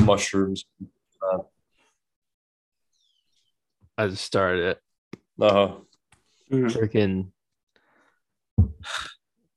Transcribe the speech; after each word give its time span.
mushrooms. 0.00 0.64
I 3.98 4.06
just 4.08 4.24
started 4.24 4.64
it. 4.64 4.80
Uh 5.40 5.52
huh. 5.52 5.74
Freaking 6.50 7.28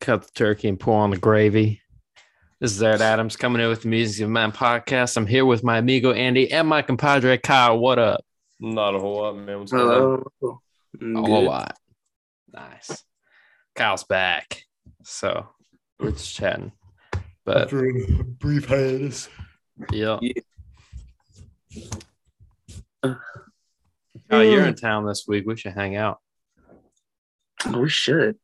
cut 0.01 0.23
the 0.23 0.31
turkey 0.33 0.67
and 0.67 0.79
pour 0.79 1.01
on 1.01 1.11
the 1.11 1.17
gravy. 1.17 1.81
This 2.59 2.71
is 2.71 2.81
Ed 2.81 3.01
Adams 3.01 3.35
coming 3.35 3.61
in 3.61 3.67
with 3.67 3.81
the 3.81 3.89
Music 3.89 4.23
of 4.23 4.29
Man 4.29 4.51
podcast. 4.51 5.17
I'm 5.17 5.27
here 5.27 5.45
with 5.45 5.63
my 5.63 5.77
amigo 5.79 6.11
Andy 6.13 6.51
and 6.51 6.67
my 6.67 6.81
compadre 6.81 7.37
Kyle. 7.37 7.77
What 7.77 7.99
up? 7.99 8.23
Not 8.59 8.95
a 8.95 8.99
whole 8.99 9.17
lot, 9.17 9.37
man. 9.37 9.59
What's 9.59 9.71
going 9.71 9.89
on? 9.89 10.23
Hello. 10.41 10.61
A 11.01 11.21
whole 11.21 11.43
lot. 11.43 11.77
Nice. 12.53 13.03
Kyle's 13.75 14.05
back. 14.05 14.63
So 15.03 15.47
we're 15.99 16.11
just 16.11 16.33
chatting. 16.33 16.71
But 17.45 17.63
After 17.63 17.85
a 17.89 18.23
brief 18.23 18.67
hiatus. 18.67 19.29
Yeah. 19.91 20.19
Yeah. 20.21 20.31
Oh, 24.31 24.41
you're 24.41 24.65
in 24.65 24.75
town 24.75 25.05
this 25.05 25.25
week. 25.27 25.45
We 25.45 25.55
should 25.55 25.73
hang 25.73 25.95
out. 25.95 26.19
We 27.71 27.89
should. 27.89 28.37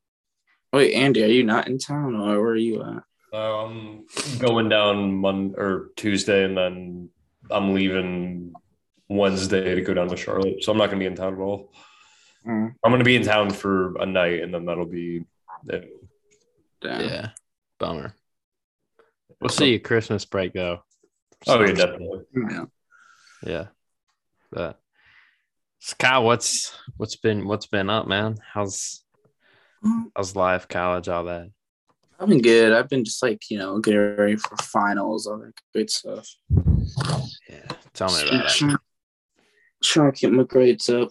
Wait, 0.71 0.93
Andy, 0.93 1.23
are 1.23 1.27
you 1.27 1.43
not 1.43 1.67
in 1.67 1.79
town 1.79 2.15
or 2.15 2.39
where 2.39 2.51
are 2.51 2.55
you 2.55 2.83
at? 2.83 3.03
Uh, 3.33 3.65
I'm 3.65 4.05
going 4.39 4.69
down 4.69 5.15
Monday 5.15 5.55
or 5.57 5.89
Tuesday, 5.95 6.43
and 6.43 6.57
then 6.57 7.09
I'm 7.49 7.73
leaving 7.73 8.53
Wednesday 9.09 9.75
to 9.75 9.81
go 9.81 9.93
down 9.93 10.09
to 10.09 10.17
Charlotte. 10.17 10.63
So 10.63 10.71
I'm 10.71 10.77
not 10.77 10.87
going 10.87 10.99
to 10.99 11.03
be 11.03 11.07
in 11.07 11.15
town 11.15 11.33
at 11.33 11.39
all. 11.39 11.73
Mm, 12.45 12.73
I'm 12.83 12.91
going 12.91 12.99
to 12.99 13.05
be 13.05 13.15
in 13.15 13.23
town 13.23 13.51
for 13.51 13.95
a 13.97 14.05
night, 14.05 14.41
and 14.41 14.53
then 14.53 14.65
that'll 14.65 14.85
be 14.85 15.23
it. 15.67 15.89
damn. 16.81 17.01
Yeah. 17.01 17.29
Bummer. 17.79 18.15
We'll 19.39 19.49
see 19.49 19.71
you 19.71 19.79
Christmas 19.79 20.25
break 20.25 20.53
though. 20.53 20.83
Oh, 21.47 21.59
yeah, 21.59 21.65
Sounds- 21.67 21.79
definitely. 21.79 22.19
Yeah. 22.35 22.65
Yeah. 23.43 23.67
But 24.51 24.79
so 25.79 25.95
Kyle, 25.97 26.23
what's 26.23 26.73
what's 26.97 27.15
been 27.15 27.47
what's 27.47 27.67
been 27.67 27.89
up, 27.89 28.07
man? 28.07 28.37
How's 28.53 29.03
how's 30.15 30.35
life, 30.35 30.67
college, 30.67 31.07
all 31.07 31.23
that? 31.23 31.49
I've 32.19 32.29
been 32.29 32.41
good. 32.41 32.71
I've 32.71 32.87
been 32.87 33.03
just 33.03 33.23
like, 33.23 33.49
you 33.49 33.57
know, 33.57 33.79
getting 33.79 34.15
ready 34.15 34.35
for 34.35 34.55
finals, 34.57 35.25
all 35.25 35.39
that 35.39 35.53
good 35.73 35.89
stuff. 35.89 36.27
Yeah. 37.49 37.65
Tell 37.93 38.09
me 38.09 38.27
about 38.29 38.45
it. 38.45 38.51
Trying, 38.51 38.77
trying 39.83 40.11
to 40.11 40.19
get 40.19 40.31
my 40.31 40.43
grades 40.43 40.87
up. 40.89 41.09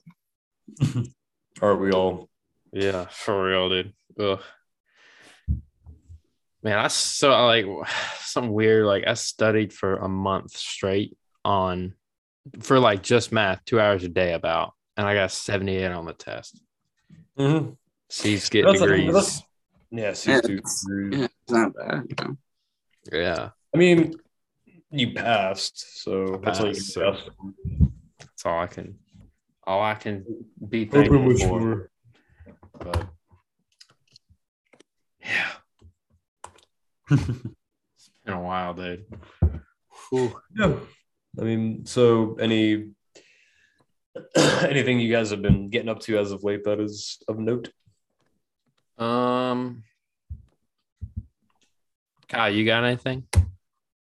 Aren't 1.61 1.81
we 1.81 1.91
all? 1.91 2.29
Yeah, 2.73 3.07
for 3.07 3.45
real, 3.45 3.69
dude. 3.69 3.93
Ugh. 4.21 4.41
Man, 6.63 6.79
I 6.79 6.89
so 6.89 7.31
like 7.47 7.67
something 8.21 8.53
weird. 8.53 8.85
Like 8.87 9.05
I 9.07 9.15
studied 9.15 9.73
for 9.73 9.97
a 9.97 10.09
month 10.09 10.51
straight 10.57 11.17
on 11.45 11.95
for 12.61 12.79
like 12.79 13.03
just 13.03 13.33
math, 13.33 13.65
two 13.65 13.81
hours 13.81 14.05
a 14.05 14.09
day 14.09 14.33
about, 14.35 14.73
and 14.97 15.07
I 15.07 15.15
got 15.15 15.31
78 15.33 15.87
on 15.87 16.05
the 16.07 16.13
test. 16.13 16.61
Mm-hmm. 17.39 17.71
C's 18.09 18.49
get 18.49 18.65
That's- 18.65 18.81
degrees. 18.81 19.07
that's- 19.07 19.43
Yeah, 19.91 20.01
Yeah, 20.03 20.11
C2 20.13 20.51
it's- 20.59 20.85
degrees. 20.87 21.19
Yeah, 21.21 21.25
it's 21.43 21.51
not 21.53 21.75
bad, 21.75 22.05
you 22.09 22.25
know. 22.25 22.37
yeah. 23.13 23.51
I 23.75 23.79
mean, 23.79 24.15
you 24.91 25.13
passed, 25.15 26.03
so 26.03 26.41
that's 26.45 26.61
all 26.61 26.67
you 26.67 26.73
can 26.75 26.83
Passed, 26.83 26.93
so- 26.93 27.33
That's 28.19 28.45
all 28.47 28.59
I 28.61 28.67
can 28.67 28.99
all 29.65 29.83
I 29.83 29.95
can 29.95 30.25
be 30.69 30.85
thankful 30.87 31.37
for. 31.39 31.91
But 32.79 33.07
it's 37.11 38.11
been 38.25 38.35
a 38.35 38.43
while, 38.43 38.75
dude. 38.75 39.07
Whew. 40.09 40.41
Yeah. 40.57 40.77
I 41.39 41.43
mean, 41.43 41.87
so 41.87 42.37
any 42.41 42.91
anything 44.37 45.01
you 45.01 45.13
guys 45.13 45.31
have 45.31 45.43
been 45.43 45.71
getting 45.71 45.89
up 45.89 46.01
to 46.01 46.19
as 46.19 46.33
of 46.33 46.45
late 46.45 46.65
that 46.65 46.81
is 46.81 47.19
of 47.29 47.39
note? 47.39 47.71
Um 48.99 49.85
Kyle, 52.29 52.53
you 52.53 52.65
got 52.65 52.85
anything? 52.85 53.27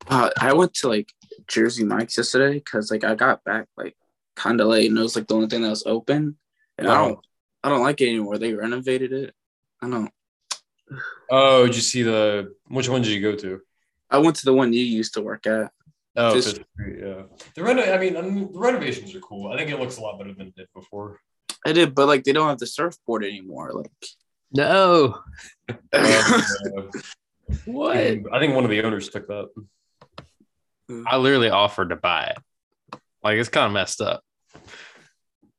Uh, 0.08 0.30
I 0.40 0.54
went 0.54 0.74
to 0.76 0.88
like 0.88 1.12
Jersey 1.48 1.84
Mike's 1.84 2.18
yesterday 2.18 2.54
because 2.54 2.92
like 2.92 3.04
I 3.04 3.16
got 3.16 3.44
back 3.44 3.68
like 3.76 3.96
kind 4.36 4.62
of 4.62 4.68
late 4.68 4.90
and 4.90 4.98
it 4.98 5.02
was 5.02 5.16
like 5.16 5.28
the 5.28 5.36
only 5.36 5.48
thing 5.48 5.62
that 5.64 5.70
was 5.70 5.86
open. 5.86 6.38
And 6.78 6.88
I 6.88 6.96
don't, 6.96 7.20
I 7.64 7.70
don't 7.70 7.82
like 7.82 8.02
it 8.02 8.10
anymore. 8.10 8.38
They 8.38 8.54
renovated 8.54 9.12
it. 9.12 9.34
I 9.82 9.90
don't. 9.90 10.12
Oh, 11.30 11.66
did 11.68 11.76
you 11.76 11.82
see 11.82 12.04
the 12.04 12.54
which 12.68 12.90
one 12.90 13.02
did 13.02 13.12
you 13.12 13.22
go 13.22 13.36
to? 13.36 13.62
I 14.10 14.18
went 14.18 14.36
to 14.38 14.46
the 14.46 14.54
one 14.54 14.74
you 14.74 14.84
used 14.84 15.14
to 15.16 15.22
work 15.22 15.46
at. 15.48 15.72
Oh, 16.16 16.34
Just- 16.34 16.50
Street, 16.50 17.00
yeah. 17.00 17.24
The 17.56 17.64
reno- 17.64 17.84
I 17.94 17.98
mean, 18.00 18.18
I 18.18 18.22
mean, 18.22 18.52
the 18.52 18.60
renovations 18.60 19.14
are 19.16 19.20
cool. 19.20 19.52
I 19.52 19.58
think 19.58 19.70
it 19.70 19.80
looks 19.80 19.98
a 19.98 20.02
lot 20.02 20.18
better 20.18 20.34
than 20.34 20.48
it 20.48 20.56
did 20.56 20.68
before. 20.74 21.20
I 21.66 21.72
did, 21.74 21.94
but 21.94 22.08
like 22.08 22.24
they 22.24 22.32
don't 22.34 22.48
have 22.50 22.58
the 22.60 22.66
surfboard 22.68 23.24
anymore. 23.24 23.72
Like 23.74 23.92
No. 24.52 25.20
Um, 25.70 25.78
uh, 25.94 26.82
What? 27.66 27.98
I 27.98 28.40
think 28.40 28.56
one 28.56 28.64
of 28.64 28.70
the 28.70 28.82
owners 28.84 29.10
took 29.10 29.28
that. 29.28 29.50
I 31.08 31.18
literally 31.18 31.50
offered 31.50 31.90
to 31.90 31.96
buy 31.96 32.34
it. 32.36 33.00
Like 33.24 33.38
it's 33.38 33.50
kind 33.50 33.68
of 33.68 33.72
messed 33.74 34.02
up. 34.02 34.24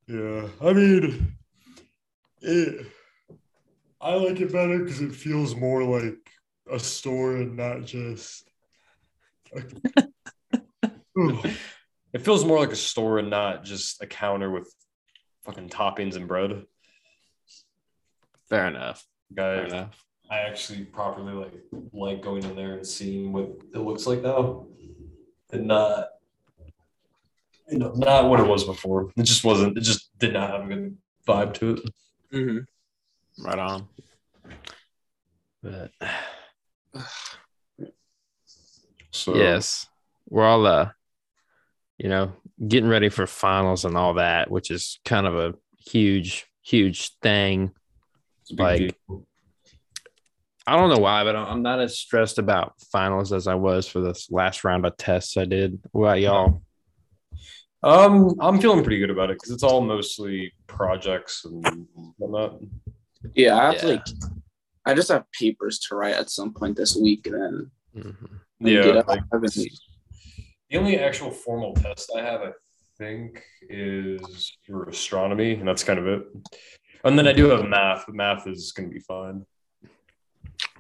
Yeah, 0.08 0.48
I 0.60 0.72
mean, 0.72 1.36
it. 2.42 2.86
I 4.00 4.14
like 4.14 4.40
it 4.40 4.52
better 4.52 4.78
because 4.78 5.00
it 5.00 5.14
feels 5.14 5.54
more 5.54 5.84
like 5.84 6.16
a 6.70 6.78
store 6.78 7.36
and 7.36 7.56
not 7.56 7.84
just. 7.84 8.48
it 11.16 12.20
feels 12.20 12.44
more 12.44 12.58
like 12.58 12.72
a 12.72 12.76
store 12.76 13.18
and 13.18 13.28
not 13.28 13.64
just 13.64 14.02
a 14.02 14.06
counter 14.06 14.50
with 14.50 14.72
fucking 15.44 15.68
toppings 15.68 16.16
and 16.16 16.26
bread. 16.28 16.64
Fair 18.48 18.68
enough. 18.68 19.04
Fair 19.34 19.62
Guys, 19.64 19.72
enough. 19.72 20.04
I 20.30 20.38
actually 20.40 20.84
properly 20.84 21.32
like 21.34 21.52
like 21.92 22.22
going 22.22 22.44
in 22.44 22.54
there 22.56 22.74
and 22.74 22.86
seeing 22.86 23.32
what 23.32 23.50
it 23.74 23.78
looks 23.78 24.06
like 24.06 24.22
now, 24.22 24.66
and 25.52 25.66
not. 25.66 26.08
You 27.68 27.78
know, 27.78 27.92
not 27.94 28.28
what 28.28 28.40
it 28.40 28.48
was 28.48 28.64
before. 28.64 29.12
It 29.16 29.22
just 29.22 29.44
wasn't. 29.44 29.76
It 29.78 29.82
just 29.82 30.10
did 30.18 30.32
not 30.32 30.50
have 30.50 30.64
a 30.64 30.66
good 30.74 30.96
vibe 31.26 31.54
to 31.54 31.70
it. 31.74 31.80
mhm. 32.32 32.64
Right 33.42 33.58
on. 33.58 33.88
But 35.62 35.92
So 39.12 39.34
yes, 39.36 39.86
we're 40.28 40.44
all 40.44 40.66
uh, 40.66 40.90
you 41.98 42.08
know, 42.08 42.32
getting 42.66 42.88
ready 42.88 43.08
for 43.08 43.26
finals 43.26 43.84
and 43.84 43.96
all 43.96 44.14
that, 44.14 44.50
which 44.50 44.70
is 44.70 44.98
kind 45.04 45.26
of 45.26 45.36
a 45.36 45.54
huge, 45.78 46.46
huge 46.62 47.10
thing. 47.20 47.72
it's 48.42 48.58
like- 48.58 48.96
deal. 49.08 49.26
I 50.66 50.76
don't 50.76 50.90
know 50.90 50.98
why, 50.98 51.24
but 51.24 51.34
I'm 51.34 51.46
I'm 51.46 51.62
not 51.62 51.80
as 51.80 51.98
stressed 51.98 52.38
about 52.38 52.74
finals 52.92 53.32
as 53.32 53.48
I 53.48 53.54
was 53.56 53.88
for 53.88 54.00
this 54.00 54.30
last 54.30 54.62
round 54.62 54.86
of 54.86 54.96
tests 54.96 55.36
I 55.36 55.44
did. 55.44 55.80
What 55.90 56.04
about 56.04 56.20
y'all? 56.20 56.62
Um, 57.82 58.36
I'm 58.38 58.60
feeling 58.60 58.84
pretty 58.84 59.00
good 59.00 59.10
about 59.10 59.30
it 59.30 59.38
because 59.38 59.50
it's 59.50 59.62
all 59.64 59.80
mostly 59.80 60.52
projects 60.68 61.44
and 61.44 61.88
whatnot. 62.18 62.60
Yeah, 63.34 63.56
I 63.58 63.72
have 63.72 63.82
Yeah. 63.82 63.88
like 63.90 64.06
I 64.86 64.94
just 64.94 65.10
have 65.10 65.24
papers 65.38 65.78
to 65.80 65.94
write 65.94 66.14
at 66.14 66.30
some 66.30 66.54
point 66.54 66.76
this 66.76 66.96
week, 66.96 67.26
and 67.26 67.34
then 67.34 67.70
Mhm. 67.94 68.40
Yeah, 68.60 69.02
like, 69.06 69.20
the 69.30 70.78
only 70.78 70.98
actual 70.98 71.30
formal 71.30 71.74
test 71.74 72.10
I 72.16 72.22
have, 72.22 72.40
I 72.42 72.52
think, 72.98 73.42
is 73.62 74.56
for 74.66 74.88
astronomy, 74.88 75.54
and 75.54 75.66
that's 75.66 75.82
kind 75.84 75.98
of 75.98 76.06
it. 76.06 76.26
And 77.04 77.18
then 77.18 77.26
I 77.26 77.32
do 77.32 77.46
have 77.50 77.66
math, 77.66 78.04
but 78.06 78.14
math 78.14 78.46
is 78.46 78.72
going 78.72 78.88
to 78.90 78.94
be 78.94 79.00
fine. 79.00 79.46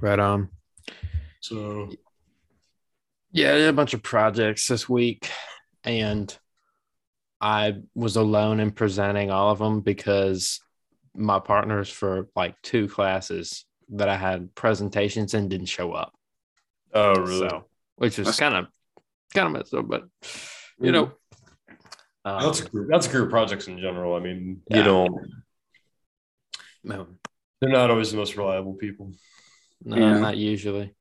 Right 0.00 0.18
on. 0.18 0.50
So 1.40 1.90
Yeah, 3.32 3.50
I 3.54 3.58
did 3.58 3.68
a 3.68 3.72
bunch 3.72 3.94
of 3.94 4.02
projects 4.02 4.66
this 4.66 4.88
week, 4.88 5.30
and 5.84 6.36
I 7.40 7.80
was 7.94 8.16
alone 8.16 8.60
in 8.60 8.72
presenting 8.72 9.30
all 9.30 9.50
of 9.50 9.58
them 9.60 9.80
because 9.80 10.60
my 11.14 11.38
partners 11.38 11.88
for 11.90 12.28
like 12.36 12.54
two 12.62 12.88
classes 12.88 13.64
that 13.90 14.08
I 14.08 14.16
had 14.16 14.54
presentations 14.54 15.34
and 15.34 15.50
didn't 15.50 15.66
show 15.66 15.92
up. 15.92 16.12
oh 16.94 17.14
really? 17.14 17.48
So, 17.48 17.64
which 17.96 18.18
was 18.18 18.38
kind 18.38 18.54
of 18.54 18.66
kind 19.34 19.46
of 19.46 19.52
messed 19.52 19.74
up, 19.74 19.86
but 19.88 20.04
you 20.80 20.92
know, 20.92 21.12
um, 22.24 22.42
that's 22.42 22.60
group, 22.62 22.88
that's 22.90 23.08
group 23.08 23.30
projects 23.30 23.66
in 23.68 23.78
general. 23.78 24.14
I 24.14 24.20
mean, 24.20 24.62
Yeah. 24.68 24.78
you 24.78 24.84
don't. 24.84 25.14
no, 26.84 27.06
They're 27.60 27.70
not 27.70 27.90
always 27.90 28.10
the 28.10 28.16
most 28.16 28.36
reliable 28.36 28.74
people. 28.74 29.12
no, 29.84 29.96
Yeah. 29.96 30.18
not 30.18 30.36
usually, 30.36 30.94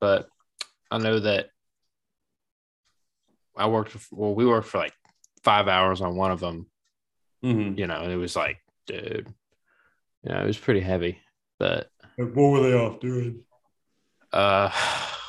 but 0.00 0.28
I 0.90 0.98
know 0.98 1.18
that 1.20 1.50
I 3.56 3.68
worked. 3.68 3.96
Well, 4.10 4.34
we 4.34 4.46
worked 4.46 4.68
for 4.68 4.78
like 4.78 4.94
five 5.42 5.68
hours 5.68 6.00
on 6.00 6.16
one 6.16 6.30
of 6.30 6.40
them. 6.40 6.66
Mhm. 7.44 7.78
You 7.78 7.86
know, 7.86 8.02
it 8.02 8.16
was 8.16 8.34
like, 8.36 8.58
dude, 8.88 9.32
you 10.24 10.32
know, 10.32 10.42
it 10.42 10.46
was 10.46 10.58
pretty 10.58 10.80
heavy. 10.80 11.20
But 11.58 11.88
Like, 12.18 12.34
what 12.34 12.50
were 12.50 12.60
they 12.62 12.74
off 12.76 13.00
doing? 13.00 13.44
uh, 14.32 14.70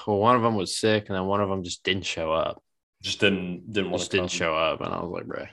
well, 0.08 0.18
one 0.18 0.36
of 0.36 0.42
them 0.42 0.56
was 0.56 0.78
sick, 0.78 1.06
and 1.08 1.16
then 1.16 1.26
one 1.26 1.42
of 1.42 1.50
them 1.50 1.64
just 1.64 1.84
didn't 1.84 2.06
show 2.06 2.32
up. 2.32 2.64
Just 3.02 3.20
didn't 3.20 3.72
didn't 3.72 3.94
just 3.98 4.12
didn't 4.12 4.32
show 4.32 4.56
up, 4.56 4.82
and 4.82 4.94
I 4.94 5.02
was 5.02 5.12
like, 5.12 5.26
bro, 5.26 5.46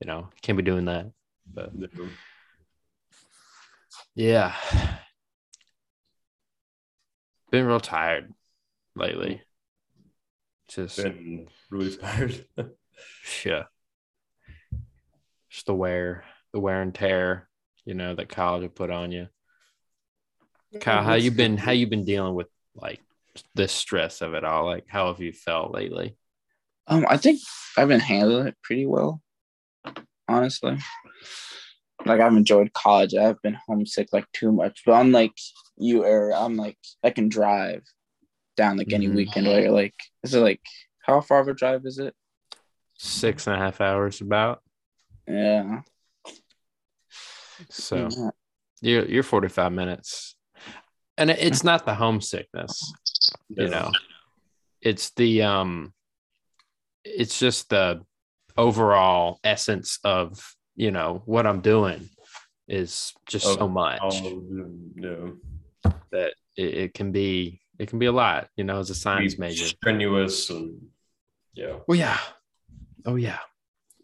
you 0.00 0.06
know, 0.06 0.28
can't 0.42 0.56
be 0.56 0.64
doing 0.64 0.86
that. 0.86 1.06
But 1.52 1.72
yeah, 4.14 4.54
been 7.50 7.66
real 7.66 7.80
tired 7.80 8.32
lately. 8.96 9.42
Just 10.68 10.96
Been 10.96 11.48
really 11.70 11.96
tired. 11.98 12.46
yeah, 13.44 13.64
just 15.50 15.66
the 15.66 15.74
wear, 15.74 16.24
the 16.52 16.60
wear 16.60 16.82
and 16.82 16.94
tear, 16.94 17.48
you 17.84 17.94
know, 17.94 18.14
that 18.14 18.28
college 18.28 18.62
will 18.62 18.68
put 18.68 18.90
on 18.90 19.12
you. 19.12 19.28
Kyle, 20.80 21.02
how 21.02 21.14
you 21.14 21.30
been? 21.30 21.56
How 21.56 21.72
you 21.72 21.86
been 21.86 22.04
dealing 22.04 22.34
with 22.34 22.48
like 22.74 23.00
the 23.54 23.68
stress 23.68 24.22
of 24.22 24.34
it 24.34 24.44
all? 24.44 24.66
Like, 24.66 24.84
how 24.88 25.08
have 25.08 25.20
you 25.20 25.32
felt 25.32 25.72
lately? 25.74 26.16
Um, 26.86 27.06
I 27.08 27.16
think 27.16 27.40
I've 27.76 27.88
been 27.88 28.00
handling 28.00 28.46
it 28.46 28.56
pretty 28.62 28.86
well, 28.86 29.20
honestly. 30.28 30.78
Like 32.04 32.20
I've 32.20 32.34
enjoyed 32.34 32.72
college. 32.72 33.14
I've 33.14 33.40
been 33.42 33.56
homesick 33.66 34.08
like 34.12 34.26
too 34.32 34.50
much, 34.50 34.82
but 34.84 35.00
unlike 35.00 35.34
you, 35.76 36.04
or 36.04 36.32
I'm 36.34 36.56
like 36.56 36.78
I 37.04 37.10
can 37.10 37.28
drive 37.28 37.82
down 38.56 38.76
like 38.76 38.92
any 38.92 39.06
Mhm. 39.06 39.16
weekend. 39.16 39.46
Where 39.46 39.60
you're 39.60 39.70
like, 39.70 39.94
is 40.24 40.34
it 40.34 40.40
like 40.40 40.60
how 41.04 41.20
far 41.20 41.40
of 41.40 41.48
a 41.48 41.54
drive 41.54 41.86
is 41.86 41.98
it? 41.98 42.14
Six 42.94 43.46
and 43.46 43.56
a 43.56 43.58
half 43.58 43.80
hours, 43.80 44.20
about. 44.20 44.62
Yeah. 45.28 45.82
So 47.70 47.96
Yeah. 48.08 48.30
you're 48.80 49.04
you're 49.06 49.22
45 49.22 49.72
minutes, 49.72 50.36
and 51.16 51.30
it's 51.30 51.64
not 51.64 51.84
the 51.86 51.94
homesickness. 51.94 52.92
you 53.48 53.68
know 53.68 53.92
it's 54.80 55.10
the 55.10 55.42
um 55.42 55.92
it's 57.04 57.38
just 57.38 57.68
the 57.70 58.00
overall 58.56 59.38
essence 59.44 59.98
of 60.04 60.54
you 60.74 60.90
know 60.90 61.22
what 61.26 61.46
i'm 61.46 61.60
doing 61.60 62.08
is 62.68 63.12
just 63.28 63.46
Oh, 63.46 63.56
so 63.56 63.68
much 63.68 64.00
Um, 64.02 64.90
no. 64.94 65.36
that 66.10 66.32
it, 66.56 66.74
it 66.74 66.94
can 66.94 67.12
be 67.12 67.60
it 67.78 67.88
can 67.88 67.98
be 67.98 68.06
a 68.06 68.12
lot 68.12 68.48
you 68.56 68.64
know 68.64 68.78
as 68.80 68.90
a 68.90 68.94
science 68.94 69.38
major 69.38 69.66
Strenuous 69.66 70.50
and 70.50 70.80
yeah. 71.54 71.76
well 71.86 71.98
yeah 71.98 72.18
oh 73.04 73.16
yeah 73.16 73.40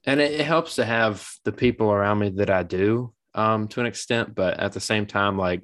and 0.07 0.21
it, 0.21 0.33
it 0.41 0.47
helps 0.47 0.77
to 0.77 0.85
have 0.85 1.27
the 1.45 1.53
people 1.53 1.91
around 1.91 2.19
me 2.21 2.29
that 2.31 2.51
i 2.51 2.63
do 2.63 3.13
um 3.35 3.69
to 3.69 3.81
an 3.81 3.87
extent 3.87 4.35
but 4.35 4.59
at 4.59 4.73
the 4.73 4.81
same 4.81 5.07
time 5.07 5.37
like 5.37 5.63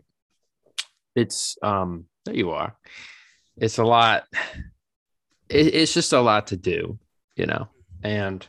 it's 1.17 1.57
um 1.63 2.07
there 2.25 2.35
you 2.35 2.51
are. 2.51 2.75
It's 3.57 3.79
a 3.79 3.85
lot 3.85 4.25
it, 5.49 5.75
it's 5.75 5.93
just 5.95 6.13
a 6.13 6.21
lot 6.21 6.49
to 6.49 6.57
do 6.57 6.99
you 7.37 7.47
know 7.47 7.69
and 8.03 8.47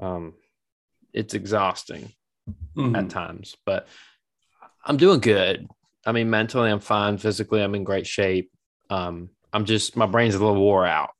um 0.00 0.34
it's 1.12 1.34
exhausting 1.34 2.12
Mhm. 2.76 2.96
at 2.96 3.10
times 3.10 3.56
but 3.66 3.86
i'm 4.84 4.96
doing 4.96 5.20
good. 5.20 5.68
I 6.06 6.12
mean 6.12 6.30
mentally 6.30 6.70
i'm 6.70 6.80
fine. 6.80 7.18
Physically 7.18 7.62
i'm 7.62 7.74
in 7.74 7.84
great 7.84 8.06
shape. 8.06 8.50
Um 8.88 9.30
i'm 9.52 9.64
just 9.64 9.96
my 9.96 10.06
brain's 10.06 10.34
a 10.34 10.38
little 10.38 10.56
wore 10.60 10.86
out. 10.86 11.10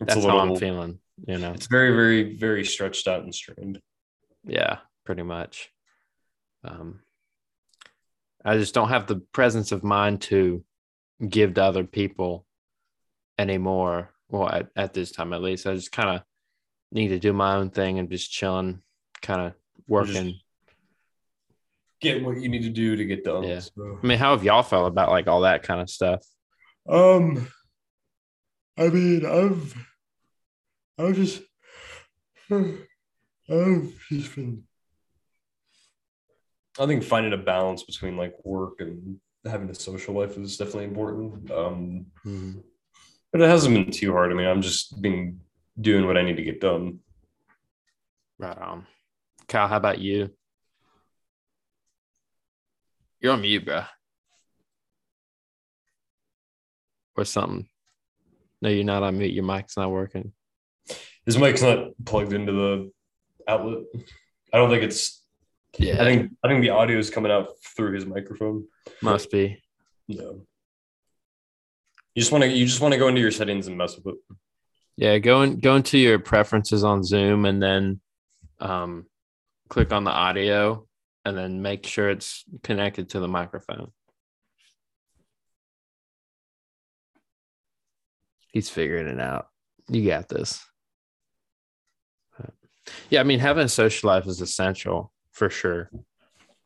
That's 0.00 0.16
a 0.16 0.20
how 0.28 0.38
i'm 0.38 0.56
feeling 0.56 0.98
you 1.26 1.36
know. 1.38 1.52
It's 1.52 1.66
very, 1.66 1.92
very, 1.94 2.36
very 2.36 2.64
stretched 2.64 3.06
out 3.06 3.22
and 3.22 3.34
strained. 3.34 3.80
yeah 4.44 4.78
pretty 5.04 5.22
much 5.22 5.70
um 6.64 7.00
i 8.44 8.56
just 8.56 8.74
don't 8.74 8.88
have 8.88 9.06
the 9.06 9.16
presence 9.16 9.72
of 9.72 9.82
mind 9.84 10.20
to 10.20 10.64
give 11.28 11.54
to 11.54 11.62
other 11.62 11.84
people 11.84 12.46
anymore 13.38 14.10
well 14.28 14.48
at, 14.48 14.68
at 14.76 14.94
this 14.94 15.10
time 15.12 15.32
at 15.32 15.42
least 15.42 15.66
i 15.66 15.74
just 15.74 15.92
kind 15.92 16.10
of 16.10 16.22
need 16.92 17.08
to 17.08 17.18
do 17.18 17.32
my 17.32 17.54
own 17.54 17.70
thing 17.70 17.98
and 17.98 18.10
just 18.10 18.30
chilling 18.30 18.82
kind 19.22 19.40
of 19.40 19.52
working 19.86 20.38
getting 22.00 22.24
what 22.24 22.40
you 22.40 22.48
need 22.48 22.62
to 22.62 22.70
do 22.70 22.96
to 22.96 23.04
get 23.04 23.24
done. 23.24 23.42
Yeah. 23.42 23.60
so. 23.60 23.98
i 24.02 24.06
mean 24.06 24.18
how 24.18 24.34
have 24.34 24.44
y'all 24.44 24.62
felt 24.62 24.88
about 24.88 25.10
like 25.10 25.28
all 25.28 25.42
that 25.42 25.62
kind 25.62 25.80
of 25.80 25.88
stuff 25.90 26.20
Um, 26.88 27.46
I 28.76 28.88
mean, 28.88 29.26
I've, 29.26 29.74
I've 30.98 31.14
just, 31.14 31.42
I've 32.50 33.94
just 34.08 34.34
been. 34.34 34.64
I 36.80 36.86
think 36.86 37.04
finding 37.04 37.34
a 37.34 37.36
balance 37.36 37.82
between 37.84 38.16
like 38.16 38.34
work 38.44 38.80
and 38.80 39.20
having 39.44 39.68
a 39.70 39.74
social 39.74 40.14
life 40.14 40.36
is 40.38 40.56
definitely 40.56 40.84
important. 40.86 41.50
Um, 41.50 42.06
but 43.32 43.42
it 43.42 43.48
hasn't 43.48 43.74
been 43.74 43.92
too 43.92 44.12
hard. 44.12 44.32
I 44.32 44.34
mean, 44.34 44.46
I'm 44.46 44.62
just 44.62 45.00
being 45.00 45.40
doing 45.80 46.06
what 46.06 46.16
I 46.16 46.22
need 46.22 46.36
to 46.36 46.42
get 46.42 46.60
done. 46.60 46.98
right 48.38 48.58
on 48.58 48.86
kyle 49.48 49.68
how 49.68 49.76
about 49.76 49.98
you 49.98 50.30
you're 53.20 53.32
on 53.32 53.40
mute 53.40 53.64
bro 53.64 53.82
or 57.16 57.24
something 57.24 57.68
no 58.62 58.68
you're 58.68 58.84
not 58.84 59.02
on 59.02 59.18
mute 59.18 59.32
your 59.32 59.44
mic's 59.44 59.76
not 59.76 59.90
working 59.90 60.32
His 61.26 61.36
mic's 61.38 61.62
not 61.62 61.88
plugged 62.04 62.32
into 62.32 62.52
the 62.52 62.90
outlet. 63.46 63.84
I 64.52 64.56
don't 64.56 64.70
think 64.70 64.82
it's. 64.82 65.19
Yeah 65.78 66.00
I 66.00 66.04
think 66.04 66.32
I 66.44 66.48
think 66.48 66.62
the 66.62 66.70
audio 66.70 66.98
is 66.98 67.10
coming 67.10 67.32
out 67.32 67.52
through 67.76 67.92
his 67.92 68.06
microphone. 68.06 68.66
must 69.02 69.30
be 69.30 69.62
No. 70.08 70.46
You 72.14 72.22
just 72.22 72.32
want 72.32 72.42
to 72.42 72.50
you 72.50 72.66
just 72.66 72.80
want 72.80 72.92
to 72.92 72.98
go 72.98 73.08
into 73.08 73.20
your 73.20 73.30
settings 73.30 73.66
and 73.66 73.78
mess 73.78 73.96
with 73.96 74.14
it. 74.14 74.36
Yeah, 74.96 75.18
go 75.18 75.42
in, 75.42 75.60
go 75.60 75.76
into 75.76 75.96
your 75.96 76.18
preferences 76.18 76.84
on 76.84 77.02
Zoom 77.04 77.46
and 77.46 77.62
then 77.62 78.00
um, 78.58 79.06
click 79.68 79.92
on 79.92 80.04
the 80.04 80.10
audio 80.10 80.86
and 81.24 81.38
then 81.38 81.62
make 81.62 81.86
sure 81.86 82.10
it's 82.10 82.44
connected 82.62 83.10
to 83.10 83.20
the 83.20 83.28
microphone. 83.28 83.92
He's 88.52 88.68
figuring 88.68 89.06
it 89.06 89.20
out. 89.20 89.46
You 89.88 90.06
got 90.06 90.28
this. 90.28 90.62
Yeah, 93.08 93.20
I 93.20 93.22
mean, 93.22 93.38
having 93.38 93.64
a 93.64 93.68
social 93.68 94.08
life 94.08 94.26
is 94.26 94.40
essential 94.40 95.12
for 95.32 95.50
sure. 95.50 95.90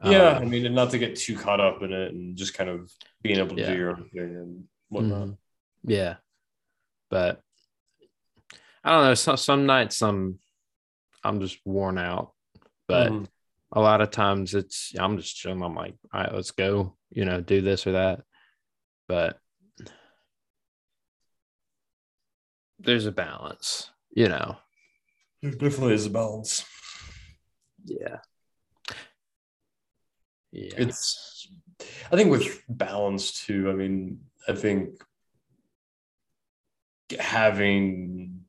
Yeah, 0.05 0.31
I 0.39 0.43
Um, 0.43 0.51
mean, 0.51 0.67
and 0.67 0.75
not 0.75 0.91
to 0.91 0.99
get 0.99 1.17
too 1.17 1.37
caught 1.37 1.61
up 1.61 1.83
in 1.83 1.93
it, 1.93 2.13
and 2.13 2.37
just 2.37 2.55
kind 2.55 2.69
of 2.69 2.93
being 3.23 3.39
able 3.39 3.57
to 3.57 3.63
Yeah. 3.63 3.73
do 3.73 3.79
your 3.79 3.91
own 3.91 4.09
thing 4.11 4.37
and 4.37 4.69
whatnot. 4.89 5.29
Mhm. 5.29 5.39
Yeah. 5.85 6.17
But 7.11 7.41
I 8.83 8.91
don't 8.91 9.05
know. 9.05 9.15
Some 9.15 9.37
some 9.37 9.67
nights 9.67 10.03
I'm 10.03 10.39
I'm 11.23 11.41
just 11.41 11.59
worn 11.65 11.97
out. 11.97 12.35
But 12.87 13.11
Mhm. 13.13 13.29
a 13.73 13.81
lot 13.81 14.03
of 14.03 14.11
times 14.11 14.55
it's 14.55 14.93
I'm 14.99 15.17
just 15.17 15.37
chilling. 15.37 15.63
I'm 15.63 15.75
like, 15.75 15.97
all 16.13 16.21
right, 16.21 16.35
let's 16.35 16.51
go, 16.51 16.99
you 17.11 17.25
know, 17.25 17.41
do 17.41 17.63
this 17.63 17.87
or 17.87 17.93
that. 17.93 18.25
But 19.09 19.41
there's 22.79 23.07
a 23.07 23.13
balance, 23.13 23.91
you 24.11 24.29
know. 24.29 24.59
there 25.41 25.53
definitely 25.53 25.95
is 25.95 26.07
a 26.07 26.11
balance. 26.11 26.65
Yeah. 27.85 28.21
Yeah. 30.55 30.75
It's, 30.77 31.49
I 32.13 32.17
think, 32.17 32.31
with 32.31 32.63
balance 32.69 33.45
too. 33.45 33.69
I 33.69 33.75
mean, 33.75 34.21
I 34.49 34.53
think 34.53 34.91
having, 37.19 38.45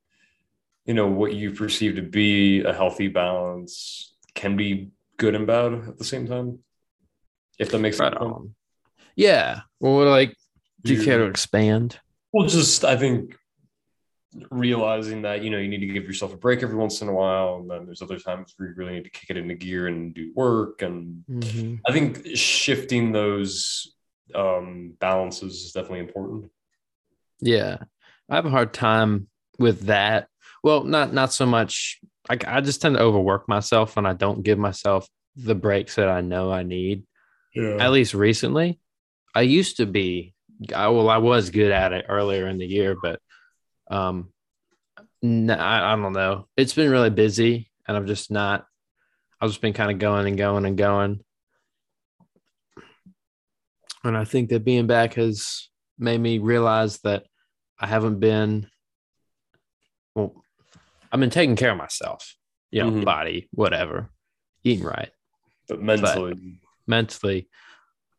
you 0.85 0.93
know, 0.93 1.07
what 1.07 1.33
you 1.33 1.51
perceive 1.51 1.95
to 1.95 2.03
be 2.03 2.61
a 2.61 2.73
healthy 2.73 3.07
balance 3.07 4.15
can 4.35 4.55
be 4.55 4.91
good 5.17 5.33
and 5.33 5.47
bad 5.47 5.73
at 5.73 5.97
the 5.97 6.03
same 6.03 6.27
time. 6.27 6.59
If 7.57 7.71
that 7.71 7.79
makes 7.79 7.99
right 7.99 8.13
sense. 8.13 8.21
on. 8.21 8.53
Yeah. 9.15 9.61
Well, 9.79 10.07
like, 10.07 10.35
do 10.83 10.93
you 10.93 11.03
care 11.03 11.17
to 11.17 11.25
expand? 11.25 11.99
Well, 12.31 12.47
just 12.47 12.85
I 12.85 12.97
think 12.97 13.35
realizing 14.51 15.21
that 15.23 15.43
you 15.43 15.49
know 15.49 15.57
you 15.57 15.67
need 15.67 15.79
to 15.79 15.87
give 15.87 16.03
yourself 16.03 16.33
a 16.33 16.37
break 16.37 16.63
every 16.63 16.75
once 16.75 17.01
in 17.01 17.07
a 17.07 17.13
while, 17.13 17.57
and 17.57 17.69
then 17.69 17.85
there's 17.85 18.01
other 18.01 18.19
times 18.19 18.53
where 18.57 18.69
you 18.69 18.75
really 18.75 18.93
need 18.93 19.03
to 19.03 19.09
kick 19.09 19.29
it 19.29 19.37
into 19.37 19.55
gear 19.55 19.87
and 19.87 20.13
do 20.13 20.31
work. 20.35 20.81
And 20.81 21.23
Mhm. 21.29 21.79
I 21.87 21.91
think 21.91 22.25
shifting 22.35 23.11
those 23.11 23.95
um, 24.33 24.93
balances 24.99 25.63
is 25.65 25.71
definitely 25.71 25.99
important. 25.99 26.51
Yeah, 27.41 27.77
I 28.29 28.35
have 28.35 28.45
a 28.45 28.49
hard 28.49 28.73
time 28.73 29.27
with 29.59 29.81
that. 29.87 30.27
Well, 30.63 30.83
not 30.83 31.13
not 31.13 31.31
so 31.31 31.45
much. 31.45 31.99
Like 32.29 32.47
I 32.47 32.59
just 32.61 32.81
tend 32.81 32.95
to 32.95 33.01
overwork 33.01 33.47
myself, 33.47 33.97
and 33.97 34.07
I 34.07 34.13
don't 34.13 34.43
give 34.43 34.57
myself 34.57 35.07
the 35.35 35.55
breaks 35.55 35.95
that 35.95 36.09
I 36.09 36.21
know 36.21 36.51
I 36.51 36.63
need. 36.63 37.03
Yeah. 37.53 37.77
At 37.79 37.91
least 37.91 38.13
recently, 38.13 38.79
I 39.33 39.41
used 39.41 39.77
to 39.77 39.85
be. 39.85 40.33
I, 40.73 40.87
well, 40.87 41.09
I 41.09 41.17
was 41.17 41.49
good 41.49 41.71
at 41.71 41.91
it 41.93 42.05
earlier 42.07 42.47
in 42.47 42.57
the 42.57 42.65
year, 42.65 42.95
but 43.01 43.19
um, 43.89 44.29
I 45.23 45.93
I 45.93 45.95
don't 45.95 46.13
know. 46.13 46.47
It's 46.57 46.73
been 46.73 46.91
really 46.91 47.09
busy, 47.09 47.71
and 47.87 47.97
I've 47.97 48.05
just 48.05 48.31
not. 48.31 48.65
I've 49.41 49.49
just 49.49 49.61
been 49.61 49.73
kind 49.73 49.91
of 49.91 49.99
going 49.99 50.27
and 50.27 50.37
going 50.37 50.65
and 50.65 50.77
going, 50.77 51.21
and 54.03 54.17
I 54.17 54.23
think 54.23 54.49
that 54.49 54.63
being 54.63 54.87
back 54.87 55.15
has 55.15 55.69
made 55.97 56.19
me 56.19 56.39
realize 56.39 56.99
that 56.99 57.25
I 57.79 57.87
haven't 57.87 58.19
been 58.19 58.69
well, 60.15 60.33
I've 61.11 61.19
been 61.19 61.29
taking 61.29 61.55
care 61.55 61.71
of 61.71 61.77
myself, 61.77 62.35
you 62.71 62.81
know, 62.83 62.91
Mhm. 62.91 63.05
body, 63.05 63.49
whatever, 63.51 64.09
eating 64.63 64.85
right, 64.85 65.11
But 65.67 65.81
mentally, 65.81 66.59
mentally. 66.87 67.49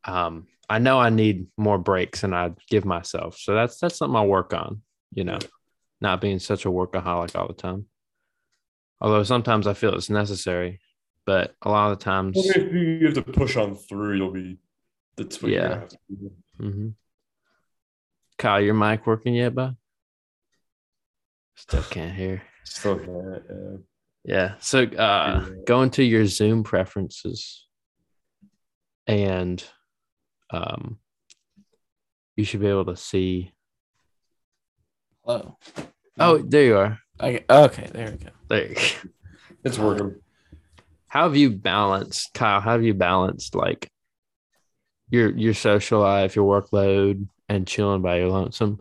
Um, 0.05 0.47
I 0.69 0.79
know 0.79 0.99
I 0.99 1.11
need 1.11 1.47
more 1.57 1.79
breaks 1.79 2.21
than 2.21 2.35
I 2.35 2.53
give 2.69 2.85
myself. 2.85 3.39
So 3.39 3.55
that's 3.55 3.79
that's 3.79 3.97
something 3.97 4.17
I'll 4.17 4.27
work 4.27 4.53
on, 4.53 4.83
you 5.13 5.25
know, 5.25 5.39
not 6.01 6.21
being 6.21 6.39
such 6.39 6.65
a 6.67 6.69
workaholic 6.69 7.35
all 7.37 7.49
the 7.49 7.55
time. 7.55 7.87
Although 9.01 9.23
sometimes 9.25 9.67
I 9.67 9.75
feel 9.75 9.95
it's 9.95 10.11
necessary, 10.11 10.81
but 11.27 11.55
a 11.63 11.69
lot 11.69 11.93
of 11.93 11.99
the 11.99 12.05
times, 12.05 12.37
Well, 12.37 12.45
if 12.67 12.73
you 12.73 13.07
have 13.07 13.15
to 13.15 13.23
push 13.23 13.57
on 13.57 13.75
through, 13.75 14.17
you'll 14.17 14.33
be. 14.33 14.59
That's 15.17 15.43
what 15.43 15.53
Yeah. 15.53 15.63
gonna 15.69 15.81
have 15.81 15.89
to 15.89 15.99
do. 16.11 16.33
Mhm. 16.61 16.95
Kyle, 18.39 18.61
your 18.61 18.75
mic 18.75 19.07
working 19.07 19.35
yet, 19.35 19.55
bud? 19.55 19.77
Still 21.55 21.83
can't 21.85 22.15
hear. 22.15 22.43
Still 22.65 22.99
can't. 22.99 23.43
Yeah. 23.49 23.77
Yeah. 24.25 24.55
So 24.59 24.83
uh 24.85 25.49
go 25.67 25.83
into 25.83 26.03
your 26.05 26.27
Zoom 26.27 26.65
preferences 26.65 27.67
and 29.07 29.65
um 30.51 30.99
you 32.37 32.45
should 32.45 32.61
be 32.61 32.67
able 32.67 32.85
to 32.87 32.97
see 32.97 33.53
Hello. 35.27 35.59
oh 36.21 36.37
um, 36.37 36.49
there 36.49 36.65
you 36.65 36.77
are. 36.77 37.01
Okay. 37.21 37.45
Okay. 37.51 37.91
There 37.93 38.13
we 38.13 38.17
go. 38.17 38.31
There 38.47 38.69
you 38.69 38.75
go. 38.75 39.11
It's 39.65 39.77
working. 39.77 40.21
How 41.09 41.25
have 41.25 41.35
you 41.35 41.51
balanced, 41.51 42.33
Kyle? 42.33 42.61
How 42.61 42.73
have 42.73 42.85
you 42.85 42.95
balanced 42.95 43.57
like 43.57 43.91
your 45.11 45.37
your 45.37 45.55
social 45.55 45.99
life, 45.99 46.37
your 46.37 46.47
workload, 46.47 47.27
and 47.49 47.67
chilling 47.67 48.03
by 48.03 48.19
your 48.19 48.29
lonesome? 48.29 48.79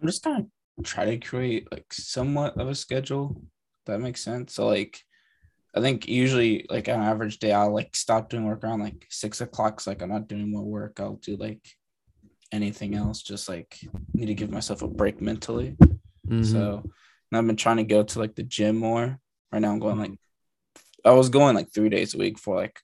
I'm 0.00 0.08
just 0.08 0.24
gonna 0.24 0.46
try 0.82 1.04
to 1.04 1.18
create 1.18 1.70
like 1.70 1.92
somewhat 1.92 2.56
of 2.56 2.66
a 2.66 2.74
schedule. 2.74 3.42
That 3.84 4.00
makes 4.00 4.22
sense. 4.24 4.54
So 4.54 4.66
like, 4.66 4.98
I 5.74 5.82
think 5.82 6.08
usually 6.08 6.64
like 6.70 6.88
on 6.88 7.00
an 7.00 7.06
average 7.06 7.38
day, 7.38 7.52
I'll 7.52 7.74
like 7.74 7.94
stop 7.94 8.30
doing 8.30 8.46
work 8.46 8.64
around 8.64 8.80
like 8.80 9.06
six 9.10 9.42
o'clock. 9.42 9.80
So 9.82 9.90
like 9.90 10.00
I'm 10.00 10.08
not 10.08 10.26
doing 10.26 10.50
more 10.50 10.64
work. 10.64 11.00
I'll 11.00 11.16
do 11.16 11.36
like 11.36 11.60
anything 12.52 12.94
else. 12.94 13.22
Just 13.22 13.48
like 13.48 13.78
need 14.14 14.26
to 14.26 14.34
give 14.34 14.50
myself 14.50 14.82
a 14.82 14.88
break 14.88 15.20
mentally. 15.20 15.76
Mhm. 16.28 16.44
So 16.44 16.82
and 16.84 17.38
I've 17.38 17.46
been 17.46 17.56
trying 17.56 17.78
to 17.78 17.84
go 17.84 18.02
to 18.02 18.18
like 18.18 18.34
the 18.34 18.42
gym 18.42 18.76
more. 18.76 19.18
Right 19.52 19.62
now 19.62 19.72
I'm 19.72 19.78
going 19.78 19.98
like 19.98 20.18
I 21.04 21.12
was 21.12 21.28
going 21.28 21.54
like 21.54 21.72
three 21.72 21.88
days 21.88 22.14
a 22.14 22.18
week 22.18 22.38
for 22.38 22.56
like 22.56 22.80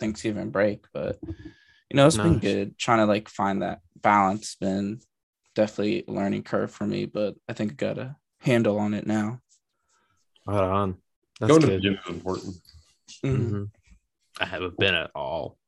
Thanksgiving 0.00 0.50
break, 0.50 0.86
but 0.92 1.18
you 1.22 1.96
know, 1.96 2.06
it's 2.06 2.16
been 2.16 2.38
good 2.38 2.78
trying 2.78 2.98
to 2.98 3.06
like 3.06 3.28
find 3.28 3.62
that 3.62 3.80
balance. 4.00 4.54
Been 4.56 5.00
definitely 5.54 6.04
a 6.06 6.10
learning 6.10 6.44
curve 6.44 6.70
for 6.70 6.86
me, 6.86 7.06
but 7.06 7.34
I 7.48 7.52
think 7.52 7.72
I 7.72 7.74
got 7.74 7.98
a 7.98 8.16
handle 8.40 8.78
on 8.78 8.94
it 8.94 9.06
now. 9.06 9.40
right 10.46 10.62
on. 10.62 10.96
That's 11.40 11.50
Going 11.50 11.62
to 11.62 11.66
the 11.68 11.80
gym 11.80 11.94
is 11.94 12.14
important. 12.14 12.56
Mhm. 13.24 13.50
Mhm. 13.50 13.70
I 14.40 14.46
haven't 14.46 14.78
been 14.78 14.94
at 14.94 15.10
all. 15.14 15.58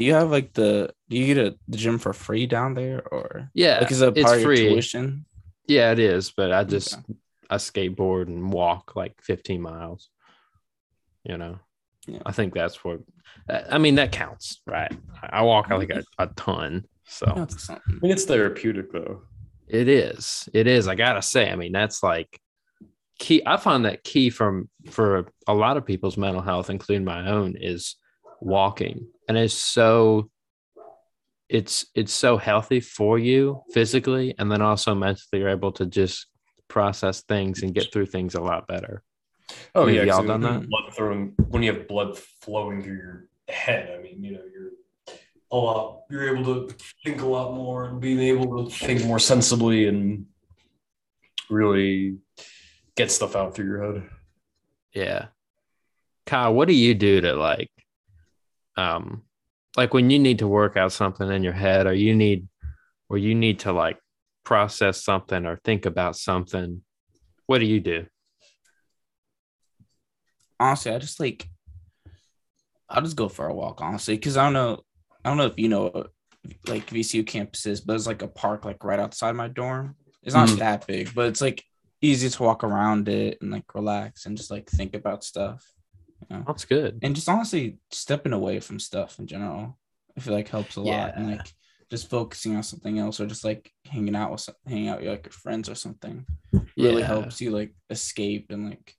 Do 0.00 0.06
you 0.06 0.14
have 0.14 0.30
like 0.30 0.54
the 0.54 0.94
do 1.10 1.18
you 1.18 1.26
get 1.34 1.46
a 1.46 1.54
the 1.68 1.76
gym 1.76 1.98
for 1.98 2.14
free 2.14 2.46
down 2.46 2.72
there 2.72 3.06
or 3.12 3.50
Yeah, 3.52 3.80
like 3.80 3.90
is 3.92 4.00
it 4.00 4.08
a 4.08 4.12
it's 4.18 4.22
part 4.22 4.36
of 4.36 4.40
your 4.40 4.48
free. 4.48 4.68
tuition? 4.70 5.26
Yeah, 5.66 5.92
it 5.92 5.98
is, 5.98 6.30
but 6.34 6.50
I 6.54 6.64
just 6.64 6.94
Okay. 6.94 7.02
I 7.50 7.56
skateboard 7.56 8.28
and 8.28 8.50
walk 8.50 8.96
like 8.96 9.20
15 9.20 9.60
miles. 9.60 10.08
You 11.22 11.36
know, 11.36 11.58
Yeah. 12.06 12.22
I 12.24 12.32
think 12.32 12.54
that's 12.54 12.82
what 12.82 13.00
I 13.46 13.76
mean. 13.76 13.96
That 13.96 14.10
counts, 14.10 14.62
right? 14.66 14.90
I 15.22 15.42
walk 15.42 15.68
like 15.68 15.90
a, 15.90 16.02
a 16.18 16.28
ton, 16.28 16.86
so 17.04 17.26
I 17.68 17.78
mean, 18.00 18.10
it's 18.10 18.24
therapeutic 18.24 18.90
though. 18.94 19.20
it 19.68 19.86
is. 19.86 20.48
It 20.54 20.66
is. 20.66 20.88
I 20.88 20.94
gotta 20.94 21.20
say, 21.20 21.50
I 21.50 21.56
mean, 21.56 21.72
that's 21.72 22.02
like 22.02 22.40
key. 23.18 23.42
I 23.44 23.58
find 23.58 23.84
that 23.84 24.02
key 24.02 24.30
from 24.30 24.70
for 24.90 25.26
a 25.46 25.52
lot 25.52 25.76
of 25.76 25.84
people's 25.84 26.16
mental 26.16 26.40
health, 26.40 26.70
including 26.70 27.04
my 27.04 27.28
own, 27.28 27.54
is 27.60 27.96
walking, 28.40 29.06
and 29.28 29.36
it's 29.38 29.54
so. 29.54 30.30
It's 31.48 31.86
it's 31.96 32.12
so 32.12 32.36
healthy 32.36 32.78
for 32.78 33.18
you 33.18 33.64
physically, 33.72 34.36
and 34.38 34.50
then 34.52 34.62
also 34.62 34.94
mentally. 34.94 35.40
You're 35.40 35.48
able 35.48 35.72
to 35.72 35.86
just 35.86 36.26
process 36.68 37.22
things 37.22 37.62
and 37.62 37.74
get 37.74 37.92
through 37.92 38.06
things 38.06 38.36
a 38.36 38.40
lot 38.40 38.68
better. 38.68 39.02
Oh 39.74 39.86
Have 39.86 39.94
yeah, 39.94 40.04
y'all 40.04 40.26
done 40.26 40.40
that? 40.42 40.68
Blood 40.68 40.94
throwing 40.94 41.34
when 41.48 41.62
you 41.62 41.72
have 41.72 41.88
blood 41.88 42.16
flowing 42.40 42.82
through 42.82 42.96
your 42.96 43.28
head. 43.48 43.94
I 43.98 44.02
mean, 44.02 44.22
you 44.22 44.32
know, 44.32 44.42
you're 44.50 44.70
a 45.50 45.56
lot. 45.56 46.02
You're 46.10 46.36
able 46.36 46.68
to 46.68 46.74
think 47.04 47.20
a 47.22 47.26
lot 47.26 47.54
more 47.54 47.84
and 47.86 48.00
being 48.00 48.20
able 48.20 48.64
to 48.64 48.70
think 48.70 49.04
more 49.04 49.18
sensibly 49.18 49.86
and 49.86 50.26
really 51.50 52.18
get 52.96 53.10
stuff 53.10 53.36
out 53.36 53.54
through 53.54 53.66
your 53.66 53.92
head. 53.92 54.08
Yeah. 54.94 55.26
Kyle, 56.26 56.54
what 56.54 56.68
do 56.68 56.74
you 56.74 56.94
do 56.94 57.20
to 57.20 57.34
like 57.34 57.70
um 58.76 59.22
like 59.76 59.94
when 59.94 60.10
you 60.10 60.18
need 60.18 60.38
to 60.40 60.48
work 60.48 60.76
out 60.76 60.92
something 60.92 61.30
in 61.30 61.42
your 61.42 61.52
head 61.52 61.86
or 61.86 61.94
you 61.94 62.14
need 62.14 62.48
or 63.08 63.18
you 63.18 63.34
need 63.34 63.60
to 63.60 63.72
like 63.72 63.98
process 64.44 65.02
something 65.04 65.46
or 65.46 65.56
think 65.64 65.86
about 65.86 66.16
something, 66.16 66.82
what 67.46 67.58
do 67.58 67.66
you 67.66 67.80
do? 67.80 68.06
honestly, 70.58 70.92
I 70.92 70.98
just 70.98 71.20
like 71.20 71.48
I'll 72.88 73.02
just 73.02 73.16
go 73.16 73.28
for 73.28 73.46
a 73.46 73.54
walk, 73.54 73.80
honestly, 73.80 74.16
because 74.16 74.36
I 74.36 74.44
don't 74.44 74.52
know, 74.52 74.80
I 75.24 75.28
don't 75.28 75.38
know 75.38 75.46
if 75.46 75.58
you 75.58 75.68
know 75.68 76.06
like 76.66 76.86
VCU 76.90 77.24
campuses, 77.24 77.80
but 77.84 77.94
it's 77.94 78.06
like 78.06 78.22
a 78.22 78.28
park 78.28 78.64
like 78.64 78.82
right 78.82 78.98
outside 78.98 79.32
my 79.36 79.48
dorm. 79.48 79.96
It's 80.22 80.34
not 80.34 80.48
Mhm. 80.48 80.58
that 80.58 80.86
big, 80.86 81.14
but 81.14 81.28
it's 81.28 81.40
like 81.40 81.62
easy 82.02 82.28
to 82.28 82.42
walk 82.42 82.64
around 82.64 83.08
it 83.08 83.38
and 83.40 83.50
like 83.50 83.74
relax 83.74 84.26
and 84.26 84.36
just 84.36 84.50
like 84.50 84.68
think 84.68 84.94
about 84.94 85.22
stuff. 85.24 85.64
You 86.28 86.36
know? 86.36 86.44
That's 86.46 86.64
good. 86.64 86.98
And 87.02 87.14
just 87.14 87.28
honestly 87.28 87.78
stepping 87.90 88.32
away 88.32 88.60
from 88.60 88.78
stuff 88.78 89.18
in 89.18 89.26
general, 89.26 89.78
I 90.16 90.20
feel 90.20 90.34
like 90.34 90.48
helps 90.48 90.76
a 90.76 90.80
lot. 90.82 91.12
And 91.16 91.30
like 91.30 91.52
just 91.90 92.10
focusing 92.10 92.54
on 92.56 92.62
something 92.62 92.98
else 92.98 93.20
or 93.20 93.26
just 93.26 93.44
like 93.44 93.72
hanging 93.86 94.14
out 94.14 94.30
with 94.32 94.40
some- 94.42 94.54
hanging 94.66 94.88
out 94.88 95.00
with 95.00 95.08
like 95.08 95.24
your 95.26 95.32
friends 95.32 95.68
or 95.68 95.74
something 95.74 96.24
really 96.76 97.00
Yeah. 97.00 97.06
helps 97.06 97.40
you 97.40 97.50
like 97.50 97.74
escape 97.88 98.50
and 98.52 98.70
like 98.70 98.94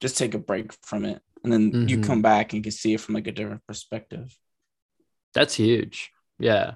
just 0.00 0.18
take 0.18 0.34
a 0.34 0.38
break 0.38 0.72
from 0.82 1.04
it 1.04 1.22
and 1.44 1.52
then 1.52 1.88
you 1.88 1.98
Mhm. 1.98 2.04
come 2.04 2.22
back 2.22 2.52
and 2.52 2.58
you 2.58 2.62
can 2.62 2.72
see 2.72 2.94
it 2.94 3.00
from 3.00 3.14
like 3.14 3.26
a 3.28 3.32
different 3.32 3.64
perspective 3.66 4.36
That's 5.34 5.54
huge. 5.54 6.10
Yeah. 6.38 6.74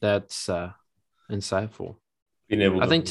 That's 0.00 0.48
uh 0.48 0.72
insightful. 1.30 1.96
Being 2.48 2.62
able, 2.62 2.80
to, 2.80 2.84
I 2.86 2.88
think 2.88 3.08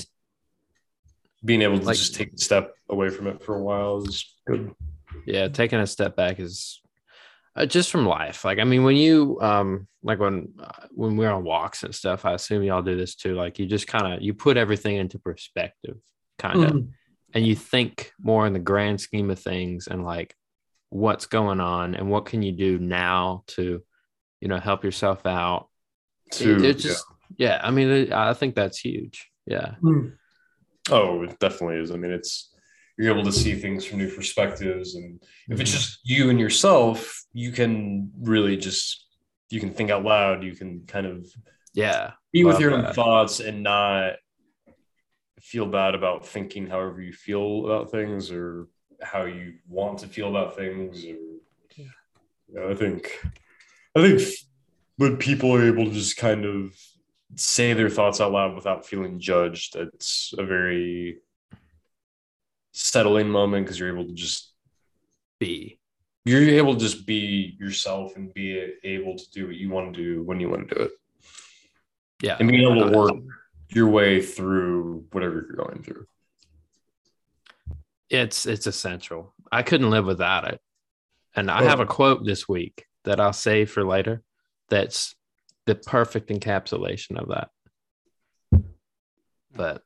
being 1.43 1.62
able 1.62 1.79
to 1.79 1.86
like- 1.86 1.98
just 1.98 2.15
take 2.15 2.34
a 2.34 2.38
step 2.38 2.74
away 2.89 3.10
from 3.10 3.27
it 3.27 3.41
for 3.43 3.55
a 3.55 3.62
while 3.63 4.03
is 4.03 4.25
good. 4.48 4.74
yeah 5.25 5.48
taking 5.48 5.79
a 5.79 5.88
step 5.88 6.15
back 6.15 6.39
is 6.39 6.81
uh, 7.55 7.65
just 7.65 7.89
from 7.91 8.05
life 8.05 8.46
like 8.46 8.60
i 8.60 8.63
mean 8.63 8.84
when 8.84 8.96
you 8.96 9.38
um 9.41 9.88
like 10.03 10.19
when 10.19 10.53
uh, 10.60 10.86
when 10.91 11.17
we're 11.17 11.29
on 11.31 11.43
walks 11.43 11.84
and 11.84 11.93
stuff 11.96 12.25
i 12.25 12.34
assume 12.34 12.63
y'all 12.63 12.81
do 12.81 12.96
this 12.98 13.15
too 13.15 13.36
like 13.36 13.58
you 13.60 13.65
just 13.65 13.88
kind 13.88 14.13
of 14.13 14.22
you 14.22 14.34
put 14.34 14.55
everything 14.58 14.96
into 14.98 15.17
perspective 15.19 15.98
kind 16.38 16.63
of 16.63 16.84
and 17.34 17.46
you 17.46 17.55
think 17.55 18.12
more 18.19 18.48
in 18.48 18.53
the 18.53 18.60
grand 18.60 19.00
scheme 19.01 19.29
of 19.29 19.39
things 19.39 19.88
and 19.88 20.03
like 20.03 20.36
what's 20.89 21.25
going 21.27 21.60
on 21.60 21.96
and 21.96 22.10
what 22.10 22.25
can 22.25 22.41
you 22.41 22.51
do 22.51 22.79
now 22.79 23.43
to 23.48 23.81
you 24.41 24.48
know 24.48 24.58
help 24.58 24.84
yourself 24.84 25.25
out 25.25 25.67
To, 26.34 26.55
It- 26.55 26.65
it's 26.65 26.84
just 26.84 27.05
yeah. 27.38 27.60
i 27.63 27.72
mean 27.72 27.89
it, 27.89 28.12
i 28.12 28.34
think 28.34 28.55
that's 28.55 28.79
huge 28.79 29.29
yeah 29.46 29.75
yeah. 29.84 30.01
Oh, 30.91 31.24
it 31.24 31.39
definitely 31.39 31.77
is. 31.77 31.91
I 31.91 31.98
mean, 31.98 32.12
it's 32.12 32.53
you're 32.98 33.12
able 33.13 33.24
to 33.24 33.31
see 33.31 33.55
things 33.55 33.86
from 33.86 34.00
new 34.00 34.12
perspectives, 34.13 34.96
and 34.96 35.22
if 35.50 35.60
it's 35.60 35.72
Mhm. 35.72 35.74
just 35.74 36.00
you 36.03 36.29
and 36.29 36.39
yourself, 36.39 37.24
you 37.34 37.51
can 37.51 38.12
really 38.19 38.58
just 38.58 39.05
you 39.50 39.60
can 39.60 39.72
think 39.74 39.89
out 39.89 40.03
loud. 40.03 40.43
You 40.43 40.55
can 40.55 40.86
kind 40.88 41.05
of 41.05 41.25
yeah 41.74 42.12
be 42.31 42.43
with 42.43 42.60
your 42.60 42.74
own 42.74 42.84
that. 42.84 42.96
thoughts 42.96 43.39
and 43.39 43.63
not 43.63 44.15
feel 45.39 45.65
bad 45.65 45.96
about 45.96 46.25
thinking 46.25 46.67
however 46.67 47.01
you 47.01 47.13
feel 47.13 47.65
about 47.65 47.91
things 47.91 48.31
or 48.31 48.67
how 49.01 49.24
you 49.24 49.53
want 49.67 50.00
to 50.00 50.08
feel 50.08 50.29
about 50.29 50.55
things 50.55 51.05
or 51.05 51.15
yeah, 52.53 52.67
I 52.69 52.75
think 52.75 53.12
I 53.96 54.01
think 54.01 54.22
when 54.98 55.17
people 55.17 55.55
are 55.55 55.65
able 55.65 55.86
to 55.86 55.91
just 55.91 56.17
kind 56.17 56.46
of 56.46 56.75
say 57.36 57.74
their 57.74 57.89
thoughts 57.89 58.21
out 58.21 58.31
loud 58.31 58.55
without 58.55 58.86
feeling 58.86 59.19
judged, 59.19 59.75
it's 59.75 60.33
a 60.38 60.45
very 60.45 61.19
settling 62.71 63.29
moment 63.29 63.65
because 63.65 63.79
you're 63.79 63.93
able 63.93 64.05
to 64.05 64.13
just 64.13 64.53
be. 65.39 65.79
you're 66.25 66.41
able 66.50 66.74
to 66.74 66.79
just 66.79 67.05
be 67.05 67.55
yourself 67.59 68.15
and 68.15 68.33
be 68.33 68.74
able 68.83 69.15
to 69.17 69.29
do 69.31 69.48
what 69.48 69.55
you 69.55 69.69
want 69.69 69.93
to 69.93 70.03
do 70.03 70.24
when 70.24 70.39
you 70.39 70.50
want 70.50 70.67
to 70.67 70.75
do 70.75 70.81
it 70.81 70.91
yeah 72.21 72.36
and 72.39 72.50
being 72.50 72.69
able 72.69 72.89
to 72.89 72.98
work 72.98 73.13
your 73.69 73.88
way 73.88 74.21
through 74.21 75.05
whatever 75.12 75.45
you're 75.48 75.65
going 75.65 75.83
through. 75.83 76.05
it's 78.09 78.45
it's 78.45 78.67
essential. 78.67 79.33
I 79.51 79.63
couldn't 79.63 79.89
live 79.89 80.05
without 80.05 80.48
it. 80.48 80.59
And 81.36 81.50
I 81.50 81.63
have 81.63 81.79
a 81.79 81.86
quote 81.86 82.25
this 82.25 82.50
week 82.50 82.86
that 83.03 83.19
I'll 83.19 83.33
save 83.33 83.71
for 83.71 83.83
later 83.83 84.24
that's 84.69 85.15
the 85.70 85.76
perfect 85.76 86.30
encapsulation 86.30 87.18
of 87.20 87.28
that. 87.30 87.50
But 89.56 89.84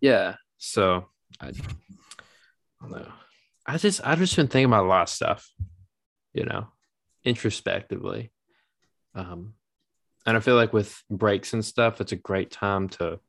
yeah. 0.00 0.36
So 0.56 1.08
I, 1.38 1.48
I 1.48 1.52
don't 2.80 2.90
know. 2.92 3.12
I 3.66 3.76
just 3.76 4.00
I've 4.02 4.18
just 4.18 4.34
been 4.34 4.48
thinking 4.48 4.66
about 4.66 4.84
a 4.84 4.88
lot 4.88 5.02
of 5.02 5.08
stuff, 5.10 5.50
you 6.32 6.44
know, 6.44 6.68
introspectively. 7.24 8.32
Um, 9.14 9.54
and 10.24 10.36
I 10.36 10.40
feel 10.40 10.56
like 10.56 10.72
with 10.72 10.96
breaks 11.10 11.52
and 11.52 11.64
stuff, 11.64 12.00
it's 12.00 12.12
a 12.12 12.16
great 12.16 12.50
time 12.50 12.88
to 12.90 13.20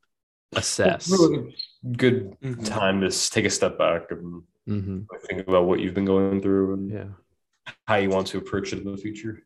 assess. 0.56 1.10
Really 1.10 1.56
good 1.92 2.38
Mhm. 2.42 2.66
time 2.66 3.02
to 3.02 3.10
take 3.30 3.46
a 3.46 3.50
step 3.50 3.78
back 3.78 4.12
and 4.12 4.44
hmm 4.66 5.00
think 5.28 5.48
about 5.48 5.66
what 5.66 5.80
you've 5.80 5.94
been 5.94 6.06
going 6.06 6.42
through 6.42 6.74
and 6.74 6.92
Yeah. 6.92 7.10
how 7.88 7.96
you 7.96 8.10
want 8.10 8.28
to 8.28 8.38
approach 8.38 8.72
it 8.74 8.80
in 8.86 8.92
the 8.92 8.98
future. 8.98 9.42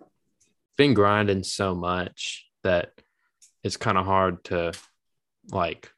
Been 0.77 0.93
grinding 0.93 1.43
so 1.43 1.75
much 1.75 2.47
that 2.63 2.91
it's 3.63 3.77
kind 3.77 3.97
of 3.97 4.05
hard 4.05 4.43
to 4.45 4.73
like 5.51 5.91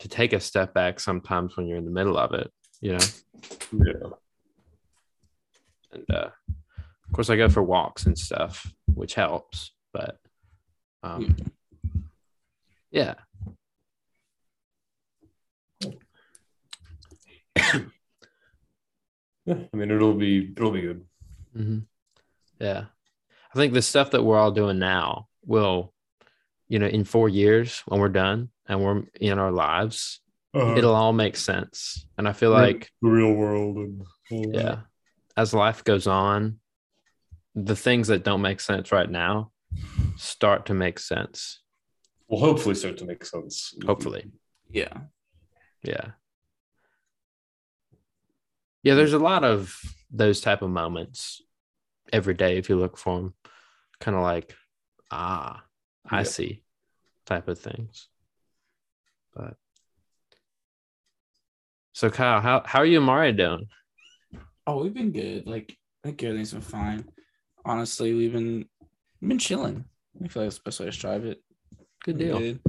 to 0.00 0.08
take 0.08 0.32
a 0.32 0.40
step 0.40 0.74
back 0.74 0.98
sometimes 1.00 1.56
when 1.56 1.66
you're 1.66 1.78
in 1.78 1.84
the 1.84 1.90
middle 1.90 2.16
of 2.18 2.32
it, 2.34 2.50
you 2.80 2.92
know. 2.92 3.04
Yeah. 3.72 4.10
and 5.92 6.10
uh, 6.10 6.30
of 6.48 7.12
course 7.12 7.30
I 7.30 7.36
go 7.36 7.48
for 7.48 7.62
walks 7.62 8.06
and 8.06 8.18
stuff, 8.18 8.72
which 8.94 9.14
helps. 9.14 9.72
But 9.92 10.18
um, 11.02 11.36
yeah, 12.90 13.14
Yeah. 15.80 16.00
I 19.48 19.68
mean, 19.72 19.90
it'll 19.90 20.14
be 20.14 20.52
it'll 20.56 20.70
be 20.70 20.82
good. 20.82 21.04
Mhm. 21.56 21.86
yeah, 22.60 22.84
I 23.52 23.58
think 23.58 23.72
the 23.72 23.82
stuff 23.82 24.12
that 24.12 24.22
we're 24.22 24.38
all 24.38 24.52
doing 24.52 24.78
now 24.78 25.28
will, 25.44 25.92
you 26.68 26.78
know, 26.78 26.86
in 26.86 27.04
four 27.04 27.28
years 27.28 27.82
when 27.86 28.00
we're 28.00 28.08
done 28.08 28.50
and 28.66 28.82
we're 28.82 29.02
in 29.20 29.38
our 29.38 29.50
lives, 29.50 30.20
uh-huh. 30.54 30.76
it'll 30.76 30.94
all 30.94 31.12
make 31.12 31.36
sense. 31.36 32.06
And 32.16 32.28
I 32.28 32.32
feel 32.32 32.50
like 32.50 32.90
the 33.02 33.08
real 33.08 33.32
world 33.32 33.76
and 33.76 34.02
all 34.30 34.42
that. 34.52 34.54
yeah, 34.54 34.76
as 35.36 35.52
life 35.52 35.82
goes 35.82 36.06
on, 36.06 36.60
the 37.54 37.76
things 37.76 38.08
that 38.08 38.24
don't 38.24 38.42
make 38.42 38.60
sense 38.60 38.92
right 38.92 39.10
now 39.10 39.50
start 40.16 40.66
to 40.66 40.74
make 40.74 40.98
sense. 40.98 41.60
will 42.28 42.38
hopefully 42.38 42.74
start 42.74 42.98
to 42.98 43.04
make 43.04 43.24
sense. 43.24 43.74
Hopefully. 43.84 44.30
Yeah. 44.70 44.92
Yeah. 45.82 46.10
Yeah, 48.82 48.94
there's 48.94 49.12
a 49.12 49.18
lot 49.18 49.44
of 49.44 49.78
those 50.10 50.40
type 50.40 50.62
of 50.62 50.70
moments 50.70 51.42
every 52.12 52.34
day 52.34 52.56
if 52.56 52.68
you 52.68 52.76
look 52.76 52.96
for 52.96 53.18
them. 53.18 53.34
Kind 54.00 54.16
of 54.16 54.22
like, 54.22 54.54
ah, 55.10 55.62
I 56.10 56.18
Yeah. 56.18 56.24
see 56.24 56.64
type 57.26 57.48
of 57.48 57.58
things. 57.58 58.08
But 59.34 59.56
so 61.92 62.10
Kyle, 62.10 62.40
how 62.40 62.62
how 62.64 62.80
are 62.80 62.86
you 62.86 62.98
and 62.98 63.06
Mario 63.06 63.32
doing? 63.32 63.68
Oh, 64.66 64.82
we've 64.82 64.94
been 64.94 65.12
good. 65.12 65.46
Like, 65.46 65.76
I 66.04 66.08
think 66.08 66.22
everything's 66.22 66.52
been 66.52 66.60
fine. 66.62 67.04
Honestly, 67.64 68.14
we've 68.14 68.32
been 68.32 68.68
we've 69.20 69.28
been 69.28 69.38
chilling. 69.38 69.84
I 70.22 70.28
feel 70.28 70.42
like 70.42 70.50
that's 70.50 70.58
the 70.58 70.62
best 70.64 70.80
way 70.80 70.86
to 70.86 70.90
describe 70.92 71.24
it. 71.24 71.42
Good 72.04 72.18
deal. 72.18 72.38
did. 72.38 72.60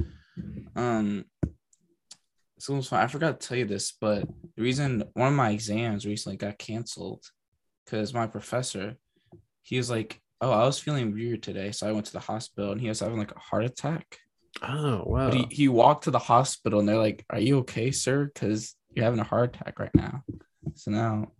Um, 0.76 1.24
so 2.58 2.74
it 2.74 2.76
was 2.76 2.88
fun. 2.88 3.00
I 3.00 3.08
forgot 3.08 3.40
to 3.40 3.48
tell 3.48 3.58
you 3.58 3.64
this, 3.64 3.92
but 4.00 4.24
the 4.56 4.62
reason 4.62 5.02
one 5.14 5.28
of 5.28 5.34
my 5.34 5.50
exams 5.50 6.06
recently 6.06 6.36
got 6.36 6.58
canceled 6.58 7.24
because 7.84 8.14
my 8.14 8.26
professor, 8.26 8.96
he 9.62 9.76
was 9.76 9.90
like, 9.90 10.21
"Oh, 10.42 10.50
I 10.50 10.64
was 10.66 10.78
feeling 10.78 11.14
weird 11.14 11.42
today, 11.42 11.70
so 11.72 11.88
I 11.88 11.92
went 11.92 12.06
to 12.06 12.12
the 12.12 12.20
hospital, 12.20 12.72
and 12.72 12.80
he 12.80 12.88
was 12.88 13.00
having 13.00 13.18
like 13.18 13.34
a 13.34 13.38
heart 13.38 13.64
attack." 13.64 14.18
Oh 14.62 15.02
wow. 15.06 15.30
But 15.30 15.34
he, 15.34 15.46
he 15.50 15.68
walked 15.68 16.04
to 16.04 16.10
the 16.10 16.18
hospital, 16.18 16.80
and 16.80 16.86
they're 16.88 16.98
like, 16.98 17.24
"Are 17.30 17.40
you 17.40 17.58
okay, 17.60 17.90
sir? 17.90 18.26
Because 18.26 18.74
you're 18.94 19.04
having 19.04 19.20
a 19.20 19.24
heart 19.24 19.56
attack 19.56 19.78
right 19.78 19.94
now." 19.94 20.22
So 20.74 20.90
now 20.90 21.32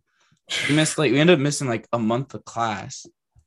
we 0.69 0.75
missed 0.81 0.97
like 0.97 1.13
we 1.13 1.21
ended 1.21 1.35
up 1.35 1.41
missing 1.41 1.69
like 1.69 1.87
a 1.93 1.99
month 1.99 2.33
of 2.35 2.45
class. 2.45 3.05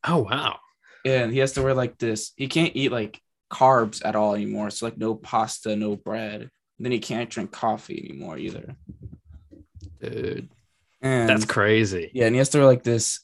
oh 0.08 0.20
wow. 0.30 0.60
Yeah, 1.04 1.24
and 1.24 1.32
he 1.34 1.40
has 1.40 1.54
to 1.54 1.62
wear 1.64 1.74
like 1.74 1.98
this. 1.98 2.32
He 2.36 2.48
can't 2.48 2.76
eat 2.76 2.92
like 2.92 3.20
carbs 3.52 4.02
at 4.04 4.16
all 4.16 4.34
anymore. 4.36 4.70
So 4.72 4.86
like 4.88 4.98
no 4.98 5.16
pasta, 5.16 5.76
no 5.76 5.96
bread. 5.96 6.42
And 6.42 6.86
then 6.86 6.92
he 6.92 7.00
can't 7.00 7.30
drink 7.30 7.52
coffee 7.52 8.04
anymore 8.10 8.38
either. 8.38 8.76
Dude, 10.02 10.50
And 11.02 11.30
that's 11.30 11.46
crazy. 11.46 12.12
yeah, 12.14 12.26
and 12.26 12.36
he 12.36 12.40
has 12.40 12.50
to 12.50 12.58
wear 12.58 12.68
like 12.68 12.84
this 12.84 13.20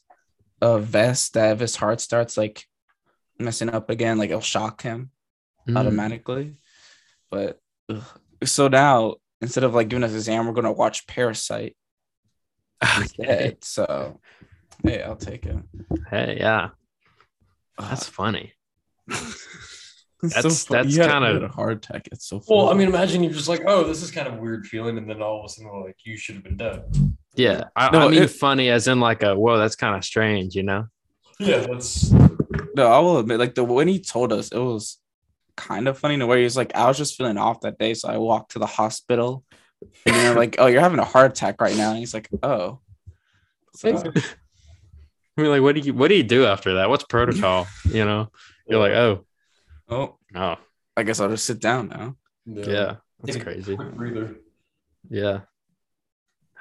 uh 0.62 0.78
vest 0.78 1.34
that 1.34 1.52
if 1.52 1.60
his 1.60 1.76
heart 1.76 2.00
starts 2.00 2.36
like 2.38 2.64
messing 3.38 3.68
up 3.68 3.90
again, 3.90 4.16
like 4.18 4.30
it'll 4.30 4.40
shock 4.40 4.80
him 4.82 5.10
Mm. 5.68 5.78
automatically. 5.78 6.54
But 7.30 7.60
ugh. 7.88 8.02
so 8.44 8.68
now 8.68 9.16
instead 9.40 9.64
of 9.64 9.74
like 9.74 9.88
giving 9.88 10.04
us 10.04 10.10
an 10.12 10.16
exam, 10.16 10.46
we're 10.46 10.52
gonna 10.54 10.72
watch 10.72 11.06
Parasite 11.06 11.76
Okay. 12.82 13.02
instead. 13.02 13.64
So 13.64 14.20
hey, 14.84 15.02
I'll 15.02 15.16
take 15.16 15.44
it. 15.46 15.56
Hey, 16.10 16.38
yeah. 16.40 16.70
Ugh. 17.78 17.86
That's 17.90 18.08
funny. 18.08 18.52
That's- 19.08 20.64
fun- 20.66 20.76
that's 20.84 20.94
you 20.94 21.02
kinda- 21.02 21.28
you 21.28 21.34
had 21.34 21.42
a 21.42 21.48
heart 21.48 21.72
attack. 21.78 22.08
It's 22.12 22.26
so 22.28 22.40
Well, 22.48 22.68
I 22.70 22.74
mean, 22.74 22.86
imagine 22.88 23.24
you're 23.24 23.32
just 23.32 23.48
like, 23.48 23.62
oh, 23.66 23.82
this 23.84 24.02
is 24.02 24.12
kind 24.12 24.28
of 24.28 24.34
a 24.34 24.36
weird 24.36 24.66
feeling, 24.68 24.96
and 24.96 25.10
then 25.10 25.20
all 25.20 25.40
of 25.40 25.46
a 25.46 25.48
sudden, 25.48 25.82
like, 25.82 25.96
you 26.04 26.16
should 26.16 26.36
have 26.36 26.44
been 26.44 26.56
dead. 26.56 26.84
Yeah. 27.34 27.64
I, 27.76 27.90
No, 27.90 28.06
I 28.06 28.08
mean 28.10 28.22
it- 28.24 28.30
funny 28.30 28.68
as 28.70 28.88
in 28.88 29.00
like 29.00 29.22
a 29.22 29.34
whoa, 29.38 29.58
that's 29.58 29.76
kind 29.76 29.96
of 29.96 30.04
strange, 30.04 30.54
you 30.54 30.62
know? 30.62 30.86
Yeah, 31.38 31.58
that's 31.66 32.10
No, 32.76 32.86
I 32.92 32.98
will 33.00 33.18
admit, 33.18 33.38
like 33.38 33.54
the 33.54 33.64
when 33.64 33.88
he 33.88 34.00
told 34.00 34.32
us, 34.32 34.48
it 34.52 34.58
was 34.58 34.98
kind 35.56 35.88
of 35.88 35.98
funny 35.98 36.14
in 36.14 36.22
a 36.22 36.26
way. 36.26 36.42
He's 36.42 36.56
like, 36.56 36.74
I 36.74 36.86
was 36.88 36.96
just 36.98 37.16
feeling 37.16 37.38
off 37.38 37.60
that 37.62 37.78
day, 37.78 37.94
so 37.94 38.08
I 38.08 38.18
walked 38.18 38.52
to 38.52 38.58
the 38.58 38.66
hospital, 38.66 39.44
and 40.06 40.14
they're 40.14 40.34
like, 40.34 40.56
"Oh, 40.58 40.66
you're 40.66 40.80
having 40.80 40.98
a 41.00 41.04
heart 41.04 41.32
attack 41.32 41.60
right 41.60 41.76
now," 41.76 41.90
and 41.90 41.98
he's 41.98 42.14
like, 42.14 42.28
"Oh." 42.42 42.80
So, 43.74 43.88
I 45.36 45.40
mean, 45.40 45.50
like, 45.50 45.62
what 45.62 45.74
do 45.74 45.80
you 45.80 45.94
what 45.94 46.08
do 46.08 46.14
you 46.14 46.22
do 46.22 46.44
after 46.46 46.74
that? 46.74 46.88
What's 46.90 47.04
protocol? 47.04 47.66
You 47.92 48.04
know, 48.04 48.30
you're 48.68 48.78
like, 48.80 48.92
oh, 48.92 49.26
oh, 49.88 50.16
oh, 50.34 50.56
I 50.96 51.02
guess 51.02 51.20
I'll 51.20 51.28
just 51.30 51.44
sit 51.46 51.60
down 51.60 51.88
now. 51.88 52.16
yeah, 52.46 52.96
that's 53.22 53.36
crazy. 53.42 53.74
quick 53.76 53.92
breather. 53.94 54.36
Yeah, 55.10 55.40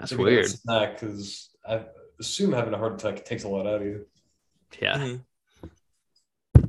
that's 0.01 0.11
Take 0.11 0.19
a 0.19 0.23
weird. 0.23 0.47
Snack, 0.47 0.99
because 0.99 1.49
I 1.67 1.85
assume 2.19 2.51
having 2.53 2.73
a 2.73 2.77
heart 2.77 2.93
attack 3.01 3.23
takes 3.25 3.43
a 3.43 3.47
lot 3.47 3.65
out 3.67 3.81
of 3.81 3.87
you. 3.87 4.05
Yeah, 4.81 4.97
Mhm. 4.97 5.21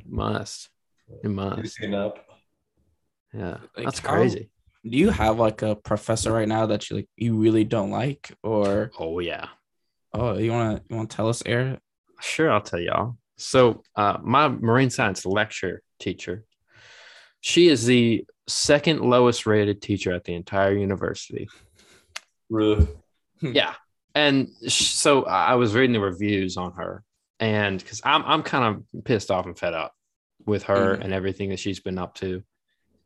must. 0.06 0.68
It 1.08 1.20
You 1.24 1.30
must. 1.30 1.76
take 1.76 1.88
a 1.88 1.90
nap. 1.90 2.18
Yeah, 3.32 3.58
Like, 3.76 3.86
that's 3.86 3.98
how- 4.00 4.14
crazy. 4.14 4.50
Do 4.84 4.98
you 4.98 5.10
have 5.10 5.38
like 5.38 5.62
a 5.62 5.76
professor 5.76 6.32
right 6.32 6.48
now 6.48 6.66
that 6.66 6.90
you 6.90 6.96
like 6.96 7.08
you 7.16 7.36
really 7.36 7.64
don't 7.64 7.90
like, 7.90 8.36
or 8.42 8.90
Oh 8.98 9.20
yeah, 9.20 9.48
oh, 10.12 10.36
you 10.38 10.50
wanna 10.50 10.82
you 10.90 10.96
wanna 10.96 11.08
tell 11.08 11.28
us, 11.28 11.42
Eric? 11.46 11.80
sure. 12.20 12.50
I'll 12.50 12.60
tell 12.60 12.80
y'all. 12.80 13.16
So, 13.36 13.82
uh, 13.96 14.18
my 14.22 14.48
marine 14.48 14.90
science 14.90 15.24
lecture 15.24 15.82
teacher, 16.00 16.44
she 17.40 17.68
is 17.68 17.86
the 17.86 18.26
second 18.48 19.00
lowest 19.02 19.46
rated 19.46 19.80
teacher 19.82 20.12
at 20.12 20.24
the 20.24 20.34
entire 20.34 20.74
university. 20.76 21.48
Really? 22.50 22.86
Yeah 23.42 23.74
and 24.14 24.48
so 24.68 25.24
i 25.24 25.54
was 25.54 25.74
reading 25.74 25.92
the 25.92 26.00
reviews 26.00 26.56
on 26.56 26.72
her 26.72 27.02
and 27.40 27.78
because 27.80 28.00
i'm 28.04 28.22
i'm 28.24 28.42
kind 28.42 28.64
of 28.94 29.04
pissed 29.04 29.30
off 29.30 29.46
and 29.46 29.58
fed 29.58 29.74
up 29.74 29.92
with 30.46 30.64
her 30.64 30.96
Mhm. 30.96 31.04
and 31.04 31.12
everything 31.12 31.48
that 31.50 31.58
she's 31.58 31.80
been 31.80 31.98
up 31.98 32.14
to 32.16 32.42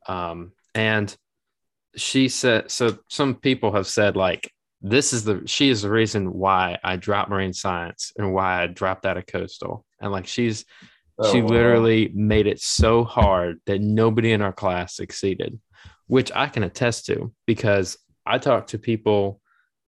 um 0.08 0.52
and 0.74 1.14
she 1.96 2.28
said 2.28 2.70
so 2.70 2.98
some 3.08 3.34
people 3.34 3.72
have 3.72 3.86
said 3.86 4.16
like 4.16 4.50
this 4.82 5.12
is 5.12 5.24
the 5.24 5.42
she 5.46 5.70
is 5.70 5.82
the 5.82 5.90
reason 5.90 6.32
why 6.32 6.78
i 6.84 6.96
dropped 6.96 7.30
marine 7.30 7.52
science 7.54 8.12
and 8.18 8.32
why 8.34 8.62
i 8.62 8.66
dropped 8.66 9.06
out 9.06 9.16
of 9.16 9.26
coastal 9.26 9.84
and 10.00 10.12
like 10.12 10.26
she's 10.26 10.64
Oh, 11.18 11.32
she 11.32 11.40
wow. 11.40 11.48
literally 11.48 12.10
made 12.14 12.46
it 12.46 12.60
so 12.60 13.02
hard 13.02 13.58
that 13.64 13.80
nobody 13.80 14.32
in 14.32 14.42
our 14.42 14.52
class 14.52 14.96
succeeded, 14.96 15.58
which 16.08 16.30
I 16.34 16.46
can 16.48 16.62
attest 16.62 17.06
to 17.06 17.32
because 17.46 17.96
I 18.26 18.36
talked 18.36 18.68
to 18.72 18.78
people 18.78 19.40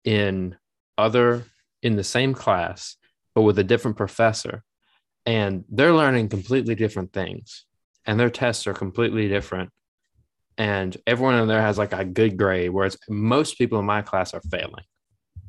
in 0.04 0.56
other 0.96 1.44
in 1.82 1.96
the 1.96 2.04
same 2.04 2.34
class 2.34 2.96
but 3.34 3.42
with 3.42 3.58
a 3.58 3.64
different 3.64 3.96
professor. 3.96 4.64
And 5.24 5.64
they're 5.68 5.94
learning 5.94 6.28
completely 6.28 6.74
different 6.74 7.12
things. 7.12 7.66
And 8.04 8.18
their 8.18 8.30
tests 8.30 8.66
are 8.66 8.74
completely 8.74 9.28
different. 9.28 9.70
And 10.56 10.96
everyone 11.06 11.36
in 11.36 11.46
there 11.46 11.60
has 11.60 11.78
like 11.78 11.92
a 11.92 12.04
good 12.04 12.36
grade 12.36 12.70
whereas 12.70 12.96
most 13.08 13.58
people 13.58 13.78
in 13.78 13.84
my 13.84 14.02
class 14.02 14.34
are 14.34 14.42
failing. 14.50 14.84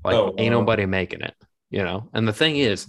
Like 0.03 0.15
Oh, 0.15 0.35
ain't 0.37 0.53
wow. 0.53 0.59
nobody 0.59 0.85
making 0.85 1.21
it 1.21 1.33
you 1.71 1.83
know? 1.83 2.09
And 2.13 2.27
the 2.27 2.33
thing 2.33 2.57
is 2.57 2.87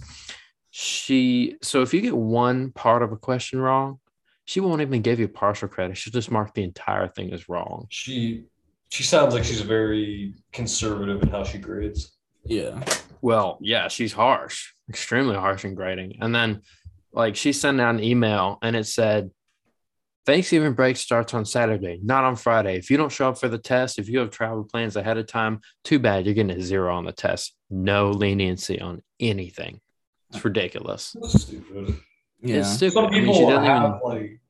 she 0.69 1.57
so 1.61 1.81
if 1.81 1.93
you 1.93 2.01
get 2.01 2.15
one 2.15 2.71
part 2.71 3.03
of 3.03 3.11
a 3.11 3.17
question 3.17 3.59
wrong 3.59 3.99
she 4.45 4.59
won't 4.59 4.81
even 4.81 5.01
give 5.01 5.19
you 5.19 5.27
partial 5.27 5.67
credit. 5.69 5.95
She'll 5.97 6.11
just 6.11 6.31
mark 6.31 6.53
the 6.53 6.63
entire 6.63 7.07
thing 7.07 7.31
as 7.31 7.47
wrong. 7.47 7.87
She 7.89 8.43
she 8.91 9.03
sounds 9.03 9.33
like 9.33 9.43
she's 9.43 9.61
very 9.61 10.35
conservative 10.51 11.23
in 11.23 11.29
how 11.29 11.43
she 11.43 11.57
grades. 11.57 12.15
Yeah. 12.43 12.83
well 13.21 13.59
yeah 13.61 13.87
she's 13.87 14.13
harsh 14.13 14.73
extremely 14.89 15.35
harsh 15.35 15.63
in 15.63 15.75
grading 15.75 16.17
and 16.21 16.33
then 16.33 16.61
like 17.13 17.35
she 17.35 17.53
sent 17.53 17.79
out 17.79 17.93
an 17.95 18.03
email 18.03 18.57
and 18.63 18.75
it 18.75 18.87
said 18.87 19.29
Thanksgiving 20.25 20.73
break 20.73 20.97
starts 20.97 21.33
on 21.33 21.45
Saturday, 21.45 21.99
not 22.03 22.23
on 22.23 22.35
Friday. 22.35 22.77
If 22.77 22.91
you 22.91 22.97
don't 22.97 23.11
show 23.11 23.29
up 23.29 23.39
for 23.39 23.47
the 23.47 23.57
test, 23.57 23.97
if 23.97 24.07
you 24.07 24.19
have 24.19 24.29
travel 24.29 24.63
plans 24.63 24.95
ahead 24.95 25.17
of 25.17 25.25
time, 25.25 25.61
too 25.83 25.97
bad 25.97 26.25
you're 26.25 26.35
getting 26.35 26.55
a 26.55 26.61
zero 26.61 26.95
on 26.95 27.05
the 27.05 27.11
test. 27.11 27.55
No 27.71 28.11
leniency 28.11 28.79
on 28.79 29.01
anything. 29.19 29.81
It's 30.31 30.45
ridiculous. 30.45 31.15
That's 31.19 31.41
stupid. 31.41 31.97
Yeah. 32.41 32.57
It's 32.57 32.73
stupid. 32.73 32.93
Some 32.93 33.05
I 33.05 33.09
mean, 33.09 33.21
people 33.21 33.35
she 33.35 33.45
doesn't 33.45 33.63
have 33.63 33.83
even, 33.83 33.99
like 34.03 34.40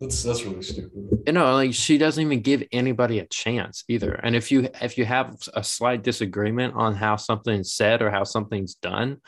that's 0.00 0.22
that's 0.22 0.44
really 0.44 0.62
stupid. 0.62 1.22
you 1.26 1.32
know, 1.32 1.52
like 1.52 1.74
she 1.74 1.98
doesn't 1.98 2.24
even 2.24 2.40
give 2.40 2.64
anybody 2.72 3.18
a 3.18 3.26
chance 3.26 3.84
either. 3.86 4.12
And 4.14 4.34
if 4.34 4.50
you 4.50 4.68
if 4.80 4.96
you 4.96 5.04
have 5.04 5.36
a 5.54 5.62
slight 5.62 6.02
disagreement 6.02 6.74
on 6.74 6.94
how 6.94 7.16
something's 7.16 7.74
said 7.74 8.00
or 8.00 8.10
how 8.10 8.24
something's 8.24 8.74
done, 8.76 9.18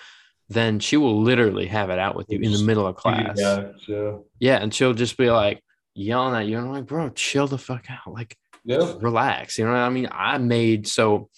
then 0.48 0.80
she 0.80 0.96
will 0.96 1.22
literally 1.22 1.66
have 1.66 1.90
it 1.90 1.98
out 1.98 2.16
with 2.16 2.26
you 2.30 2.38
in 2.40 2.52
the 2.52 2.62
middle 2.62 2.86
of 2.86 2.96
class. 2.96 3.36
Yeah, 3.38 3.72
yeah, 3.86 4.12
Yeah, 4.38 4.56
and 4.62 4.72
she'll 4.72 4.94
just 4.94 5.18
be 5.18 5.30
like 5.30 5.62
yelling 5.94 6.40
at 6.40 6.46
you, 6.46 6.56
and 6.56 6.66
I'm 6.66 6.72
like, 6.72 6.86
bro, 6.86 7.10
chill 7.10 7.46
the 7.46 7.58
fuck 7.58 7.86
out. 7.90 8.12
Like, 8.12 8.34
yeah. 8.64 8.94
relax. 9.00 9.58
You 9.58 9.66
know 9.66 9.72
what 9.72 9.78
I 9.78 9.90
mean? 9.90 10.08
I 10.10 10.38
made 10.38 10.86
so 10.86 11.28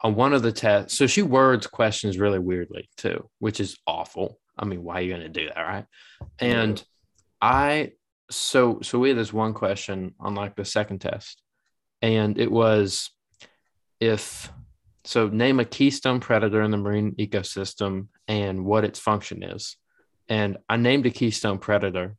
on 0.00 0.16
one 0.16 0.32
of 0.32 0.42
the 0.42 0.52
tests, 0.52 0.98
so 0.98 1.06
she 1.06 1.22
words 1.22 1.68
questions 1.68 2.18
really 2.18 2.40
weirdly 2.40 2.88
too, 2.96 3.28
which 3.38 3.60
is 3.60 3.76
awful. 3.86 4.40
I 4.58 4.64
mean, 4.64 4.82
why 4.82 4.96
are 4.96 5.00
you 5.02 5.12
gonna 5.12 5.28
do 5.28 5.46
that, 5.46 5.60
right? 5.60 5.84
And 6.40 6.82
I 7.40 7.92
so 8.30 8.80
so 8.82 8.98
we 8.98 9.10
had 9.10 9.18
this 9.18 9.32
one 9.32 9.54
question 9.54 10.14
on 10.20 10.34
like 10.34 10.56
the 10.56 10.64
second 10.64 11.00
test, 11.00 11.42
and 12.00 12.38
it 12.38 12.50
was 12.50 13.10
if 13.98 14.50
so 15.04 15.28
name 15.28 15.60
a 15.60 15.64
keystone 15.64 16.20
predator 16.20 16.62
in 16.62 16.70
the 16.70 16.76
marine 16.76 17.14
ecosystem 17.16 18.08
and 18.28 18.64
what 18.64 18.84
its 18.84 18.98
function 18.98 19.42
is. 19.42 19.76
And 20.28 20.58
I 20.68 20.76
named 20.76 21.06
a 21.06 21.10
keystone 21.10 21.58
predator 21.58 22.16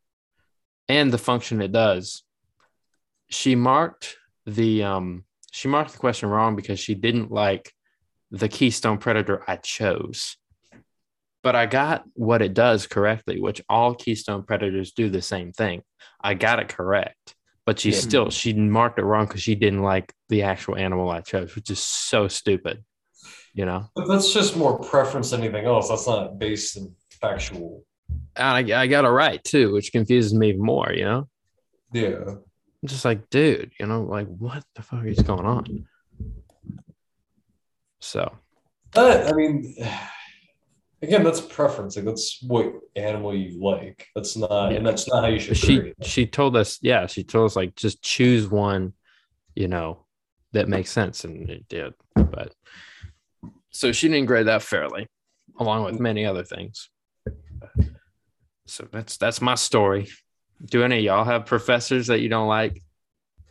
and 0.89 1.12
the 1.12 1.17
function 1.17 1.62
it 1.62 1.71
does. 1.71 2.24
She 3.30 3.56
marked 3.56 4.17
the 4.45 4.84
um 4.84 5.24
she 5.52 5.67
marked 5.67 5.93
the 5.93 6.00
question 6.00 6.30
wrong 6.30 6.56
because 6.56 6.80
she 6.80 6.95
didn't 6.95 7.32
like 7.32 7.71
the 8.32 8.50
keystone 8.50 8.97
predator 8.97 9.43
I 9.47 9.58
chose. 9.58 10.38
But 11.43 11.56
I 11.56 11.65
got 11.65 12.04
what 12.13 12.41
it 12.41 12.54
does 12.54 12.86
correctly, 12.88 13.39
which 13.39 13.62
all 13.67 13.95
keystone 13.95 14.43
predators 14.43 14.91
do 14.91 15.10
the 15.10 15.21
same 15.21 15.51
thing. 15.54 15.82
I 16.23 16.36
got 16.36 16.60
it 16.60 16.69
correct, 16.69 17.36
but 17.65 17.80
she 17.80 17.89
Yeah. 17.91 17.99
still 17.99 18.30
she 18.30 18.54
marked 18.54 18.99
it 18.99 19.04
wrong 19.06 19.25
because 19.25 19.41
she 19.41 19.56
didn't 19.56 19.82
like 19.82 20.13
the 20.30 20.43
actual 20.43 20.75
animal 20.77 21.10
I 21.10 21.21
chose, 21.21 21.56
which 21.56 21.69
is 21.71 21.80
so 21.80 22.27
stupid. 22.27 22.84
You 23.54 23.65
know, 23.65 23.89
But 23.95 24.08
that's 24.08 24.34
just 24.34 24.56
more 24.56 24.80
preference 24.80 25.32
than 25.32 25.41
anything 25.41 25.65
else. 25.65 25.89
That's 25.89 26.08
not 26.08 26.39
based 26.39 26.77
in 26.77 26.95
factual. 27.19 27.84
and 28.36 28.71
I, 28.71 28.82
I 28.84 28.88
got 28.88 29.04
it 29.06 29.10
right 29.10 29.43
too, 29.43 29.73
which 29.73 29.91
confuses 29.91 30.34
me 30.34 30.54
more. 30.54 30.93
You 30.93 31.04
know, 31.06 31.30
Yeah. 31.91 32.19
I'm 32.84 32.88
just 32.88 33.04
like, 33.04 33.30
dude, 33.30 33.71
you 33.80 33.86
know, 33.88 34.04
like 34.04 34.27
what 34.27 34.63
the 34.75 34.82
fuck 34.84 35.06
is 35.06 35.19
going 35.19 35.45
on? 35.45 35.86
So 37.99 38.32
But 38.93 39.27
I 39.27 39.34
mean, 39.34 39.75
again, 41.01 41.23
that's 41.23 41.41
preference. 41.41 41.95
Like 41.95 42.05
that's 42.05 42.41
what 42.43 42.73
animal 42.95 43.35
you 43.35 43.61
like. 43.61 44.07
That's 44.15 44.37
not, 44.37 44.73
and 44.73 44.85
that's 44.85 45.07
not 45.07 45.23
how 45.23 45.29
you 45.29 45.39
should. 45.39 45.57
She 45.57 45.93
she 46.01 46.25
told 46.25 46.55
us, 46.55 46.79
yeah, 46.81 47.07
she 47.07 47.23
told 47.23 47.47
us 47.47 47.55
like 47.55 47.75
just 47.75 48.01
choose 48.01 48.47
one, 48.47 48.93
you 49.55 49.67
know, 49.67 50.05
that 50.53 50.67
makes 50.67 50.91
sense, 50.91 51.23
and 51.23 51.49
it 51.49 51.67
did. 51.67 51.93
But 52.15 52.53
so 53.71 53.91
she 53.91 54.07
didn't 54.07 54.27
grade 54.27 54.47
that 54.47 54.61
fairly, 54.61 55.07
along 55.59 55.85
with 55.85 55.99
many 55.99 56.25
other 56.25 56.43
things. 56.43 56.89
So 58.65 58.87
that's 58.91 59.17
that's 59.17 59.41
my 59.41 59.55
story. 59.55 60.07
Do 60.63 60.83
any 60.83 60.99
of 60.99 61.03
y'all 61.03 61.25
have 61.25 61.45
professors 61.45 62.07
that 62.07 62.19
you 62.19 62.29
don't 62.29 62.47
like? 62.47 62.81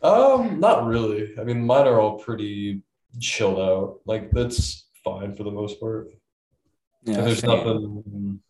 Um, 0.01 0.59
not 0.59 0.87
really. 0.87 1.33
I 1.37 1.43
mean, 1.43 1.65
mine 1.65 1.87
are 1.87 1.99
all 1.99 2.17
pretty 2.17 2.81
chilled 3.19 3.59
out. 3.59 3.99
Like 4.05 4.31
that's 4.31 4.87
fine 5.03 5.33
for 5.33 5.43
the 5.43 5.51
most 5.51 5.79
part. 5.79 6.07
Yeah. 7.03 7.21
There's 7.21 7.39
same. 7.39 7.49
nothing. 7.49 8.41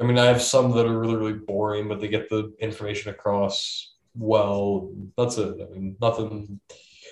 I 0.00 0.04
mean, 0.04 0.18
I 0.18 0.26
have 0.26 0.42
some 0.42 0.72
that 0.72 0.86
are 0.86 0.98
really, 0.98 1.16
really 1.16 1.32
boring, 1.34 1.88
but 1.88 2.00
they 2.00 2.08
get 2.08 2.28
the 2.28 2.52
information 2.60 3.10
across 3.10 3.94
well. 4.16 4.90
That's 5.16 5.38
it. 5.38 5.54
I 5.60 5.72
mean, 5.72 5.96
nothing, 6.00 6.60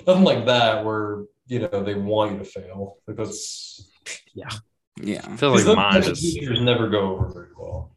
nothing 0.06 0.24
like 0.24 0.46
that 0.46 0.84
where 0.84 1.24
you 1.46 1.60
know 1.60 1.82
they 1.84 1.94
want 1.94 2.32
you 2.32 2.38
to 2.38 2.44
fail. 2.44 2.98
Like 3.06 3.16
that's 3.16 3.90
Yeah. 4.34 4.48
I 5.24 5.36
feel 5.36 5.50
like 5.50 5.64
those 5.64 5.76
mine 5.76 5.92
types 6.02 6.08
is 6.08 6.20
teachers 6.34 6.60
never 6.60 6.88
go 6.88 7.12
over 7.12 7.28
very 7.28 7.48
well. 7.56 7.96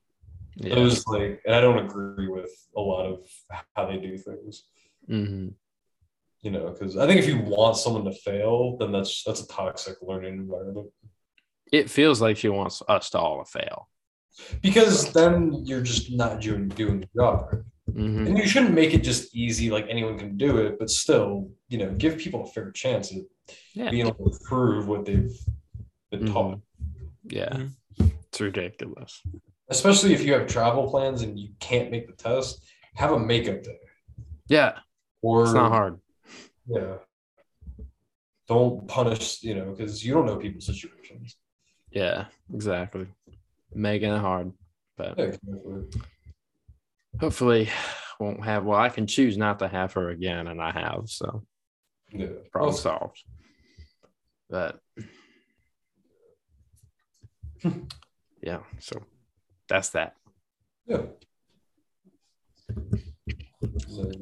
yeah. 0.55 0.75
Those 0.75 1.05
like, 1.07 1.41
and 1.45 1.55
I 1.55 1.61
don't 1.61 1.85
agree 1.85 2.27
with 2.27 2.51
a 2.77 2.81
lot 2.81 3.05
of 3.05 3.19
how 3.75 3.85
they 3.87 3.97
do 3.97 4.17
things. 4.17 4.63
Mhm. 5.09 5.53
You 6.41 6.51
know, 6.51 6.69
because 6.71 6.97
I 6.97 7.07
think 7.07 7.19
if 7.19 7.27
you 7.27 7.39
want 7.39 7.77
someone 7.77 8.05
to 8.05 8.11
fail, 8.11 8.77
then 8.77 8.91
that's 8.91 9.23
that's 9.23 9.41
a 9.41 9.47
toxic 9.47 9.95
learning 10.01 10.35
environment. 10.35 10.89
It 11.73 11.89
feels 11.89 12.21
like 12.21 12.37
she 12.37 12.49
wants 12.49 12.83
us 12.87 13.09
to 13.09 13.17
all 13.19 13.43
fail. 13.45 13.89
Because 14.61 15.11
then 15.11 15.65
you're 15.65 15.81
just 15.81 16.11
not 16.11 16.39
doing 16.39 16.67
doing 16.69 16.99
the 17.01 17.09
job. 17.19 17.47
right. 17.51 17.63
Mhm. 17.89 18.27
And 18.27 18.37
you 18.37 18.47
shouldn't 18.47 18.73
make 18.73 18.93
it 18.93 19.03
just 19.03 19.35
easy, 19.35 19.69
like 19.69 19.85
anyone 19.89 20.17
can 20.17 20.37
do 20.37 20.57
it, 20.57 20.79
but 20.79 20.89
still, 20.89 21.49
you 21.67 21.77
know, 21.79 21.91
give 22.03 22.17
people 22.17 22.43
a 22.43 22.47
fair 22.47 22.71
chance 22.71 23.11
at 23.11 23.23
Yeah. 23.73 23.89
being 23.89 24.07
able 24.07 24.29
to 24.31 24.39
prove 24.45 24.87
what 24.87 25.05
they've 25.05 25.35
been 26.11 26.21
Mhm. 26.25 26.33
taught. 26.33 26.59
Yeah. 27.39 27.67
It's 27.99 28.39
ridiculous. 28.39 29.21
Especially 29.67 30.13
if 30.13 30.23
you 30.23 30.31
have 30.33 30.47
travel 30.47 30.89
plans 30.89 31.23
and 31.23 31.37
you 31.39 31.49
can't 31.59 31.89
make 31.91 32.05
the 32.07 32.13
test, 32.13 32.63
have 32.95 33.11
a 33.11 33.19
makeup 33.19 33.63
day. 33.63 33.79
Yeah. 34.47 34.79
Or 35.21 35.43
It's 35.43 35.53
not 35.53 35.71
hard. 35.71 35.99
Yeah. 36.67 36.97
Don't 38.47 38.87
punish, 38.87 39.43
you 39.43 39.55
know, 39.55 39.71
because 39.71 40.05
you 40.05 40.13
don't 40.13 40.25
know 40.25 40.37
people's 40.37 40.65
situations. 40.67 41.35
Yeah, 41.93 42.25
exactly. 42.53 43.07
Making 43.73 44.13
it 44.13 44.19
hard. 44.19 44.51
But 44.97 45.19
exactly. 45.19 46.01
hopefully 47.19 47.69
won't 48.19 48.43
have 48.43 48.65
well, 48.65 48.79
I 48.79 48.89
can 48.89 49.07
choose 49.07 49.37
not 49.37 49.59
to 49.59 49.67
have 49.67 49.93
her 49.93 50.09
again, 50.09 50.47
and 50.47 50.61
I 50.61 50.71
have, 50.71 51.03
so 51.05 51.43
yeah. 52.11 52.27
problem 52.51 52.73
solved. 52.75 53.23
But 54.49 54.79
yeah, 58.41 58.59
so 58.79 59.03
that's 59.67 59.89
that. 59.89 60.15
yeah. 60.87 61.03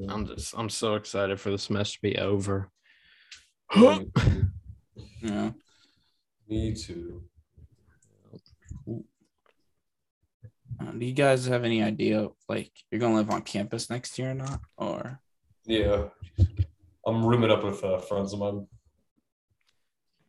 I'm 0.09 0.27
just 0.27 0.53
I'm 0.57 0.69
so 0.69 0.95
excited 0.95 1.39
for 1.39 1.51
the 1.51 1.57
semester 1.57 1.97
to 1.97 2.01
be 2.01 2.17
over. 2.17 2.69
Yeah. 3.75 5.51
Me 6.47 6.75
too. 6.75 7.23
Uh, 10.81 10.91
do 10.91 11.05
you 11.05 11.13
guys 11.13 11.45
have 11.45 11.63
any 11.63 11.83
idea 11.83 12.27
like 12.49 12.71
you're 12.89 12.99
gonna 12.99 13.15
live 13.15 13.29
on 13.29 13.41
campus 13.41 13.89
next 13.89 14.17
year 14.17 14.31
or 14.31 14.35
not? 14.35 14.59
Or 14.77 15.19
Yeah. 15.65 16.09
I'm 17.05 17.25
rooming 17.25 17.51
up 17.51 17.63
with 17.63 17.83
uh, 17.83 17.99
friends 17.99 18.33
of 18.33 18.39
mine. 18.39 18.67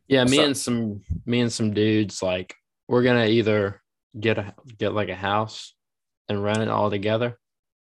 Yeah, 0.07 0.25
me 0.25 0.37
So- 0.37 0.43
and 0.45 0.57
some 0.57 1.01
me 1.25 1.39
and 1.41 1.51
some 1.51 1.73
dudes 1.73 2.21
like 2.21 2.55
we're 2.87 3.03
gonna 3.03 3.25
either 3.27 3.81
get 4.19 4.37
a 4.37 4.53
get 4.77 4.93
like 4.93 5.09
a 5.09 5.15
house 5.15 5.73
and 6.29 6.43
rent 6.43 6.59
it 6.61 6.67
all 6.69 6.89
together, 6.89 7.39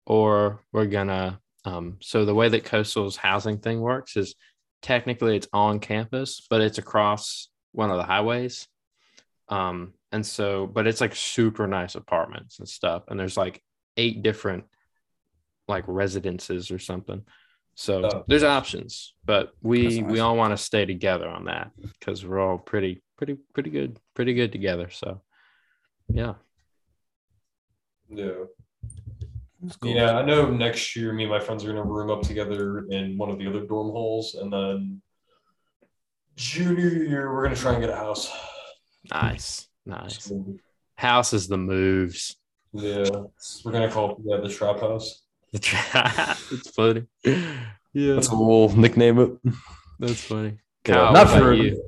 or 0.06 0.63
we're 0.71 0.86
gonna 0.86 1.39
um 1.65 1.97
so 2.02 2.26
the 2.26 2.36
way 2.36 2.49
that 2.49 2.63
coastal's 2.65 3.15
housing 3.17 3.58
thing 3.58 3.80
works 3.82 4.15
is 4.15 4.36
technically 4.82 5.36
it's 5.38 5.47
on 5.54 5.80
campus, 5.80 6.45
but 6.49 6.62
it's 6.62 6.78
across 6.78 7.49
one 7.71 7.89
of 7.89 7.97
the 7.97 8.04
highways. 8.04 8.67
Um 9.49 9.93
and 10.13 10.26
so 10.26 10.65
but 10.67 10.88
it's 10.88 11.02
like 11.02 11.15
super 11.15 11.67
nice 11.67 11.95
apartments 11.95 12.60
and 12.60 12.67
stuff, 12.69 13.04
and 13.10 13.19
there's 13.19 13.36
like 13.36 13.62
eight 13.97 14.23
different 14.23 14.63
like 15.67 15.84
residences 15.88 16.71
or 16.71 16.80
something. 16.80 17.23
So 17.76 18.06
Oh. 18.06 18.23
there's 18.28 18.43
options, 18.43 19.15
but 19.26 19.52
we 19.62 19.99
nice. 20.02 20.12
we 20.12 20.19
all 20.19 20.38
want 20.38 20.52
to 20.56 20.58
stay 20.63 20.86
together 20.86 21.28
on 21.28 21.45
that 21.45 21.71
because 21.99 22.23
we're 22.26 22.39
all 22.39 22.58
pretty 22.60 23.02
pretty 23.17 23.38
pretty 23.54 23.71
good 23.71 23.99
pretty 24.13 24.34
good 24.36 24.52
together. 24.52 24.89
So 24.91 25.21
yeah, 26.08 26.36
Yeah. 28.10 28.45
Cool. 29.80 29.95
Yeah, 29.95 30.17
I 30.17 30.23
know 30.26 30.49
next 30.52 30.93
year 30.95 31.13
me 31.13 31.23
and 31.23 31.32
my 31.32 31.39
friends 31.39 31.63
are 31.63 31.69
gonna 31.69 31.84
room 31.84 32.12
up 32.12 32.21
together 32.21 32.86
in 32.89 33.17
one 33.17 33.30
of 33.32 33.39
the 33.39 33.47
other 33.47 33.65
dorm 33.65 33.91
halls, 33.91 34.36
and 34.36 34.52
then 34.52 35.02
junior 36.36 36.89
year 36.89 37.34
we're 37.34 37.43
gonna 37.43 37.56
try 37.56 37.71
and 37.73 37.82
get 37.82 37.89
a 37.89 37.95
house. 37.95 38.30
nice 39.12 39.67
nice. 39.86 40.24
So, 40.26 40.46
House 40.96 41.34
is 41.34 41.48
the 41.48 41.58
moves. 41.58 42.38
yeah, 42.74 43.10
we're 43.63 43.72
gonna 43.72 43.91
call 43.91 44.12
it 44.12 44.17
yeah 44.26 44.38
the 44.38 44.50
trap 44.50 44.80
house. 44.80 45.24
The 45.52 45.60
trap. 45.60 46.38
it's 46.52 46.69
funny. 46.72 47.06
Yeah, 47.24 48.13
That's 48.15 48.30
what 48.32 48.39
we'll 48.46 48.69
nickname 48.69 49.19
it. 49.19 49.32
that's 50.00 50.24
funny. 50.24 50.60
Yeah, 50.88 51.12
not 51.12 51.30
for 51.30 51.54
you. 51.54 51.84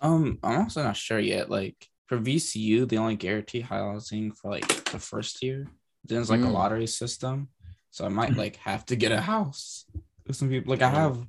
Um, 0.00 0.38
I'm 0.42 0.60
also 0.62 0.82
not 0.82 0.96
sure 0.96 1.18
yet. 1.18 1.50
Like 1.50 1.88
for 2.06 2.18
VCU, 2.18 2.88
they 2.88 2.96
only 2.96 3.16
guarantee 3.16 3.60
housing 3.60 4.32
for 4.32 4.50
like 4.50 4.66
the 4.90 4.98
first 4.98 5.42
year. 5.42 5.66
Then 6.04 6.20
it's 6.20 6.30
like 6.30 6.40
a 6.40 6.44
Mm. 6.44 6.52
lottery 6.54 6.86
system. 6.86 7.48
so 7.90 8.04
I 8.06 8.08
might 8.08 8.36
like 8.36 8.56
have 8.56 8.84
to 8.86 8.96
get 8.96 9.12
a 9.12 9.20
house. 9.20 9.84
With 10.26 10.36
some 10.36 10.48
people, 10.48 10.70
like 10.70 10.82
I 10.82 10.88
have 10.88 11.24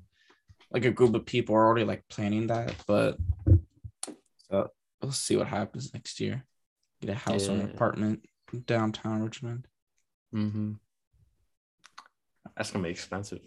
like 0.71 0.85
a 0.85 0.91
group 0.91 1.13
of 1.13 1.25
people 1.25 1.55
are 1.55 1.65
already 1.67 1.85
like 1.85 2.03
planning 2.09 2.47
that, 2.47 2.73
but 2.87 3.17
so 4.49 4.69
we'll 5.03 5.11
see 5.11 5.35
what 5.35 5.47
happens 5.47 5.93
next 5.93 6.19
year. 6.19 6.43
Get 7.01 7.11
a 7.11 7.15
house 7.15 7.47
or 7.49 7.53
an 7.53 7.61
apartment 7.61 8.25
downtown 8.65 9.21
Richmond. 9.23 9.67
Mm-hmm. 10.33 10.73
That's 12.55 12.71
gonna 12.71 12.83
be 12.83 12.89
expensive. 12.91 13.41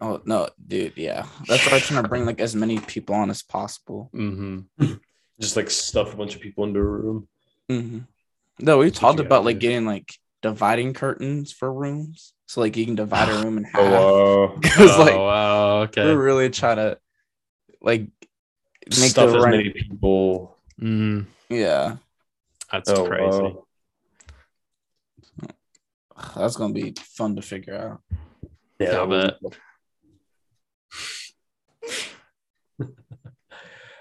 Oh 0.00 0.20
no, 0.24 0.48
dude, 0.64 0.94
yeah. 0.96 1.26
That's 1.46 1.66
why 1.66 1.76
I'm 1.76 1.80
trying 1.80 2.02
to 2.02 2.08
bring 2.08 2.24
like 2.24 2.40
as 2.40 2.54
many 2.54 2.78
people 2.78 3.14
on 3.14 3.30
as 3.30 3.42
possible. 3.42 4.10
Mm-hmm. 4.14 4.94
Just 5.40 5.56
like 5.56 5.70
stuff 5.70 6.14
a 6.14 6.16
bunch 6.16 6.34
of 6.34 6.40
people 6.40 6.64
into 6.64 6.80
a 6.80 6.84
room. 6.84 7.28
hmm 7.68 7.98
No, 8.58 8.78
we 8.78 8.90
talked 8.90 9.20
about 9.20 9.44
like 9.44 9.58
do. 9.58 9.68
getting 9.68 9.86
like 9.86 10.14
dividing 10.42 10.94
curtains 10.94 11.52
for 11.52 11.72
rooms, 11.72 12.32
so 12.46 12.60
like 12.60 12.76
you 12.76 12.86
can 12.86 12.94
divide 12.94 13.28
a 13.28 13.42
room 13.42 13.58
in 13.58 13.64
half. 13.72 13.74
Oh, 13.80 14.46
wow. 14.46 14.56
Because 14.60 14.98
like 14.98 15.14
oh 15.14 15.26
wow, 15.26 15.80
okay. 15.82 16.04
we're 16.04 16.22
really 16.22 16.50
trying 16.50 16.76
to 16.76 16.98
like 17.82 18.02
make 18.86 19.10
stuff 19.10 19.30
the 19.30 19.38
as 19.38 19.44
rent. 19.44 19.56
many 19.56 19.70
people. 19.70 20.56
Mm, 20.80 21.26
Yeah, 21.48 21.96
that's 22.72 22.90
Oh, 22.90 23.06
crazy. 23.06 23.42
wow. 23.42 23.66
that's 26.36 26.56
gonna 26.56 26.72
be 26.72 26.94
fun 26.98 27.36
to 27.36 27.42
figure 27.42 27.76
out. 27.76 28.02
Yeah, 28.78 29.02
I 29.02 29.06
bet. 29.06 29.34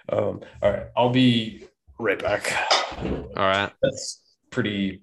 um, 0.09 0.41
all 0.61 0.71
right, 0.71 0.87
I'll 0.95 1.09
be 1.09 1.67
right 1.99 2.19
back. 2.19 2.53
All 3.01 3.33
right. 3.35 3.71
That's 3.81 4.21
pretty. 4.49 5.01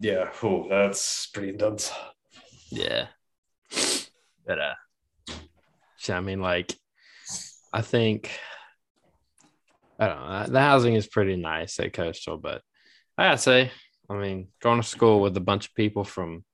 Yeah, 0.00 0.30
oh, 0.42 0.68
that's 0.68 1.26
pretty 1.28 1.48
intense. 1.50 1.90
Yeah. 2.70 3.06
But 4.46 4.58
uh 4.58 4.74
so, 5.96 6.14
I 6.14 6.20
mean 6.20 6.40
like 6.40 6.74
I 7.72 7.80
think 7.80 8.30
I 9.98 10.08
don't 10.08 10.28
know. 10.28 10.46
The 10.48 10.60
housing 10.60 10.94
is 10.94 11.06
pretty 11.06 11.36
nice 11.36 11.78
at 11.80 11.92
Coastal, 11.92 12.36
but 12.38 12.62
I 13.16 13.24
gotta 13.24 13.38
say, 13.38 13.70
I 14.10 14.14
mean, 14.14 14.48
going 14.60 14.80
to 14.80 14.86
school 14.86 15.20
with 15.20 15.36
a 15.36 15.40
bunch 15.40 15.66
of 15.68 15.74
people 15.74 16.04
from 16.04 16.44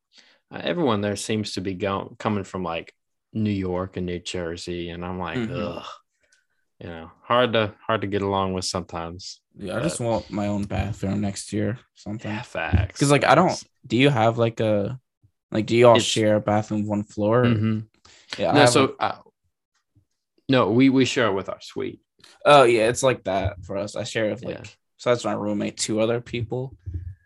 uh, 0.52 0.60
everyone 0.62 1.00
there 1.00 1.16
seems 1.16 1.52
to 1.54 1.60
be 1.60 1.74
going 1.74 2.16
coming 2.18 2.44
from 2.44 2.62
like 2.64 2.92
New 3.32 3.50
York 3.50 3.96
and 3.96 4.06
New 4.06 4.18
Jersey, 4.18 4.90
and 4.90 5.04
I'm 5.04 5.18
like, 5.18 5.38
Mhm. 5.38 5.76
ugh, 5.78 5.86
you 6.80 6.88
know, 6.88 7.10
hard 7.22 7.52
to 7.54 7.74
hard 7.86 8.00
to 8.02 8.06
get 8.08 8.22
along 8.22 8.52
with 8.54 8.64
sometimes. 8.64 9.40
Yeah, 9.56 9.76
I 9.78 9.80
just 9.80 10.00
want 10.00 10.30
my 10.30 10.46
own 10.48 10.64
bathroom 10.64 11.20
next 11.20 11.52
year, 11.52 11.78
something. 11.94 12.30
Yeah, 12.30 12.42
facts. 12.42 12.94
Because 12.94 13.10
like 13.10 13.24
I 13.24 13.34
don't. 13.34 13.62
Do 13.86 13.96
you 13.96 14.10
have 14.10 14.38
like 14.38 14.60
a 14.60 14.98
like? 15.50 15.66
Do 15.66 15.76
you 15.76 15.86
all 15.88 15.96
It's- 15.96 16.04
share 16.10 16.36
a 16.36 16.40
bathroom 16.40 16.86
one 16.86 17.04
floor? 17.04 17.42
or- 17.42 17.46
Mhm. 17.46 17.86
Yeah. 18.38 18.52
No, 18.52 18.66
so 18.66 18.94
a- 19.00 19.18
no, 20.48 20.70
we 20.70 20.88
we 20.88 21.04
share 21.04 21.26
it 21.28 21.32
with 21.34 21.48
our 21.48 21.60
suite. 21.60 22.00
Oh 22.44 22.62
yeah, 22.64 22.88
it's 22.88 23.02
like 23.02 23.24
that 23.24 23.64
for 23.64 23.76
us. 23.76 23.96
I 23.96 24.04
share 24.04 24.30
with 24.30 24.42
like. 24.44 24.56
Yeah. 24.58 24.64
So 24.96 25.10
that's 25.10 25.24
my 25.24 25.32
roommate, 25.32 25.78
two 25.78 26.00
other 26.00 26.20
people. 26.20 26.76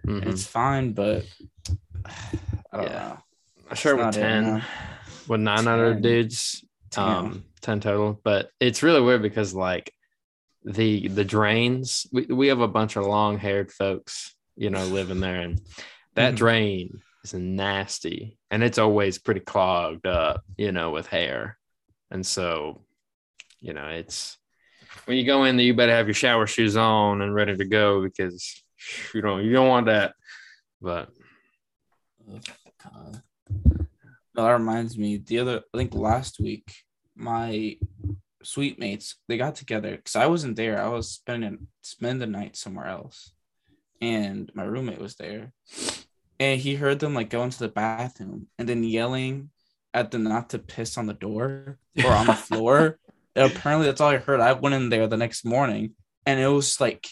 Mhm. 0.06 0.26
It's 0.26 0.46
fine, 0.46 0.92
but 0.92 1.24
I 2.06 2.76
don't 2.76 2.84
Yeah. 2.86 2.92
know. 2.98 3.18
I 3.70 3.74
share 3.74 3.96
with 3.96 4.14
10 4.14 4.62
with 5.26 5.40
nine 5.40 5.66
other 5.66 5.94
dudes. 5.94 6.64
Damn. 6.90 7.24
Um, 7.26 7.44
10 7.62 7.80
total. 7.80 8.20
But 8.22 8.50
it's 8.60 8.82
really 8.82 9.00
weird 9.00 9.22
because 9.22 9.54
like 9.54 9.92
the 10.64 11.08
the 11.08 11.24
drains, 11.24 12.06
we, 12.12 12.26
we 12.26 12.48
have 12.48 12.60
a 12.60 12.68
bunch 12.68 12.96
of 12.96 13.04
long 13.06 13.38
haired 13.38 13.72
folks, 13.72 14.34
you 14.56 14.70
know, 14.70 14.84
living 14.86 15.20
there, 15.20 15.40
and 15.40 15.60
that 16.14 16.34
Mhm. 16.34 16.38
drain 16.38 17.02
is 17.24 17.34
nasty 17.34 18.38
and 18.50 18.62
it's 18.62 18.78
always 18.78 19.18
pretty 19.18 19.40
clogged 19.40 20.06
up, 20.06 20.44
you 20.56 20.70
know, 20.72 20.90
with 20.90 21.06
hair. 21.06 21.58
And 22.10 22.24
so, 22.24 22.82
you 23.60 23.72
know, 23.72 23.88
it's 23.88 24.36
when 25.06 25.16
you 25.16 25.24
go 25.24 25.44
in 25.44 25.56
there, 25.56 25.66
you 25.66 25.74
better 25.74 25.92
have 25.92 26.06
your 26.06 26.14
shower 26.14 26.46
shoes 26.46 26.76
on 26.76 27.20
and 27.20 27.34
ready 27.34 27.56
to 27.56 27.64
go 27.64 28.02
because 28.02 28.62
you 29.12 29.20
don't 29.20 29.44
you 29.44 29.52
don't 29.52 29.68
want 29.68 29.86
that. 29.86 30.14
But 30.80 31.10
Ugh, 32.32 32.42
God. 32.82 33.22
No, 34.36 34.44
that 34.44 34.52
reminds 34.52 34.98
me. 34.98 35.18
The 35.18 35.38
other, 35.38 35.62
I 35.72 35.78
think 35.78 35.94
last 35.94 36.40
week, 36.40 36.74
my 37.14 37.78
suite 38.42 38.78
mates 38.78 39.16
they 39.28 39.38
got 39.38 39.54
together 39.54 39.96
because 39.96 40.16
I 40.16 40.26
wasn't 40.26 40.56
there. 40.56 40.82
I 40.82 40.88
was 40.88 41.10
spending 41.10 41.68
spending 41.82 42.18
the 42.18 42.26
night 42.26 42.56
somewhere 42.56 42.86
else, 42.86 43.32
and 44.00 44.50
my 44.54 44.64
roommate 44.64 45.00
was 45.00 45.16
there, 45.16 45.52
and 46.40 46.60
he 46.60 46.74
heard 46.74 46.98
them 46.98 47.14
like 47.14 47.30
go 47.30 47.42
into 47.42 47.58
the 47.58 47.68
bathroom 47.68 48.48
and 48.58 48.68
then 48.68 48.82
yelling 48.82 49.50
at 49.92 50.10
them 50.10 50.24
not 50.24 50.50
to 50.50 50.58
piss 50.58 50.98
on 50.98 51.06
the 51.06 51.14
door 51.14 51.78
or 52.04 52.10
on 52.10 52.26
the 52.26 52.34
floor. 52.34 52.98
And 53.36 53.50
apparently, 53.50 53.86
that's 53.86 54.00
all 54.00 54.10
I 54.10 54.18
heard. 54.18 54.40
I 54.40 54.52
went 54.52 54.74
in 54.74 54.88
there 54.90 55.06
the 55.06 55.16
next 55.16 55.44
morning, 55.44 55.94
and 56.26 56.38
it 56.38 56.46
was 56.46 56.80
like 56.80 57.06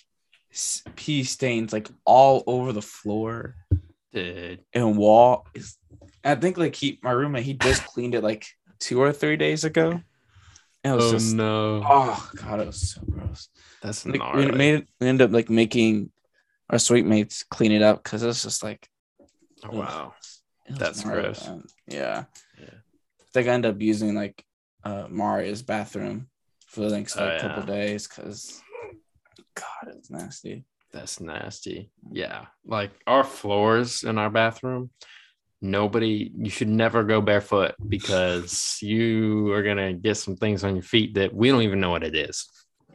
pee 0.96 1.24
stains 1.24 1.72
like 1.72 1.88
all 2.04 2.44
over 2.46 2.72
the 2.72 2.82
floor 2.82 3.56
dude, 4.12 4.61
and 4.74 4.98
wall 4.98 5.46
is 5.54 5.78
I 6.22 6.35
think 6.35 6.58
like 6.58 6.74
he 6.74 6.98
my 7.02 7.11
roommate 7.11 7.44
he 7.44 7.54
just 7.54 7.87
cleaned 7.87 8.14
it 8.14 8.22
like 8.22 8.46
two 8.78 9.00
or 9.00 9.12
three 9.12 9.37
days 9.37 9.64
ago. 9.64 10.00
And 10.85 10.92
it 10.92 10.96
was 10.96 11.06
oh 11.06 11.12
just 11.12 11.35
no, 11.35 11.82
oh 11.85 12.30
god, 12.37 12.61
it 12.61 12.66
was 12.66 12.90
so 12.94 13.00
gross. 13.08 13.48
that's 13.80 14.04
Like, 14.04 14.18
gnarly. 14.18 14.46
we 14.46 14.52
made 14.52 14.87
we 15.00 15.08
ended 15.08 15.28
up 15.28 15.32
like 15.32 15.48
making 15.48 16.11
our 16.68 16.78
suite 16.78 17.06
mates 17.06 17.44
clean 17.44 17.72
it 17.72 17.82
up 17.82 18.02
because 18.02 18.22
it 18.22 18.26
was 18.26 18.42
just 18.42 18.62
like 18.62 18.88
Oh, 19.64 19.76
wow. 19.78 20.14
That's 20.68 21.04
gross. 21.04 21.48
Yeah. 21.87 22.24
Yeah. 22.58 22.66
I 22.66 23.24
think 23.32 23.48
I 23.48 23.52
ended 23.52 23.74
up 23.74 23.80
using 23.80 24.14
like 24.14 24.44
uh 24.85 25.07
Maria's 25.09 25.62
bathroom 25.62 26.29
for 26.66 26.81
the 26.81 26.97
next 26.97 27.16
Oh, 27.16 27.25
like 27.25 27.40
couple 27.40 27.62
yeah. 27.75 27.81
days 27.81 28.09
because 28.09 28.61
God, 29.55 29.95
it's 29.97 30.11
nasty. 30.11 30.64
That's 30.92 31.21
nasty. 31.21 31.90
Yeah. 32.11 32.47
Like 32.66 32.90
our 33.07 33.25
floors 33.25 34.03
in 34.05 34.18
our 34.18 34.31
bathroom, 34.31 34.90
nobody, 35.61 36.31
you 36.37 36.51
should 36.51 36.68
never 36.68 37.03
go 37.05 37.21
barefoot 37.21 37.75
because 37.88 38.79
you 38.83 39.53
are 39.53 39.62
going 39.62 39.77
to 39.79 39.92
get 39.95 40.16
some 40.16 40.37
things 40.37 40.64
on 40.64 40.75
your 40.77 40.83
feet 40.83 41.14
that 41.14 41.35
we 41.35 41.49
don't 41.49 41.62
even 41.62 41.81
know 41.81 41.90
what 41.90 42.05
it 42.05 42.14
is. 42.14 42.49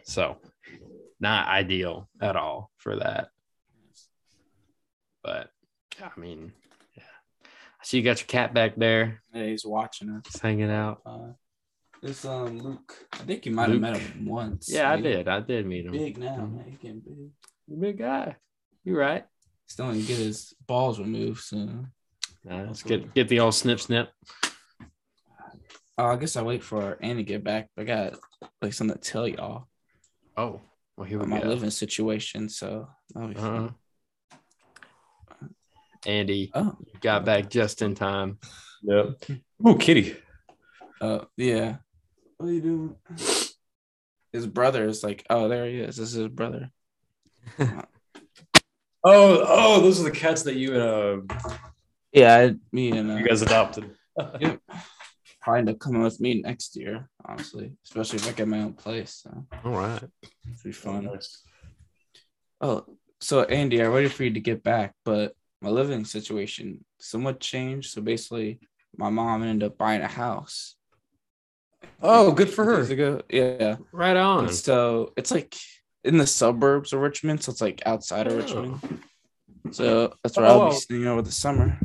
So, 0.03 0.37
not 1.19 1.47
ideal 1.47 2.07
at 2.21 2.35
all 2.35 2.71
for 2.77 2.97
that. 2.97 3.29
But, 5.23 5.49
I 6.01 6.19
mean, 6.19 6.53
yeah. 6.95 7.03
I 7.43 7.83
see 7.83 7.97
you 7.97 8.03
got 8.03 8.19
your 8.19 8.27
cat 8.27 8.53
back 8.53 8.75
there. 8.75 9.21
Yeah, 9.33 9.45
he's 9.45 9.65
watching 9.65 10.09
us. 10.09 10.23
Just 10.25 10.39
hanging 10.39 10.71
out. 10.71 11.01
Uh, 11.05 11.29
this 12.01 12.25
um 12.25 12.59
Luke. 12.59 12.93
I 13.13 13.17
think 13.17 13.45
you 13.45 13.51
might 13.51 13.69
have 13.69 13.79
met 13.79 13.97
him 13.97 14.25
once. 14.25 14.69
Yeah, 14.69 14.91
I 14.91 14.99
did. 15.01 15.27
I 15.27 15.39
did 15.39 15.65
meet 15.65 15.85
him. 15.85 15.91
Big 15.91 16.17
now, 16.17 16.37
Mhm. 16.37 16.55
man. 16.57 16.65
He 16.69 16.75
getting 16.77 16.99
big. 17.01 17.79
Big 17.79 17.97
guy. 17.97 18.35
You're 18.83 18.97
right. 18.99 19.25
Still 19.67 19.91
need 19.91 20.01
to 20.01 20.07
get 20.07 20.17
his 20.17 20.53
balls 20.65 20.99
removed 20.99 21.41
soon. 21.41 21.91
Nah, 22.45 22.63
let's 22.63 22.83
get 22.83 23.13
get 23.13 23.27
the 23.27 23.39
old 23.41 23.53
snip 23.55 23.79
snip. 23.79 24.09
Oh, 25.97 26.05
I 26.05 26.15
guess 26.17 26.35
I 26.35 26.43
wait 26.43 26.63
for 26.63 26.97
Andy 27.01 27.23
to 27.23 27.27
get 27.27 27.43
back. 27.43 27.69
I 27.77 27.83
got 27.83 28.19
like 28.61 28.73
something 28.73 28.95
to 28.97 29.01
tell 29.01 29.27
y'all 29.27 29.67
Oh, 30.37 30.61
well 30.95 31.05
here 31.07 31.17
we 31.17 31.25
about 31.25 31.29
my 31.35 31.41
go. 31.41 31.49
living 31.49 31.71
situation. 31.71 32.47
So 32.49 32.87
that'll 33.13 33.29
be 33.29 33.35
Uh-huh. 33.35 33.69
Andy 36.05 36.51
Oh, 36.53 36.77
got 37.01 37.25
back 37.25 37.49
just 37.49 37.81
in 37.81 37.95
time. 37.95 38.37
Yep. 38.83 39.23
Oh, 39.65 39.75
kitty. 39.75 40.15
uh, 41.01 41.25
yeah. 41.35 41.77
What 42.37 42.49
are 42.49 42.53
you 42.53 42.61
doing? 42.61 42.95
His 44.31 44.45
brother 44.45 44.87
is 44.87 45.03
like, 45.03 45.25
oh, 45.29 45.47
there 45.47 45.65
he 45.65 45.79
is. 45.79 45.97
This 45.97 46.09
is 46.09 46.15
his 46.15 46.27
brother. 46.27 46.71
Oh, 49.03 49.45
oh, 49.47 49.79
those 49.81 50.01
are 50.01 50.03
the 50.03 50.11
cats 50.11 50.43
that 50.43 50.55
you 50.55 50.73
and 50.73 51.31
uh, 51.31 51.49
Yeah, 52.11 52.35
I, 52.35 52.55
me 52.73 52.91
and 52.91 53.09
uh, 53.09 53.15
you 53.15 53.27
guys 53.27 53.41
adopted. 53.41 53.91
Yep. 54.39 54.59
Probably 55.39 55.59
end 55.59 55.69
up 55.69 55.79
coming 55.79 56.01
with 56.01 56.19
me 56.19 56.41
next 56.41 56.75
year, 56.75 57.07
honestly. 57.23 57.71
Especially 57.85 58.17
if 58.17 58.27
I 58.27 58.31
get 58.31 58.47
my 58.47 58.59
own 58.59 58.73
place. 58.73 59.21
So 59.23 59.45
All 59.63 59.71
right. 59.71 60.01
it'll 60.01 60.63
be 60.63 60.71
fun. 60.71 61.05
Nice. 61.05 61.43
Oh, 62.59 62.85
so 63.21 63.43
Andy, 63.43 63.81
I'm 63.81 63.91
ready 63.93 64.09
for 64.09 64.23
you 64.23 64.31
to 64.31 64.39
get 64.39 64.63
back, 64.63 64.93
but 65.05 65.35
my 65.61 65.69
living 65.69 66.03
situation 66.03 66.83
somewhat 66.99 67.39
changed. 67.39 67.91
So 67.91 68.01
basically, 68.01 68.59
my 68.97 69.09
mom 69.09 69.43
ended 69.43 69.67
up 69.71 69.77
buying 69.77 70.01
a 70.01 70.07
house. 70.07 70.75
Oh, 72.01 72.31
good 72.31 72.49
for 72.49 72.63
her. 72.65 72.81
ago. 72.81 73.21
Yeah. 73.29 73.77
Right 73.91 74.15
on. 74.17 74.45
And 74.45 74.53
so 74.55 75.13
it's 75.17 75.31
like 75.31 75.55
in 76.03 76.17
the 76.17 76.27
suburbs 76.27 76.93
of 76.93 76.99
Richmond, 77.01 77.43
so 77.43 77.51
it's 77.51 77.61
like 77.61 77.81
outside 77.85 78.27
of 78.27 78.33
Oh. 78.33 78.37
Richmond. 78.37 78.99
So 79.71 80.13
that's 80.23 80.37
where 80.37 80.45
Oh, 80.45 80.49
I'll 80.49 80.59
wow. 80.59 80.69
be 80.69 80.75
staying 80.75 81.07
over 81.07 81.21
the 81.21 81.31
summer. 81.31 81.77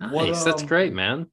Nice. 0.00 0.12
What, 0.12 0.44
That's 0.44 0.62
um, 0.62 0.66
great, 0.68 0.92
man. 0.94 1.26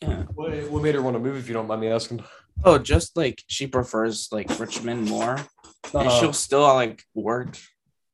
Yeah. 0.00 0.22
What, 0.34 0.52
what 0.70 0.82
made 0.82 0.94
her 0.94 1.02
want 1.02 1.14
to 1.14 1.20
move? 1.20 1.36
If 1.36 1.46
you 1.46 1.54
don't 1.54 1.66
mind 1.68 1.82
me 1.82 1.88
asking. 1.88 2.24
Oh, 2.64 2.78
just 2.78 3.16
like 3.16 3.42
she 3.48 3.66
prefers 3.66 4.28
like 4.32 4.58
Richmond 4.58 5.08
more. 5.08 5.36
and 5.36 6.08
Uh, 6.08 6.20
she'll 6.20 6.32
still 6.32 6.62
like 6.62 7.02
work 7.14 7.56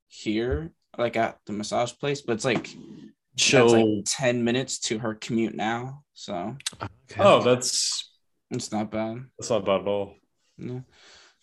here, 0.09 0.73
like 0.99 1.17
at 1.17 1.39
the 1.47 1.53
massage 1.53 1.93
place, 1.93 2.21
but 2.23 2.33
it's 2.35 2.45
like 2.45 2.65
That's 2.65 2.77
chill. 3.37 3.69
like 3.97 4.05
ten 4.07 4.43
minutes 4.45 4.79
to 4.81 4.99
her 4.99 5.15
commute 5.15 5.55
now, 5.55 6.03
so 6.13 6.57
Okay. 6.83 7.21
oh, 7.21 7.43
that's 7.43 8.10
it's 8.51 8.73
not 8.73 8.91
bad. 8.91 9.25
It's 9.39 9.51
not 9.51 9.65
bad 9.65 9.83
at 9.83 9.89
all. 9.89 10.15
Yeah. 10.59 10.81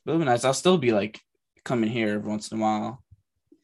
But 0.06 0.12
it'll 0.12 0.20
be 0.20 0.26
nice. 0.26 0.44
I'll 0.46 0.54
still 0.54 0.78
be 0.78 0.92
like 0.92 1.20
coming 1.64 1.90
here 1.90 2.14
every 2.16 2.30
once 2.30 2.52
in 2.52 2.60
a 2.60 2.62
while. 2.62 3.04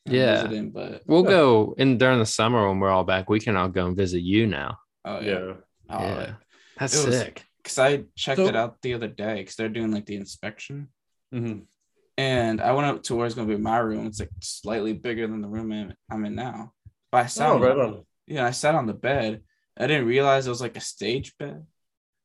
Yeah. 0.05 0.43
visiting, 0.43 0.71
but 0.71 1.01
We'll 1.07 1.23
Yeah. 1.23 1.29
go 1.29 1.75
in 1.77 1.97
during 1.97 2.19
the 2.19 2.25
summer 2.25 2.67
when 2.67 2.79
we're 2.79 2.89
all 2.91 3.05
back. 3.05 3.29
We 3.29 3.39
can 3.39 3.55
all 3.55 3.69
go 3.69 3.85
and 3.87 3.95
visit 3.95 4.21
you 4.21 4.47
now. 4.47 4.77
oh 5.05 5.19
yeah. 5.19 5.31
Yeah. 5.31 5.53
Oh, 5.89 5.99
yeah. 6.03 6.33
That's 6.77 6.95
It 7.01 7.05
was- 7.07 7.17
sick. 7.19 7.43
Cause 7.63 7.79
I 7.79 8.03
checked 8.15 8.37
So- 8.39 8.47
it 8.47 8.55
out 8.57 8.81
the 8.81 8.93
other 8.93 9.07
day 9.07 9.35
because 9.35 9.55
they're 9.55 9.69
doing 9.69 9.91
like 9.91 10.05
the 10.05 10.15
inspection. 10.17 10.89
hmm 11.31 11.59
And 12.17 12.61
I 12.61 12.73
went 12.73 12.87
up 12.87 13.03
to 13.03 13.15
where 13.15 13.25
it's 13.25 13.35
gonna 13.35 13.47
be 13.47 13.57
my 13.57 13.77
room. 13.77 14.05
It's 14.07 14.19
like 14.19 14.29
slightly 14.41 14.93
bigger 14.93 15.25
than 15.27 15.41
the 15.41 15.47
room 15.47 15.71
I'm- 15.71 15.93
I'm 16.11 16.25
in 16.25 16.35
now. 16.35 16.73
But 17.11 17.23
I 17.23 17.27
sat 17.27 17.49
Oh, 17.49 17.55
on 17.55 17.61
right 17.61 17.77
on. 17.77 18.05
yeah, 18.27 18.45
I 18.45 18.51
sat 18.51 18.75
on 18.75 18.85
the 18.85 18.93
bed. 18.93 19.43
I 19.77 19.87
didn't 19.87 20.07
realize 20.07 20.45
it 20.45 20.49
was 20.49 20.61
like 20.61 20.75
a 20.77 20.81
stage 20.81 21.37
bed. 21.37 21.65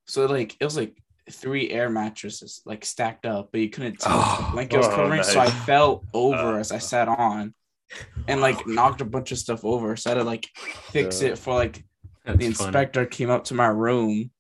So 0.06 0.26
like 0.26 0.56
it 0.60 0.64
was 0.64 0.76
like 0.76 1.00
three 1.30 1.70
air 1.70 1.88
mattresses 1.90 2.60
like 2.64 2.84
stacked 2.84 3.26
up, 3.26 3.50
but 3.52 3.60
you 3.60 3.68
couldn't 3.70 3.98
tell 4.00 4.16
what 4.18 4.38
the 4.38 4.44
Oh. 4.46 4.50
blanket 4.52 4.76
was 4.78 4.86
Oh, 4.86 4.94
covering. 4.96 5.22
So 5.22 5.40
I 5.40 5.50
fell 5.50 6.04
over 6.14 6.56
Uh. 6.56 6.60
as 6.60 6.72
I 6.72 6.78
sat 6.78 7.08
on 7.08 7.54
and 8.26 8.40
like 8.40 8.66
knocked 8.66 9.00
a 9.00 9.04
bunch 9.04 9.32
of 9.32 9.38
stuff 9.38 9.64
over. 9.64 9.96
So 9.96 10.10
I 10.10 10.14
had 10.14 10.20
to 10.20 10.24
like 10.24 10.46
fix 10.92 11.22
Yeah. 11.22 11.28
it 11.30 11.38
for 11.38 11.54
like 11.54 11.84
That's 12.24 12.38
the 12.38 12.46
inspector 12.46 13.06
came 13.06 13.30
up 13.30 13.44
to 13.44 13.54
my 13.54 13.68
room. 13.68 14.30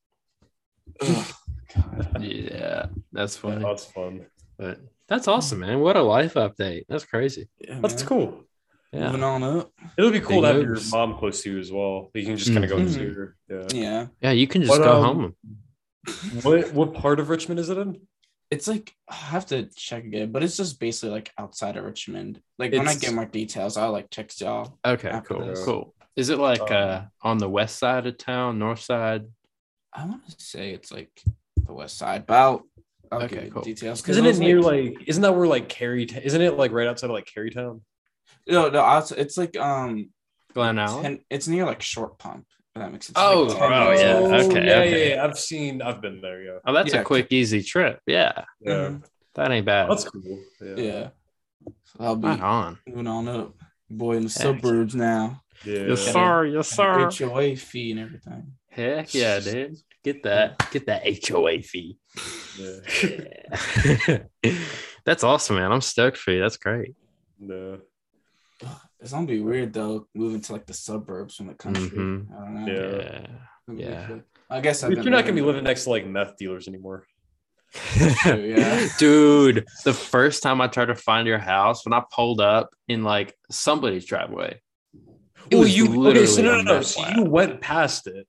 Ugh, 1.00 1.26
God. 1.74 2.22
Yeah, 2.22 2.86
that's 3.12 3.36
Yeah, 3.36 3.40
funny. 3.42 3.64
that's 3.64 3.84
fun. 3.84 4.26
But 4.58 4.80
that's 5.08 5.28
awesome, 5.28 5.60
man. 5.60 5.80
What 5.80 5.96
a 5.96 6.02
life 6.02 6.34
update. 6.34 6.84
That's 6.88 7.04
crazy. 7.04 7.48
Yeah, 7.60 7.78
That's 7.80 8.02
man. 8.02 8.06
cool. 8.08 8.44
Yeah. 8.92 9.06
Moving 9.06 9.22
on 9.22 9.42
up. 9.42 9.70
It'll 9.98 10.10
be 10.10 10.20
cool 10.20 10.40
Big 10.40 10.50
to 10.50 10.58
have 10.58 10.62
your 10.62 10.78
mom 10.90 11.18
close 11.18 11.42
to 11.42 11.52
you 11.52 11.58
as 11.58 11.70
well. 11.70 12.10
You 12.14 12.24
can 12.24 12.36
just 12.38 12.50
kind 12.52 12.64
of 12.64 12.70
go 12.70 12.76
Mhm. 12.78 12.84
visit 12.84 13.14
her. 13.14 13.36
Yeah. 13.48 13.66
Yeah. 13.72 14.06
Yeah, 14.22 14.30
you 14.32 14.46
can 14.46 14.62
just 14.62 14.70
What, 14.70 14.82
go 14.84 15.02
um, 15.02 15.04
home. 15.16 15.36
What 16.42 16.72
what 16.72 16.94
part 16.94 17.20
of 17.20 17.28
Richmond 17.28 17.60
is 17.60 17.68
it 17.70 17.78
in? 17.78 18.00
It's 18.50 18.66
like 18.66 18.94
I 19.08 19.14
have 19.14 19.46
to 19.46 19.68
check 19.76 20.04
again, 20.04 20.32
but 20.32 20.42
it's 20.42 20.56
just 20.56 20.80
basically 20.80 21.10
like 21.10 21.30
outside 21.38 21.76
of 21.76 21.84
Richmond. 21.84 22.40
Like 22.58 22.72
when 22.72 22.80
I 22.80 22.92
It's- 22.92 23.00
get 23.00 23.14
more 23.14 23.26
details, 23.26 23.76
I'll 23.76 23.92
like 23.92 24.08
text 24.10 24.40
y'all. 24.40 24.78
Okay, 24.84 25.08
after 25.10 25.34
cool. 25.34 25.46
this. 25.46 25.64
Cool. 25.64 25.94
Is 26.16 26.30
it 26.30 26.38
like 26.38 26.60
Um, 26.62 26.68
uh 26.72 27.02
on 27.22 27.38
the 27.38 27.48
west 27.48 27.78
side 27.78 28.06
of 28.06 28.16
town, 28.18 28.58
north 28.58 28.80
side? 28.80 29.26
I 29.92 30.04
want 30.06 30.26
to 30.28 30.36
say 30.42 30.70
it's 30.70 30.90
like 30.90 31.10
the 31.66 31.72
west 31.74 31.98
side, 31.98 32.26
but 32.26 32.34
I'll, 32.34 32.62
I'll 33.12 33.22
Okay, 33.22 33.36
give 33.36 33.44
you 33.44 33.50
cool. 33.52 33.62
details. 33.62 34.00
'cause 34.00 34.10
Isn't 34.16 34.24
it 34.26 34.28
was, 34.28 34.40
near 34.40 34.60
like? 34.60 34.96
Isn't 35.06 35.22
that 35.22 35.34
where 35.34 35.46
like 35.46 35.68
Cary? 35.68 36.04
Isn't 36.04 36.40
it 36.42 36.56
like 36.56 36.72
right 36.72 36.86
outside 36.88 37.06
of 37.10 37.14
like 37.14 37.28
Carytown? 37.34 37.80
no 38.46 38.68
no? 38.70 38.80
outs- 38.80 39.12
It's 39.12 39.36
like 39.36 39.56
um, 39.58 40.10
Glen 40.54 40.78
Allen? 40.78 41.02
ten, 41.02 41.20
it's 41.30 41.48
near 41.48 41.64
like 41.66 41.82
Short 41.82 42.18
Pump. 42.18 42.46
If 42.76 42.82
that 42.82 42.92
makes 42.92 43.06
sense. 43.06 43.18
Oh, 43.18 43.42
Like 43.44 43.60
oh, 43.62 43.92
yeah. 43.92 44.16
Okay, 44.16 44.66
yeah, 44.66 44.76
okay. 44.78 45.08
yeah, 45.08 45.14
yeah. 45.16 45.24
I've 45.24 45.38
seen. 45.38 45.82
I've 45.82 46.00
been 46.00 46.20
there. 46.20 46.42
Yeah. 46.42 46.58
Oh, 46.66 46.72
that's 46.72 46.92
Yeah, 46.92 47.00
a 47.00 47.04
quick, 47.04 47.26
easy 47.30 47.62
trip. 47.62 48.00
Yeah, 48.06 48.44
Yeah. 48.60 48.72
Mhm. 48.72 49.04
that 49.34 49.50
ain't 49.50 49.66
bad. 49.66 49.90
That's 49.90 50.04
cool. 50.04 50.40
Yeah. 50.60 50.76
Yeah. 50.76 51.08
So 51.84 51.96
I'll 52.00 52.16
be 52.16 52.28
Right 52.28 52.40
on. 52.40 52.78
moving 52.86 53.06
on 53.06 53.28
up. 53.28 53.54
Boy 53.90 54.16
in 54.18 54.24
the 54.24 54.28
Heck. 54.28 54.42
suburbs 54.42 54.94
now. 54.94 55.42
Yeah. 55.64 55.86
Yes, 55.88 56.06
Yeah. 56.06 56.12
sir. 56.12 56.44
Yes, 56.46 56.68
sir. 56.68 57.10
HOA 57.10 57.56
fee 57.56 57.90
and 57.92 58.00
everything. 58.00 58.52
Heck 58.70 59.12
yeah, 59.14 59.40
dude. 59.44 59.76
Get 60.04 60.22
that. 60.22 60.70
Get 60.70 60.86
that 60.86 61.02
HOA 61.28 61.62
fee. 61.62 61.98
Yeah. 62.56 64.18
That's 65.04 65.24
awesome, 65.24 65.56
man. 65.56 65.72
I'm 65.72 65.80
stoked 65.80 66.18
for 66.18 66.30
you. 66.32 66.40
That's 66.40 66.58
great. 66.58 66.94
No. 67.40 67.80
Ugh, 69.00 69.04
It's 69.04 69.12
gonna 69.12 69.26
be 69.26 69.40
weird 69.40 69.72
though, 69.72 70.06
moving 70.14 70.40
to 70.42 70.52
like 70.52 70.66
the 70.66 70.74
suburbs 70.74 71.36
from 71.36 71.46
the 71.46 71.54
country. 71.54 71.88
Mhm. 71.90 72.26
I 72.32 72.44
don't 72.44 72.64
know. 72.64 72.72
Yeah. 72.72 73.26
Yeah. 73.74 74.08
Yeah. 74.10 74.16
I 74.50 74.60
guess 74.60 74.82
I've 74.82 74.92
You're 74.92 75.04
not 75.04 75.22
gonna 75.24 75.34
be 75.34 75.40
living- 75.40 75.46
living 75.46 75.64
next 75.64 75.84
to 75.84 75.90
like 75.90 76.06
meth 76.06 76.36
dealers 76.38 76.68
anymore. 76.68 77.06
yeah. 78.24 78.88
Dude, 78.98 79.66
the 79.84 79.92
first 79.92 80.42
time 80.42 80.60
I 80.60 80.68
tried 80.68 80.86
to 80.86 80.94
find 80.94 81.26
your 81.28 81.38
house, 81.38 81.84
when 81.84 81.92
I 81.92 82.02
pulled 82.14 82.40
up 82.40 82.70
in 82.88 83.02
like 83.04 83.34
somebody's 83.50 84.06
driveway, 84.06 84.60
it 85.50 85.56
Oh, 85.56 85.60
was 85.60 85.76
you 85.76 85.84
okay? 85.84 85.96
literally 85.96 86.26
So 86.26 86.42
no, 86.42 86.58
a 86.60 86.62
no, 86.62 86.74
no. 86.76 86.82
So 86.82 87.06
you 87.08 87.24
went 87.24 87.60
past 87.60 88.06
it. 88.06 88.26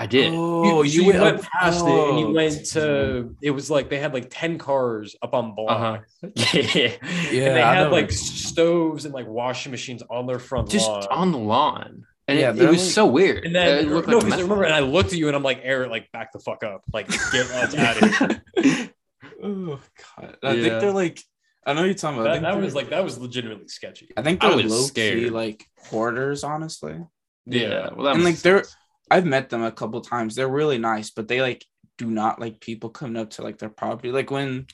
I 0.00 0.06
did. 0.06 0.32
Oh, 0.34 0.80
you, 0.82 1.02
you, 1.02 1.12
you 1.12 1.20
went 1.20 1.42
past 1.42 1.84
it 1.84 1.90
and 1.90 2.18
you 2.18 2.28
oh. 2.28 2.32
went 2.32 2.64
to. 2.68 3.36
It 3.42 3.50
was 3.50 3.70
like 3.70 3.90
they 3.90 3.98
had 3.98 4.14
like 4.14 4.28
ten 4.30 4.56
cars 4.56 5.14
up 5.20 5.34
on 5.34 5.54
block. 5.54 6.06
Uh-huh. 6.22 6.30
Yeah. 6.34 6.96
Yeah, 7.30 7.46
and 7.48 7.56
they 7.56 7.62
I 7.62 7.74
had 7.74 7.84
know. 7.84 7.90
like 7.90 8.10
stoves 8.10 9.04
and 9.04 9.12
like 9.12 9.26
washing 9.26 9.70
machines 9.70 10.02
on 10.08 10.26
their 10.26 10.38
front 10.38 10.70
Just 10.70 10.88
lawn. 10.88 11.06
on 11.10 11.32
the 11.32 11.38
lawn. 11.38 12.04
And 12.26 12.38
Yeah, 12.38 12.48
it, 12.50 12.60
it 12.62 12.68
was 12.70 12.78
like- 12.82 12.92
so 12.92 13.04
weird. 13.06 13.44
and 13.44 13.54
then 13.54 13.84
it 13.84 13.88
looked 13.88 14.08
no, 14.08 14.18
like 14.18 14.32
a 14.32 14.36
I 14.36 14.40
remember, 14.40 14.64
and. 14.64 14.72
I 14.72 14.80
looked 14.80 15.12
at 15.12 15.18
you 15.18 15.26
and 15.26 15.36
I'm 15.36 15.42
like, 15.42 15.60
Eric, 15.62 15.90
like 15.90 16.10
back 16.12 16.32
the 16.32 16.38
fuck 16.38 16.64
up, 16.64 16.80
like 16.94 17.06
get 17.30 17.50
us 17.50 17.74
out 17.74 18.02
of 18.02 18.42
here. 18.64 18.90
Oh 19.42 19.78
god. 20.16 20.36
I 20.42 20.52
Yeah. 20.54 20.62
think 20.62 20.80
they're 20.80 20.92
like 20.92 21.20
I 21.66 21.74
know 21.74 21.84
you're 21.84 21.92
talking 21.92 22.20
about 22.20 22.40
That, 22.40 22.42
that 22.42 22.58
was 22.58 22.74
like 22.74 22.88
that 22.88 23.04
was 23.04 23.18
legitimately 23.18 23.68
sketchy. 23.68 24.08
I 24.16 24.22
think 24.22 24.40
they're 24.40 24.56
was 24.56 24.64
low 24.64 24.88
key 24.88 25.28
like 25.28 25.66
hoarders, 25.90 26.42
honestly. 26.42 26.98
yeah. 27.44 27.90
Well, 27.94 28.04
that 28.06 28.14
and 28.14 28.24
like 28.24 28.32
makes 28.32 28.40
they're 28.42 28.64
sense. 28.64 28.76
I've 29.10 29.26
met 29.26 29.50
them 29.50 29.62
a 29.62 29.72
couple 29.72 30.00
times. 30.00 30.34
They're 30.34 30.48
really 30.48 30.78
nice, 30.78 31.10
but 31.10 31.26
they 31.28 31.40
like 31.40 31.64
do 31.98 32.06
not 32.10 32.40
like 32.40 32.60
people 32.60 32.90
coming 32.90 33.16
up 33.20 33.30
to 33.30 33.42
like 33.42 33.58
their 33.58 33.68
property. 33.68 34.12
Like 34.12 34.30
when 34.30 34.66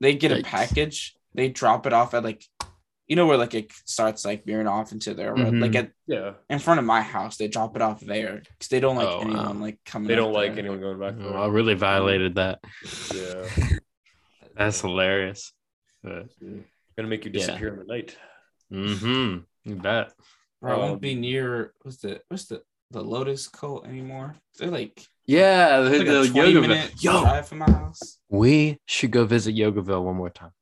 they 0.00 0.14
get 0.14 0.32
a 0.32 0.42
package, 0.42 1.16
they 1.34 1.48
drop 1.48 1.86
it 1.86 1.92
off 1.92 2.14
at 2.14 2.22
like 2.24 2.44
you 3.06 3.16
know 3.16 3.26
where 3.26 3.38
like 3.38 3.54
it 3.54 3.72
starts 3.86 4.24
like 4.26 4.44
veering 4.44 4.66
off 4.66 4.92
into 4.92 5.14
their 5.14 5.34
road. 5.34 5.54
Mhm. 5.54 5.62
Like 5.62 5.74
at 5.76 5.90
Yeah, 6.06 6.32
in 6.50 6.58
front 6.58 6.78
of 6.78 6.84
my 6.84 7.00
house, 7.00 7.38
they 7.38 7.48
drop 7.48 7.74
it 7.74 7.80
off 7.82 8.00
there 8.00 8.42
because 8.44 8.68
they 8.68 8.80
don't 8.80 8.96
like 8.96 9.08
Oh, 9.08 9.20
anyone 9.20 9.58
wow. 9.58 9.64
like 9.66 9.78
coming. 9.86 10.08
they 10.08 10.14
don't 10.14 10.34
like 10.34 10.50
there. 10.52 10.58
anyone 10.60 10.80
going 10.80 10.98
back 11.00 11.14
Oh. 11.18 11.32
I 11.42 11.46
really 11.48 11.74
violated 11.74 12.34
that. 12.34 12.60
Yeah, 13.14 13.48
That's 14.54 14.80
hilarious. 14.82 15.52
But, 16.02 16.28
gonna 16.96 17.08
make 17.08 17.24
you 17.24 17.30
Yeah. 17.32 17.46
disappear 17.46 17.68
in 17.68 17.78
the 17.78 17.84
night. 17.86 18.16
mm-hmm. 18.70 19.38
You 19.64 19.74
bet. 19.76 20.12
Bro, 20.60 20.72
I 20.74 20.76
won't 20.78 20.92
Um, 20.94 20.98
be 20.98 21.14
near 21.14 21.72
what's 21.82 21.98
the 21.98 22.20
what's 22.28 22.46
the 22.46 22.62
the 22.90 23.02
Lotus 23.02 23.48
cult 23.48 23.86
anymore. 23.86 24.34
They're 24.58 24.70
like, 24.70 25.06
Yeah, 25.26 25.80
the, 25.80 25.90
like 25.90 26.06
the 26.06 26.28
20 26.30 26.52
Yogaville. 26.54 27.02
Yo, 27.02 27.20
drive 27.20 27.48
from 27.48 27.58
my 27.58 27.70
house. 27.70 28.18
we 28.28 28.78
should 28.86 29.10
go 29.10 29.24
visit 29.24 29.54
Yogaville 29.54 30.02
one 30.02 30.16
more 30.16 30.30
time. 30.30 30.52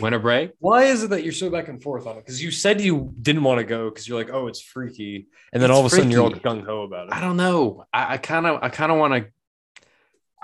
Winter 0.00 0.20
break? 0.20 0.52
Why 0.60 0.84
is 0.84 1.02
it 1.02 1.10
that 1.10 1.24
you're 1.24 1.32
so 1.32 1.50
back 1.50 1.66
and 1.68 1.82
forth 1.82 2.06
on 2.06 2.16
it? 2.16 2.20
Because 2.24 2.40
you 2.42 2.52
said 2.52 2.80
you 2.80 3.12
didn't 3.20 3.42
want 3.42 3.58
to 3.58 3.64
go 3.64 3.88
because 3.90 4.06
you're 4.08 4.18
like, 4.18 4.30
oh, 4.32 4.46
it's 4.46 4.60
freaky, 4.60 5.26
and 5.52 5.60
then 5.60 5.70
It's 5.70 5.74
all 5.76 5.84
of 5.84 5.92
a 5.92 5.94
sudden 5.94 6.10
you're 6.10 6.22
all 6.22 6.30
gung 6.30 6.64
ho 6.64 6.82
about 6.82 7.08
it. 7.08 7.14
I 7.14 7.20
don't 7.20 7.36
know. 7.36 7.84
I 7.92 8.16
kind 8.18 8.46
of, 8.46 8.62
I 8.62 8.68
kind 8.68 8.92
of 8.92 8.98
want 8.98 9.14
to. 9.14 9.30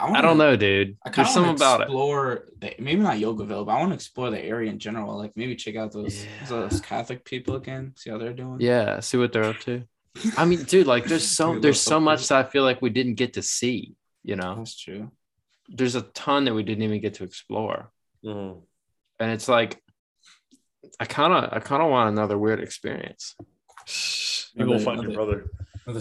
wanna- 0.00 0.18
I 0.18 0.22
don't 0.22 0.38
know, 0.38 0.56
dude. 0.56 0.96
I 1.04 1.10
kind 1.10 1.26
There's 1.26 1.28
of 1.28 1.34
something 1.34 1.48
want 1.50 1.58
to 1.58 1.64
about 1.64 1.80
it. 1.82 1.84
explore 1.84 2.48
the, 2.58 2.74
maybe 2.80 3.00
not 3.00 3.18
Yogaville, 3.18 3.64
but 3.66 3.72
I 3.72 3.78
want 3.78 3.90
to 3.90 3.94
explore 3.94 4.30
the 4.30 4.40
area 4.42 4.70
in 4.72 4.80
general. 4.80 5.16
Like 5.16 5.32
maybe 5.36 5.54
check 5.54 5.76
out 5.76 5.92
those 5.92 6.24
Yeah. 6.24 6.46
those 6.48 6.80
Catholic 6.80 7.24
people 7.24 7.54
again, 7.54 7.92
see 7.96 8.10
how 8.10 8.18
they're 8.18 8.32
doing. 8.32 8.56
Yeah, 8.60 8.98
see 9.00 9.18
what 9.18 9.32
they're 9.32 9.44
up 9.44 9.60
to. 9.60 9.84
I 10.36 10.44
mean, 10.44 10.62
dude, 10.64 10.86
like 10.86 11.04
there's 11.04 11.26
so 11.38 11.58
there's 11.58 11.80
so 11.80 11.92
so 11.92 12.00
much 12.00 12.28
that 12.28 12.44
I 12.46 12.48
feel 12.48 12.62
like 12.64 12.82
we 12.82 12.90
didn't 12.90 13.14
get 13.14 13.34
to 13.34 13.42
see. 13.42 13.94
You 14.24 14.36
know, 14.36 14.56
that's 14.56 14.78
true. 14.78 15.10
there's 15.68 15.94
a 15.94 16.02
ton 16.02 16.44
that 16.44 16.54
we 16.54 16.62
didn't 16.62 16.82
even 16.84 17.00
get 17.00 17.14
to 17.14 17.24
explore, 17.24 17.90
Mhm. 18.24 18.62
and 19.18 19.30
it's 19.32 19.48
like, 19.48 19.82
I 21.00 21.06
kind 21.06 21.32
of, 21.32 21.52
I 21.52 21.60
kind 21.60 21.82
of 21.82 21.90
want 21.90 22.10
another 22.10 22.36
weird 22.38 22.60
experience. 22.60 23.34
You 24.54 24.66
will 24.66 24.74
Another- 24.74 24.84
find 24.84 25.02
your 25.02 25.12
brother. 25.12 25.50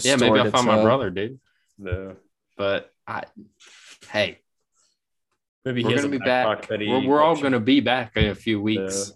Yeah, 0.02 0.18
maybe 0.18 0.38
I'll 0.40 0.46
to 0.46 0.52
find 0.52 0.68
my 0.68 0.82
brother, 0.84 1.10
dude. 1.10 1.40
No. 1.80 2.16
But 2.58 2.92
I, 3.08 3.24
hey, 4.10 4.40
Maybe 5.66 5.84
we're 5.84 5.96
gonna 5.96 6.10
be 6.10 6.18
back. 6.18 6.64
backpack 6.64 6.68
that 6.68 6.82
he 6.82 6.88
We're, 6.90 7.08
we're 7.08 7.22
all 7.22 7.40
gonna 7.42 7.60
be 7.60 7.80
back 7.80 8.18
in 8.18 8.26
a 8.26 8.36
few 8.36 8.62
weeks 8.62 9.14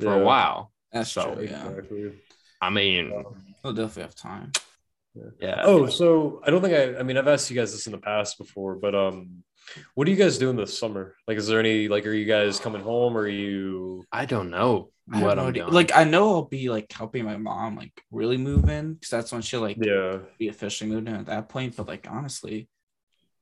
for 0.00 0.06
Yeah. 0.06 0.14
a 0.20 0.24
while. 0.24 0.72
That's 0.92 1.10
So, 1.12 1.34
true. 1.34 1.44
Yeah, 1.44 1.68
Exactly. 1.68 2.12
I 2.60 2.70
mean, 2.70 3.12
we'll 3.62 3.72
definitely 3.72 4.02
have 4.02 4.14
time. 4.14 4.52
yeah. 5.40 5.60
Oh, 5.62 5.86
so 5.86 6.40
I 6.44 6.50
don't 6.50 6.60
think 6.62 6.74
I. 6.74 6.98
I 6.98 7.02
mean, 7.02 7.16
I've 7.16 7.28
asked 7.28 7.50
you 7.50 7.56
guys 7.56 7.72
this 7.72 7.86
in 7.86 7.92
the 7.92 7.98
past 7.98 8.38
before, 8.38 8.74
but 8.76 8.94
um, 8.94 9.42
what 9.94 10.08
are 10.08 10.10
you 10.10 10.16
guys 10.16 10.38
doing 10.38 10.56
this 10.56 10.76
summer? 10.78 11.14
Like, 11.26 11.38
is 11.38 11.46
there 11.46 11.60
any 11.60 11.88
like, 11.88 12.06
are 12.06 12.12
you 12.12 12.24
guys 12.24 12.58
coming 12.60 12.82
home? 12.82 13.16
Or 13.16 13.20
are 13.22 13.28
you? 13.28 14.04
I 14.12 14.24
don't 14.26 14.50
know 14.50 14.90
I 15.12 15.18
have 15.18 15.26
what 15.26 15.38
I'm 15.38 15.52
doing. 15.52 15.72
Like 15.72 15.96
I 15.96 16.04
know 16.04 16.30
I'll 16.30 16.44
be 16.44 16.68
like 16.68 16.90
helping 16.92 17.24
my 17.24 17.36
mom 17.36 17.76
like 17.76 17.92
really 18.10 18.36
move 18.38 18.68
in 18.68 18.94
because 18.94 19.10
that's 19.10 19.32
when 19.32 19.42
she'll 19.42 19.60
like 19.60 19.78
Yeah. 19.80 20.18
be 20.38 20.48
officially 20.48 20.90
moved 20.90 21.08
in 21.08 21.14
at 21.14 21.26
that 21.26 21.48
point. 21.48 21.76
But 21.76 21.88
like 21.88 22.06
honestly, 22.10 22.68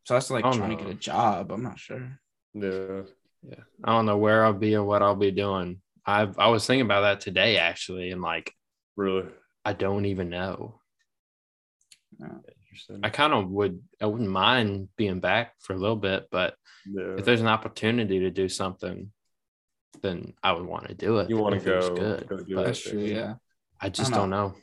so 0.05 0.14
that's 0.14 0.31
like 0.31 0.45
Oh, 0.45 0.53
trying 0.53 0.71
no. 0.73 0.77
to 0.77 0.85
get 0.85 0.93
a 0.93 0.97
job. 0.97 1.51
I'm 1.53 1.62
not 1.62 1.79
sure. 1.79 2.21
Yeah. 2.55 3.03
yeah, 3.43 3.61
I 3.85 3.93
don't 3.93 4.07
know 4.07 4.17
where 4.19 4.45
I'll 4.45 4.53
be 4.53 4.75
or 4.77 4.85
what 4.85 5.03
I'll 5.03 5.17
be 5.17 5.31
doing. 5.31 5.81
I 6.07 6.29
I 6.39 6.49
was 6.49 6.67
thinking 6.67 6.87
about 6.87 7.03
that 7.03 7.21
today 7.21 7.59
actually, 7.59 8.11
and 8.12 8.23
like 8.23 8.53
Really 8.97 9.28
I 9.64 9.72
don't 9.72 10.07
even 10.07 10.30
know. 10.30 10.80
interesting. 12.20 13.01
I 13.03 13.11
kind 13.11 13.32
of 13.32 13.49
would. 13.51 13.80
I 14.01 14.07
wouldn't 14.07 14.30
mind 14.30 14.88
being 14.97 15.20
back 15.20 15.55
for 15.61 15.72
a 15.74 15.78
little 15.78 15.97
bit, 15.97 16.28
but 16.30 16.55
yeah. 16.90 17.16
if 17.18 17.24
there's 17.24 17.40
an 17.40 17.49
opportunity 17.49 18.20
to 18.20 18.30
do 18.30 18.49
something, 18.49 19.11
then 20.03 20.34
I 20.42 20.53
would 20.53 20.66
want 20.66 20.88
to 20.88 20.94
do 20.94 21.18
it. 21.18 21.28
You 21.30 21.36
want 21.36 21.55
to 21.55 21.57
if 21.61 21.66
it 21.66 21.88
go? 21.88 21.94
good. 21.97 22.28
go 22.28 22.36
do. 22.38 22.55
That's 22.57 22.80
true. 22.80 23.01
Yeah. 23.01 23.34
I 23.80 23.88
just 23.90 24.11
know. 24.11 24.18
don't 24.18 24.30
know. 24.30 24.55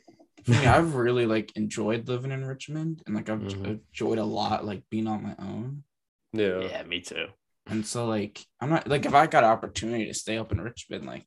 for 0.44 0.50
me, 0.52 0.56
I've 0.66 0.94
really 0.94 1.26
like 1.26 1.52
enjoyed 1.56 2.08
living 2.08 2.32
in 2.32 2.44
Richmond 2.44 3.02
and 3.06 3.14
like 3.14 3.28
I've 3.28 3.40
Mhm. 3.40 3.80
enjoyed 3.90 4.18
a 4.18 4.24
lot 4.24 4.64
like 4.64 4.82
being 4.90 5.06
on 5.06 5.22
my 5.22 5.34
own. 5.38 5.84
Yeah. 6.32 6.60
Yeah, 6.62 6.82
me 6.82 7.00
too. 7.00 7.26
And 7.66 7.86
so 7.86 8.06
like 8.06 8.44
I'm 8.60 8.70
not 8.70 8.88
like 8.88 9.06
if 9.06 9.14
I 9.14 9.26
got 9.26 9.44
an 9.44 9.50
opportunity 9.50 10.06
to 10.06 10.14
stay 10.14 10.36
up 10.38 10.50
in 10.52 10.60
Richmond, 10.60 11.06
like 11.06 11.26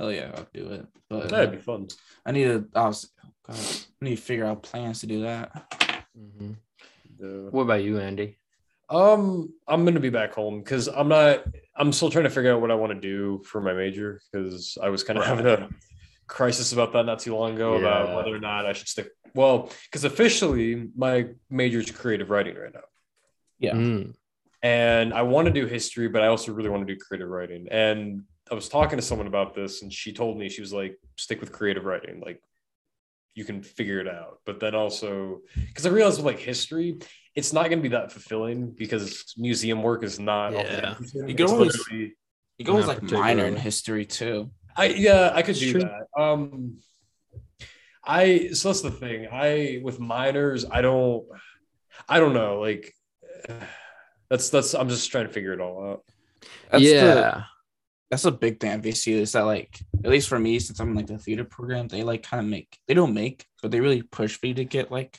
hell 0.00 0.12
yeah, 0.12 0.30
I'll 0.34 0.48
do 0.54 0.72
it. 0.72 0.86
But 1.08 1.28
That'd 1.28 1.52
be 1.52 1.58
fun. 1.58 1.88
I 2.24 2.32
need 2.32 2.44
to 2.44 2.66
I 2.74 2.86
was 2.86 3.10
oh 3.24 3.28
God, 3.46 3.56
I 4.00 4.04
need 4.04 4.16
to 4.16 4.22
figure 4.22 4.46
out 4.46 4.62
plans 4.62 5.00
to 5.00 5.06
do 5.06 5.22
that. 5.22 6.06
Mhm. 6.18 6.56
Yeah. 7.20 7.50
What 7.50 7.62
about 7.62 7.84
you, 7.84 7.98
Andy? 8.00 8.38
Um, 8.88 9.52
I'm 9.68 9.84
gonna 9.84 10.00
be 10.00 10.10
back 10.10 10.32
home 10.34 10.60
because 10.60 10.88
I'm 10.88 11.08
not. 11.08 11.44
I'm 11.76 11.92
still 11.92 12.10
trying 12.10 12.24
to 12.24 12.30
figure 12.30 12.52
out 12.52 12.60
what 12.60 12.70
I 12.70 12.74
want 12.74 12.92
to 12.92 13.00
do 13.00 13.42
for 13.44 13.60
my 13.60 13.72
major 13.72 14.20
because 14.32 14.76
I 14.82 14.88
was 14.88 15.04
kind 15.04 15.18
of 15.18 15.24
having 15.26 15.46
a 15.46 15.68
crisis 16.26 16.72
about 16.72 16.92
that 16.94 17.04
not 17.06 17.18
too 17.20 17.34
long 17.36 17.54
ago 17.54 17.74
about 17.74 18.16
whether 18.16 18.34
or 18.34 18.40
not 18.40 18.66
I 18.66 18.72
should 18.72 18.88
stick. 18.88 19.10
Well, 19.34 19.70
because 19.84 20.04
officially 20.04 20.88
my 20.96 21.28
major 21.50 21.78
is 21.78 21.90
creative 21.90 22.30
writing 22.30 22.56
right 22.56 22.74
now, 22.74 22.80
Yeah. 23.60 23.74
Mm. 23.74 24.14
and 24.62 25.14
I 25.14 25.22
want 25.22 25.46
to 25.46 25.52
do 25.52 25.66
history, 25.66 26.08
but 26.08 26.22
I 26.22 26.26
also 26.26 26.52
really 26.52 26.68
want 26.68 26.86
to 26.86 26.92
do 26.94 26.98
creative 27.00 27.28
writing. 27.28 27.68
And 27.70 28.24
I 28.50 28.54
was 28.54 28.68
talking 28.68 28.98
to 28.98 29.02
someone 29.02 29.26
about 29.28 29.54
this, 29.54 29.82
and 29.82 29.92
she 29.92 30.12
told 30.12 30.36
me 30.38 30.48
she 30.48 30.60
was 30.60 30.72
like, 30.72 30.98
"Stick 31.16 31.40
with 31.40 31.52
creative 31.52 31.84
writing, 31.84 32.20
like." 32.20 32.42
You 33.36 33.44
can 33.44 33.62
figure 33.62 34.00
it 34.00 34.08
out, 34.08 34.40
but 34.44 34.58
then 34.58 34.74
also 34.74 35.38
because 35.54 35.86
I 35.86 35.90
realized 35.90 36.18
with 36.18 36.26
like 36.26 36.40
history, 36.40 36.98
it's 37.36 37.52
not 37.52 37.68
going 37.68 37.78
to 37.78 37.82
be 37.82 37.88
that 37.90 38.10
fulfilling 38.10 38.72
because 38.72 39.32
museum 39.38 39.84
work 39.84 40.02
is 40.02 40.18
not. 40.18 40.52
Yeah. 40.52 40.90
interesting. 40.90 41.28
You 41.28 41.34
can 41.36 41.46
always- 41.46 41.78
You 42.58 42.64
go 42.64 42.74
with 42.74 42.88
like 42.88 43.02
minor 43.02 43.44
in 43.46 43.54
history 43.54 44.04
too. 44.04 44.50
I 44.76 44.86
yeah, 44.86 45.30
I 45.32 45.42
could 45.42 45.50
It's 45.52 45.60
do 45.60 45.72
true. 45.72 45.80
that. 45.82 46.20
Um, 46.20 46.78
I 48.04 48.48
so 48.52 48.68
that's 48.70 48.80
the 48.82 48.90
thing. 48.90 49.28
I 49.30 49.80
with 49.82 50.00
minors, 50.00 50.64
I 50.68 50.80
don't, 50.82 51.24
I 52.08 52.18
don't 52.18 52.34
know. 52.34 52.60
Like, 52.60 52.92
that's 54.28 54.50
that's. 54.50 54.74
I'm 54.74 54.88
just 54.88 55.08
trying 55.10 55.28
to 55.28 55.32
figure 55.32 55.52
it 55.52 55.60
all 55.60 55.88
out. 55.88 56.04
That's 56.70 56.82
the- 56.84 56.90
yeah. 56.90 57.44
That's 58.10 58.24
a 58.24 58.30
big 58.32 58.58
thing 58.60 58.72
at 58.72 58.82
VCU 58.82 59.14
is 59.20 59.32
that 59.32 59.42
like 59.42 59.78
at 60.04 60.10
least 60.10 60.28
for 60.28 60.38
me 60.38 60.58
since 60.58 60.80
I'm 60.80 60.90
in 60.90 60.96
like 60.96 61.06
the 61.06 61.18
theater 61.18 61.44
program 61.44 61.86
they 61.88 62.02
like 62.02 62.22
kind 62.22 62.40
of 62.44 62.48
make 62.50 62.76
they 62.88 62.94
don't 62.94 63.14
make 63.14 63.46
but 63.62 63.70
they 63.70 63.80
really 63.80 64.02
push 64.02 64.36
for 64.36 64.46
you 64.46 64.54
to 64.54 64.64
get 64.64 64.90
like 64.90 65.18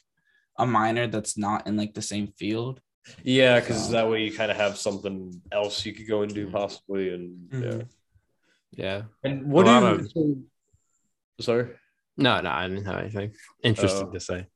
a 0.57 0.65
minor 0.67 1.07
that's 1.07 1.37
not 1.37 1.67
in 1.67 1.77
like 1.77 1.93
the 1.93 2.01
same 2.01 2.27
field. 2.37 2.81
Yeah, 3.23 3.59
because 3.59 3.85
So- 3.87 3.93
that 3.93 4.09
way 4.09 4.23
you 4.25 4.31
kind 4.33 4.51
of 4.51 4.57
have 4.57 4.77
something 4.77 5.41
else 5.51 5.85
you 5.85 5.93
could 5.93 6.07
go 6.07 6.21
and 6.21 6.31
do 6.33 6.47
Mhm. 6.47 6.51
possibly, 6.51 7.13
and 7.13 7.49
yeah. 7.51 7.59
Mhm. 7.59 7.87
Yeah. 8.71 9.01
And 9.23 9.45
what 9.51 9.67
A 9.67 9.69
do 9.69 9.85
lot 10.03 10.15
you? 10.15 10.45
Sorry. 11.39 11.69
No, 12.17 12.41
no, 12.41 12.49
I 12.51 12.67
didn't 12.67 12.85
have 12.85 12.99
anything 12.99 13.33
interesting 13.63 14.07
Oh. 14.09 14.11
to 14.11 14.19
say. 14.19 14.47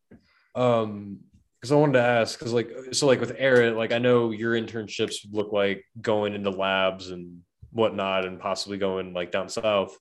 Um, 0.53 1.21
because 1.59 1.71
I 1.71 1.75
wanted 1.75 1.93
to 1.93 2.01
ask, 2.05 2.37
because 2.37 2.53
like, 2.53 2.69
so 2.91 3.07
like 3.07 3.19
with 3.19 3.33
Aaron, 3.37 3.75
like 3.75 3.91
I 3.91 3.97
know 3.97 4.29
your 4.31 4.53
internships 4.53 5.25
look 5.31 5.51
like 5.51 5.83
going 5.99 6.33
into 6.35 6.51
labs 6.51 7.09
and 7.09 7.41
whatnot, 7.75 8.25
and 8.25 8.39
possibly 8.39 8.77
going 8.77 9.13
like 9.13 9.31
down 9.31 9.49
south. 9.49 9.95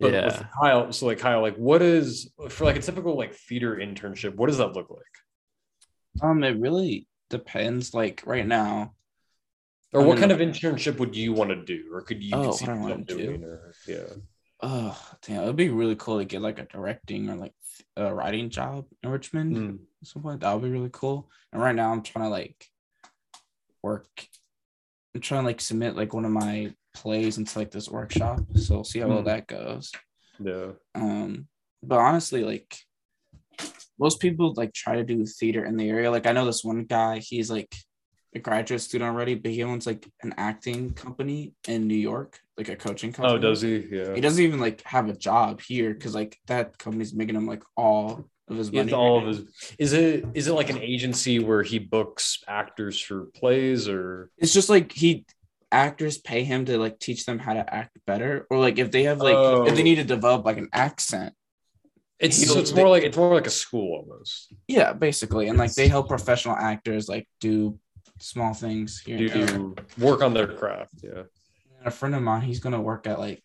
But 0.00 0.12
with 0.12 0.24
Yeah. 0.24 0.46
Kyle, 0.60 0.92
so 0.92 1.06
like 1.06 1.18
Kyle, 1.20 1.40
like 1.40 1.56
what 1.56 1.80
is 1.80 2.30
for 2.50 2.64
like 2.64 2.76
a 2.76 2.80
typical 2.82 3.16
like 3.16 3.34
theater 3.34 3.76
internship? 3.76 4.34
What 4.34 4.48
does 4.48 4.58
that 4.58 4.72
look 4.74 4.90
like? 4.90 6.22
Um 6.22 6.42
it 6.44 6.58
really 6.60 7.08
depends 7.30 7.94
like 7.94 8.22
right 8.26 8.46
now 8.46 8.94
Or 9.92 10.00
I'm 10.02 10.06
what 10.08 10.18
in 10.18 10.20
kind 10.28 10.32
of 10.32 10.38
internship 10.40 10.98
would 10.98 11.16
you 11.16 11.32
want 11.32 11.50
to 11.50 11.64
do, 11.64 11.90
or 11.92 12.02
could 12.02 12.22
you 12.22 12.34
Oh, 12.34 12.50
could 12.50 12.54
see 12.54 12.64
what 12.66 12.76
I 12.76 12.80
wanna 12.80 13.04
do? 13.04 13.42
or 13.44 13.72
yeah, 13.86 14.10
oh 14.62 15.00
damn 15.26 15.42
it'd 15.44 15.56
be 15.56 15.68
really 15.70 15.96
cool 15.96 16.18
to 16.18 16.24
get 16.24 16.42
like 16.42 16.58
a 16.58 16.64
directing 16.66 17.30
or 17.30 17.36
like 17.36 17.54
a 17.96 18.12
writing 18.14 18.50
job 18.50 18.86
in 19.02 19.10
Richmond 19.10 19.56
Mm. 19.56 19.78
at 20.02 20.08
some 20.08 20.22
point 20.22 20.40
that 20.40 20.52
would 20.52 20.62
be 20.62 20.70
really 20.70 20.90
cool. 20.92 21.30
And 21.52 21.62
right 21.62 21.74
now 21.74 21.92
I'm 21.92 22.02
trying 22.02 22.26
to 22.26 22.30
like 22.30 22.66
work 23.82 24.08
I'm 25.14 25.20
trying 25.20 25.42
to 25.42 25.46
like 25.46 25.60
submit 25.60 25.94
like 25.96 26.12
one 26.12 26.24
of 26.24 26.32
my 26.32 26.74
plays 26.94 27.38
into 27.38 27.58
like 27.58 27.70
this 27.70 27.88
workshop. 27.90 28.40
So 28.54 28.76
we'll 28.76 28.84
see 28.84 29.00
how 29.00 29.08
well 29.08 29.22
Mm. 29.22 29.26
that 29.26 29.46
goes. 29.46 29.92
yeah, 30.42 30.70
Um, 30.94 31.48
but 31.82 31.98
honestly, 31.98 32.44
like 32.44 32.76
most 33.98 34.20
people 34.20 34.52
like 34.56 34.72
try 34.72 34.96
to 34.96 35.04
do 35.04 35.24
theater 35.26 35.64
in 35.64 35.76
the 35.76 35.88
area. 35.88 36.10
Like 36.10 36.26
I 36.26 36.32
know 36.32 36.46
this 36.46 36.64
one 36.64 36.84
guy, 36.84 37.18
he's 37.18 37.50
like 37.50 37.74
a 38.34 38.38
graduate 38.40 38.80
student 38.80 39.08
already, 39.10 39.34
but 39.36 39.52
he 39.52 39.62
owns 39.62 39.86
like 39.86 40.06
an 40.22 40.34
acting 40.36 40.92
company 40.92 41.52
in 41.68 41.86
New 41.86 41.94
York, 41.96 42.40
like 42.56 42.68
a 42.68 42.74
coaching 42.76 43.12
company. 43.12 43.36
Oh, 43.36 43.38
does 43.38 43.60
he? 43.62 43.86
Yeah. 43.90 44.14
He 44.14 44.20
doesn't 44.20 44.42
even 44.42 44.58
like 44.60 44.82
have 44.82 45.08
a 45.08 45.16
job 45.16 45.60
here 45.60 45.94
because 45.94 46.14
like 46.14 46.36
that 46.46 46.76
company's 46.78 47.14
making 47.14 47.36
him 47.36 47.46
like 47.46 47.62
all 47.76 48.28
of 48.48 48.56
his 48.56 48.72
money. 48.72 48.92
all 48.92 49.20
right 49.20 49.28
of 49.28 49.36
his. 49.38 49.74
Is 49.78 49.92
it 49.92 50.24
is 50.34 50.48
it 50.48 50.52
like 50.54 50.70
an 50.70 50.78
agency 50.78 51.38
where 51.38 51.62
he 51.62 51.78
books 51.78 52.42
actors 52.48 53.00
for 53.00 53.26
plays 53.36 53.88
or? 53.88 54.30
It's 54.38 54.52
just 54.52 54.68
like 54.68 54.90
he 54.90 55.26
actors 55.74 56.18
pay 56.18 56.44
him 56.44 56.64
to 56.66 56.78
like 56.78 56.98
teach 56.98 57.26
them 57.26 57.38
how 57.38 57.54
to 57.54 57.64
act 57.80 57.98
better, 58.06 58.46
or 58.50 58.58
like 58.58 58.78
if 58.78 58.90
they 58.90 59.04
have 59.04 59.18
like 59.28 59.34
if 59.34 59.72
Oh. 59.72 59.74
they 59.76 59.82
need 59.82 59.96
to 59.96 60.04
develop 60.16 60.44
like 60.44 60.58
an 60.64 60.68
accent. 60.72 61.34
It's 62.20 62.36
so 62.48 62.58
it's 62.60 62.72
more 62.72 62.88
like 62.88 63.02
it's 63.02 63.16
more 63.16 63.34
like 63.34 63.48
a 63.48 63.56
school 63.64 63.88
almost. 63.98 64.54
Yeah, 64.68 64.92
basically, 64.92 65.48
and 65.48 65.58
like 65.58 65.74
they 65.74 65.88
help 65.88 66.08
professional 66.08 66.56
actors 66.56 67.08
like 67.08 67.26
do 67.40 67.78
small 68.20 68.54
things 68.54 69.00
here. 69.04 69.18
and 69.18 69.28
there. 69.30 69.46
Do 69.46 69.74
work 69.98 70.22
on 70.22 70.32
their 70.32 70.46
craft. 70.60 70.94
Yeah. 71.02 71.24
And 71.78 71.86
a 71.86 71.90
friend 71.90 72.14
of 72.14 72.22
mine, 72.22 72.42
he's 72.42 72.60
gonna 72.60 72.80
work 72.80 73.06
at 73.06 73.18
like 73.18 73.42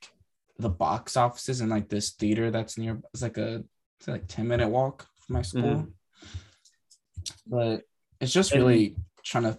the 0.60 0.70
box 0.70 1.18
offices 1.18 1.62
in 1.62 1.70
like 1.70 1.90
this 1.90 2.12
theater 2.12 2.52
that's 2.52 2.78
near. 2.78 3.02
It's 3.14 3.24
like 3.24 3.38
a 3.38 3.64
it's 3.98 4.08
like 4.08 4.28
ten 4.28 4.48
minute 4.48 4.70
walk 4.70 5.08
from 5.26 5.34
my 5.38 5.42
school, 5.42 5.64
Mhm. 5.84 5.92
but 7.48 7.82
it's 8.22 8.32
just 8.32 8.52
And- 8.52 8.62
really 8.62 8.96
trying 9.24 9.46
to 9.46 9.58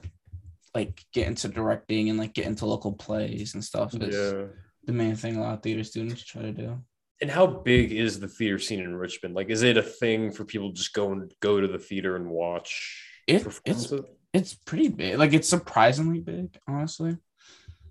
like 0.74 1.04
get 1.12 1.26
into 1.26 1.48
directing 1.48 2.10
and 2.10 2.18
like 2.18 2.32
get 2.34 2.46
into 2.46 2.66
local 2.66 2.92
plays 2.92 3.54
and 3.54 3.64
stuff. 3.64 3.94
Is 3.94 4.14
Yeah. 4.14 4.46
the 4.84 4.92
main 4.92 5.16
thing 5.16 5.36
a 5.36 5.40
lot 5.40 5.54
of 5.54 5.62
theater 5.62 5.84
students 5.84 6.24
try 6.24 6.42
to 6.42 6.52
do. 6.52 6.78
And 7.22 7.30
how 7.30 7.46
big 7.46 7.92
is 7.92 8.18
the 8.18 8.28
theater 8.28 8.58
scene 8.58 8.80
in 8.80 8.96
Richmond? 8.96 9.34
Like, 9.34 9.50
is 9.50 9.62
it 9.62 9.76
a 9.76 9.82
thing 9.82 10.30
for 10.30 10.44
people 10.44 10.70
to 10.70 10.74
just 10.74 10.94
go 10.94 11.12
and 11.12 11.30
go 11.40 11.60
to 11.60 11.68
the 11.68 11.78
theater 11.78 12.16
and 12.16 12.30
watch? 12.30 13.04
It, 13.26 13.46
it's 13.64 13.92
it's 14.32 14.54
pretty 14.54 14.88
big. 14.88 15.18
Like 15.18 15.32
it's 15.34 15.48
surprisingly 15.48 16.20
big, 16.20 16.56
honestly. 16.66 17.16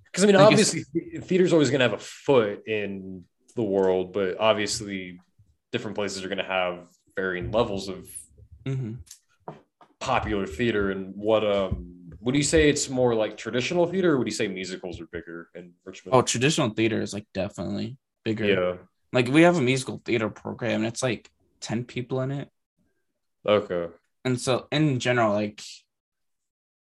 Because 0.05 0.23
I 0.23 0.27
mean, 0.27 0.35
I 0.35 0.43
obviously, 0.43 0.83
the- 0.93 1.19
theater's 1.21 1.53
always 1.53 1.69
going 1.69 1.79
to 1.79 1.85
have 1.89 1.93
a 1.93 2.03
foot 2.03 2.67
in 2.67 3.23
the 3.55 3.61
world, 3.63 4.13
but 4.13 4.39
obviously, 4.39 5.19
different 5.71 5.95
places 5.95 6.23
are 6.25 6.27
going 6.29 6.39
to 6.39 6.43
have 6.43 6.87
varying 7.15 7.51
levels 7.51 7.89
of 7.89 8.09
hmm 8.65 8.93
popular 9.99 10.47
theater. 10.47 10.91
And 10.91 11.13
what 11.15 11.45
um, 11.45 11.98
would 12.21 12.35
you 12.35 12.43
say 12.43 12.69
it's 12.69 12.89
more 12.89 13.15
like 13.15 13.37
traditional 13.37 13.85
theater, 13.85 14.13
or 14.13 14.17
would 14.17 14.27
you 14.27 14.33
say 14.33 14.47
musicals 14.47 14.99
are 14.99 15.07
bigger 15.07 15.49
in 15.55 15.73
Richmond? 15.85 16.15
Oh, 16.15 16.21
traditional 16.21 16.69
theater 16.69 17.01
is 17.01 17.13
like 17.13 17.25
definitely 17.33 17.97
bigger. 18.23 18.45
yeah. 18.45 18.73
Like 19.11 19.27
we 19.27 19.41
have 19.43 19.57
a 19.57 19.61
musical 19.61 20.01
theater 20.05 20.29
program 20.29 20.81
and 20.81 20.87
it's 20.87 21.01
like 21.01 21.29
10 21.61 21.85
people 21.85 22.21
in 22.21 22.31
it. 22.31 22.49
Okay. 23.47 23.87
And 24.25 24.39
so 24.39 24.67
in 24.71 24.99
general, 24.99 25.33
like 25.33 25.61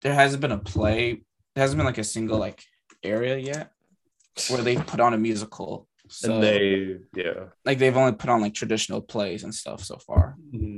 there 0.02 0.14
hasn't 0.14 0.40
been 0.40 0.52
a 0.52 0.58
play, 0.58 1.22
there 1.54 1.62
hasn't 1.62 1.78
been 1.78 1.86
like 1.86 1.98
a 1.98 2.04
single 2.04 2.38
like 2.38 2.62
area 3.02 3.36
yet 3.38 3.72
where 4.48 4.62
they 4.62 4.76
put 4.76 5.00
on 5.00 5.14
a 5.14 5.18
musical. 5.18 5.88
So 6.08 6.34
and 6.34 6.42
they, 6.42 6.96
yeah. 7.14 7.44
like 7.64 7.78
they've 7.78 7.96
only 7.96 8.12
put 8.12 8.30
on 8.30 8.40
like 8.40 8.54
traditional 8.54 9.00
plays 9.00 9.44
and 9.44 9.54
stuff 9.54 9.84
so 9.84 9.96
far. 9.96 10.36
Mhm. 10.52 10.69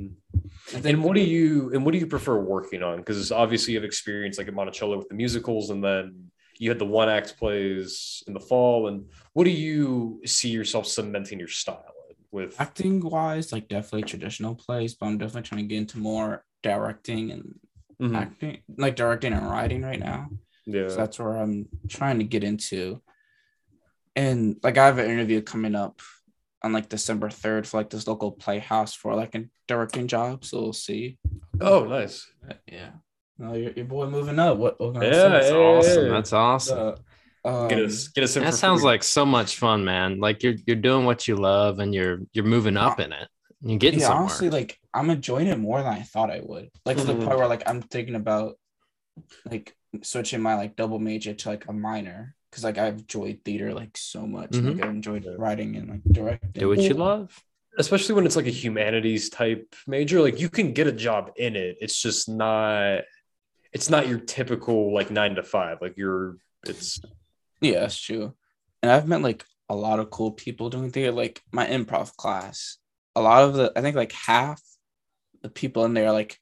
I 0.68 0.70
think 0.80 0.86
And 0.86 1.04
what 1.04 1.14
do 1.14 1.20
you 1.22 1.70
and 1.74 1.84
what 1.84 1.92
do 1.92 1.98
you 1.98 2.06
prefer 2.06 2.38
working 2.40 2.82
on? 2.82 2.98
Because 2.98 3.32
obviously 3.32 3.74
you 3.74 3.78
have 3.78 3.84
experience 3.84 4.38
like 4.38 4.48
at 4.48 4.54
Monticello 4.54 4.96
with 4.98 5.08
the 5.08 5.14
musicals, 5.14 5.70
and 5.70 5.82
then 5.82 6.30
you 6.58 6.70
had 6.70 6.78
the 6.78 6.86
one 6.86 7.08
act 7.08 7.36
plays 7.38 8.22
in 8.26 8.34
the 8.34 8.40
fall. 8.40 8.86
And 8.88 9.06
what 9.32 9.44
do 9.44 9.50
you 9.50 10.20
see 10.24 10.50
yourself 10.50 10.86
cementing 10.86 11.38
your 11.38 11.48
style 11.48 11.84
with? 12.30 12.58
acting 12.60 13.00
wise, 13.00 13.52
like 13.52 13.68
definitely 13.68 14.04
traditional 14.04 14.54
plays, 14.54 14.94
but 14.94 15.06
I'm 15.06 15.18
definitely 15.18 15.48
trying 15.48 15.62
to 15.62 15.66
get 15.68 15.78
into 15.78 15.98
more 15.98 16.44
directing 16.62 17.30
and 17.32 17.58
Mhm. 18.00 18.16
acting, 18.16 18.62
like 18.78 18.96
directing 18.96 19.32
and 19.32 19.50
writing 19.50 19.82
right 19.82 19.98
now. 20.00 20.30
Yeah. 20.64 20.88
So 20.88 20.96
that's 20.96 21.18
where 21.18 21.36
I'm 21.36 21.68
trying 21.88 22.18
to 22.18 22.24
get 22.24 22.42
into. 22.44 23.02
And 24.16 24.58
like 24.62 24.78
I 24.78 24.86
have 24.86 24.98
an 24.98 25.10
interview 25.10 25.42
coming 25.42 25.74
up 25.74 26.00
on 26.64 26.72
like 26.72 26.88
December 26.88 27.28
3rd 27.28 27.66
for 27.66 27.78
like 27.78 27.90
this 27.90 28.06
local 28.06 28.32
playhouse 28.32 28.94
for 28.94 29.14
like 29.14 29.34
a 29.34 29.44
directing 29.68 30.06
job. 30.06 30.44
So 30.44 30.60
we'll 30.62 30.72
see. 30.72 31.18
oh, 31.60 31.84
nice. 31.84 32.26
But, 32.46 32.60
yeah. 32.66 32.90
No, 33.38 33.54
your, 33.54 33.72
your 33.72 33.86
boy 33.86 34.06
moving 34.06 34.38
up. 34.38 34.58
What, 34.58 34.80
what 34.80 34.94
Yeah. 35.02 35.28
That's 35.28 35.50
yeah, 35.50 35.56
awesome. 35.56 36.04
yeah. 36.06 36.12
That's 36.12 36.32
awesome. 36.32 36.78
Uh, 37.44 37.66
Get 37.66 37.78
um, 37.80 37.86
us, 37.86 38.06
get 38.08 38.22
us 38.22 38.36
in. 38.36 38.44
that 38.44 38.54
sounds 38.54 38.82
free. 38.82 38.90
like 38.90 39.02
so 39.02 39.26
much 39.26 39.56
fun, 39.56 39.84
man. 39.84 40.20
Like 40.20 40.44
you're 40.44 40.54
you're 40.64 40.76
doing 40.76 41.04
what 41.04 41.26
you 41.26 41.34
love 41.34 41.80
and 41.80 41.92
you're 41.92 42.20
you're 42.32 42.44
moving 42.44 42.76
up 42.76 43.00
in 43.00 43.12
it. 43.12 43.26
You're 43.62 43.78
getting 43.78 43.98
yeah, 43.98 44.06
somewhere. 44.06 44.24
honestly, 44.26 44.48
like 44.50 44.78
I'm 44.94 45.10
enjoying 45.10 45.48
it 45.48 45.58
more 45.58 45.82
than 45.82 45.92
I 45.92 46.02
thought 46.02 46.30
I 46.30 46.40
would. 46.40 46.70
Like 46.86 46.98
to 46.98 47.04
the 47.04 47.14
Mhm. 47.14 47.24
point 47.24 47.38
where 47.38 47.48
like 47.48 47.64
I'm 47.68 47.82
thinking 47.82 48.14
about 48.14 48.54
like 49.50 49.74
switching 50.04 50.40
my 50.40 50.54
like 50.54 50.76
double 50.76 51.00
major 51.00 51.34
to 51.34 51.48
like 51.48 51.66
a 51.66 51.72
minor 51.72 52.36
because 52.52 52.64
like 52.64 52.76
I've 52.76 52.98
enjoyed 52.98 53.40
theater 53.44 53.72
like 53.72 53.96
so 53.96 54.26
much. 54.26 54.50
Mhm. 54.50 54.76
Like 54.76 54.84
I 54.86 54.90
enjoyed 54.90 55.26
writing 55.38 55.76
and 55.76 55.88
like 55.88 56.04
directing. 56.04 56.50
Do 56.52 56.68
what 56.68 56.78
you 56.80 56.92
love. 56.94 57.42
especially 57.78 58.14
when 58.14 58.26
it's 58.26 58.36
like 58.36 58.46
a 58.46 58.50
humanities 58.50 59.30
type 59.30 59.74
major, 59.86 60.20
like 60.20 60.38
you 60.38 60.50
can 60.50 60.74
get 60.74 60.86
a 60.86 60.92
job 60.92 61.32
in 61.36 61.56
it. 61.56 61.78
It's 61.80 62.00
just 62.00 62.28
not 62.28 63.00
it's 63.72 63.88
not 63.88 64.06
your 64.06 64.20
typical 64.20 64.92
like 64.92 65.10
nine 65.10 65.34
to 65.36 65.42
five. 65.42 65.78
Like 65.80 65.96
you're 65.96 66.36
it's 66.66 67.00
Yeah, 67.62 67.80
that's 67.80 67.98
true. 67.98 68.34
And 68.82 68.92
I've 68.92 69.08
met 69.08 69.22
like 69.22 69.44
a 69.70 69.74
lot 69.74 70.00
of 70.00 70.10
cool 70.10 70.32
people 70.32 70.68
doing 70.68 70.90
theater, 70.90 71.12
like 71.12 71.40
my 71.50 71.66
improv 71.66 72.14
class. 72.16 72.76
A 73.16 73.22
lot 73.22 73.44
of 73.44 73.54
the, 73.54 73.72
I 73.74 73.80
think 73.80 73.96
like 73.96 74.12
half 74.12 74.60
the 75.42 75.48
people 75.48 75.84
in 75.86 75.94
there, 75.94 76.12
like 76.12 76.38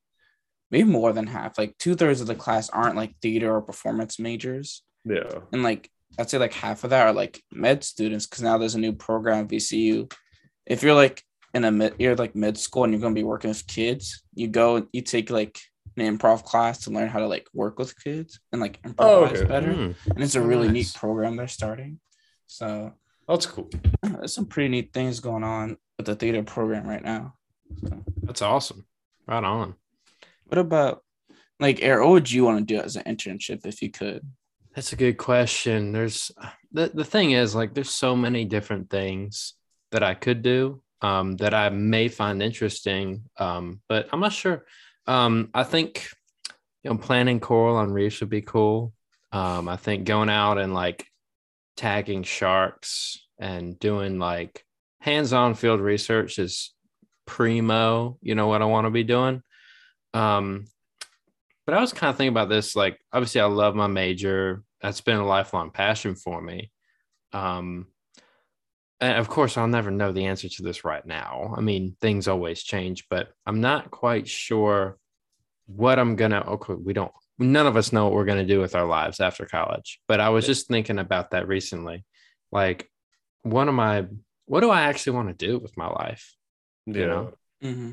maybe 0.71 0.89
more 0.89 1.13
than 1.13 1.27
half, 1.29 1.59
like 1.59 1.77
two 1.79 1.95
thirds 1.95 2.21
of 2.21 2.27
the 2.27 2.35
class 2.35 2.69
aren't 2.71 2.97
like 2.97 3.15
theater 3.23 3.55
or 3.55 3.61
performance 3.63 4.19
majors. 4.19 4.83
yeah. 5.05 5.41
And 5.53 5.63
like, 5.63 5.91
I'd 6.19 6.29
say 6.31 6.39
like 6.39 6.53
half 6.53 6.85
of 6.85 6.91
that 6.91 7.07
are 7.07 7.13
like 7.13 7.43
med 7.53 7.83
students 7.85 8.27
because 8.27 8.43
now 8.43 8.59
there's 8.59 8.75
a 8.75 8.81
new 8.81 8.93
program, 8.93 9.49
VCU. 9.49 10.13
If 10.67 10.83
you're 10.83 10.95
like 10.95 11.23
in 11.55 11.65
a 11.65 11.71
mid, 11.71 11.95
you're 11.99 12.17
like 12.17 12.35
mid 12.35 12.59
school 12.59 12.85
and 12.85 12.93
you're 12.93 13.01
going 13.01 13.15
to 13.15 13.19
be 13.19 13.25
working 13.25 13.49
with 13.51 13.67
kids, 13.67 14.23
you 14.35 14.49
go, 14.49 14.87
you 14.93 15.03
take 15.03 15.31
like 15.31 15.59
an 15.97 16.19
improv 16.19 16.45
class 16.45 16.81
to 16.85 16.91
learn 16.91 17.09
how 17.09 17.19
to 17.19 17.27
like 17.27 17.47
work 17.53 17.79
with 17.79 17.99
kids 18.03 18.41
and 18.53 18.61
like 18.61 18.79
improvise 18.85 19.39
okay. 19.39 19.47
better 19.47 19.73
Hmm. 19.73 19.91
and 20.11 20.23
it's 20.23 20.35
a 20.37 20.41
really 20.41 20.69
neat 20.69 20.93
program 20.95 21.37
they're 21.37 21.49
starting. 21.49 22.01
So 22.47 22.93
That's 23.29 23.47
cool. 23.47 23.69
there's 24.03 24.35
some 24.35 24.47
pretty 24.47 24.69
neat 24.69 24.93
things 24.93 25.21
going 25.21 25.45
on 25.45 25.77
with 25.97 26.07
the 26.07 26.15
theater 26.15 26.43
program 26.43 26.87
right 26.87 27.03
now. 27.03 27.35
So, 27.87 28.03
That's 28.23 28.43
awesome. 28.43 28.87
Right 29.27 29.45
on. 29.45 29.75
what 30.47 30.59
about 30.59 31.03
like 31.59 31.81
Eric? 31.83 32.03
What 32.03 32.11
would 32.13 32.31
you 32.31 32.45
want 32.45 32.59
to 32.67 32.75
do 32.75 32.81
as 32.81 32.97
an 32.97 33.05
internship 33.05 33.67
if 33.67 33.83
you 33.83 33.91
could? 33.91 34.27
That's 34.75 34.93
a 34.93 34.97
good 34.97 35.19
question. 35.19 35.93
There's 35.93 36.31
the, 36.73 36.91
the 36.95 37.05
thing 37.05 37.33
is 37.33 37.55
like 37.55 37.75
there's 37.75 37.91
so 37.91 38.15
many 38.15 38.45
different 38.45 38.89
things 38.89 39.55
that 39.91 40.03
I 40.03 40.15
could 40.15 40.43
do 40.43 40.83
um, 41.03 41.37
that 41.39 41.55
I 41.55 41.71
may 41.71 42.09
find 42.09 42.43
interesting, 42.43 43.25
um, 43.37 43.81
but 43.89 44.09
I'm 44.13 44.21
not 44.21 44.33
sure. 44.33 44.65
Um, 45.07 45.51
I 45.55 45.65
think 45.65 46.09
you 46.85 46.91
know 46.91 46.99
planning 46.99 47.41
coral 47.41 47.77
on 47.77 47.93
reefs 47.93 48.21
would 48.21 48.31
be 48.31 48.43
cool. 48.43 48.93
Um, 49.33 49.69
I 49.69 49.77
think 49.77 50.05
going 50.05 50.31
out 50.31 50.59
and 50.59 50.73
like 50.73 51.07
tagging 51.77 52.23
sharks 52.23 53.27
and 53.39 53.79
doing 53.79 54.19
like 54.19 54.65
hands-on 55.01 55.55
field 55.55 55.81
research 55.81 56.39
is 56.39 56.73
primo. 57.27 58.19
You 58.23 58.37
know 58.37 58.47
what 58.47 58.63
I 58.63 58.67
want 58.67 58.87
to 58.87 58.91
be 58.91 59.05
doing. 59.05 59.43
Um, 60.15 60.67
but 61.71 61.77
I 61.77 61.81
was 61.81 61.93
kind 61.93 62.11
of 62.11 62.17
thinking 62.17 62.33
about 62.33 62.49
this. 62.49 62.75
Like, 62.75 62.99
obviously, 63.13 63.41
I 63.41 63.45
love 63.45 63.77
my 63.77 63.87
major. 63.87 64.65
That's 64.81 65.01
been 65.01 65.19
a 65.19 65.25
lifelong 65.27 65.71
passion 65.71 66.17
for 66.17 66.43
me. 66.43 66.73
Um, 67.33 67.87
and 69.01 69.19
of 69.19 69.29
course, 69.29 69.57
I'll 69.57 69.69
never 69.69 69.93
know 69.93 70.11
the 70.11 70.27
answer 70.27 70.49
to 70.49 70.63
this 70.65 70.85
right 70.85 71.07
now. 71.07 71.55
I 71.57 71.61
mean, 71.61 71.97
things 72.01 72.27
always 72.27 72.65
change, 72.65 73.07
but 73.09 73.29
I'm 73.47 73.61
not 73.61 73.93
quite 73.93 74.27
sure 74.27 74.99
what 75.67 76.01
I'm 76.01 76.17
gonna. 76.17 76.41
Okay, 76.41 76.75
we 76.75 76.93
don't. 76.93 77.13
None 77.39 77.69
of 77.69 77.77
us 77.77 77.93
know 77.93 78.05
what 78.05 78.15
we're 78.15 78.25
gonna 78.25 78.45
do 78.45 78.59
with 78.59 78.75
our 78.75 78.85
lives 78.85 79.21
after 79.21 79.47
college. 79.47 80.01
But 80.09 80.19
I 80.19 80.31
was 80.31 80.45
just 80.47 80.67
thinking 80.67 80.99
about 80.99 81.31
that 81.31 81.47
recently. 81.47 82.05
Like, 82.51 82.91
what 83.43 83.69
am 83.69 83.79
I? 83.79 84.07
What 84.47 84.61
do 84.61 84.71
I 84.71 84.83
actually 84.83 85.13
want 85.13 85.29
to 85.29 85.47
do 85.47 85.61
with 85.61 85.77
my 85.77 85.87
life? 85.87 86.35
Yeah. 86.87 87.07
know? 87.07 87.33
Mm-hmm. 87.63 87.93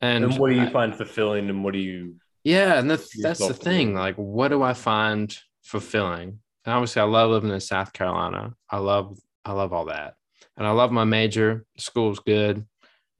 And, 0.00 0.24
And, 0.24 0.38
what 0.38 0.50
do 0.50 0.54
you 0.54 0.66
I- 0.68 0.70
find 0.70 0.94
fulfilling 0.94 1.48
and 1.50 1.64
what 1.64 1.72
do 1.72 1.80
you 1.80 2.14
yeah, 2.48 2.78
and 2.78 2.90
that's 2.90 3.10
that's 3.20 3.46
the 3.46 3.52
thing. 3.52 3.94
Like, 3.94 4.16
what 4.16 4.48
do 4.48 4.62
I 4.62 4.72
find 4.72 5.36
fulfilling? 5.62 6.40
And 6.64 6.74
obviously, 6.74 7.02
I 7.02 7.04
love 7.04 7.30
living 7.30 7.50
in 7.50 7.60
South 7.60 7.92
Carolina. 7.92 8.54
I 8.70 8.78
love 8.78 9.18
I 9.44 9.52
love 9.52 9.74
all 9.74 9.86
that, 9.86 10.14
and 10.56 10.66
I 10.66 10.70
love 10.70 10.90
my 10.90 11.04
major. 11.04 11.66
School's 11.76 12.20
good. 12.20 12.66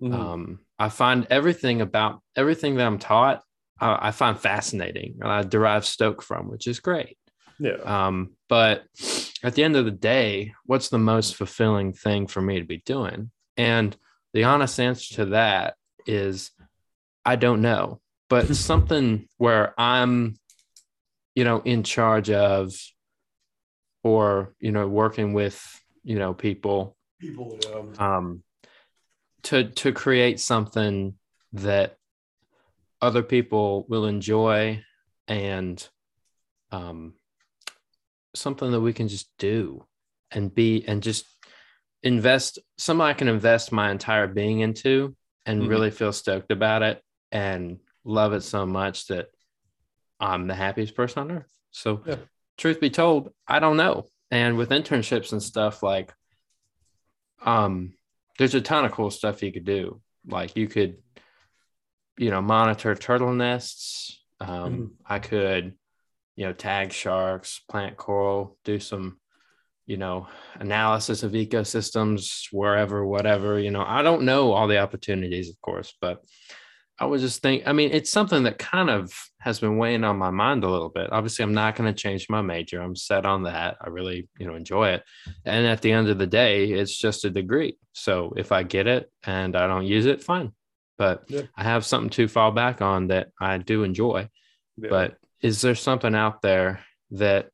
Mm-hmm. 0.00 0.14
Um, 0.14 0.60
I 0.78 0.88
find 0.88 1.26
everything 1.28 1.82
about 1.82 2.22
everything 2.36 2.76
that 2.76 2.86
I'm 2.86 2.98
taught. 2.98 3.42
I, 3.78 4.08
I 4.08 4.10
find 4.12 4.38
fascinating, 4.40 5.18
and 5.20 5.30
I 5.30 5.42
derive 5.42 5.84
stoke 5.84 6.22
from, 6.22 6.50
which 6.50 6.66
is 6.66 6.80
great. 6.80 7.18
yeah. 7.58 7.76
Um, 7.84 8.30
but 8.48 8.84
at 9.42 9.54
the 9.54 9.62
end 9.62 9.76
of 9.76 9.84
the 9.84 9.90
day, 9.90 10.54
what's 10.64 10.88
the 10.88 10.98
most 10.98 11.34
fulfilling 11.34 11.92
thing 11.92 12.28
for 12.28 12.40
me 12.40 12.60
to 12.60 12.66
be 12.66 12.82
doing? 12.86 13.30
And 13.58 13.94
the 14.32 14.44
honest 14.44 14.80
answer 14.80 15.16
to 15.16 15.24
that 15.26 15.74
is 16.06 16.50
I 17.26 17.36
don't 17.36 17.60
know, 17.60 18.00
but 18.28 18.54
something 18.56 19.28
where 19.38 19.74
I'm, 19.78 20.36
you 21.34 21.44
know, 21.44 21.60
in 21.60 21.82
charge 21.82 22.30
of 22.30 22.72
or, 24.02 24.54
you 24.60 24.72
know, 24.72 24.86
working 24.86 25.32
with, 25.32 25.60
you 26.02 26.18
know, 26.18 26.34
people 26.34 26.96
People 27.20 27.58
yeah. 27.62 28.16
um, 28.16 28.42
to 29.44 29.64
to 29.64 29.92
create 29.92 30.38
something 30.38 31.14
that 31.52 31.96
other 33.00 33.22
people 33.22 33.86
will 33.88 34.06
enjoy 34.06 34.82
and 35.26 35.88
um, 36.70 37.14
something 38.34 38.70
that 38.70 38.80
we 38.80 38.92
can 38.92 39.08
just 39.08 39.30
do 39.38 39.84
and 40.30 40.54
be 40.54 40.84
and 40.86 41.02
just 41.02 41.24
invest 42.02 42.58
something 42.76 43.04
I 43.04 43.14
can 43.14 43.28
invest 43.28 43.72
my 43.72 43.90
entire 43.90 44.28
being 44.28 44.60
into 44.60 45.16
and 45.44 45.62
Mhm. 45.62 45.68
really 45.68 45.90
feel 45.90 46.12
stoked 46.12 46.52
about 46.52 46.82
it 46.82 47.02
and 47.32 47.80
love 48.04 48.32
it 48.32 48.42
so 48.42 48.64
much 48.66 49.06
that 49.08 49.28
I'm 50.20 50.46
the 50.46 50.54
happiest 50.54 50.94
person 50.94 51.20
on 51.22 51.30
earth. 51.38 51.52
So 51.70 52.02
Yeah. 52.06 52.16
truth 52.56 52.80
be 52.80 52.90
told, 52.90 53.32
I 53.46 53.58
don't 53.58 53.76
know. 53.76 54.06
And 54.30 54.56
with 54.56 54.70
internships 54.70 55.32
and 55.32 55.42
stuff 55.42 55.82
like 55.82 56.12
um 57.44 57.92
there's 58.38 58.54
a 58.54 58.60
ton 58.60 58.84
of 58.84 58.92
cool 58.92 59.10
stuff 59.10 59.42
you 59.42 59.52
could 59.52 59.64
do. 59.64 60.00
Like 60.26 60.56
you 60.56 60.68
could 60.68 60.98
you 62.16 62.30
know 62.30 62.42
monitor 62.42 62.94
turtle 62.94 63.32
nests. 63.32 64.22
Um 64.40 64.48
Mhm. 64.48 64.90
I 65.06 65.18
could 65.18 65.74
you 66.36 66.46
know 66.46 66.52
tag 66.52 66.92
sharks, 66.92 67.60
plant 67.68 67.96
coral, 67.96 68.58
do 68.64 68.78
some 68.80 69.18
you 69.86 69.96
know 69.96 70.28
analysis 70.56 71.22
of 71.22 71.32
ecosystems 71.32 72.48
wherever 72.52 73.06
whatever 73.06 73.58
you 73.58 73.70
know 73.70 73.82
i 73.82 74.02
don't 74.02 74.22
know 74.22 74.52
all 74.52 74.68
the 74.68 74.76
opportunities 74.76 75.48
of 75.48 75.58
course 75.62 75.94
but 75.98 76.22
i 77.00 77.04
was 77.04 77.22
just 77.22 77.42
think 77.42 77.62
i 77.66 77.72
mean 77.72 77.90
it's 77.92 78.10
something 78.10 78.42
that 78.42 78.58
kind 78.58 78.90
of 78.90 79.12
has 79.40 79.60
been 79.60 79.76
weighing 79.78 80.04
on 80.04 80.16
my 80.16 80.30
mind 80.30 80.64
a 80.64 80.68
little 80.70 80.88
bit 80.88 81.08
obviously 81.12 81.42
i'm 81.42 81.54
not 81.54 81.76
going 81.76 81.92
to 81.92 81.98
change 82.02 82.26
my 82.28 82.42
major 82.42 82.80
i'm 82.80 82.96
set 82.96 83.24
on 83.26 83.42
that 83.44 83.76
i 83.80 83.88
really 83.88 84.28
you 84.38 84.46
know 84.46 84.54
enjoy 84.54 84.88
it 84.88 85.02
and 85.44 85.66
at 85.66 85.80
the 85.82 85.92
end 85.92 86.08
of 86.08 86.18
the 86.18 86.26
day 86.26 86.70
it's 86.72 86.96
just 86.96 87.24
a 87.24 87.30
degree 87.30 87.76
so 87.92 88.32
if 88.36 88.52
i 88.52 88.62
get 88.62 88.86
it 88.86 89.10
and 89.24 89.56
i 89.56 89.66
don't 89.66 89.86
use 89.86 90.06
it 90.06 90.22
fine 90.22 90.52
but 90.96 91.24
Yeah. 91.28 91.42
i 91.56 91.62
have 91.62 91.84
something 91.84 92.10
to 92.10 92.28
fall 92.28 92.50
back 92.52 92.82
on 92.82 93.08
that 93.08 93.28
i 93.40 93.58
do 93.58 93.82
enjoy 93.84 94.28
yeah. 94.76 94.88
but 94.90 95.16
is 95.40 95.60
there 95.60 95.76
something 95.76 96.14
out 96.16 96.42
there 96.42 96.80
that 97.12 97.48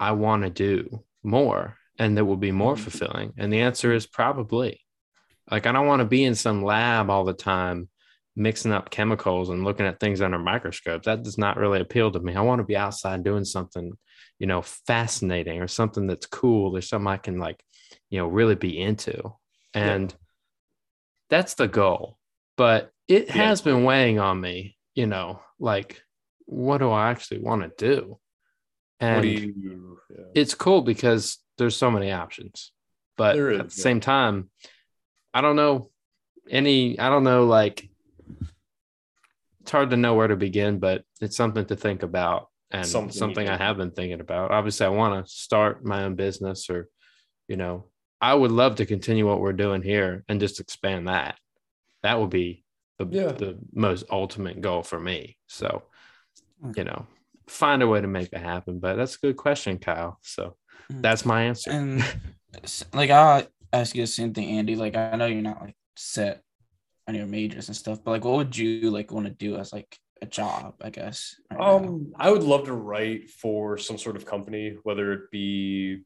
I 0.00 0.10
want 0.12 0.42
to 0.42 0.50
do 0.50 1.04
more 1.22 1.76
and 1.96 2.16
that 2.18 2.24
will 2.24 2.36
be 2.36 2.50
more 2.50 2.74
Mhm. 2.74 2.80
fulfilling? 2.80 3.32
And 3.38 3.52
the 3.52 3.60
answer 3.60 3.92
is 3.92 4.04
probably. 4.06 4.80
Like, 5.48 5.66
I 5.66 5.72
don't 5.72 5.86
want 5.86 6.00
to 6.00 6.04
be 6.06 6.24
in 6.24 6.34
some 6.34 6.64
lab 6.64 7.08
all 7.10 7.24
the 7.24 7.32
time 7.32 7.88
mixing 8.36 8.72
up 8.72 8.90
chemicals 8.90 9.48
and 9.48 9.64
looking 9.64 9.86
at 9.86 10.00
things 10.00 10.20
under 10.20 10.38
microscopes. 10.38 11.06
That 11.06 11.22
does 11.22 11.38
not 11.38 11.56
really 11.56 11.80
appeal 11.80 12.10
to 12.10 12.20
me. 12.20 12.34
I 12.34 12.40
want 12.40 12.58
to 12.60 12.64
be 12.64 12.76
outside 12.76 13.22
doing 13.22 13.44
something, 13.44 13.92
you 14.38 14.46
know, 14.46 14.62
fascinating 14.62 15.60
or 15.60 15.68
something 15.68 16.06
that's 16.06 16.26
cool 16.26 16.76
or 16.76 16.80
something 16.80 17.06
I 17.06 17.16
can, 17.16 17.38
like, 17.38 17.62
you 18.10 18.18
know, 18.18 18.26
really 18.26 18.56
be 18.56 18.80
into. 18.80 19.32
And 19.72 20.14
that's 21.30 21.54
the 21.54 21.68
goal. 21.68 22.18
But 22.56 22.90
it 23.08 23.26
Yeah. 23.26 23.32
has 23.34 23.62
been 23.62 23.84
weighing 23.84 24.18
on 24.18 24.40
me, 24.40 24.76
you 24.94 25.06
know, 25.06 25.40
like, 25.58 26.02
what 26.46 26.78
do 26.78 26.90
I 26.90 27.10
actually 27.10 27.40
want 27.40 27.62
to 27.62 27.72
do? 27.76 28.18
And 29.00 29.24
you 29.24 29.98
yeah. 30.10 30.24
it's 30.34 30.54
cool 30.54 30.82
because 30.82 31.38
there's 31.58 31.76
so 31.76 31.90
many 31.90 32.12
options. 32.12 32.72
But 33.16 33.36
is, 33.36 33.60
at 33.60 33.70
the 33.70 33.76
yeah. 33.76 33.82
same 33.82 34.00
time, 34.00 34.50
I 35.32 35.40
don't 35.40 35.56
know 35.56 35.90
any, 36.48 36.98
I 36.98 37.08
don't 37.08 37.24
know, 37.24 37.44
like, 37.44 37.88
it's 39.64 39.70
hard 39.70 39.88
to 39.88 39.96
know 39.96 40.12
where 40.14 40.28
to 40.28 40.36
begin, 40.36 40.78
but 40.78 41.04
it's 41.22 41.38
something 41.38 41.64
to 41.64 41.74
think 41.74 42.02
about 42.02 42.48
and 42.70 42.86
Something 42.86 43.12
something, 43.12 43.48
I 43.48 43.56
have 43.56 43.78
been 43.78 43.92
thinking 43.92 44.20
about. 44.20 44.50
Obviously, 44.50 44.84
I 44.84 44.90
want 44.90 45.24
to 45.24 45.32
start 45.32 45.82
my 45.86 46.04
own 46.04 46.16
business 46.16 46.68
or, 46.68 46.88
you 47.48 47.56
know, 47.56 47.86
I 48.20 48.34
would 48.34 48.52
love 48.52 48.74
to 48.76 48.84
continue 48.84 49.26
what 49.26 49.40
we're 49.40 49.54
doing 49.54 49.80
here 49.80 50.22
and 50.28 50.38
just 50.38 50.60
expand 50.60 51.08
that. 51.08 51.38
That 52.02 52.20
would 52.20 52.28
be 52.28 52.62
the, 52.98 53.06
Yeah. 53.10 53.32
the 53.32 53.58
most 53.72 54.04
ultimate 54.10 54.60
goal 54.60 54.82
for 54.82 55.00
me. 55.00 55.38
So, 55.46 55.84
you 56.76 56.84
know, 56.84 57.06
find 57.48 57.82
a 57.82 57.86
way 57.88 58.02
to 58.02 58.06
make 58.06 58.30
that 58.32 58.42
happen. 58.42 58.80
But 58.80 58.96
that's 58.96 59.16
a 59.16 59.20
good 59.20 59.36
question, 59.38 59.78
Kyle. 59.78 60.18
So 60.22 60.56
Mm. 60.92 61.00
that's 61.00 61.24
my 61.24 61.44
answer. 61.44 61.70
And 61.70 62.04
like 62.92 63.08
I'll 63.08 63.46
ask 63.72 63.94
you 63.94 64.02
the 64.02 64.06
same 64.06 64.34
thing, 64.34 64.58
Andy. 64.58 64.76
Like 64.76 64.94
I 64.94 65.16
know 65.16 65.24
you're 65.24 65.40
not 65.40 65.62
like 65.62 65.76
set 65.96 66.42
on 67.06 67.14
your 67.14 67.26
majors 67.26 67.68
and 67.68 67.76
stuff, 67.76 68.02
but 68.02 68.12
like 68.12 68.24
what 68.24 68.36
would 68.36 68.56
you 68.56 68.90
like 68.90 69.12
want 69.12 69.26
to 69.26 69.32
do 69.32 69.56
as 69.56 69.72
like 69.72 69.98
a 70.22 70.26
job, 70.26 70.74
I 70.80 70.90
guess? 70.90 71.36
right 71.50 71.60
now? 71.60 71.76
Um, 71.76 72.12
I 72.16 72.30
would 72.30 72.42
love 72.42 72.64
to 72.64 72.72
write 72.72 73.30
for 73.30 73.76
some 73.78 73.98
sort 73.98 74.16
of 74.16 74.24
company, 74.24 74.76
whether 74.82 75.12
it 75.12 75.30
be 75.30 76.02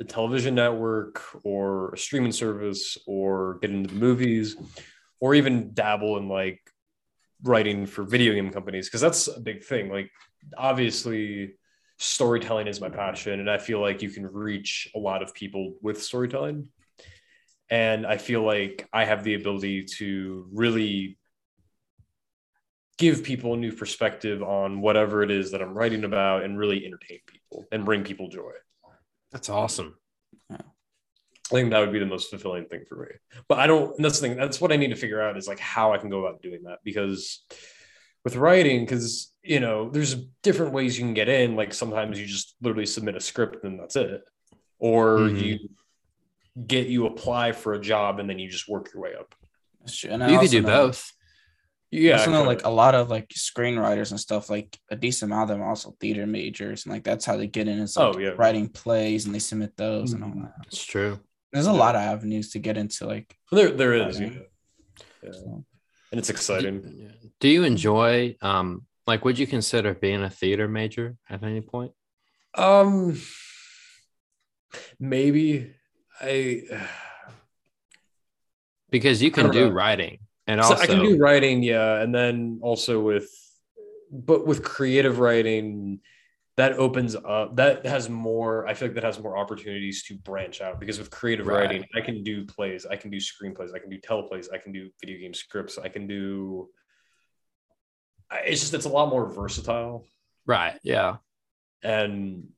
a 0.00 0.04
television 0.04 0.54
network 0.54 1.22
or 1.44 1.92
a 1.92 1.98
streaming 1.98 2.32
service 2.32 2.96
or 3.06 3.58
get 3.60 3.70
into 3.70 3.92
the 3.92 4.00
movies 4.00 4.56
or 5.20 5.34
even 5.34 5.72
dabble 5.74 6.16
in 6.18 6.28
like 6.28 6.60
writing 7.42 7.86
for 7.86 8.04
video 8.04 8.32
game 8.32 8.50
companies 8.50 8.88
because 8.88 9.00
that's 9.00 9.28
a 9.28 9.40
big 9.40 9.62
thing 9.62 9.88
like 9.88 10.10
obviously 10.56 11.54
storytelling 11.98 12.66
is 12.66 12.80
my 12.80 12.88
passion 12.88 13.40
and 13.40 13.50
i 13.50 13.58
feel 13.58 13.80
like 13.80 14.02
you 14.02 14.10
can 14.10 14.26
reach 14.26 14.90
a 14.94 14.98
lot 14.98 15.22
of 15.22 15.32
people 15.34 15.74
with 15.80 16.02
storytelling 16.02 16.68
and 17.70 18.06
i 18.06 18.16
feel 18.16 18.42
like 18.42 18.88
i 18.92 19.04
have 19.04 19.24
the 19.24 19.34
ability 19.34 19.84
to 19.84 20.48
really 20.52 21.18
give 22.98 23.22
people 23.22 23.54
a 23.54 23.56
new 23.56 23.72
perspective 23.72 24.42
on 24.42 24.80
whatever 24.80 25.22
it 25.22 25.30
is 25.30 25.52
that 25.52 25.62
i'm 25.62 25.74
writing 25.76 26.04
about 26.04 26.42
and 26.44 26.58
really 26.58 26.84
entertain 26.84 27.18
people 27.26 27.66
and 27.72 27.84
bring 27.84 28.02
people 28.04 28.28
joy 28.28 28.52
That's 29.30 29.48
awesome. 29.50 29.94
I 31.50 31.54
think 31.54 31.70
that 31.70 31.80
would 31.80 31.92
be 31.92 31.98
the 31.98 32.04
most 32.06 32.28
fulfilling 32.28 32.66
thing 32.66 32.84
for 32.86 32.96
me. 32.96 33.40
But 33.48 33.58
I 33.58 33.66
don't. 33.66 33.96
That's 33.96 34.20
the 34.20 34.28
thing. 34.28 34.36
That's 34.36 34.60
what 34.60 34.70
I 34.70 34.76
need 34.76 34.88
to 34.90 34.96
figure 34.96 35.22
out 35.22 35.38
is 35.38 35.48
like 35.48 35.58
how 35.58 35.94
I 35.94 35.98
can 35.98 36.10
go 36.10 36.20
about 36.22 36.42
doing 36.42 36.64
that 36.64 36.80
because 36.84 37.42
with 38.22 38.36
writing, 38.36 38.84
because 38.84 39.32
you 39.42 39.58
know, 39.58 39.88
there's 39.88 40.14
different 40.42 40.74
ways 40.74 40.98
you 40.98 41.06
can 41.06 41.14
get 41.14 41.30
in. 41.30 41.56
Like 41.56 41.72
sometimes 41.72 42.20
you 42.20 42.26
just 42.26 42.54
literally 42.60 42.84
submit 42.84 43.16
a 43.16 43.20
script 43.20 43.64
and 43.64 43.80
that's 43.80 43.96
it, 43.96 44.20
or 44.78 45.20
Mhm. 45.20 45.40
you 45.42 45.58
get 46.66 46.86
you 46.88 47.06
apply 47.06 47.52
for 47.52 47.74
a 47.74 47.80
job 47.80 48.18
and 48.18 48.28
then 48.28 48.38
you 48.38 48.48
just 48.48 48.68
work 48.68 48.90
your 48.92 49.02
way 49.02 49.14
up. 49.14 49.34
That's 49.80 49.96
true. 49.96 50.10
And 50.10 50.24
I 50.24 50.30
you 50.30 50.38
could 50.38 50.50
do 50.50 50.62
know- 50.62 50.86
both. 50.86 51.12
Yeah, 51.90 52.16
I 52.16 52.18
also 52.18 52.32
know 52.32 52.42
like 52.42 52.66
a 52.66 52.68
lot 52.70 52.94
of 52.94 53.08
like 53.08 53.28
screenwriters 53.30 54.10
and 54.10 54.20
stuff, 54.20 54.50
like 54.50 54.78
a 54.90 54.96
decent 54.96 55.32
amount 55.32 55.44
of 55.50 55.56
them 55.56 55.62
are 55.64 55.70
also 55.70 55.96
theater 55.98 56.26
majors, 56.26 56.84
and 56.84 56.92
like 56.92 57.02
that's 57.02 57.24
how 57.24 57.38
they 57.38 57.46
get 57.46 57.66
in. 57.66 57.78
Is 57.78 57.96
like 57.96 58.14
Oh, 58.14 58.18
yeah. 58.18 58.34
writing 58.36 58.68
plays 58.68 59.24
and 59.24 59.34
they 59.34 59.38
submit 59.38 59.74
those 59.78 60.12
and 60.12 60.22
all 60.22 60.28
Mhm. 60.30 60.42
that. 60.42 60.66
It's 60.66 60.84
true. 60.84 61.18
There's 61.50 61.66
a 61.66 61.70
Yeah. 61.72 61.78
lot 61.78 61.94
of 61.94 62.02
avenues 62.02 62.50
to 62.50 62.58
get 62.58 62.76
into. 62.76 63.06
Like, 63.06 63.34
there 63.50 63.70
there 63.70 63.94
is, 63.94 64.20
Writing. 64.20 64.34
yeah. 64.34 65.04
yeah. 65.22 65.32
so. 65.32 65.64
and 66.12 66.18
it's 66.18 66.28
exciting. 66.28 66.82
Yeah. 66.94 67.28
Do 67.40 67.48
you 67.48 67.64
enjoy 67.64 68.36
um 68.42 68.84
like 69.06 69.24
would 69.24 69.38
you 69.38 69.46
consider 69.46 69.94
being 69.94 70.22
a 70.22 70.28
theater 70.28 70.68
major 70.68 71.16
at 71.30 71.42
any 71.42 71.62
point? 71.62 71.92
Um, 72.54 73.18
maybe 75.00 75.74
I. 76.20 76.62
Because 78.90 79.22
you 79.22 79.30
can 79.30 79.50
don't 79.50 79.54
know. 79.54 79.68
writing 79.68 80.18
and 80.46 80.62
So 80.64 80.70
also 80.70 80.82
I 80.82 80.86
can 80.86 81.02
do 81.02 81.18
writing, 81.18 81.62
yeah, 81.62 82.00
and 82.00 82.12
then 82.14 82.58
also 82.62 83.00
with, 83.00 83.28
but 84.10 84.46
with 84.46 84.62
creative 84.64 85.18
writing, 85.18 86.00
that 86.56 86.72
opens 86.72 87.14
up. 87.14 87.56
That 87.56 87.84
has 87.84 88.08
more. 88.08 88.66
I 88.66 88.72
feel 88.72 88.88
like 88.88 88.94
that 88.94 89.04
has 89.04 89.20
more 89.20 89.36
opportunities 89.36 90.04
to 90.04 90.14
branch 90.14 90.62
out 90.62 90.80
because 90.80 90.98
with 90.98 91.10
creative 91.10 91.46
Right. 91.46 91.60
writing, 91.60 91.84
I 91.94 92.00
can 92.00 92.24
do 92.24 92.46
plays, 92.46 92.86
I 92.86 92.96
can 92.96 93.10
do 93.10 93.18
screenplays, 93.18 93.74
I 93.74 93.78
can 93.78 93.90
do 93.90 94.00
teleplays, 94.00 94.46
I 94.52 94.56
can 94.56 94.72
do 94.72 94.88
video 95.02 95.18
game 95.18 95.34
scripts, 95.34 95.76
I 95.76 95.88
can 95.90 96.06
do. 96.06 96.70
It's 98.32 98.60
just 98.62 98.72
it's 98.72 98.86
a 98.86 98.88
lot 98.90 99.10
more 99.10 99.30
versatile 99.30 100.06
right. 100.46 100.78
Yeah. 100.82 101.16
and 101.82 102.48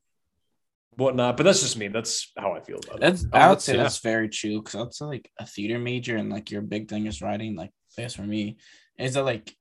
whatnot. 0.97 1.37
But 1.37 1.43
that's 1.43 1.61
just 1.61 1.77
me. 1.77 1.87
That's 1.87 2.31
how 2.37 2.53
I 2.53 2.59
feel 2.61 2.77
about 2.77 2.95
it. 2.97 3.01
That's 3.01 3.25
Oh, 3.33 3.37
I 3.37 3.49
would 3.49 3.61
say 3.61 3.75
yeah. 3.75 3.83
that's 3.83 3.99
very 3.99 4.29
true 4.29 4.61
because 4.61 4.73
that's 4.73 5.01
like 5.01 5.31
a 5.39 5.45
theater 5.45 5.79
major 5.79 6.17
and 6.17 6.29
like 6.29 6.51
your 6.51 6.61
big 6.61 6.89
thing 6.89 7.05
is 7.07 7.21
writing. 7.21 7.55
Like 7.55 7.71
I 7.97 8.03
guess 8.03 8.15
for 8.15 8.23
me, 8.23 8.57
is 8.97 9.13
that 9.15 9.25
like 9.25 9.55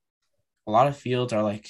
a 0.67 0.71
lot 0.71 0.87
of 0.89 0.97
fields 0.97 1.33
are 1.33 1.43
like 1.43 1.69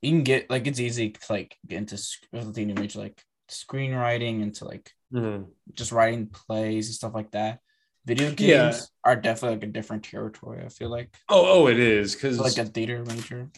you 0.00 0.10
can 0.10 0.22
get 0.24 0.50
like 0.50 0.66
it's 0.66 0.80
easy 0.80 1.10
to 1.10 1.32
like 1.32 1.56
get 1.66 1.78
into 1.78 1.94
with 2.32 2.48
a 2.48 2.52
theater 2.52 2.74
major 2.80 2.98
like 2.98 3.22
screenwriting 3.48 4.42
into 4.42 4.64
like 4.64 4.90
Mhm. 5.12 5.48
just 5.74 5.92
writing 5.92 6.26
plays 6.26 6.88
and 6.88 6.94
stuff 6.94 7.14
like 7.14 7.30
that. 7.32 7.60
Video 8.06 8.30
games 8.30 8.40
Yeah. 8.40 8.80
are 9.04 9.14
definitely 9.16 9.56
like 9.58 9.68
a 9.68 9.72
different 9.72 10.04
territory. 10.04 10.64
I 10.64 10.68
feel 10.70 10.90
like 10.90 11.14
Oh, 11.28 11.44
oh, 11.64 11.66
it 11.68 11.78
is 11.78 12.14
because 12.14 12.38
like 12.38 12.58
a 12.58 12.64
theater 12.64 13.04
major. 13.04 13.50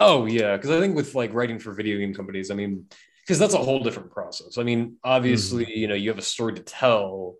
Oh 0.00 0.26
yeah, 0.26 0.56
because 0.56 0.70
I 0.70 0.80
think 0.80 0.96
with 0.96 1.14
like 1.14 1.32
writing 1.32 1.58
for 1.58 1.72
video 1.72 1.98
game 1.98 2.14
companies, 2.14 2.50
I 2.50 2.54
mean, 2.54 2.86
because 3.26 3.40
that's 3.40 3.54
a 3.54 3.58
whole 3.58 3.80
different 3.80 4.12
process. 4.12 4.56
I 4.56 4.62
mean, 4.62 4.98
obviously, 5.02 5.66
you 5.76 5.88
know, 5.88 5.94
you 5.94 6.10
have 6.10 6.18
a 6.18 6.22
story 6.22 6.54
to 6.54 6.62
tell, 6.62 7.34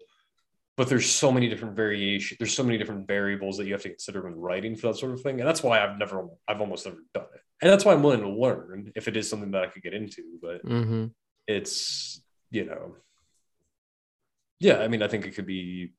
but 0.76 0.88
there's 0.88 1.08
so 1.08 1.30
many 1.30 1.48
different 1.48 1.76
variation. 1.76 2.36
There's 2.40 2.52
so 2.54 2.64
many 2.64 2.76
different 2.76 3.06
variables 3.06 3.56
that 3.58 3.66
you 3.66 3.72
have 3.72 3.82
to 3.82 3.90
consider 3.90 4.22
when 4.24 4.34
writing 4.34 4.74
for 4.74 4.88
that 4.88 4.96
sort 4.96 5.12
of 5.12 5.20
thing, 5.22 5.38
and 5.38 5.48
that's 5.48 5.62
why 5.62 5.82
I've 5.82 5.96
never, 5.96 6.26
I've 6.48 6.60
almost 6.60 6.86
never 6.86 6.98
done 7.14 7.26
it, 7.34 7.40
and 7.62 7.70
that's 7.70 7.84
why 7.84 7.92
I'm 7.92 8.02
willing 8.02 8.22
to 8.22 8.28
learn 8.28 8.90
if 8.96 9.06
it 9.06 9.16
is 9.16 9.30
something 9.30 9.52
that 9.52 9.62
I 9.62 9.68
could 9.68 9.82
get 9.82 9.94
into. 9.94 10.22
But 10.42 10.64
Mm-hmm. 10.64 11.06
it's, 11.46 12.20
you 12.50 12.64
know, 12.64 12.96
yeah. 14.58 14.78
I 14.78 14.88
mean, 14.88 15.02
I 15.02 15.08
think 15.08 15.24
it 15.26 15.34
could 15.36 15.46
be, 15.46 15.92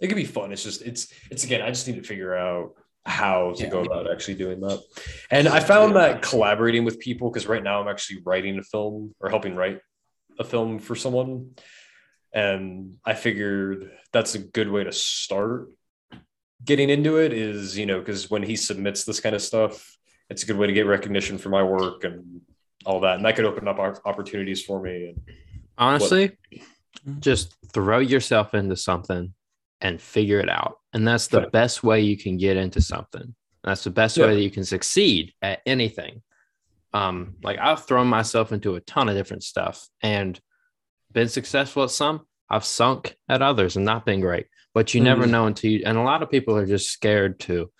it 0.00 0.08
could 0.08 0.16
be 0.16 0.24
fun. 0.24 0.52
It's 0.52 0.64
just, 0.64 0.82
it's, 0.82 1.12
it's 1.30 1.44
again, 1.44 1.62
I 1.62 1.68
just 1.68 1.86
need 1.86 1.96
to 1.96 2.02
figure 2.02 2.34
out 2.36 2.74
how 3.06 3.52
to 3.52 3.64
Yeah. 3.64 3.70
go 3.70 3.80
about 3.82 4.10
actually 4.10 4.34
doing 4.34 4.60
that. 4.60 4.82
And 5.30 5.48
I 5.48 5.60
found 5.60 5.96
that 5.96 6.22
collaborating 6.22 6.84
with 6.84 6.98
people, 7.00 7.30
because 7.30 7.46
right 7.46 7.62
now 7.62 7.80
I'm 7.80 7.88
actually 7.88 8.20
writing 8.24 8.58
a 8.58 8.62
film 8.62 9.14
or 9.20 9.30
helping 9.30 9.54
write 9.54 9.80
a 10.38 10.44
film 10.44 10.78
for 10.78 10.94
someone. 10.94 11.54
And 12.32 12.96
I 13.04 13.14
figured 13.14 13.90
that's 14.12 14.34
a 14.34 14.38
good 14.38 14.70
way 14.70 14.84
to 14.84 14.92
start 14.92 15.68
getting 16.64 16.90
into 16.90 17.16
it 17.16 17.32
is, 17.32 17.76
you 17.78 17.86
know, 17.86 17.98
because 18.00 18.30
when 18.30 18.42
he 18.42 18.54
submits 18.54 19.04
this 19.04 19.18
kind 19.18 19.34
of 19.34 19.42
stuff, 19.42 19.96
it's 20.28 20.42
a 20.42 20.46
good 20.46 20.58
way 20.58 20.66
to 20.66 20.72
get 20.72 20.86
recognition 20.86 21.38
for 21.38 21.48
my 21.48 21.62
work 21.62 22.04
and 22.04 22.42
all 22.84 23.00
that. 23.00 23.16
And 23.16 23.24
that 23.24 23.34
could 23.34 23.46
open 23.46 23.66
up 23.66 23.78
opportunities 24.04 24.62
for 24.62 24.80
me. 24.80 25.08
And 25.08 25.20
Honestly, 25.78 26.36
Mhm. 27.06 27.20
just 27.20 27.56
throw 27.72 27.98
yourself 27.98 28.52
into 28.54 28.76
something 28.76 29.32
and 29.80 30.00
figure 30.00 30.40
it 30.40 30.48
out. 30.50 30.78
And 30.92 31.06
that's 31.06 31.28
the 31.28 31.40
Right. 31.42 31.52
best 31.52 31.82
way 31.82 32.00
you 32.00 32.16
can 32.16 32.36
get 32.36 32.56
into 32.56 32.80
something. 32.80 33.34
That's 33.64 33.84
the 33.84 33.90
best 33.90 34.16
Yeah. 34.16 34.26
way 34.26 34.34
that 34.34 34.42
you 34.42 34.50
can 34.50 34.64
succeed 34.64 35.32
at 35.42 35.60
anything. 35.66 36.22
Um, 36.92 37.36
like 37.42 37.58
I've 37.58 37.84
thrown 37.86 38.08
myself 38.08 38.52
into 38.52 38.74
a 38.74 38.80
ton 38.80 39.08
of 39.08 39.14
different 39.14 39.44
stuff 39.44 39.88
and 40.02 40.38
been 41.12 41.28
successful 41.28 41.84
at 41.84 41.90
some. 41.90 42.26
I've 42.48 42.64
sunk 42.64 43.16
at 43.28 43.42
others 43.42 43.76
and 43.76 43.84
not 43.84 44.04
been 44.04 44.20
great. 44.20 44.46
But 44.74 44.94
you 44.94 45.00
never 45.00 45.24
Mhm. 45.24 45.30
know 45.30 45.46
until 45.46 45.70
you 45.70 45.82
and 45.84 45.96
a 45.98 46.02
lot 46.02 46.22
of 46.22 46.30
people 46.30 46.56
are 46.56 46.66
just 46.66 46.90
scared 46.90 47.38
to 47.40 47.72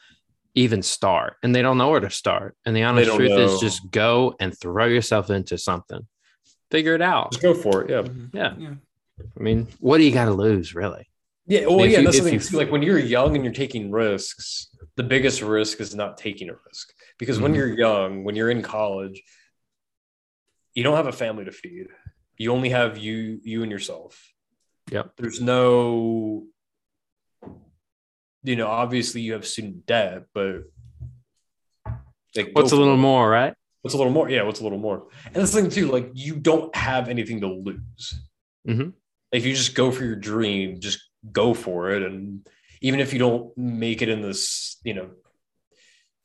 even 0.54 0.82
start 0.82 1.36
and 1.42 1.54
they 1.54 1.62
don't 1.62 1.78
know 1.78 1.90
where 1.90 2.00
to 2.00 2.10
start. 2.10 2.56
And 2.64 2.74
the 2.74 2.82
honest 2.84 3.14
truth 3.14 3.30
know. 3.30 3.38
is 3.38 3.60
just 3.60 3.90
go 3.90 4.34
and 4.40 4.56
throw 4.58 4.86
yourself 4.86 5.30
into 5.30 5.58
something. 5.58 6.06
Figure 6.70 6.94
it 6.94 7.02
out. 7.02 7.32
just 7.32 7.42
go 7.42 7.52
for 7.54 7.82
it. 7.82 7.90
Yeah. 7.90 8.04
Yeah. 8.32 8.54
Yeah. 8.58 8.74
I 9.36 9.42
mean, 9.42 9.66
what 9.80 9.98
do 9.98 10.04
you 10.04 10.12
got 10.12 10.26
to 10.26 10.32
lose, 10.32 10.74
really? 10.74 11.09
Yeah. 11.50 11.66
Well, 11.66 11.84
yeah. 11.84 11.98
you- 11.98 12.04
that's 12.04 12.18
the 12.18 12.24
thing. 12.24 12.34
you- 12.34 12.40
too. 12.40 12.56
Like 12.56 12.70
when 12.70 12.82
you're 12.82 12.98
young 12.98 13.34
and 13.34 13.44
you're 13.44 13.52
taking 13.52 13.90
risks, 13.90 14.68
the 14.96 15.02
biggest 15.02 15.42
risk 15.42 15.80
is 15.80 15.94
not 15.94 16.16
taking 16.16 16.48
a 16.48 16.54
risk. 16.66 16.92
Because 17.18 17.40
when 17.40 17.52
Mhm. 17.52 17.56
you're 17.56 17.78
young, 17.78 18.24
when 18.24 18.34
you're 18.36 18.50
in 18.50 18.62
college, 18.62 19.22
you 20.74 20.82
don't 20.84 20.96
have 20.96 21.06
a 21.08 21.12
family 21.12 21.44
to 21.44 21.52
feed. 21.52 21.88
You 22.38 22.52
only 22.52 22.70
have 22.70 22.96
you, 22.96 23.40
you 23.42 23.62
and 23.62 23.70
yourself. 23.72 24.32
Yeah. 24.90 25.04
There's 25.18 25.40
no, 25.40 26.46
you 28.44 28.56
know, 28.56 28.68
obviously 28.68 29.20
you 29.20 29.32
have 29.34 29.46
student 29.46 29.84
debt, 29.86 30.26
but 30.32 30.62
like, 32.36 32.50
What's 32.52 32.72
a 32.72 32.76
little 32.76 32.94
it. 32.94 32.98
more, 32.98 33.28
right? 33.28 33.54
What's 33.82 33.94
a 33.94 33.98
little 33.98 34.12
more? 34.12 34.30
Yeah, 34.30 34.42
what's 34.44 34.60
a 34.60 34.62
little 34.62 34.78
more? 34.78 35.08
And 35.26 35.34
that's 35.34 35.52
the 35.52 35.60
thing 35.62 35.70
too. 35.70 35.88
Like 35.90 36.10
you 36.14 36.36
don't 36.36 36.74
have 36.76 37.08
anything 37.08 37.40
to 37.40 37.48
lose. 37.48 38.14
Mhm. 38.68 38.92
If 39.32 39.44
you 39.44 39.54
just 39.54 39.74
go 39.74 39.90
for 39.90 40.04
your 40.04 40.16
dream, 40.16 40.80
just 40.80 41.09
go 41.32 41.54
for 41.54 41.90
it. 41.90 42.02
And 42.02 42.46
even 42.80 43.00
if 43.00 43.12
you 43.12 43.18
don't 43.18 43.56
make 43.56 44.02
it 44.02 44.08
in 44.08 44.22
this, 44.22 44.78
you 44.84 44.94
know, 44.94 45.10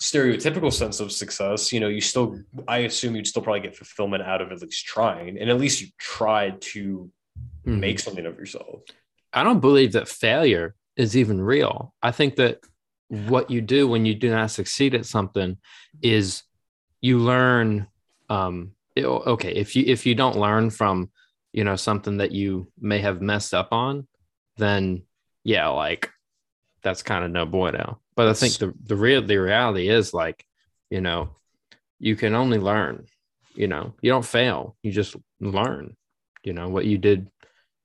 stereotypical 0.02 0.72
sense 0.72 1.00
of 1.00 1.12
success, 1.12 1.72
you 1.72 1.80
know, 1.80 1.88
you 1.88 2.02
still, 2.02 2.40
I 2.68 2.80
assume 2.80 3.16
you'd 3.16 3.28
still 3.28 3.42
probably 3.42 3.62
get 3.62 3.76
fulfillment 3.76 4.24
out 4.24 4.42
of 4.42 4.52
at 4.52 4.62
least 4.62 4.86
trying, 4.86 5.38
and 5.40 5.50
at 5.50 5.58
least 5.60 5.82
you 5.82 5.88
tried 5.98 6.62
to 6.74 7.10
Mhm. 7.66 7.80
make 7.80 8.00
something 8.00 8.26
of 8.26 8.38
yourself. 8.38 8.82
I 9.34 9.44
don't 9.44 9.60
believe 9.62 9.94
that 9.94 10.08
failure 10.08 10.76
is 10.96 11.16
even 11.18 11.42
real. 11.42 11.94
I 12.02 12.12
think 12.12 12.36
that 12.36 12.60
what 13.08 13.50
you 13.50 13.62
do 13.62 13.88
when 13.88 14.06
you 14.06 14.16
do 14.16 14.30
not 14.30 14.52
succeed 14.52 14.96
at 14.96 15.06
something 15.06 15.58
is 16.02 16.44
you 17.02 17.20
learn. 17.20 17.88
Um, 18.30 18.76
it- 18.96 19.06
okay, 19.06 19.52
if 19.54 19.76
you 19.76 19.84
if 19.86 20.06
you 20.06 20.16
don't 20.16 20.38
learn 20.38 20.70
from 20.70 21.12
you 21.54 21.64
know 21.64 21.76
something 21.76 22.18
that 22.18 22.32
you 22.32 22.72
may 22.80 23.00
have 23.00 23.22
messed 23.22 23.54
up 23.54 23.70
on, 23.72 24.08
then 24.58 25.04
yeah, 25.44 25.68
like 25.68 26.12
that's 26.82 27.04
kind 27.04 27.24
of 27.24 27.32
no 27.32 27.46
bueno. 27.46 28.00
But 28.16 28.28
I 28.28 28.34
think 28.34 28.58
the 28.58 28.74
the 28.84 28.96
real 28.96 29.22
the 29.22 29.38
reality 29.38 29.90
is 29.90 30.14
like 30.14 30.46
you 30.90 31.02
know 31.02 31.36
you 32.00 32.16
can 32.16 32.36
only 32.36 32.58
learn. 32.58 33.06
You 33.54 33.68
know 33.68 33.94
you 34.02 34.12
don't 34.12 34.26
fail. 34.26 34.76
You 34.84 34.92
just 34.92 35.16
learn. 35.40 35.96
You 36.44 36.54
know 36.54 36.70
what 36.70 36.86
you 36.86 36.98
did 36.98 37.28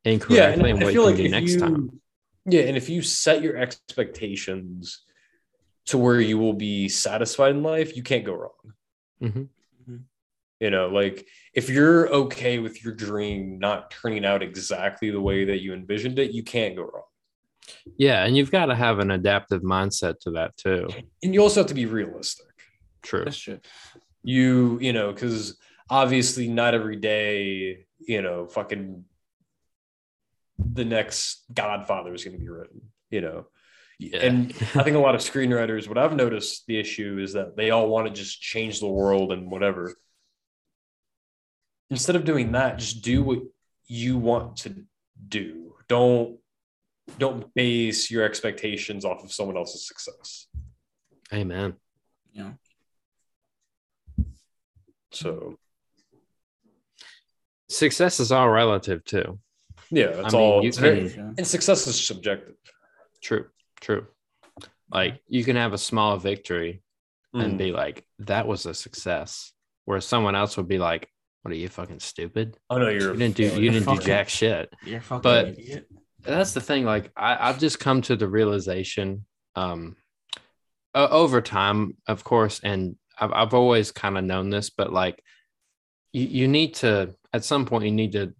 incorrectly 0.04 0.70
and, 0.70 0.82
what 0.82 0.94
you 0.94 1.02
can 1.02 1.16
do 1.16 1.28
next 1.28 1.58
time. 1.58 2.00
Yeah, 2.46 2.62
and 2.62 2.76
if 2.76 2.88
you 2.88 3.02
set 3.02 3.42
your 3.42 3.56
expectations 3.56 5.02
to 5.86 5.98
where 5.98 6.20
you 6.20 6.38
will 6.38 6.54
be 6.54 6.88
satisfied 6.88 7.54
in 7.54 7.62
life, 7.62 7.96
you 7.96 8.02
can't 8.02 8.24
go 8.24 8.34
wrong. 8.34 8.74
Mhm. 9.22 9.48
You 10.60 10.70
know, 10.70 10.88
like 10.88 11.26
if 11.54 11.70
you're 11.70 12.08
okay 12.08 12.58
with 12.58 12.84
your 12.84 12.94
dream 12.94 13.58
not 13.58 13.90
turning 13.90 14.26
out 14.26 14.42
exactly 14.42 15.10
the 15.10 15.20
way 15.20 15.46
that 15.46 15.62
you 15.62 15.72
envisioned 15.72 16.18
it, 16.18 16.32
you 16.32 16.42
can't 16.42 16.76
go 16.76 16.82
wrong. 16.82 17.04
Yeah, 17.96 18.24
and 18.24 18.36
you've 18.36 18.50
got 18.50 18.66
to 18.66 18.74
have 18.74 18.98
an 18.98 19.10
adaptive 19.10 19.62
mindset 19.62 20.20
to 20.20 20.32
that 20.32 20.56
too. 20.56 20.88
And 21.22 21.32
you 21.32 21.40
also 21.40 21.60
have 21.60 21.68
to 21.68 21.74
be 21.74 21.86
realistic. 21.86 22.46
True. 23.02 23.24
That's 23.24 23.38
true. 23.38 23.60
You, 24.22 24.78
you 24.80 24.92
know, 24.92 25.12
because 25.12 25.56
obviously 25.88 26.48
not 26.48 26.74
every 26.74 26.96
day, 26.96 27.86
you 27.98 28.22
know, 28.22 28.46
fucking 28.46 29.04
the 30.58 30.84
next 30.84 31.44
Godfather 31.52 32.12
is 32.14 32.24
going 32.24 32.36
to 32.36 32.42
be 32.42 32.48
written, 32.48 32.82
you 33.10 33.20
know. 33.20 33.46
Yeah. 33.98 34.20
And 34.20 34.50
I 34.74 34.82
think 34.82 34.96
a 34.96 35.00
lot 35.00 35.14
of 35.14 35.20
screenwriters, 35.20 35.88
what 35.88 35.98
I've 35.98 36.14
noticed 36.14 36.66
the 36.66 36.78
issue 36.78 37.18
is 37.22 37.32
that 37.34 37.56
they 37.56 37.70
all 37.70 37.88
want 37.88 38.06
to 38.06 38.12
just 38.12 38.40
change 38.40 38.80
the 38.80 38.88
world 38.88 39.32
and 39.32 39.50
whatever. 39.50 39.94
Instead 41.90 42.16
of 42.16 42.24
doing 42.24 42.52
that, 42.52 42.78
just 42.78 43.02
do 43.02 43.22
what 43.22 43.40
you 43.86 44.16
want 44.16 44.56
to 44.58 44.74
do. 45.28 45.74
Don't 45.88 46.38
don't 47.18 47.52
base 47.54 48.08
your 48.10 48.22
expectations 48.24 49.04
off 49.04 49.24
of 49.24 49.32
someone 49.32 49.56
else's 49.56 49.86
success. 49.88 50.46
Amen. 51.32 51.74
Yeah. 52.32 52.52
So 55.12 55.58
Success 57.68 58.18
is 58.20 58.32
all 58.32 58.48
relative 58.48 59.04
too. 59.04 59.38
yeah, 59.90 60.08
that's 60.08 60.34
I 60.34 60.38
mean, 60.38 60.46
all. 60.46 60.62
you 60.62 60.68
it's 60.68 60.78
very- 60.78 61.10
can- 61.10 61.34
and 61.38 61.46
success 61.46 61.86
is 61.86 62.04
subjective. 62.04 62.56
True. 63.20 63.48
True. 63.80 64.06
Like 64.92 65.20
you 65.28 65.44
can 65.44 65.56
have 65.56 65.72
a 65.72 65.78
small 65.78 66.16
victory 66.16 66.82
and 67.32 67.54
Mm. 67.54 67.58
be 67.58 67.72
like, 67.72 68.04
that 68.20 68.46
was 68.46 68.66
a 68.66 68.74
success. 68.74 69.52
where 69.86 70.00
someone 70.00 70.36
else 70.36 70.56
would 70.56 70.68
be 70.68 70.78
like, 70.78 71.08
What 71.42 71.52
are 71.52 71.56
you 71.56 71.68
fucking 71.68 72.00
stupid? 72.00 72.56
Oh 72.68 72.78
no, 72.78 72.88
you're. 72.88 73.12
You 73.12 73.18
didn't 73.18 73.36
do 73.36 73.44
you 73.60 73.70
didn't 73.70 73.88
do 73.96 74.00
jack 74.02 74.28
shit. 74.28 74.72
You're 74.84 75.00
fucking 75.00 75.22
But- 75.22 75.48
idiot. 75.48 75.86
that's 76.22 76.52
the 76.52 76.60
thing 76.60 76.84
like 76.84 77.10
I, 77.16 77.48
i've 77.48 77.58
just 77.58 77.80
come 77.80 78.02
to 78.02 78.14
the 78.14 78.28
realization 78.28 79.24
um 79.56 79.96
o- 80.94 81.08
over 81.08 81.40
time 81.40 81.96
of 82.06 82.24
course 82.24 82.60
and 82.62 82.96
i've, 83.18 83.32
I've 83.32 83.54
always 83.54 83.90
kind 83.90 84.18
of 84.18 84.24
known 84.24 84.50
this 84.50 84.68
but 84.68 84.92
like 84.92 85.22
you, 86.12 86.24
you 86.26 86.46
need 86.46 86.74
to 86.74 87.14
at 87.32 87.42
some 87.42 87.64
point 87.64 87.84
you 87.86 87.90
need 87.92 88.12
to 88.12 88.34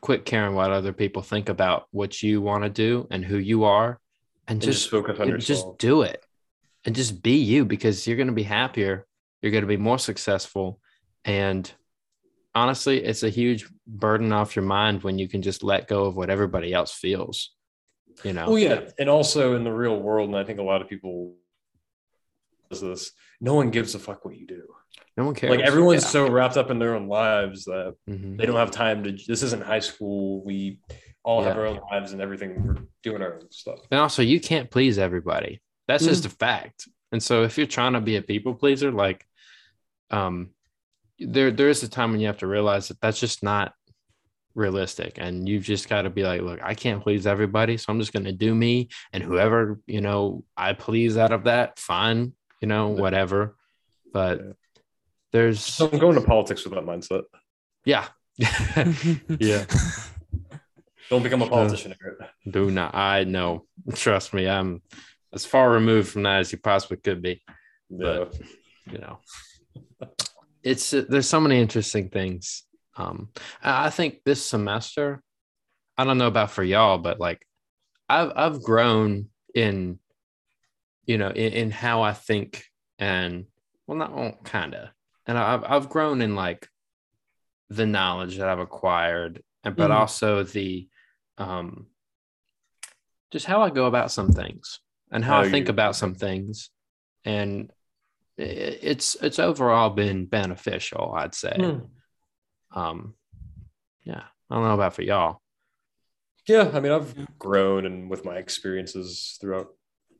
quit 0.00 0.24
caring 0.24 0.56
what 0.56 0.72
other 0.72 0.92
people 0.92 1.22
think 1.22 1.48
about 1.48 1.84
what 1.92 2.20
you 2.24 2.40
want 2.42 2.64
to 2.64 2.70
do 2.70 3.06
and 3.12 3.24
who 3.24 3.36
you 3.38 3.62
are 3.62 4.00
and, 4.48 4.56
And 4.56 4.62
just, 4.62 4.80
just 4.80 4.90
focus 4.90 5.20
on 5.20 5.30
and 5.30 5.40
just 5.40 5.78
do 5.78 6.02
it 6.02 6.26
and 6.84 6.92
just 6.96 7.22
be 7.22 7.36
you 7.36 7.64
because 7.64 8.04
you're 8.04 8.16
going 8.16 8.26
to 8.26 8.32
be 8.32 8.42
happier 8.42 9.06
you're 9.40 9.52
going 9.52 9.62
to 9.62 9.68
be 9.68 9.76
more 9.76 9.98
successful 10.00 10.80
and 11.24 11.70
honestly 12.54 13.02
it's 13.02 13.22
a 13.22 13.28
huge 13.30 13.68
burden 13.86 14.32
off 14.32 14.54
your 14.56 14.64
mind 14.64 15.02
when 15.02 15.18
you 15.18 15.28
can 15.28 15.42
just 15.42 15.62
let 15.62 15.88
go 15.88 16.04
of 16.04 16.16
what 16.16 16.30
everybody 16.30 16.72
else 16.72 16.92
feels 16.92 17.50
you 18.24 18.32
know 18.32 18.44
Oh 18.46 18.56
yeah, 18.56 18.80
and 18.98 19.08
also 19.08 19.56
in 19.56 19.64
the 19.64 19.72
real 19.72 19.98
world, 19.98 20.28
and 20.28 20.36
I 20.38 20.44
think 20.44 20.58
a 20.58 20.62
lot 20.62 20.82
of 20.82 20.88
people 20.88 21.34
does 22.70 22.80
this. 22.82 23.12
No 23.40 23.54
one 23.54 23.70
gives 23.70 23.94
a 23.94 23.98
fuck 23.98 24.24
what 24.24 24.36
you 24.36 24.46
do. 24.46 24.62
no 25.16 25.24
one 25.24 25.34
cares 25.34 25.50
Like 25.56 25.60
everyone's 25.66 26.02
Yeah. 26.04 26.08
so 26.08 26.30
wrapped 26.30 26.56
up 26.58 26.70
in 26.70 26.78
their 26.78 26.94
own 26.94 27.08
lives 27.08 27.64
that 27.64 27.94
Mhm. 28.08 28.36
they 28.36 28.44
don't 28.46 28.56
have 28.56 28.70
time 28.70 29.02
to. 29.04 29.12
This 29.12 29.42
isn't 29.42 29.62
high 29.64 29.80
school. 29.80 30.44
We 30.44 30.80
all 31.24 31.42
have 31.42 31.56
our 31.56 31.66
own 31.66 31.80
lives 31.90 32.12
and 32.12 32.20
everything. 32.20 32.62
We're 32.66 32.76
doing 33.02 33.22
our 33.22 33.34
own 33.36 33.50
stuff. 33.50 33.80
and 33.90 33.98
also 34.00 34.20
you 34.22 34.40
can't 34.40 34.70
please 34.70 34.98
everybody 34.98 35.60
that's 35.88 36.04
just 36.04 36.26
a 36.26 36.30
fact 36.30 36.86
and 37.12 37.22
so 37.22 37.42
if 37.44 37.56
you're 37.56 37.66
trying 37.66 37.92
to 37.94 38.00
be 38.00 38.16
a 38.16 38.22
people 38.22 38.54
pleaser 38.54 38.90
like 38.92 39.24
um 40.10 40.50
there 41.26 41.50
there 41.50 41.68
is 41.68 41.82
a 41.82 41.88
time 41.88 42.10
when 42.12 42.20
you 42.20 42.26
have 42.26 42.38
to 42.38 42.46
realize 42.46 42.88
that 42.88 43.00
that's 43.00 43.20
just 43.20 43.42
not 43.42 43.74
realistic 44.54 45.14
and 45.16 45.48
you've 45.48 45.62
just 45.64 45.88
got 45.88 46.02
to 46.02 46.10
be 46.10 46.22
like 46.22 46.42
look 46.42 46.60
i 46.62 46.74
can't 46.74 47.02
please 47.02 47.26
everybody 47.26 47.76
so 47.78 47.86
i'm 47.90 47.98
just 47.98 48.12
going 48.12 48.24
to 48.24 48.32
do 48.32 48.54
me 48.54 48.88
and 49.14 49.22
whoever 49.22 49.80
you 49.86 50.00
know 50.02 50.44
i 50.56 50.74
please 50.74 51.16
out 51.16 51.32
of 51.32 51.44
that 51.44 51.78
fine 51.78 52.32
you 52.60 52.68
know 52.68 52.88
whatever 52.88 53.56
but 54.12 54.40
Yeah. 54.40 54.52
there's 55.32 55.60
So 55.60 55.88
I'm 55.90 55.98
going 55.98 56.16
to 56.16 56.20
politics 56.20 56.64
with 56.64 56.74
that 56.74 56.84
mindset. 56.84 57.22
yeah 57.86 58.08
yeah 59.40 59.64
Don't 61.08 61.22
become 61.22 61.42
a 61.42 61.46
uh, 61.46 61.48
politician. 61.48 61.94
Eric. 62.02 62.18
do 62.50 62.70
not 62.70 62.94
i 62.94 63.24
know 63.24 63.64
trust 63.94 64.34
me 64.34 64.46
i'm 64.48 64.82
as 65.32 65.46
far 65.46 65.70
removed 65.70 66.08
from 66.10 66.24
that 66.24 66.40
as 66.40 66.52
you 66.52 66.58
possibly 66.58 66.98
could 66.98 67.22
be 67.22 67.42
Yeah. 67.88 68.24
you 68.90 68.98
know 68.98 69.18
it's 70.62 70.90
there's 70.90 71.28
so 71.28 71.40
many 71.40 71.60
interesting 71.60 72.08
things. 72.08 72.64
Um 72.96 73.30
i 73.62 73.88
think 73.88 74.20
this 74.24 74.44
semester 74.44 75.22
i 75.96 76.04
don't 76.04 76.18
know 76.18 76.26
about 76.26 76.50
for 76.50 76.62
y'all 76.62 76.98
but 76.98 77.18
like 77.18 77.40
i've 78.08 78.30
i've 78.36 78.62
grown 78.62 79.30
in 79.54 79.98
you 81.06 81.16
know 81.16 81.30
in, 81.30 81.52
in 81.54 81.70
how 81.70 82.02
i 82.02 82.12
think 82.12 82.64
and 82.98 83.46
well 83.86 83.96
not 83.96 84.14
well, 84.14 84.36
kind 84.44 84.74
of 84.74 84.88
and 85.26 85.38
i've 85.38 85.64
i've 85.64 85.88
grown 85.88 86.20
in 86.20 86.34
like 86.36 86.68
the 87.70 87.86
knowledge 87.86 88.36
that 88.36 88.48
i've 88.50 88.58
acquired 88.58 89.42
and 89.64 89.74
but 89.74 89.90
Mhm. 89.90 89.94
also 90.00 90.42
the 90.42 90.86
um 91.38 91.86
just 93.30 93.46
how 93.46 93.62
i 93.62 93.70
go 93.70 93.86
about 93.86 94.10
some 94.12 94.32
things 94.32 94.80
and 95.10 95.24
how 95.24 95.36
How 95.36 95.42
i 95.42 95.50
think 95.50 95.68
you- 95.68 95.72
about 95.72 95.96
some 95.96 96.14
things. 96.14 96.68
And 97.24 97.70
it's 98.42 99.14
it's 99.22 99.38
overall 99.38 99.90
been 99.90 100.26
beneficial 100.26 101.12
i'd 101.16 101.34
say 101.34 101.54
Hmm. 101.56 102.78
um 102.78 103.14
yeah 104.04 104.22
i 104.50 104.54
don't 104.54 104.64
know 104.64 104.74
about 104.74 104.94
for 104.94 105.02
y'all 105.02 105.40
Yeah, 106.48 106.70
I 106.74 106.80
mean, 106.80 106.90
I've 106.92 107.14
grown 107.38 107.86
and 107.86 108.10
with 108.10 108.24
my 108.24 108.36
experiences 108.36 109.38
throughout 109.40 109.68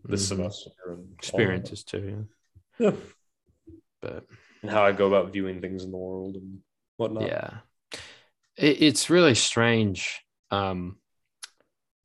this 0.04 0.22
Mhm. 0.24 0.28
semester 0.28 0.70
and 0.86 1.12
experiences 1.18 1.82
too 1.84 2.26
yeah 2.78 2.90
Yeah. 2.90 2.96
but 4.00 4.24
and 4.62 4.70
how 4.70 4.84
I 4.84 4.92
go 4.92 5.06
about 5.08 5.32
viewing 5.32 5.60
things 5.60 5.82
in 5.84 5.90
the 5.90 5.96
world 5.96 6.36
and 6.36 6.60
whatnot. 6.96 7.26
yeah 7.28 7.50
it, 8.56 8.82
it's 8.82 9.10
really 9.10 9.34
strange 9.34 10.20
um 10.50 10.98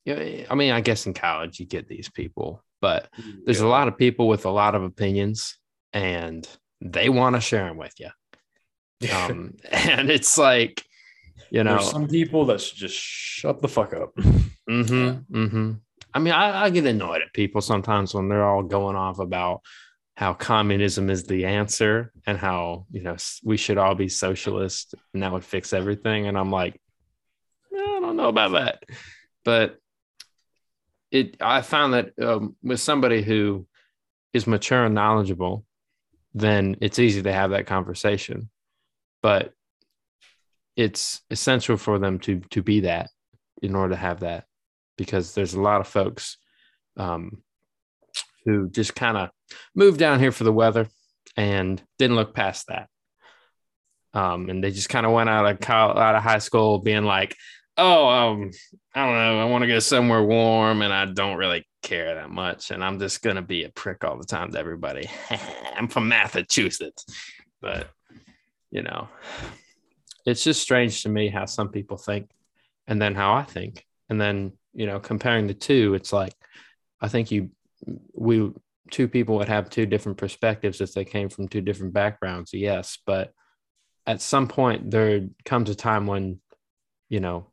yeah 0.05 0.45
i 0.49 0.55
mean 0.55 0.72
i 0.72 0.82
guess 0.82 1.05
in 1.05 1.13
college 1.13 1.59
you 1.59 1.65
get 1.68 1.88
these 1.88 2.09
people 2.09 2.63
but 2.82 3.09
there's 3.45 3.59
a 3.61 3.68
lot 3.68 3.88
of 3.88 3.97
people 3.97 4.28
with 4.28 4.45
a 4.45 4.49
lot 4.49 4.74
of 4.76 4.84
opinions 4.84 5.57
and 5.93 6.47
they 6.81 7.09
want 7.09 7.35
to 7.35 7.41
share 7.41 7.65
them 7.65 7.77
with 7.77 7.93
you 7.99 8.09
um 9.13 9.55
and 9.71 10.09
it's 10.09 10.38
like 10.38 10.83
you 11.51 11.63
know 11.63 11.75
There's 11.77 11.91
some 11.91 12.07
people 12.07 12.45
that 12.45 12.61
should 12.61 12.77
just 12.77 12.95
shut 12.95 13.61
the 13.61 13.67
fuck 13.67 13.93
up. 13.93 14.17
Mm-hmm. 14.69 15.33
Mm-hmm. 15.33 15.71
I 16.13 16.19
mean, 16.19 16.33
I, 16.33 16.65
I 16.65 16.69
get 16.71 16.85
annoyed 16.85 17.21
at 17.21 17.31
people 17.31 17.61
sometimes 17.61 18.13
when 18.13 18.27
they're 18.27 18.43
all 18.43 18.63
going 18.63 18.97
off 18.97 19.19
about 19.19 19.61
how 20.15 20.33
communism 20.33 21.09
is 21.09 21.23
the 21.23 21.45
answer 21.45 22.11
and 22.25 22.38
how 22.38 22.85
you 22.91 23.01
know 23.01 23.15
we 23.43 23.55
should 23.55 23.77
all 23.77 23.95
be 23.95 24.09
socialist 24.09 24.95
and 25.13 25.23
that 25.23 25.31
would 25.31 25.45
fix 25.45 25.73
everything. 25.73 26.27
And 26.27 26.38
I'm 26.38 26.51
like, 26.51 26.73
"Eh, 27.73 27.77
I 27.79 27.99
don't 28.01 28.17
know 28.17 28.29
about 28.29 28.51
that, 28.53 28.83
but 29.45 29.77
it. 31.11 31.38
I 31.39 31.61
found 31.61 31.93
that 31.93 32.11
um, 32.21 32.55
with 32.63 32.79
somebody 32.79 33.21
who 33.21 33.67
is 34.33 34.47
mature 34.47 34.85
and 34.85 34.95
knowledgeable, 34.95 35.66
then 36.34 36.75
it's 36.82 36.99
easy 36.99 37.21
to 37.23 37.34
have 37.34 37.51
that 37.51 37.67
conversation. 37.67 38.49
But 39.21 39.53
it's 40.75 41.21
essential 41.32 41.75
for 41.75 41.97
them 41.99 42.19
to 42.19 42.39
to 42.51 42.61
be 42.61 42.82
that 42.82 43.09
in 43.61 43.75
order 43.75 43.95
to 43.95 43.99
have 43.99 44.19
that 44.19 44.45
because 44.97 45.34
there's 45.34 45.55
a 45.55 45.61
lot 45.61 45.82
of 45.82 45.88
folks 45.88 46.38
um, 46.97 47.43
who 48.45 48.69
just 48.69 48.95
kind 48.95 49.17
of 49.17 49.30
moved 49.75 49.99
down 49.99 50.19
here 50.19 50.32
for 50.32 50.43
the 50.43 50.53
weather 50.53 50.88
and 51.36 51.82
didn't 51.97 52.15
look 52.15 52.34
past 52.34 52.67
that. 52.67 52.88
Um, 54.13 54.49
and 54.49 54.63
they 54.63 54.71
just 54.71 54.89
kind 54.89 55.05
of 55.05 55.11
went 55.11 55.30
out 55.30 55.45
of 55.45 55.59
college, 55.59 55.97
out 55.97 56.15
of 56.15 56.23
high 56.23 56.39
school 56.39 56.80
being 56.80 57.03
like, 57.03 57.36
"Oh, 57.78 58.07
um, 58.07 58.51
I 58.95 59.05
don't 59.05 59.15
know, 59.15 59.39
I 59.41 59.45
want 59.45 59.63
to 59.63 59.67
go 59.67 59.80
somewhere 59.80 60.23
warm, 60.23 60.82
and 60.82 60.93
I 60.93 61.05
don't 61.05 61.38
really 61.38 61.67
care 61.88 62.15
that 62.15 62.29
much, 62.29 62.71
and 62.71 62.83
I'm 62.83 62.99
just 62.99 63.21
gonna 63.21 63.41
be 63.41 63.63
a 63.63 63.69
prick 63.69 64.03
all 64.03 64.17
the 64.17 64.25
time 64.25 64.51
to 64.51 64.59
everybody. 64.59 65.09
I'm 65.75 65.88
from 65.88 66.09
Massachusetts, 66.09 67.05
but 67.61 67.89
you 68.69 68.83
know, 68.83 69.07
it's 70.25 70.43
just 70.43 70.61
strange 70.61 71.03
to 71.03 71.09
me 71.09 71.29
how 71.29 71.45
some 71.45 71.69
people 71.69 71.97
think, 71.97 72.29
and 72.88 73.01
then 73.01 73.15
how 73.15 73.33
I 73.33 73.43
think, 73.43 73.85
and 74.09 74.19
then 74.19 74.51
you 74.73 74.85
know, 74.85 74.99
comparing 74.99 75.47
the 75.47 75.53
two, 75.53 75.93
it's 75.93 76.11
like 76.11 76.33
I 76.99 77.07
think 77.07 77.31
you 77.31 77.51
we 78.13 78.51
two 78.91 79.07
people 79.07 79.38
would 79.38 79.49
have 79.49 79.69
two 79.69 79.85
different 79.85 80.17
perspectives 80.17 80.81
if 80.81 80.93
they 80.93 81.05
came 81.05 81.29
from 81.29 81.47
two 81.47 81.61
different 81.61 81.93
backgrounds, 81.93 82.53
yes, 82.53 82.97
but 83.05 83.31
at 84.05 84.21
some 84.21 84.47
point 84.47 84.91
there 84.91 85.27
comes 85.45 85.69
a 85.69 85.75
time 85.75 86.05
when 86.07 86.39
you 87.09 87.19
know 87.19 87.47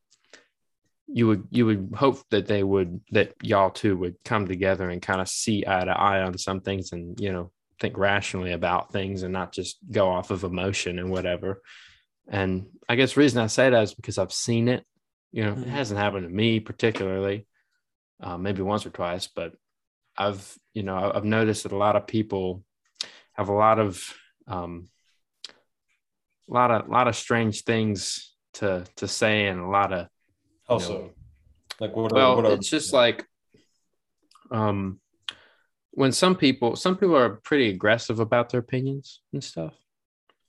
you 1.14 1.28
would 1.28 1.46
you 1.50 1.64
would 1.64 1.94
hope 1.96 2.18
that 2.30 2.48
they 2.48 2.64
would 2.64 3.00
that 3.12 3.34
y'all 3.40 3.70
two 3.70 3.96
would 3.96 4.16
come 4.24 4.48
together 4.48 4.90
and 4.90 5.00
kind 5.00 5.20
of 5.20 5.28
see 5.28 5.64
eye 5.64 5.84
to 5.84 5.92
eye 5.92 6.20
on 6.20 6.36
some 6.36 6.60
things 6.60 6.90
and 6.90 7.20
you 7.20 7.32
know 7.32 7.52
think 7.80 7.96
rationally 7.96 8.50
about 8.50 8.92
things 8.92 9.22
and 9.22 9.32
not 9.32 9.52
just 9.52 9.78
go 9.92 10.08
off 10.08 10.32
of 10.32 10.42
emotion 10.42 10.98
and 10.98 11.10
whatever. 11.10 11.62
And 12.26 12.66
I 12.88 12.96
guess 12.96 13.14
the 13.14 13.20
reason 13.20 13.40
I 13.40 13.46
say 13.46 13.70
that 13.70 13.82
is 13.84 13.94
because 13.94 14.18
I've 14.18 14.32
seen 14.32 14.66
it. 14.68 14.84
You 15.30 15.44
know, 15.44 15.52
it 15.52 15.58
Mhm. 15.58 15.66
hasn't 15.66 16.00
happened 16.00 16.24
to 16.26 16.34
me 16.34 16.58
particularly, 16.58 17.46
uh, 18.20 18.36
maybe 18.36 18.62
once 18.62 18.84
or 18.84 18.90
twice, 18.90 19.28
but 19.28 19.54
I've, 20.16 20.56
you 20.72 20.82
know, 20.82 21.12
I've 21.14 21.24
noticed 21.24 21.62
that 21.62 21.72
a 21.72 21.76
lot 21.76 21.94
of 21.96 22.08
people 22.08 22.64
have 23.34 23.48
a 23.48 23.52
lot 23.52 23.78
of, 23.78 24.02
um, 24.48 24.88
a 25.48 26.52
lot 26.52 26.70
of, 26.72 26.88
a 26.88 26.90
lot 26.90 27.08
of 27.08 27.14
strange 27.16 27.62
things 27.62 28.34
to 28.54 28.84
to 28.96 29.06
say 29.06 29.46
and 29.46 29.60
a 29.60 29.66
lot 29.68 29.92
of 29.92 30.08
How 30.68 30.76
No. 30.76 30.80
so? 30.80 31.10
Like 31.80 31.94
what? 31.96 32.12
Are, 32.12 32.14
well 32.14 32.36
what 32.36 32.46
are, 32.46 32.52
it's 32.52 32.70
just 32.70 32.92
like 32.92 33.26
um 34.50 35.00
when 35.92 36.12
some 36.12 36.34
people 36.36 36.76
some 36.76 36.96
people 36.96 37.16
are 37.16 37.36
pretty 37.44 37.70
aggressive 37.70 38.20
about 38.20 38.50
their 38.50 38.60
opinions 38.60 39.20
and 39.32 39.42
stuff 39.42 39.74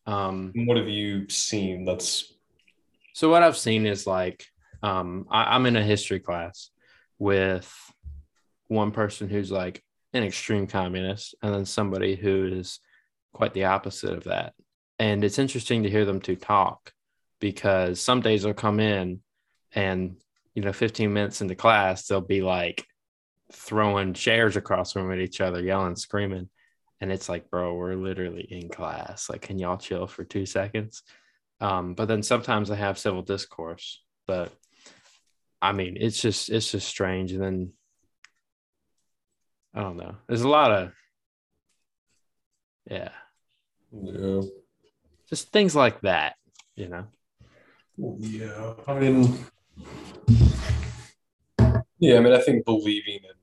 um 0.06 0.52
what 0.56 0.78
have 0.78 0.90
you 0.90 1.28
seen? 1.30 1.86
That's 1.86 2.34
so 3.14 3.30
what 3.30 3.44
i've 3.44 3.58
seen 3.58 3.86
is 3.86 4.06
like 4.06 4.46
um 4.84 5.26
I, 5.32 5.56
i'm 5.56 5.66
in 5.66 5.78
a 5.78 5.84
history 5.84 6.20
class 6.20 6.70
with 7.18 7.74
one 8.68 8.92
person 8.92 9.30
who's 9.30 9.52
like 9.52 9.82
an 10.14 10.24
extreme 10.24 10.68
communist 10.68 11.36
and 11.42 11.54
then 11.54 11.66
somebody 11.66 12.16
who 12.16 12.48
is 12.52 12.80
quite 13.34 13.54
the 13.54 13.66
opposite 13.66 14.14
of 14.14 14.26
that 14.26 14.54
and 15.00 15.24
it's 15.24 15.40
interesting 15.40 15.84
to 15.84 15.90
hear 15.90 16.06
them 16.06 16.20
two 16.20 16.36
talk 16.36 16.92
because 17.40 18.02
some 18.02 18.22
days 18.22 18.44
they'll 18.44 18.54
come 18.54 18.80
in 18.80 19.22
and 19.76 20.16
you 20.56 20.64
know 20.64 20.74
15 20.74 21.12
minutes 21.12 21.42
into 21.42 21.56
class 21.56 22.08
they'll 22.08 22.22
be 22.22 22.42
like 22.42 22.86
throwing 23.52 24.14
chairs 24.14 24.56
across 24.56 24.94
the 24.94 25.02
room 25.02 25.12
at 25.12 25.20
each 25.20 25.42
other 25.42 25.62
yelling 25.62 25.96
screaming. 25.96 26.50
And 27.02 27.12
it's 27.12 27.30
like 27.30 27.50
bro 27.52 27.76
we're 27.76 27.96
literally 27.96 28.48
in 28.50 28.70
class. 28.70 29.30
Like 29.30 29.42
can 29.42 29.60
y'all 29.60 29.78
chill 29.78 30.08
for 30.08 30.24
two 30.24 30.46
seconds? 30.46 31.04
Um, 31.62 31.94
but 31.94 32.08
then 32.08 32.24
sometimes 32.24 32.72
i 32.72 32.76
have 32.76 32.98
civil 32.98 33.22
discourse. 33.22 34.02
But 34.28 34.52
i 35.62 35.72
mean 35.72 35.98
it's 36.00 36.20
just 36.22 36.50
it's 36.50 36.72
just 36.72 36.88
strange. 36.88 37.32
And 37.32 37.42
then 37.44 37.74
i 39.74 39.82
don't 39.82 39.98
know. 39.98 40.16
There's 40.28 40.42
a 40.42 40.50
lot 40.50 40.72
of 40.72 40.92
yeah. 42.90 43.10
Yeah. 43.92 44.42
just 45.30 45.52
things 45.52 45.76
like 45.76 46.02
that 46.02 46.36
you 46.76 46.90
know? 46.90 47.06
Yeah, 47.98 48.74
I 48.88 49.00
mean, 49.00 49.46
yeah, 52.00 52.18
I 52.18 52.20
mean, 52.20 52.34
I 52.34 52.40
think 52.40 52.66
believing 52.66 53.20
in 53.24 53.36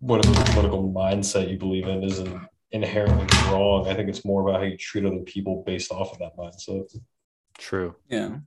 whatever 0.00 0.34
political 0.52 0.92
mindset 0.92 1.50
you 1.50 1.58
believe 1.58 1.86
in 1.88 2.02
isn't 2.02 2.40
inherently 2.72 3.26
wrong. 3.50 3.88
I 3.88 3.94
think 3.94 4.08
it's 4.08 4.24
more 4.24 4.46
about 4.46 4.60
how 4.60 4.66
you 4.66 4.76
treat 4.76 5.04
other 5.06 5.20
people 5.20 5.62
based 5.66 5.92
off 5.92 6.12
of 6.12 6.18
that 6.18 6.36
mindset. 6.36 6.94
true 7.58 7.94
Yeah. 8.08 8.38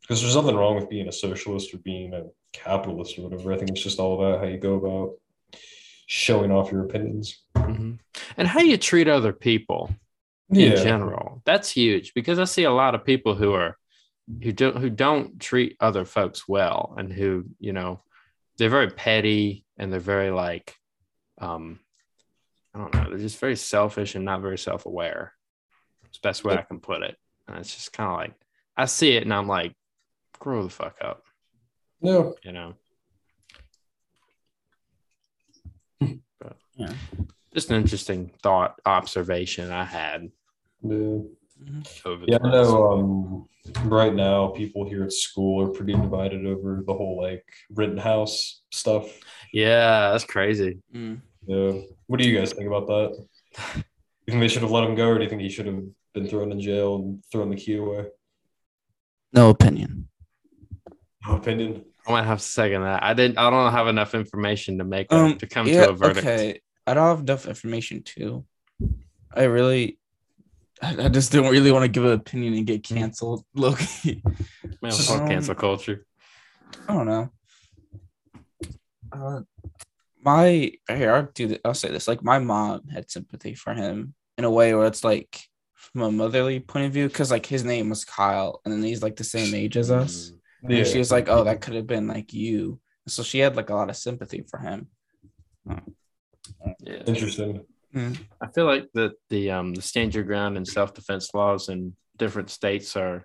Because 0.00 0.22
there's 0.22 0.36
nothing 0.36 0.56
wrong 0.56 0.74
with 0.74 0.88
being 0.88 1.08
a 1.08 1.12
socialist 1.12 1.72
or 1.74 1.78
being 1.78 2.14
a 2.14 2.24
capitalist 2.52 3.18
or 3.18 3.28
whatever. 3.28 3.52
I 3.52 3.58
think 3.58 3.70
it's 3.70 3.82
just 3.82 4.00
all 4.00 4.14
about 4.20 4.40
how 4.40 4.46
you 4.46 4.58
go 4.58 4.74
about 4.74 5.14
showing 6.06 6.50
off 6.50 6.72
your 6.72 6.84
opinions. 6.84 7.42
Mhm. 7.54 7.98
and 8.36 8.48
how 8.48 8.60
you 8.60 8.78
treat 8.78 9.08
other 9.08 9.32
people 9.32 9.90
in 10.50 10.74
general 10.76 11.42
that's 11.44 11.70
huge 11.70 12.14
because 12.14 12.38
i 12.38 12.44
see 12.44 12.64
a 12.64 12.70
lot 12.70 12.94
of 12.94 13.04
people 13.04 13.34
who 13.34 13.52
are 13.52 13.76
who 14.42 14.52
don't 14.52 14.76
who 14.76 14.90
don't 14.90 15.40
treat 15.40 15.76
other 15.80 16.04
folks 16.04 16.46
well 16.48 16.94
and 16.98 17.12
who 17.12 17.44
you 17.58 17.72
know 17.72 18.00
they're 18.58 18.68
very 18.68 18.90
petty 18.90 19.64
and 19.78 19.92
they're 19.92 20.00
very 20.00 20.30
like 20.30 20.74
um 21.40 21.78
i 22.74 22.78
don't 22.78 22.92
know 22.94 23.08
they're 23.08 23.18
just 23.18 23.38
very 23.38 23.56
selfish 23.56 24.14
and 24.14 24.24
not 24.24 24.42
very 24.42 24.58
self-aware 24.58 25.32
it's 26.06 26.18
the 26.18 26.28
best 26.28 26.44
way 26.44 26.54
i 26.54 26.62
can 26.62 26.78
put 26.80 27.02
it 27.02 27.16
and 27.46 27.56
it's 27.58 27.74
just 27.74 27.92
kind 27.92 28.10
of 28.10 28.16
like 28.16 28.34
i 28.76 28.84
see 28.84 29.12
it 29.16 29.22
and 29.22 29.32
i'm 29.32 29.48
like 29.48 29.74
grow 30.38 30.62
the 30.62 30.68
fuck 30.68 30.96
up 31.00 31.22
No. 32.02 32.34
you 32.44 32.52
know 32.52 32.74
but 36.40 36.56
Yeah. 36.76 36.92
just 37.54 37.70
an 37.70 37.76
interesting 37.76 38.30
thought 38.42 38.78
observation 38.84 39.70
i 39.70 39.84
had 39.84 40.30
Yeah. 40.82 41.20
over 42.04 42.24
the 42.24 42.32
Yeah, 42.32 42.38
I 42.42 42.46
last- 42.48 42.70
know. 42.70 43.48
Right 43.84 44.14
now, 44.14 44.48
people 44.48 44.88
here 44.88 45.04
at 45.04 45.12
school 45.12 45.62
are 45.62 45.70
pretty 45.72 45.92
divided 45.94 46.46
over 46.46 46.82
the 46.86 46.94
whole 46.94 47.20
like 47.22 47.44
Rittenhouse 47.74 48.62
stuff. 48.72 49.06
yeah 49.52 50.10
that's 50.10 50.24
crazy 50.24 50.78
Mm. 50.94 51.20
Yeah. 51.46 51.72
What 52.06 52.20
do 52.20 52.28
you 52.28 52.38
guys 52.38 52.52
think 52.52 52.66
about 52.66 52.86
that? 52.88 53.26
You 54.26 54.32
think 54.32 54.40
they 54.40 54.48
should 54.48 54.62
have 54.62 54.70
let 54.70 54.84
him 54.84 54.94
go, 54.94 55.08
or 55.08 55.16
do 55.16 55.24
you 55.24 55.30
think 55.30 55.40
he 55.40 55.48
should 55.48 55.66
have 55.66 55.80
been 56.14 56.26
thrown 56.28 56.52
in 56.52 56.60
jail 56.60 56.96
and 56.96 57.22
thrown 57.32 57.48
the 57.50 57.56
key 57.56 57.76
away? 57.76 58.06
No 59.32 59.48
opinion. 59.50 60.08
No 61.26 61.36
opinion. 61.36 61.84
I 62.06 62.10
might 62.12 62.24
have 62.24 62.38
to 62.38 62.44
second 62.44 62.82
that. 62.82 63.02
I 63.02 63.14
didn't. 63.14 63.38
I 63.38 63.48
don't 63.50 63.72
have 63.72 63.86
enough 63.88 64.14
information 64.14 64.78
to 64.78 64.84
make 64.84 65.10
a, 65.12 65.16
Um, 65.16 65.38
to 65.38 65.46
come 65.46 65.66
yeah, 65.66 65.86
to 65.86 65.90
a 65.90 65.92
verdict. 65.94 66.26
Okay. 66.26 66.60
I 66.86 66.94
don't 66.94 67.06
have 67.06 67.20
enough 67.20 67.46
information 67.46 68.02
too. 68.02 68.44
I 69.34 69.44
really, 69.44 69.98
I 70.82 71.04
I 71.04 71.08
just 71.08 71.32
don't 71.32 71.50
really 71.50 71.72
want 71.72 71.84
to 71.84 71.88
give 71.88 72.04
an 72.04 72.12
opinion 72.12 72.54
and 72.54 72.66
get 72.66 72.84
canceled. 72.84 73.44
Look, 73.54 73.80
Man, 74.04 74.22
Just- 74.92 75.08
fuck 75.08 75.22
Um, 75.22 75.28
cancel 75.28 75.54
culture. 75.54 76.06
I 76.88 76.92
don't 76.94 77.06
know. 77.06 77.30
Uh, 79.10 79.40
my 80.22 80.72
here, 80.88 81.12
I'll 81.14 81.28
do. 81.34 81.48
th- 81.48 81.60
I'll 81.64 81.74
say 81.74 81.90
this. 81.90 82.06
Like 82.08 82.22
my 82.22 82.38
mom 82.38 82.88
had 82.88 83.10
sympathy 83.10 83.54
for 83.54 83.72
him 83.74 84.14
in 84.36 84.44
a 84.44 84.50
way 84.50 84.74
where 84.74 84.86
it's 84.86 85.02
like 85.02 85.48
from 85.74 86.02
a 86.02 86.12
motherly 86.12 86.60
point 86.60 86.86
of 86.86 86.92
view, 86.92 87.08
because 87.08 87.30
like 87.30 87.46
his 87.46 87.64
name 87.64 87.88
was 87.88 88.04
Kyle, 88.04 88.60
and 88.64 88.72
then 88.74 88.82
he's 88.82 89.02
like 89.02 89.16
the 89.16 89.24
same 89.24 89.54
age 89.54 89.76
as 89.76 89.90
us. 89.90 90.32
Mm, 90.64 90.78
And 90.78 90.86
she 90.86 90.98
was 90.98 91.10
like, 91.10 91.28
"Oh, 91.28 91.44
that 91.44 91.60
could 91.62 91.74
have 91.74 91.86
been 91.86 92.06
like 92.06 92.32
you." 92.34 92.80
So 93.06 93.22
she 93.22 93.38
had 93.38 93.56
like 93.56 93.70
a 93.70 93.74
lot 93.74 93.88
of 93.88 93.96
sympathy 93.96 94.42
for 94.50 94.58
him. 94.58 94.88
Yeah. 95.66 97.02
Interesting. 97.06 97.64
I 97.94 98.46
feel 98.54 98.66
like 98.66 98.88
that 98.94 99.12
the 99.30 99.50
um 99.50 99.74
the 99.74 99.82
stand 99.82 100.14
your 100.14 100.24
ground 100.24 100.56
and 100.56 100.66
self 100.66 100.94
defense 100.94 101.30
laws 101.34 101.68
in 101.68 101.94
different 102.16 102.50
states 102.50 102.96
are 102.96 103.24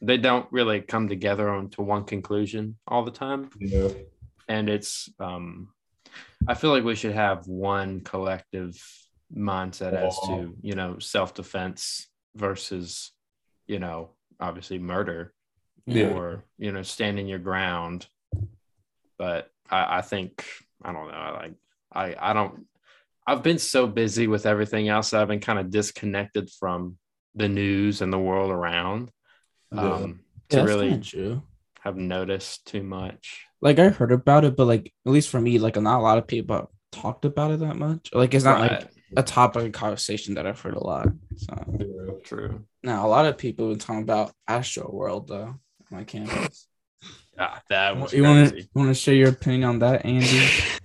they 0.00 0.16
don't 0.18 0.46
really 0.52 0.80
come 0.80 1.08
together 1.08 1.48
onto 1.48 1.82
one 1.82 2.04
conclusion 2.04 2.76
all 2.86 3.04
the 3.04 3.10
time. 3.10 3.50
Yeah. 3.58 3.88
and 4.48 4.68
it's 4.68 5.08
um 5.20 5.68
i 6.46 6.54
feel 6.54 6.70
like 6.70 6.84
we 6.84 6.94
should 6.94 7.14
have 7.14 7.46
one 7.46 8.00
collective 8.00 8.74
mindset 9.36 9.92
as 9.92 10.16
to 10.26 10.54
you 10.62 10.74
know 10.74 10.98
self-defense 10.98 12.06
versus 12.36 13.12
you 13.66 13.78
know 13.78 14.10
obviously 14.40 14.78
murder 14.78 15.32
Yeah. 15.86 16.10
or 16.14 16.44
you 16.58 16.70
know 16.72 16.82
standing 16.82 17.26
your 17.28 17.40
ground 17.40 18.06
but 19.18 19.50
i 19.70 19.98
i 19.98 20.02
think 20.02 20.44
i 20.82 20.92
don't 20.92 21.08
know 21.08 21.14
i 21.28 21.30
like 21.42 21.54
i 21.92 22.30
i 22.30 22.32
don't 22.32 22.64
i've 23.28 23.42
been 23.42 23.58
so 23.58 23.86
busy 23.86 24.26
with 24.26 24.46
everything 24.46 24.88
else 24.88 25.10
that 25.10 25.20
i've 25.20 25.28
been 25.28 25.40
kind 25.40 25.58
of 25.58 25.70
disconnected 25.70 26.50
from 26.58 26.96
the 27.34 27.48
news 27.48 28.00
and 28.02 28.12
the 28.12 28.18
world 28.18 28.50
around 28.50 29.10
Yeah. 29.72 29.94
um 30.02 30.20
to 30.48 30.62
really 30.64 30.98
true. 30.98 31.42
have 31.84 31.96
noticed 31.96 32.66
too 32.66 32.82
much 32.82 33.44
Like 33.60 33.78
I 33.78 33.88
heard 33.90 34.12
about 34.12 34.44
it, 34.46 34.56
but 34.56 34.66
like 34.66 34.92
at 35.06 35.12
least 35.12 35.28
for 35.30 35.40
me, 35.40 35.58
like 35.58 35.76
not 35.76 35.98
a 36.00 36.06
lot 36.08 36.18
of 36.18 36.26
people 36.26 36.70
talked 36.92 37.24
about 37.24 37.50
it 37.50 37.60
that 37.60 37.76
much. 37.76 38.08
Like 38.14 38.32
it's 38.34 38.44
not 38.46 38.60
like 38.60 38.86
a 39.16 39.22
topic 39.22 39.66
of 39.66 39.72
conversation 39.72 40.34
that 40.36 40.46
I've 40.46 40.60
heard 40.64 40.76
a 40.76 40.84
lot. 40.92 41.08
So 41.36 41.52
Yeah. 41.78 42.14
true 42.24 42.64
now 42.82 43.06
a 43.06 43.10
lot 43.16 43.26
of 43.26 43.36
people 43.36 43.66
have 43.68 43.72
been 43.74 43.86
talking 43.86 44.02
about 44.10 44.32
Astro 44.46 44.88
World 44.90 45.28
though 45.28 45.50
on 45.52 45.90
my 45.90 46.04
campus. 46.04 46.66
Ah, 47.40 47.62
that 47.68 47.96
was 47.96 48.12
you 48.12 48.24
want 48.24 48.48
to 48.50 48.56
you 48.62 48.66
want 48.74 48.88
to 48.90 48.94
share 48.94 49.14
your 49.14 49.28
opinion 49.28 49.64
on 49.64 49.78
that, 49.80 50.04
Andy? 50.04 50.28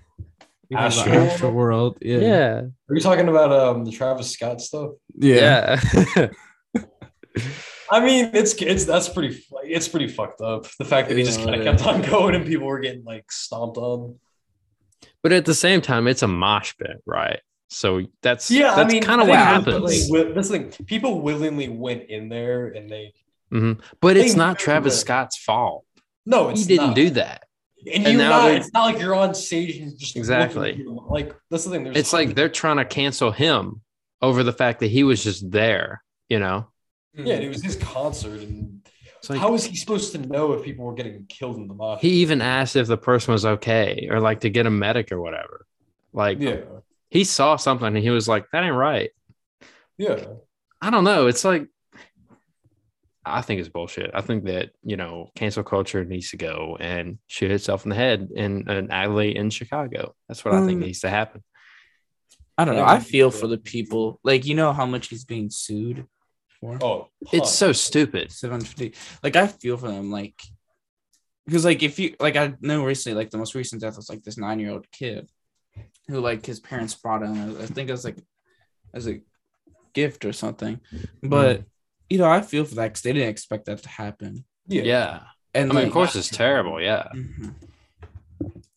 You 0.73 0.79
know, 0.79 0.85
Astro 0.85 1.11
World? 1.13 1.27
Astro 1.29 1.51
World. 1.51 1.97
Yeah. 2.01 2.17
Yeah. 2.17 2.61
Are 2.89 2.95
you 2.95 2.99
talking 3.01 3.27
about 3.27 3.51
um 3.51 3.85
the 3.85 3.91
Travis 3.91 4.31
Scott 4.31 4.59
stuff? 4.61 4.91
Yeah. 5.15 5.79
Yeah. 6.15 6.27
I 7.91 8.03
mean, 8.03 8.31
it's 8.33 8.53
it's 8.55 8.85
that's 8.85 9.09
pretty 9.09 9.43
it's 9.63 9.87
pretty 9.87 10.07
fucked 10.07 10.41
up. 10.41 10.65
The 10.79 10.85
fact 10.85 11.09
that 11.09 11.17
he 11.17 11.23
just 11.23 11.41
kind 11.43 11.55
of 11.55 11.63
kept 11.63 11.85
on 11.85 12.01
going 12.09 12.35
and 12.35 12.45
people 12.45 12.67
were 12.67 12.79
getting 12.79 13.03
like 13.03 13.31
stomped 13.31 13.77
on. 13.77 14.19
but 15.21 15.31
at 15.31 15.45
the 15.45 15.53
same 15.53 15.81
time, 15.81 16.07
it's 16.07 16.23
a 16.23 16.27
mosh 16.27 16.73
pit, 16.77 17.01
right? 17.05 17.39
So 17.69 18.01
that's 18.21 18.49
Yeah, 18.49 18.75
that's 18.75 18.89
I 18.91 18.93
mean, 18.93 19.03
kind 19.03 19.21
of 19.21 19.27
what 19.27 19.35
think 19.35 19.47
happens. 19.67 19.83
Like, 19.83 20.09
wi- 20.11 20.33
this 20.33 20.49
thing, 20.49 20.71
people 20.85 21.21
willingly 21.21 21.69
went 21.69 22.03
in 22.09 22.29
there 22.29 22.67
and 22.67 22.89
they 22.89 23.13
Mhm. 23.51 23.79
But 24.01 24.17
it's 24.17 24.35
not 24.35 24.57
Travis 24.57 24.99
Scott's 24.99 25.37
fault. 25.37 25.85
no, 26.25 26.49
it's 26.49 26.61
He 26.61 26.67
didn't 26.67 26.87
not. 26.87 26.95
do 26.95 27.09
that. 27.11 27.43
And, 27.85 28.05
And 28.07 28.17
you're 28.19 28.29
not. 28.29 28.51
It's 28.51 28.71
not 28.73 28.85
like 28.85 28.99
you're 28.99 29.15
on 29.15 29.33
stage 29.33 29.77
and 29.77 29.97
just 29.97 30.15
Exactly. 30.15 30.69
looking 30.69 30.71
at 30.71 30.77
people. 30.77 31.07
Like 31.09 31.35
that's 31.49 31.65
the 31.65 31.71
thing. 31.71 31.83
There's 31.83 31.97
It's 31.97 32.13
like 32.13 32.35
they're 32.35 32.49
trying 32.49 32.77
to 32.77 32.85
cancel 32.85 33.31
him 33.31 33.81
over 34.21 34.43
the 34.43 34.53
fact 34.53 34.79
that 34.79 34.87
he 34.87 35.03
was 35.03 35.23
just 35.23 35.49
there. 35.51 36.03
You 36.29 36.39
know, 36.39 36.67
yeah, 37.13 37.35
and 37.35 37.43
it 37.43 37.49
was 37.49 37.61
his 37.61 37.75
concert, 37.75 38.41
and 38.41 38.87
like 39.29 39.39
how 39.39 39.53
is 39.53 39.65
he 39.65 39.75
supposed 39.75 40.11
to 40.13 40.17
know 40.17 40.53
if 40.53 40.63
people 40.63 40.85
were 40.85 40.93
getting 40.93 41.25
killed 41.27 41.57
in 41.57 41.67
the 41.67 41.73
mosh? 41.73 42.01
he 42.01 42.09
even 42.21 42.41
asked 42.41 42.75
if 42.75 42.87
the 42.87 42.97
person 42.97 43.33
was 43.33 43.45
okay 43.45 44.07
or 44.09 44.19
like 44.19 44.41
to 44.41 44.49
get 44.49 44.65
a 44.65 44.71
medic 44.71 45.11
or 45.11 45.21
whatever. 45.21 45.65
Like 46.13 46.39
yeah, 46.39 46.61
he 47.09 47.23
saw 47.23 47.55
something 47.57 47.87
and 47.87 47.97
he 47.97 48.09
was 48.09 48.27
like, 48.27 48.49
"That 48.51 48.63
ain't 48.63 48.75
right." 48.75 49.11
Yeah. 49.97 50.25
I 50.81 50.89
don't 50.89 51.03
know. 51.03 51.27
It's 51.27 51.45
like 51.45 51.67
I 53.25 53.41
think 53.41 53.59
it's 53.59 53.69
bullshit. 53.69 54.11
I 54.13 54.21
think 54.21 54.45
that 54.45 54.71
you 54.83 54.97
know 54.97 55.29
cancel 55.35 55.63
culture 55.63 56.03
needs 56.03 56.29
to 56.31 56.37
go 56.37 56.77
and 56.79 57.17
shoot 57.27 57.51
itself 57.51 57.85
in 57.85 57.89
the 57.89 57.95
head 57.95 58.29
in 58.35 58.67
an 58.69 58.91
alley 58.91 59.35
in 59.35 59.49
Chicago. 59.49 60.13
That's 60.27 60.43
what 60.43 60.53
I 60.53 60.65
think 60.65 60.77
Um, 60.77 60.87
needs 60.87 60.99
to 61.01 61.09
happen. 61.09 61.43
I 62.57 62.65
don't 62.65 62.75
know. 62.75 62.85
I 62.85 62.99
feel 62.99 63.31
for 63.31 63.47
the 63.47 63.57
people. 63.57 64.19
Like 64.23 64.45
you 64.45 64.55
know 64.55 64.73
how 64.73 64.85
much 64.85 65.07
he's 65.07 65.25
being 65.25 65.49
sued 65.49 66.05
for. 66.59 66.77
Oh, 66.81 67.07
It's 67.31 67.49
huh. 67.49 67.67
so 67.67 67.71
stupid. 67.71 68.31
750. 68.31 68.93
Like 69.23 69.35
I 69.35 69.47
feel 69.47 69.77
for 69.77 69.87
them. 69.87 70.11
Like 70.11 70.35
because 71.45 71.65
like 71.65 71.83
if 71.83 71.99
you 71.99 72.15
like 72.19 72.35
I 72.35 72.53
know 72.61 72.83
recently 72.85 73.17
like 73.17 73.31
the 73.31 73.37
most 73.37 73.55
recent 73.55 73.81
death 73.81 73.95
was 73.97 74.09
like 74.09 74.23
this 74.23 74.37
nine 74.37 74.59
year 74.59 74.71
old 74.71 74.89
kid 74.91 75.29
who 76.07 76.19
like 76.19 76.45
his 76.45 76.59
parents 76.59 76.93
brought 76.95 77.23
him. 77.23 77.57
I 77.59 77.65
think 77.65 77.89
it 77.89 77.93
was 77.93 78.05
like 78.05 78.17
as 78.93 79.07
a 79.07 79.21
gift 79.93 80.25
or 80.25 80.33
something. 80.33 80.79
But 81.21 81.63
you 82.13 82.19
know 82.19 82.29
I 82.37 82.41
feel 82.41 82.63
for 82.65 82.75
that 82.75 82.87
because 82.89 83.01
they 83.03 83.13
didn't 83.13 83.29
expect 83.35 83.65
that 83.65 83.81
to 83.83 83.89
happen. 83.89 84.45
yeah. 84.67 84.83
Yeah. 84.93 85.19
And 85.55 85.65
I 85.71 85.73
mean, 85.73 85.75
like, 85.75 85.87
of 85.87 85.93
course, 85.93 86.15
it's 86.15 86.29
terrible. 86.29 86.77
Yeah. 86.81 87.07
Mhm. 87.15 87.53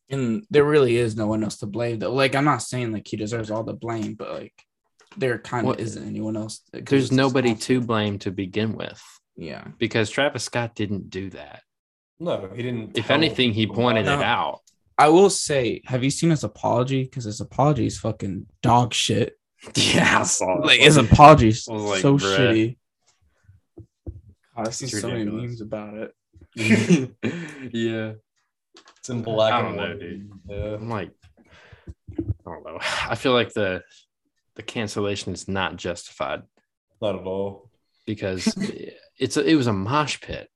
And 0.08 0.46
there 0.50 0.64
really 0.64 0.96
is 0.96 1.16
no 1.16 1.26
one 1.26 1.42
else 1.42 1.56
to 1.58 1.66
blame. 1.66 1.98
Though, 1.98 2.12
like 2.12 2.34
I'm 2.34 2.44
not 2.44 2.62
saying 2.62 2.92
like 2.92 3.06
he 3.08 3.16
deserves 3.16 3.50
all 3.50 3.64
the 3.64 3.72
blame, 3.74 4.14
but 4.14 4.30
like 4.32 4.54
there 5.16 5.38
kind 5.38 5.64
of 5.66 5.68
What- 5.70 5.80
isn't 5.80 6.06
anyone 6.06 6.36
else. 6.36 6.60
There's 6.72 7.10
nobody 7.10 7.54
to 7.66 7.80
blame 7.80 8.18
to 8.20 8.30
begin 8.30 8.76
with 8.76 9.02
Yeah. 9.36 9.64
because 9.78 10.10
Travis 10.10 10.44
Scott 10.44 10.74
didn't 10.74 11.10
do 11.10 11.30
that. 11.30 11.62
No, 12.20 12.50
he 12.54 12.62
didn't. 12.62 12.96
If 12.96 13.10
anything, 13.10 13.52
he 13.52 13.66
pointed 13.66 14.06
about 14.06 14.20
it 14.20 14.24
out. 14.24 14.60
I 14.98 15.08
will 15.10 15.28
say, 15.28 15.82
have 15.86 16.02
you 16.04 16.10
seen 16.10 16.30
his 16.30 16.44
apology? 16.44 17.02
Because 17.04 17.24
his 17.24 17.40
apology 17.40 17.86
is 17.86 17.98
fucking 17.98 18.46
dog 18.62 18.94
shit. 18.94 19.34
Yeah, 19.74 20.20
I 20.20 20.22
saw 20.24 20.46
Like 20.70 20.80
his 20.80 20.96
apology 20.96 21.48
is 21.48 21.66
like, 21.68 22.00
so 22.00 22.16
bruh. 22.16 22.36
shitty. 22.38 22.76
I've 24.56 24.74
seen 24.74 24.88
so 24.88 25.08
many 25.08 25.24
memes 25.24 25.60
about 25.60 25.94
it. 25.94 26.14
yeah. 27.72 28.12
It's 28.98 29.08
in 29.10 29.22
black 29.22 29.52
I 29.52 29.62
don't 29.62 29.76
know, 29.76 29.88
white. 29.88 30.00
dude. 30.00 30.30
Yeah. 30.48 30.74
I'm 30.74 30.88
like, 30.88 31.10
I 32.18 32.22
don't 32.44 32.64
know. 32.64 32.78
I 33.08 33.14
feel 33.14 33.32
like 33.32 33.52
the 33.52 33.82
the 34.54 34.62
cancellation 34.62 35.32
is 35.34 35.48
not 35.48 35.76
justified 35.76 36.42
Not 37.02 37.16
at 37.16 37.26
all. 37.26 37.70
because 38.06 38.46
it's 39.18 39.36
a, 39.36 39.44
it 39.48 39.54
was 39.54 39.66
a 39.66 39.72
mosh 39.72 40.18
pit, 40.20 40.48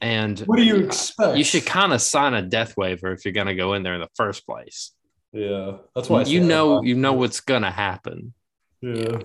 and 0.00 0.38
What 0.40 0.56
do 0.56 0.64
you 0.64 0.76
expect? 0.76 1.36
you 1.36 1.44
should 1.44 1.66
kind 1.66 1.92
of 1.92 2.00
sign 2.00 2.32
a 2.32 2.40
death 2.42 2.74
waiver 2.76 3.12
if 3.12 3.24
you're 3.24 3.34
gonna 3.34 3.54
go 3.54 3.74
in 3.74 3.82
there 3.82 3.94
in 3.94 4.00
the 4.00 4.08
first 4.16 4.46
place. 4.46 4.92
Yeah. 5.32 5.76
That's 5.94 6.08
why 6.08 6.22
you 6.22 6.40
know 6.40 6.82
you 6.82 6.94
know 6.94 7.12
what's 7.12 7.40
gonna 7.40 7.70
happen. 7.70 8.32
Yeah. 8.80 9.18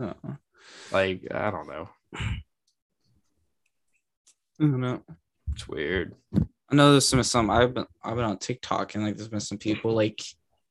Uh-uh. 0.00 0.34
Like 0.90 1.22
I 1.32 1.50
don't 1.50 1.68
know. 1.68 1.88
I 4.60 4.64
don't 4.64 4.80
know. 4.80 5.02
It's 5.52 5.68
weird. 5.68 6.14
I 6.36 6.74
know 6.74 6.92
there's 6.92 7.10
been 7.10 7.22
some. 7.24 7.50
I've 7.50 7.74
been 7.74 7.86
I've 8.02 8.16
been 8.16 8.24
on 8.24 8.38
TikTok 8.38 8.94
and 8.94 9.04
like 9.04 9.16
there's 9.16 9.28
been 9.28 9.40
some 9.40 9.58
people 9.58 9.92
like 9.92 10.20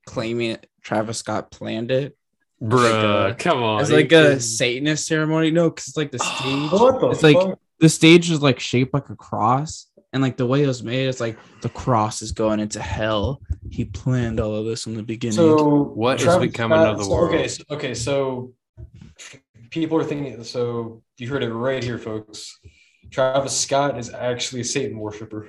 claiming 0.06 0.58
Travis 0.82 1.18
Scott 1.18 1.50
planned 1.50 1.90
it 1.90 2.16
Bruh, 2.62 3.30
a- 3.30 3.34
come 3.34 3.62
on. 3.62 3.80
It's 3.80 3.90
like 3.90 4.06
a 4.06 4.08
kidding? 4.08 4.40
Satanist 4.40 5.06
ceremony. 5.06 5.50
No, 5.50 5.70
because 5.70 5.88
it's 5.88 5.96
like 5.96 6.10
the 6.12 6.18
stage. 6.20 6.70
What 6.72 7.00
the 7.00 7.08
It's 7.10 7.22
like- 7.22 7.56
the 7.80 7.88
stage 7.88 8.30
is 8.30 8.40
like 8.42 8.60
shaped 8.60 8.94
like 8.94 9.10
a 9.10 9.16
cross, 9.16 9.86
and 10.12 10.22
like 10.22 10.36
the 10.36 10.46
way 10.46 10.62
it 10.62 10.66
was 10.66 10.82
made, 10.82 11.06
it's 11.08 11.20
like 11.20 11.36
the 11.60 11.68
cross 11.68 12.22
is 12.22 12.32
going 12.32 12.60
into 12.60 12.80
hell. 12.80 13.40
He 13.70 13.84
planned 13.84 14.40
all 14.40 14.54
of 14.54 14.64
this 14.64 14.84
from 14.84 14.94
the 14.94 15.02
beginning. 15.02 15.36
So 15.36 15.82
What 15.82 16.18
is 16.18 16.24
Travis 16.24 16.46
becoming 16.52 16.78
Scott- 16.78 16.92
of 16.92 16.98
the 16.98 17.04
so- 17.04 17.24
Okay, 17.26 17.36
world? 17.38 17.50
so, 17.50 17.62
okay, 17.70 17.94
so 17.94 18.54
people 19.70 19.98
are 19.98 20.04
thinking. 20.04 20.42
So 20.44 21.02
you 21.18 21.28
heard 21.28 21.42
it 21.42 21.52
right 21.52 21.82
here, 21.82 21.98
folks. 21.98 22.58
Travis 23.14 23.56
Scott 23.56 23.96
is 23.96 24.12
actually 24.12 24.62
a 24.62 24.64
Satan 24.64 24.98
worshiper. 24.98 25.48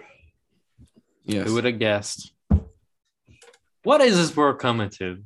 yes. 1.24 1.48
Who 1.48 1.56
would 1.56 1.66
have 1.66 1.80
guessed? 1.80 2.32
What 3.84 4.02
is 4.02 4.16
this 4.18 4.36
world 4.38 4.60
coming 4.60 4.90
to? 5.00 5.24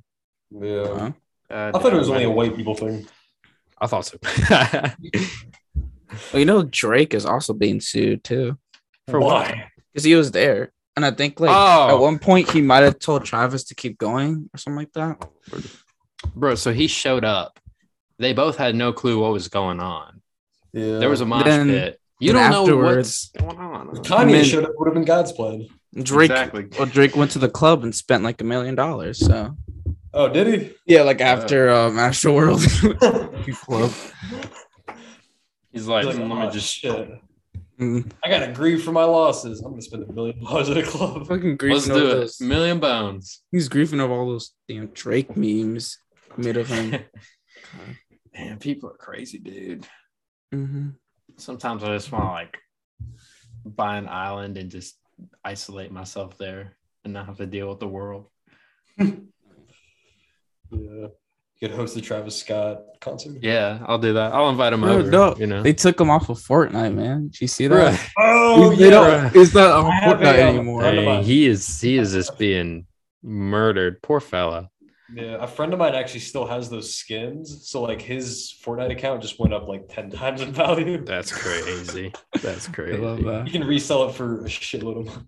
Yeah, 0.51 0.87
Huh? 0.87 1.11
Uh, 1.51 1.71
I 1.73 1.79
thought 1.79 1.91
it 1.93 1.97
was 1.97 2.09
only 2.09 2.23
a 2.23 2.29
white 2.29 2.55
people 2.55 2.75
thing. 2.75 3.05
I 3.77 3.87
thought 3.87 4.05
so. 4.05 4.17
Well, 6.33 6.39
you 6.39 6.45
know, 6.45 6.63
Drake 6.63 7.13
is 7.13 7.25
also 7.25 7.53
being 7.53 7.79
sued 7.79 8.23
too 8.23 8.57
For 9.07 9.19
what? 9.19 9.45
Why? 9.47 9.71
because 9.93 10.03
he 10.03 10.15
was 10.15 10.31
there, 10.31 10.71
and 10.95 11.05
I 11.05 11.11
think 11.11 11.39
like 11.39 11.51
Oh. 11.53 11.95
at 11.95 11.99
one 12.01 12.17
point 12.19 12.49
he 12.51 12.61
might 12.61 12.81
have 12.83 12.97
told 12.99 13.25
Travis 13.25 13.65
to 13.65 13.75
keep 13.75 13.97
going 13.99 14.49
or 14.53 14.57
something 14.57 14.77
like 14.77 14.93
that. 14.93 15.23
Bro, 16.35 16.55
so 16.55 16.73
he 16.73 16.87
showed 16.87 17.23
up. 17.25 17.59
They 18.17 18.33
both 18.33 18.57
had 18.57 18.75
no 18.75 18.91
clue 18.91 19.19
what 19.19 19.31
was 19.33 19.49
going 19.49 19.79
on. 19.79 20.21
Yeah, 20.73 20.97
There 20.97 21.09
was 21.11 21.21
a 21.21 21.25
mosh 21.27 21.45
Then- 21.45 21.67
pit. 21.67 21.98
You 22.19 22.33
then 22.33 22.51
don't 22.51 22.67
know 22.67 22.77
what's 22.77 23.29
going 23.31 23.57
on. 23.57 23.87
Kanye 24.03 24.31
Man. 24.31 24.43
showed 24.43 24.65
up. 24.65 24.71
Would 24.77 24.87
have 24.87 24.93
been 24.93 25.05
God's 25.05 25.31
plan. 25.31 25.67
Drake, 26.03 26.29
Exactly. 26.31 26.67
well, 26.77 26.85
Drake 26.85 27.15
went 27.15 27.31
to 27.31 27.39
the 27.39 27.49
club 27.49 27.83
and 27.83 27.95
spent 27.95 28.23
like 28.23 28.39
a 28.41 28.43
million 28.43 28.75
dollars. 28.75 29.17
So 29.19 29.55
Oh, 30.13 30.27
did 30.27 30.47
he? 30.61 30.73
yeah, 30.85 31.01
like 31.03 31.21
after 31.21 31.69
um, 31.69 31.95
Astroworld 31.97 32.59
club. 33.65 33.91
He's 35.71 35.87
like, 35.87 36.05
He's 36.05 36.15
like, 36.17 36.27
let 36.29 36.31
"Oh, 36.31 36.45
me 36.45 36.51
just 36.51 36.73
shit. 36.73 37.09
Mm, 37.79 38.11
I 38.23 38.29
gotta 38.29 38.51
grieve 38.51 38.83
for 38.83 38.91
my 38.91 39.05
losses. 39.05 39.61
I'm 39.61 39.71
gonna 39.71 39.81
spend 39.81 40.03
a 40.09 40.11
million 40.11 40.43
dollars 40.43 40.69
at 40.69 40.77
a 40.77 40.83
club. 40.83 41.27
fucking 41.27 41.51
let's 41.51 41.57
grieving 41.57 41.81
do 41.87 41.93
over 41.93 42.01
it. 42.11 42.15
those. 42.15 42.41
Million 42.41 42.79
bones. 42.79 43.41
He's 43.51 43.69
grieving 43.69 44.01
over 44.01 44.13
all 44.13 44.27
those 44.27 44.51
damn 44.67 44.87
Drake 44.87 45.37
memes 45.37 45.97
made 46.35 46.57
of 46.57 46.67
him. 46.67 46.99
Man, 48.33 48.59
people 48.59 48.89
are 48.89 48.97
crazy, 48.97 49.37
dude. 49.39 49.87
hmm 50.51 50.89
Sometimes 51.39 51.83
I 51.83 51.87
just 51.95 52.11
want 52.11 52.25
to 52.25 52.29
like 52.31 52.57
buy 53.65 53.97
an 53.97 54.07
island 54.07 54.57
and 54.57 54.69
just 54.69 54.97
isolate 55.43 55.91
myself 55.91 56.37
there 56.37 56.75
and 57.03 57.13
not 57.13 57.25
have 57.27 57.37
to 57.37 57.45
deal 57.45 57.69
with 57.69 57.79
the 57.79 57.87
world. 57.87 58.27
Yeah, 60.71 61.07
you 61.07 61.09
could 61.67 61.71
host 61.71 61.95
the 61.95 62.01
Travis 62.01 62.35
Scott 62.37 62.81
concert. 63.01 63.37
Yeah, 63.41 63.79
I'll 63.87 63.97
do 63.97 64.13
that. 64.13 64.33
I'll 64.33 64.49
invite 64.49 64.71
him 64.71 64.81
No, 64.81 64.99
over. 64.99 65.09
no, 65.09 65.35
you 65.35 65.47
know, 65.47 65.63
They 65.63 65.73
took 65.73 65.99
him 65.99 66.09
off 66.11 66.29
of 66.29 66.37
Fortnite, 66.37 66.93
man. 66.93 67.29
Did 67.29 67.41
you 67.41 67.47
see 67.47 67.65
that? 67.67 67.93
Bruh. 67.99 68.09
Oh 68.19 68.69
They 68.75 68.85
yeah. 68.85 68.89
don't- 68.91 69.35
It's 69.35 69.53
not 69.55 69.71
on 69.71 69.91
Fortnite 70.03 70.43
um, 70.47 70.55
anymore. 70.55 70.83
Hey, 70.83 71.23
he 71.23 71.47
is 71.47 71.81
he 71.81 71.97
is 71.97 72.13
just 72.13 72.37
being 72.37 72.85
murdered. 73.23 74.01
Poor 74.03 74.19
fella. 74.19 74.69
Yeah, 75.13 75.37
a 75.39 75.47
friend 75.47 75.73
of 75.73 75.79
mine 75.79 75.95
actually 75.95 76.19
still 76.19 76.45
has 76.45 76.69
those 76.69 76.93
skins. 76.93 77.67
So 77.67 77.81
like 77.81 78.01
his 78.01 78.53
Fortnite 78.63 78.91
account 78.91 79.21
just 79.21 79.39
went 79.39 79.53
up 79.53 79.67
like 79.67 79.87
ten 79.89 80.09
times 80.11 80.41
in 80.41 80.51
value. 80.51 81.03
That's 81.03 81.31
crazy. 81.31 82.13
That's 82.41 82.69
I 82.69 82.71
crazy. 82.71 82.97
love 82.97 83.45
You 83.47 83.51
can 83.51 83.63
resell 83.65 84.07
it 84.09 84.13
for 84.15 84.41
a 84.45 84.49
shitload 84.49 84.99
of 85.01 85.05
money. 85.07 85.25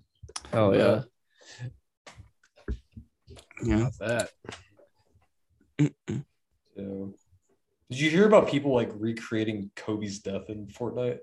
Hell 0.51 0.75
yeah. 0.75 1.01
Yeah. 3.63 3.87
About 3.87 3.97
that. 3.99 4.29
Yeah. 6.75 7.05
Did 7.89 7.99
you 7.99 8.09
hear 8.09 8.25
about 8.25 8.47
people 8.47 8.73
like 8.73 8.89
recreating 8.95 9.71
Kobe's 9.75 10.19
death 10.19 10.49
in 10.49 10.67
Fortnite? 10.67 11.19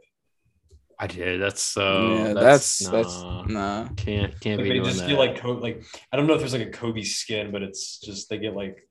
I 1.01 1.07
did. 1.07 1.41
That's 1.41 1.63
so. 1.63 2.15
yeah, 2.17 2.33
that's 2.35 2.79
that's 2.79 2.91
that's 2.91 3.23
nah. 3.23 3.43
nah. 3.45 3.89
can't 3.97 4.39
can't 4.41 4.59
Like 4.61 4.65
be 4.65 4.69
they 4.71 4.75
doing 4.75 4.85
just 4.85 5.01
that. 5.01 5.09
get 5.09 5.19
like 5.19 5.37
Kobe, 5.37 5.61
like 5.61 5.85
I 6.13 6.17
don't 6.17 6.27
know 6.27 6.35
if 6.35 6.41
there's 6.41 6.53
like 6.55 6.67
a 6.67 6.71
Kobe 6.71 7.03
skin, 7.03 7.53
but 7.53 7.63
it's 7.63 8.01
just 8.01 8.29
they 8.29 8.39
get 8.39 8.55
like 8.55 8.87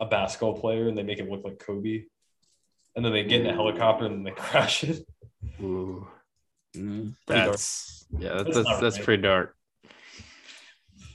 a 0.00 0.06
basketball 0.06 0.56
player 0.60 0.88
and 0.88 0.96
they 0.96 1.02
make 1.02 1.18
it 1.18 1.28
look 1.28 1.42
like 1.44 1.58
Kobe, 1.58 2.04
and 2.94 3.04
then 3.04 3.12
they 3.12 3.24
get 3.24 3.40
in 3.40 3.48
a 3.48 3.52
helicopter 3.52 4.06
and 4.06 4.14
then 4.14 4.22
they 4.24 4.30
crash 4.40 4.84
it. 4.84 5.04
Ooh, 5.60 6.06
Mm. 6.76 7.14
Pretty 7.26 7.40
dark. 7.42 7.50
that's 7.52 8.06
yeah. 8.18 8.34
That's 8.34 8.44
That's 8.54 8.68
that's, 8.68 8.80
that's 8.80 8.96
right. 8.98 9.04
pretty 9.04 9.22
dark. 9.22 9.56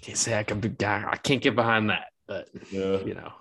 Can't 0.02 0.18
say 0.18 0.38
I 0.38 0.44
can 0.44 0.60
be. 0.60 0.70
I 0.86 1.16
can't 1.24 1.42
get 1.42 1.56
behind 1.56 1.90
that, 1.90 2.08
but 2.28 2.50
Yeah. 2.72 2.98
you 3.04 3.14
know, 3.14 3.32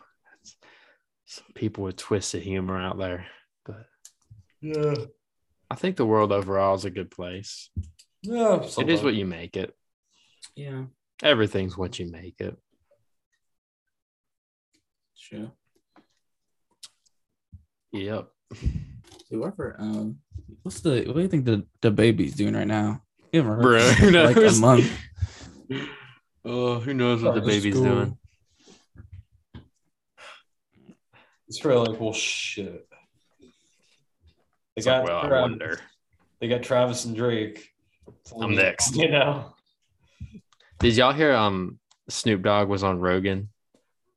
some 1.24 1.46
people 1.54 1.84
with 1.84 1.96
twisted 1.96 2.42
humor 2.42 2.78
out 2.80 2.98
there. 2.98 3.26
But 3.64 3.86
Yeah. 4.60 4.94
I 5.72 5.74
think 5.74 5.96
the 5.96 6.04
world 6.04 6.32
overall 6.32 6.74
is 6.74 6.84
a 6.84 6.90
good 6.90 7.10
place. 7.10 7.70
Yeah. 8.20 8.62
It 8.78 8.90
is 8.90 9.02
what 9.02 9.14
you 9.14 9.24
make 9.24 9.56
it. 9.56 9.74
Yeah. 10.54 10.84
Everything's 11.22 11.78
what 11.78 11.98
you 11.98 12.10
make 12.12 12.34
it. 12.40 12.54
Sure. 15.14 15.50
Yep. 17.92 18.28
Whoever 19.30 19.76
um 19.78 20.18
what's 20.62 20.80
the 20.82 21.04
what 21.06 21.14
do 21.14 21.22
you 21.22 21.28
think 21.28 21.46
the, 21.46 21.64
the 21.80 21.90
baby's 21.90 22.34
doing 22.34 22.52
right 22.52 22.66
now? 22.66 23.02
You 23.32 23.40
haven't 23.42 23.62
heard 23.62 23.64
Bruh, 23.64 23.94
who 23.94 24.08
in 24.08 24.14
like 24.14 24.36
a 24.36 24.40
knows? 24.40 24.60
month. 24.60 24.92
Oh, 26.44 26.80
who 26.80 26.92
knows 26.92 27.22
what 27.22 27.36
the 27.36 27.40
baby's 27.40 27.72
school. 27.76 27.84
doing? 27.84 28.18
It's 31.46 31.60
probably 31.60 31.92
like, 31.92 32.00
well, 32.00 32.12
shit. 32.12 32.84
They 34.74 34.80
It's 34.80 34.86
like, 34.86 35.04
got 35.04 35.04
well, 35.04 35.18
I 35.18 35.28
Travis, 35.28 35.50
wonder. 35.50 35.80
they 36.40 36.48
got 36.48 36.62
Travis 36.62 37.04
and 37.04 37.14
Drake. 37.16 37.68
It's 38.20 38.32
I'm 38.38 38.54
next. 38.54 38.96
You 38.96 39.10
know. 39.10 39.54
Did 40.78 40.96
y'all 40.96 41.12
hear 41.12 41.32
um 41.34 41.78
Snoop 42.08 42.42
Dogg 42.42 42.68
was 42.68 42.82
on 42.82 42.98
Rogan 42.98 43.48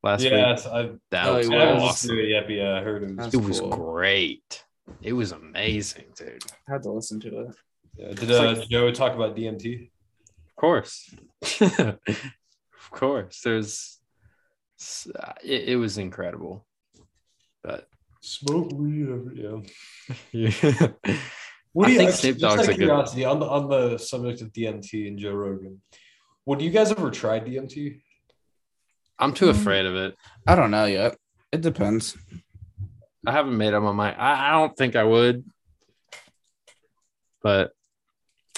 last 0.04 0.22
week. 0.22 0.32
Yes, 0.32 0.66
I, 0.66 0.92
That 1.12 1.32
was 1.34 1.48
it 1.50 1.54
I 1.54 1.74
was. 1.74 1.84
awesome. 1.84 2.10
to 2.16 2.24
it 2.24 2.30
yet, 2.30 2.50
yeah, 2.50 2.78
I 2.78 2.82
heard 2.82 3.04
it 3.04 3.08
was. 3.10 3.18
That's 3.18 3.34
It 3.34 3.42
was 3.42 3.62
great. 3.62 4.64
It 5.02 5.14
was 5.14 5.32
amazing, 5.32 6.06
dude. 6.16 6.44
I 6.70 6.74
had 6.74 6.84
to 6.84 6.92
listen 6.92 7.20
to 7.22 7.40
it. 7.42 7.56
Yeah. 7.98 8.14
Did 8.14 8.32
uh, 8.32 8.66
Joe 8.70 8.92
talk 8.92 9.16
about 9.16 9.36
DMT? 9.36 9.90
Of 10.50 10.56
course. 10.56 11.14
of 11.62 11.98
course. 12.92 13.42
There's 13.42 14.00
uh, 15.18 15.34
it, 15.44 15.70
it 15.70 15.76
was 15.78 15.98
incredible. 15.98 16.66
But 17.64 17.88
Smoke 18.26 18.72
weed, 18.74 19.08
every- 19.08 19.44
yeah. 19.44 19.60
yeah. 20.32 20.88
What 21.74 21.86
do 21.86 21.92
you 21.92 22.00
think 22.00 22.10
actually- 22.10 22.32
Snoop 22.32 22.38
just 22.40 22.44
out 22.44 22.58
Dogg's 22.58 22.68
of 22.68 22.74
a 22.74 22.78
good- 22.78 22.86
curiosity 22.86 23.26
on 23.26 23.40
the 23.40 23.46
on 23.46 23.70
the 23.70 23.98
subject 24.00 24.42
of 24.42 24.52
DMT 24.52 25.08
and 25.08 25.20
Joe 25.20 25.34
Rogan? 25.34 25.82
Would 26.48 26.62
you 26.62 26.72
guys 26.72 26.92
ever 26.92 27.12
try 27.12 27.40
DMT? 27.40 28.02
I'm 29.20 29.34
too 29.34 29.46
mm. 29.46 29.52
afraid 29.52 29.86
of 29.86 29.96
it. 29.96 30.16
I 30.48 30.56
don't 30.56 30.72
know 30.72 30.86
yet. 30.86 31.18
It 31.52 31.62
depends. 31.62 32.18
I 33.28 33.32
haven't 33.32 33.58
made 33.58 33.74
up 33.74 33.84
my 33.84 33.92
mind. 33.92 34.16
I, 34.20 34.50
I 34.50 34.52
don't 34.54 34.76
think 34.76 34.96
I 34.96 35.04
would. 35.04 35.46
But 37.44 37.72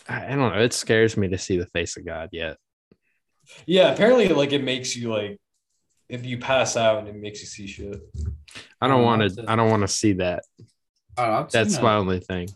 I, 0.08 0.28
I 0.28 0.30
don't 0.30 0.54
know. 0.54 0.62
It 0.62 0.74
scares 0.74 1.18
me 1.18 1.28
to 1.28 1.38
see 1.38 1.58
the 1.58 1.68
face 1.68 1.98
of 1.98 2.06
God 2.06 2.30
yet. 2.32 2.58
Yeah, 3.66 3.92
apparently, 3.92 4.30
like 4.30 4.54
it 4.54 4.64
makes 4.64 4.96
you 4.96 5.10
like 5.10 5.40
if 6.08 6.26
you 6.26 6.38
pass 6.38 6.78
out 6.78 7.00
and 7.00 7.08
it 7.10 7.16
makes 7.16 7.42
you 7.42 7.48
see 7.48 7.68
shit. 7.68 8.00
I 8.82 8.88
don't 8.88 9.02
Oh, 9.02 9.04
want 9.06 9.36
to. 9.36 9.46
I 9.48 9.56
don't 9.56 9.70
want 9.70 9.82
to 9.82 9.88
see 9.88 10.14
that. 10.14 10.44
I 11.18 11.22
don't 11.24 11.32
know, 11.32 11.38
I'm 11.40 11.48
That's 11.52 11.82
my 11.82 11.94
a, 11.96 12.00
only 12.00 12.20
thing. 12.20 12.48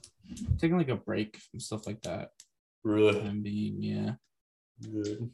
taking 0.59 0.77
like 0.77 0.89
a 0.89 0.95
break 0.95 1.37
from 1.37 1.59
stuff 1.59 1.85
like 1.87 2.01
that. 2.03 2.29
Really? 2.83 3.19
And 3.19 3.43
being 3.43 3.81
yeah. 3.81 4.11
Good. 4.81 5.29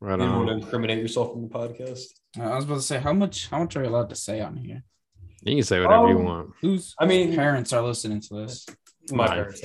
Right 0.00 0.12
You 0.12 0.26
don't 0.26 0.36
want 0.36 0.48
to 0.48 0.54
on. 0.54 0.60
incriminate 0.62 0.98
yourself 0.98 1.34
in 1.36 1.42
the 1.42 1.48
podcast. 1.48 2.04
Uh, 2.38 2.42
I 2.44 2.56
was 2.56 2.64
about 2.64 2.74
to 2.76 2.82
say 2.82 2.98
how 2.98 3.12
much 3.12 3.48
how 3.48 3.60
much 3.60 3.76
are 3.76 3.82
you 3.84 3.88
allowed 3.90 4.08
to 4.10 4.16
say 4.16 4.40
on 4.40 4.56
here? 4.56 4.82
You 5.44 5.56
can 5.56 5.64
say 5.64 5.80
whatever 5.80 6.08
you 6.08 6.18
Um, 6.18 6.24
want. 6.24 6.50
Who's? 6.60 6.94
I 6.98 7.06
mean, 7.06 7.34
parents 7.34 7.72
are 7.72 7.82
listening 7.82 8.20
to 8.22 8.34
this? 8.42 8.66
my 9.10 9.26
Mine. 9.26 9.28
parents. 9.36 9.60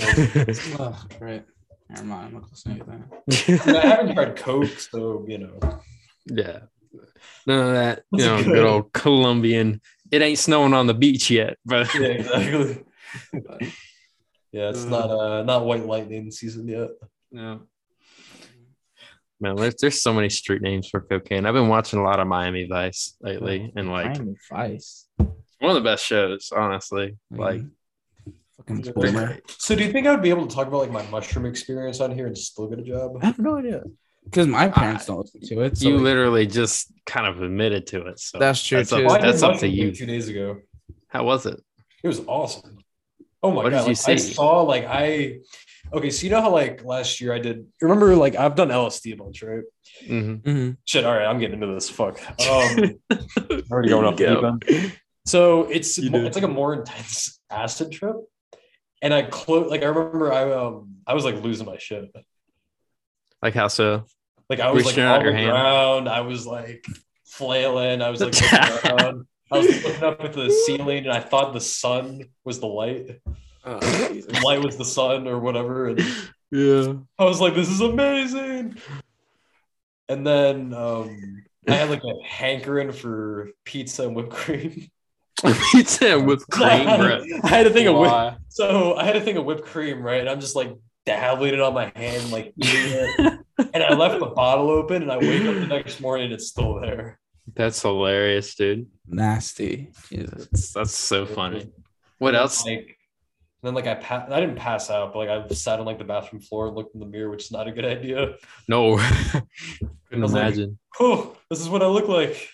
Oh, 0.80 1.06
great. 1.20 1.44
Never 1.90 2.04
mind. 2.06 2.28
I'm 2.28 2.34
not 2.42 2.50
listening 2.50 2.80
to 2.80 2.86
that. 2.86 3.62
I, 3.62 3.72
mean, 3.72 3.76
I 3.76 3.86
haven't 3.88 4.14
tried 4.16 4.36
coke, 4.36 4.68
so 4.80 5.24
you 5.28 5.38
know. 5.40 5.60
yeah. 6.26 6.60
None 7.46 7.68
of 7.68 7.74
that, 7.76 8.04
you 8.12 8.26
know, 8.26 8.38
good. 8.38 8.46
good 8.54 8.66
old 8.66 8.94
Colombian. 8.94 9.82
It 10.12 10.22
ain't 10.22 10.40
snowing 10.40 10.74
on 10.74 10.88
the 10.88 10.94
beach 10.94 11.30
yet, 11.30 11.58
but 11.66 11.94
Yeah, 11.94 12.02
exactly. 12.02 12.84
Yeah, 14.54 14.70
it's 14.70 14.86
Uh. 14.86 14.90
not 14.90 15.10
uh 15.12 15.44
not 15.44 15.66
white 15.66 15.86
lightning 15.86 16.32
season 16.32 16.68
yet. 16.68 16.90
no. 17.32 17.62
Man, 19.40 19.56
there's, 19.56 19.76
there's 19.76 20.02
so 20.02 20.14
many 20.14 20.30
street 20.30 20.64
names 20.64 20.90
for 20.90 21.00
cocaine. 21.00 21.46
I've 21.46 21.54
been 21.54 21.68
watching 21.68 22.00
a 22.00 22.04
lot 22.04 22.20
of 22.20 22.26
Miami 22.28 22.66
Vice 22.68 23.16
lately, 23.22 23.72
and 23.76 23.92
like 23.92 24.06
Miami 24.18 24.36
Vice. 24.50 25.08
one 25.18 25.30
of 25.70 25.76
the 25.76 25.82
best 25.82 26.04
shows, 26.04 26.50
honestly. 26.56 27.18
Like, 27.30 27.62
fucking 28.58 28.84
Yeah. 28.84 28.92
boomer. 28.96 29.38
So 29.60 29.76
do 29.76 29.84
you 29.84 29.92
think 29.92 30.08
I 30.08 30.12
would 30.12 30.24
be 30.24 30.32
able 30.32 30.48
to 30.48 30.56
talk 30.56 30.68
about 30.68 30.80
like 30.80 30.92
my 30.92 31.04
mushroom 31.12 31.46
experience 31.46 32.00
on 32.00 32.10
here 32.12 32.26
and 32.26 32.36
still 32.36 32.68
get 32.68 32.80
a 32.80 32.84
job? 32.84 33.18
I 33.22 33.28
have 33.28 33.38
no 33.38 33.58
idea. 33.58 33.84
Because 34.30 34.48
my 34.48 34.68
parents 34.70 35.06
don't 35.06 35.20
listen 35.20 35.42
to 35.42 35.62
it. 35.62 35.78
So 35.78 35.88
you 35.88 35.96
like, 35.96 36.04
literally 36.04 36.48
just 36.48 36.92
kind 37.06 37.26
of 37.28 37.42
admitted 37.42 37.88
to 37.88 38.08
it. 38.08 38.20
So 38.20 38.40
that's 38.40 38.62
true 38.64 38.80
that's 38.80 38.90
too. 38.90 38.98
up- 38.98 39.04
Well, 39.06 39.22
that's 39.22 39.42
up 39.44 39.58
to 39.60 39.68
you. 39.68 39.92
Two 39.92 40.06
days 40.06 40.28
ago, 40.28 40.58
how 41.08 41.24
was 41.24 41.46
it? 41.46 41.60
it 42.04 42.08
was 42.08 42.22
awesome. 42.28 42.78
Oh 43.44 43.52
my 43.52 43.64
What 43.64 43.70
god! 43.72 43.86
did 43.86 43.98
you 43.98 44.04
like, 44.08 44.10
I 44.10 44.16
saw 44.18 44.62
like 44.64 44.86
I. 44.86 45.38
Okay, 45.94 46.10
so 46.10 46.26
you 46.26 46.32
know 46.32 46.42
how 46.42 46.50
like 46.52 46.84
last 46.84 47.22
year 47.22 47.34
I 47.34 47.40
did. 47.40 47.66
Remember, 47.82 48.16
like 48.16 48.36
I've 48.36 48.56
done 48.56 48.70
LSD 48.70 49.14
a 49.14 49.16
bunch, 49.16 49.42
right? 49.44 49.64
Mhm. 50.06 50.42
Mhm. 50.42 50.78
Shit. 50.86 51.06
All 51.06 51.14
right, 51.16 51.26
I'm 51.26 51.40
getting 51.40 51.62
into 51.62 51.74
this. 51.74 51.90
Fuck. 51.90 52.20
Um, 52.42 53.00
already 53.72 53.90
going 53.90 54.06
off 54.06 54.18
the 54.18 54.26
Go. 54.26 54.58
deep 54.60 54.72
end. 54.84 54.94
So 55.26 55.64
it's 55.64 55.98
You 55.98 56.10
mo- 56.12 56.26
it's 56.26 56.36
like 56.36 56.44
a 56.44 56.48
more 56.50 56.74
intense 56.74 57.40
acid 57.50 57.92
trip, 57.94 58.16
and 59.02 59.14
I 59.14 59.22
close 59.24 59.70
like 59.70 59.84
I 59.84 59.86
remember 59.86 60.34
I 60.34 60.52
um 60.52 60.96
I 61.08 61.14
was 61.14 61.24
like 61.24 61.42
losing 61.42 61.66
my 61.66 61.78
shit. 61.78 62.06
Like 63.42 63.54
how 63.54 63.68
so? 63.68 64.04
Like 64.50 64.60
I 64.60 64.72
was 64.72 64.86
like 64.86 64.94
Reaching 64.94 65.04
out 65.04 65.20
on 65.20 65.26
the 65.26 65.34
hand? 65.34 65.52
ground. 65.52 66.10
I 66.10 66.22
was 66.22 66.46
like 66.48 66.86
flailing. 67.26 68.02
I 68.02 68.10
was 68.10 68.22
like 68.22 68.34
looking 68.42 68.92
around. 68.92 69.28
I 69.52 69.58
was 69.58 69.84
looking 69.86 70.04
up 70.04 70.22
at 70.24 70.34
the 70.34 70.50
ceiling, 70.66 71.06
and 71.06 71.12
I 71.14 71.20
thought 71.20 71.54
the 71.54 71.62
sun 71.62 72.24
was 72.44 72.60
the 72.60 72.68
light. 72.68 73.20
The 73.68 74.42
light 74.46 74.64
was 74.64 74.78
the 74.78 74.86
sun 74.86 75.28
or 75.28 75.40
whatever. 75.40 75.88
And 75.90 76.00
Yeah. 76.52 76.94
I 77.20 77.26
was 77.26 77.42
like, 77.42 77.54
"This 77.54 77.70
is 77.70 77.82
amazing." 77.82 78.78
And 80.08 80.26
then 80.26 80.74
um, 80.74 81.44
I 81.68 81.74
had 81.74 81.90
like 81.90 82.02
a 82.06 82.24
hankering 82.26 82.94
for 82.94 83.50
pizza 83.66 84.04
and 84.08 84.16
whipped 84.16 84.30
cream. 84.30 84.88
Pizza 85.74 86.14
and 86.16 86.26
whipped 86.26 86.50
cream, 86.50 86.86
bro. 86.86 87.22
I 87.44 87.48
had 87.50 87.64
to 87.64 87.70
think 87.72 87.90
of 87.90 87.96
whipped 87.98 88.10
Why? 88.12 88.38
So 88.48 88.96
I 88.96 89.04
had 89.04 89.14
to 89.16 89.22
think 89.22 89.38
of 89.38 89.44
whipped 89.44 89.66
cream, 89.66 90.02
right? 90.02 90.22
And 90.22 90.30
I'm 90.30 90.40
just 90.40 90.56
like 90.56 90.74
dabbling 91.06 91.54
it 91.54 91.60
on 91.60 91.74
my 91.74 91.92
hand, 91.94 92.32
like 92.32 92.54
eating 92.58 92.92
it. 92.94 93.37
And 93.74 93.84
I 93.84 93.94
left 93.94 94.20
the 94.20 94.28
bottle 94.28 94.70
open, 94.70 95.02
and 95.04 95.12
I 95.12 95.18
wake 95.18 95.44
up 95.46 95.56
the 95.56 95.68
next 95.68 96.00
morning, 96.02 96.26
and 96.26 96.34
it's 96.34 96.48
still 96.48 96.80
there. 96.80 97.20
That's 97.56 97.82
hilarious, 97.82 98.56
dude. 98.56 98.88
Nasty. 99.08 99.92
Jesus. 100.10 100.48
That's, 100.52 100.74
that's 100.74 100.96
so 100.96 101.26
funny. 101.26 101.72
What 102.20 102.30
And 102.30 102.38
else? 102.38 102.66
Like, 102.66 102.98
then 103.64 103.74
like 103.74 103.88
I 103.88 103.96
pa- 103.96 104.28
I 104.30 104.40
didn't 104.40 104.58
pass 104.58 104.90
out, 104.90 105.14
but 105.14 105.20
like 105.20 105.30
I 105.30 105.48
sat 105.54 105.80
on 105.80 105.86
like 105.86 105.98
the 105.98 106.04
bathroom 106.04 106.42
floor 106.42 106.68
and 106.68 106.76
looked 106.76 106.94
in 106.94 107.00
the 107.00 107.06
mirror, 107.08 107.30
which 107.30 107.46
is 107.46 107.52
not 107.52 107.68
a 107.68 107.72
good 107.72 107.86
idea. 107.86 108.36
No. 108.68 108.98
I 109.00 109.42
Couldn't 110.10 110.22
was 110.24 110.34
like- 110.34 110.42
imagine. 110.44 110.78
Oh, 111.00 111.36
this 111.50 111.60
is 111.62 111.70
what 111.70 111.82
I 111.82 111.88
look 111.88 112.08
like. 112.08 112.50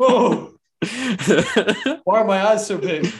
Oh, 0.00 0.54
why 2.04 2.18
are 2.20 2.24
my 2.24 2.46
eyes 2.46 2.66
so 2.66 2.78
big? 2.78 3.12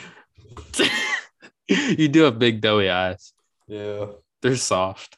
you 1.68 2.08
do 2.08 2.22
have 2.22 2.38
big 2.38 2.60
doughy 2.60 2.88
eyes. 2.90 3.32
Yeah, 3.68 4.06
They're 4.42 4.56
soft. 4.56 5.16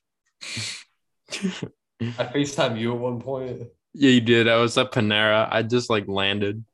I 1.30 2.24
Facetime 2.24 2.78
you 2.78 2.92
at 2.92 2.98
one 3.00 3.20
point, 3.20 3.62
Yeah, 3.94 4.10
you 4.10 4.20
did. 4.20 4.48
I 4.48 4.56
was 4.56 4.76
at 4.78 4.92
Panera. 4.92 5.48
I 5.50 5.62
just 5.62 5.90
like 5.90 6.06
landed. 6.08 6.64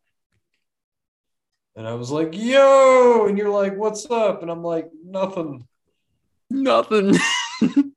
and 1.77 1.87
I 1.87 1.95
was 1.95 2.11
like, 2.11 2.37
"Yo," 2.37 3.27
and 3.29 3.39
you're 3.39 3.51
like, 3.51 3.77
"What's 3.77 4.11
up?" 4.11 4.43
And 4.43 4.51
I'm 4.51 4.63
like, 4.63 4.91
"Nothing." 5.05 5.67
Nothing. 6.51 7.17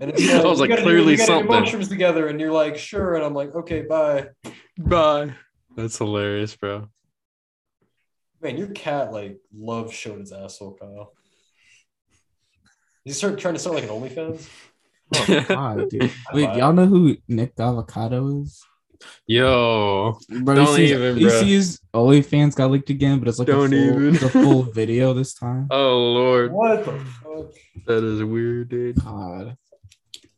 And 0.00 0.10
it's 0.10 0.28
I 0.28 0.44
was 0.44 0.58
like, 0.58 0.70
gotta 0.70 0.82
clearly 0.82 1.12
we 1.12 1.16
gotta 1.16 1.26
do 1.30 1.38
something. 1.38 1.60
mushrooms 1.60 1.88
together, 1.88 2.26
and 2.26 2.40
you're 2.40 2.50
like, 2.50 2.76
"Sure," 2.76 3.14
and 3.14 3.24
I'm 3.24 3.34
like, 3.34 3.54
"Okay, 3.54 3.82
bye." 3.82 4.30
Bye. 4.76 5.32
That's 5.76 5.96
hilarious, 5.96 6.56
bro. 6.56 6.88
Man, 8.42 8.56
your 8.56 8.66
cat 8.68 9.12
like 9.12 9.38
loves 9.54 9.92
showing 9.94 10.20
his 10.20 10.32
asshole, 10.32 10.76
Kyle. 10.80 11.12
You 13.04 13.12
start 13.12 13.38
trying 13.38 13.54
to 13.54 13.60
start 13.60 13.76
like 13.76 13.84
an 13.84 13.90
OnlyFans. 13.90 14.48
Oh, 15.14 15.44
God, 15.48 15.88
dude. 15.90 16.10
Wait, 16.34 16.56
y'all 16.56 16.72
know 16.72 16.86
who 16.86 17.16
Nick 17.28 17.52
Avocado 17.58 18.42
is? 18.42 18.62
Yo, 19.26 20.18
Bro, 20.40 20.54
Don't 20.54 20.78
you 20.80 20.84
even, 20.86 21.18
you 21.18 21.28
bro. 21.28 21.40
see 21.40 21.52
his 21.52 21.80
OnlyFans 21.94 22.54
got 22.56 22.70
leaked 22.70 22.90
again, 22.90 23.18
but 23.18 23.28
it's 23.28 23.38
like 23.38 23.46
Don't 23.46 23.72
a 23.72 23.76
full, 23.76 24.02
even. 24.02 24.14
it's 24.14 24.24
a 24.24 24.28
full 24.30 24.62
video 24.72 25.12
this 25.14 25.34
time. 25.34 25.68
oh 25.70 25.96
lord, 25.98 26.52
What 26.52 26.84
the 26.84 26.92
fuck? 26.98 27.52
that 27.86 28.02
is 28.02 28.24
weird, 28.24 28.70
dude. 28.70 28.96
God, 29.04 29.56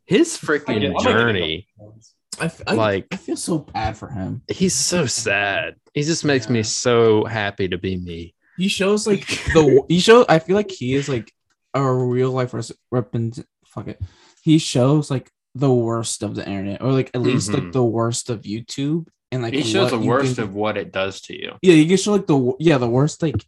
His 0.07 0.37
freaking 0.37 0.95
I'm 0.99 1.03
journey, 1.05 1.67
getting 1.79 1.93
OnlyFans. 1.93 2.13
I, 2.41 2.45
f- 2.47 2.63
I- 2.67 2.75
like 2.75 3.07
I 3.13 3.17
feel 3.17 3.37
so 3.37 3.59
bad 3.59 3.97
for 3.97 4.09
him. 4.09 4.43
he's 4.49 4.75
so 4.75 5.07
sad. 5.07 5.77
He 5.95 6.03
just 6.03 6.25
makes 6.25 6.49
me 6.51 6.63
so 6.63 7.25
happy 7.25 7.69
to 7.69 7.79
be 7.79 7.97
me. 7.97 8.35
He 8.57 8.69
shows 8.69 9.07
like 9.07 9.27
the 9.55 9.85
he 9.89 10.01
show. 10.01 10.25
I 10.29 10.41
feel 10.41 10.57
like 10.57 10.71
he 10.71 10.95
is 10.95 11.09
like 11.09 11.33
a 11.75 11.93
real 11.93 12.33
life 12.33 12.53
res- 12.55 12.73
represent. 12.91 13.47
Fuck 13.67 13.89
it. 13.89 14.01
He 14.49 14.59
shows 14.59 15.11
like 15.15 15.31
the 15.55 15.73
worst 15.73 16.23
of 16.23 16.35
the 16.37 16.45
internet, 16.49 16.81
or 16.83 16.93
like 16.93 17.11
at 17.15 17.21
least 17.29 17.51
Mhm. 17.51 17.55
like 17.57 17.73
the 17.73 17.85
worst 17.99 18.31
of 18.31 18.43
YouTube, 18.43 19.03
and 19.31 19.43
like 19.43 19.53
He 19.55 19.63
shows 19.63 19.91
the 19.91 19.99
worst 19.99 20.37
can- 20.37 20.45
of 20.45 20.55
what 20.55 20.75
it 20.83 20.89
does 21.01 21.21
to 21.27 21.33
you. 21.43 21.51
Yeah, 21.63 21.75
you 21.75 21.87
can 21.87 21.97
show 21.97 22.13
like 22.13 22.27
the 22.27 22.39
yeah 22.69 22.79
the 22.79 22.89
worst 22.99 23.23
like 23.23 23.41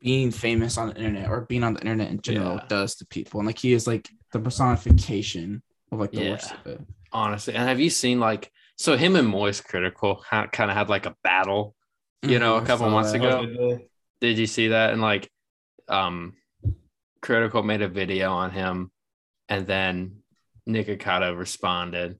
being 0.00 0.30
famous 0.30 0.78
on 0.78 0.88
the 0.88 0.96
internet 0.96 1.28
or 1.30 1.38
being 1.52 1.64
on 1.64 1.74
the 1.74 1.80
internet 1.80 2.10
in 2.10 2.20
general 2.20 2.56
Yeah. 2.56 2.66
does 2.68 2.96
to 2.96 3.06
people, 3.06 3.40
and 3.40 3.46
like 3.46 3.58
he 3.58 3.72
is 3.72 3.86
like 3.86 4.08
the 4.32 4.40
personification 4.40 5.62
of 5.92 6.00
like 6.00 6.12
the 6.12 6.22
Yeah. 6.24 6.30
worst 6.32 6.52
of 6.54 6.66
it. 6.72 6.80
honestly. 7.12 7.54
And 7.54 7.66
have 7.68 7.80
you 7.80 7.88
seen 7.90 8.18
like 8.20 8.50
so 8.76 8.96
him 8.96 9.16
and 9.16 9.26
Moist 9.28 9.64
Critical 9.64 10.22
kind 10.28 10.70
of 10.70 10.76
had 10.76 10.88
like 10.90 11.06
a 11.06 11.14
battle, 11.24 11.74
you 12.22 12.38
know, 12.38 12.56
a 12.56 12.62
I 12.62 12.64
couple 12.66 12.90
months 12.90 13.12
that. 13.12 13.18
ago. 13.24 13.32
Oh, 13.42 13.46
did? 13.46 13.80
Did 14.20 14.38
you 14.38 14.46
see 14.46 14.68
that? 14.68 14.92
And 14.92 15.00
like, 15.00 15.30
um, 15.88 16.34
Critical 17.22 17.62
made 17.62 17.80
a 17.82 17.88
video 17.88 18.32
on 18.32 18.50
him, 18.50 18.90
and 19.48 19.66
then 19.66 20.22
Nick 20.66 20.86
Nikocado 20.86 21.36
responded, 21.36 22.18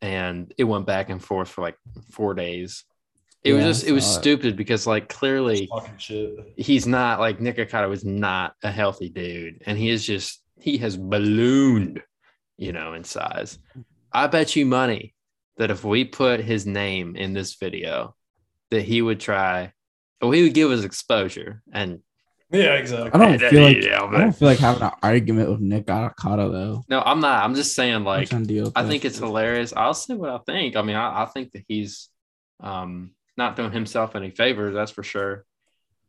and 0.00 0.52
it 0.56 0.64
went 0.64 0.86
back 0.86 1.10
and 1.10 1.22
forth 1.22 1.48
for 1.48 1.62
like 1.62 1.76
four 2.10 2.34
days. 2.34 2.84
It 3.44 3.52
was 3.52 3.62
Yeah, 3.62 3.68
I 3.68 3.70
just 3.70 3.86
it 3.86 3.92
was 3.92 4.04
it. 4.04 4.20
stupid 4.20 4.56
because 4.56 4.86
like 4.86 5.08
clearly 5.08 5.68
he's 6.56 6.86
not 6.86 7.20
like 7.20 7.40
Nick 7.40 7.56
Nikocado 7.56 7.88
was 7.88 8.04
not 8.04 8.54
a 8.62 8.70
healthy 8.70 9.08
dude, 9.08 9.62
and 9.66 9.78
he 9.78 9.90
is 9.90 10.06
just 10.06 10.42
he 10.60 10.78
has 10.78 10.96
ballooned, 10.96 12.02
you 12.56 12.72
know, 12.72 12.94
in 12.94 13.04
size. 13.04 13.58
I 14.12 14.26
bet 14.26 14.56
you 14.56 14.66
money 14.66 15.14
that 15.56 15.70
if 15.70 15.84
we 15.84 16.04
put 16.04 16.40
his 16.40 16.66
name 16.66 17.16
in 17.16 17.32
this 17.32 17.54
video, 17.54 18.14
that 18.70 18.82
he 18.82 19.02
would 19.02 19.20
try, 19.20 19.72
or 20.20 20.32
he 20.32 20.42
would 20.42 20.54
give 20.54 20.70
us 20.70 20.84
exposure. 20.84 21.62
And 21.72 22.00
Yeah, 22.50 22.74
exactly. 22.74 23.10
I 23.12 23.24
don't 23.24 23.40
Yeah, 23.40 23.50
feel 23.50 23.62
like 23.62 23.84
yeah, 23.84 24.02
I 24.04 24.20
don't 24.20 24.32
feel 24.32 24.48
like 24.48 24.58
having 24.58 24.82
an 24.82 24.90
argument 25.02 25.50
with 25.50 25.60
Nick 25.60 25.88
Avocado 25.88 26.50
though. 26.50 26.84
no, 26.88 27.00
I'm 27.00 27.20
not. 27.20 27.44
I'm 27.44 27.54
just 27.54 27.74
saying, 27.74 28.04
like, 28.04 28.28
trying 28.28 28.42
to 28.46 28.48
deal 28.48 28.64
with 28.64 28.74
I 28.74 28.82
that. 28.82 28.88
think 28.88 29.04
it's 29.04 29.18
hilarious. 29.18 29.72
I'll 29.76 29.94
say 29.94 30.14
what 30.14 30.30
I 30.30 30.38
think. 30.38 30.76
I 30.76 30.82
mean, 30.82 30.96
I, 30.96 31.22
I 31.22 31.26
think 31.26 31.52
that 31.52 31.64
he's 31.68 32.08
um, 32.60 33.12
not 33.36 33.56
doing 33.56 33.72
himself 33.72 34.16
any 34.16 34.30
favors, 34.30 34.74
that's 34.74 34.90
for 34.90 35.02
sure. 35.02 35.44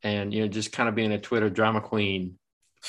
And 0.01 0.33
you 0.33 0.41
know, 0.41 0.47
just 0.47 0.71
kind 0.71 0.87
of 0.87 0.95
being 0.95 1.11
a 1.11 1.19
Twitter 1.19 1.49
drama 1.49 1.81
queen, 1.81 2.39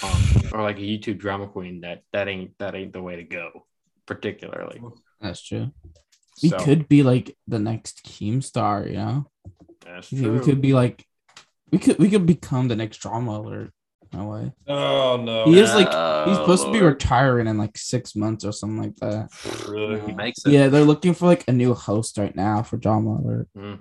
um, 0.03 0.21
or 0.53 0.63
like 0.63 0.79
a 0.79 0.83
YouTube 0.83 1.19
drama 1.19 1.49
queen. 1.49 1.81
That 1.81 2.03
that 2.13 2.29
ain't 2.29 2.57
that 2.59 2.77
ain't 2.77 2.93
the 2.93 3.03
way 3.03 3.17
to 3.17 3.25
go, 3.25 3.67
particularly. 4.07 4.81
That's 5.21 5.43
true. 5.43 5.73
We 6.43 6.49
So, 6.51 6.59
could 6.59 6.89
be 6.89 7.03
like 7.03 7.37
the 7.49 7.59
next 7.59 8.05
Keemstar, 8.05 8.87
you 8.87 8.97
know? 8.97 9.27
That's 9.85 10.09
true. 10.09 10.39
we 10.39 10.41
could 10.45 10.63
be 10.63 10.73
like 10.73 11.05
we 11.73 11.79
could 11.79 11.99
we 11.99 12.09
could 12.11 12.27
become 12.27 12.69
the 12.69 12.77
next 12.77 13.03
DramaAlert. 13.03 13.71
No 14.13 14.25
way. 14.27 14.53
Oh 14.67 15.17
no. 15.23 15.45
He 15.45 15.61
is 15.61 15.73
like 15.75 15.87
he's 15.87 16.37
Oh, 16.37 16.41
supposed 16.43 16.65
to 16.67 16.73
be 16.73 16.81
retiring 16.83 17.47
in 17.47 17.59
like 17.59 17.79
six 17.79 18.17
months 18.17 18.45
or 18.45 18.53
something 18.53 18.83
like 18.83 18.97
that. 18.97 19.31
really. 19.69 20.01
He 20.01 20.13
makes 20.13 20.45
it. 20.45 20.51
Yeah, 20.53 20.67
they're 20.69 20.85
looking 20.85 21.15
for 21.15 21.27
like 21.27 21.45
a 21.47 21.53
new 21.53 21.75
host 21.75 22.19
right 22.19 22.35
now 22.35 22.63
for 22.63 22.77
DramaAlert. 22.77 23.47
Mm. 23.57 23.81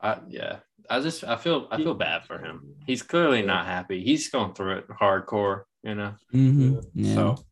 I, 0.00 0.18
yeah, 0.28 0.58
I 0.88 1.00
just 1.00 1.24
I 1.24 1.36
feel 1.36 1.66
I 1.72 1.78
feel 1.78 1.94
bad 1.94 2.24
for 2.24 2.38
him. 2.38 2.74
He's 2.86 3.02
clearly 3.02 3.42
not 3.42 3.66
happy. 3.66 4.02
He's 4.04 4.28
going 4.28 4.54
through 4.54 4.78
it 4.78 4.88
hardcore, 4.88 5.62
you 5.82 5.96
know. 5.96 6.14
Mm-hmm. 6.32 6.78
Yeah. 6.94 7.14
So 7.14 7.44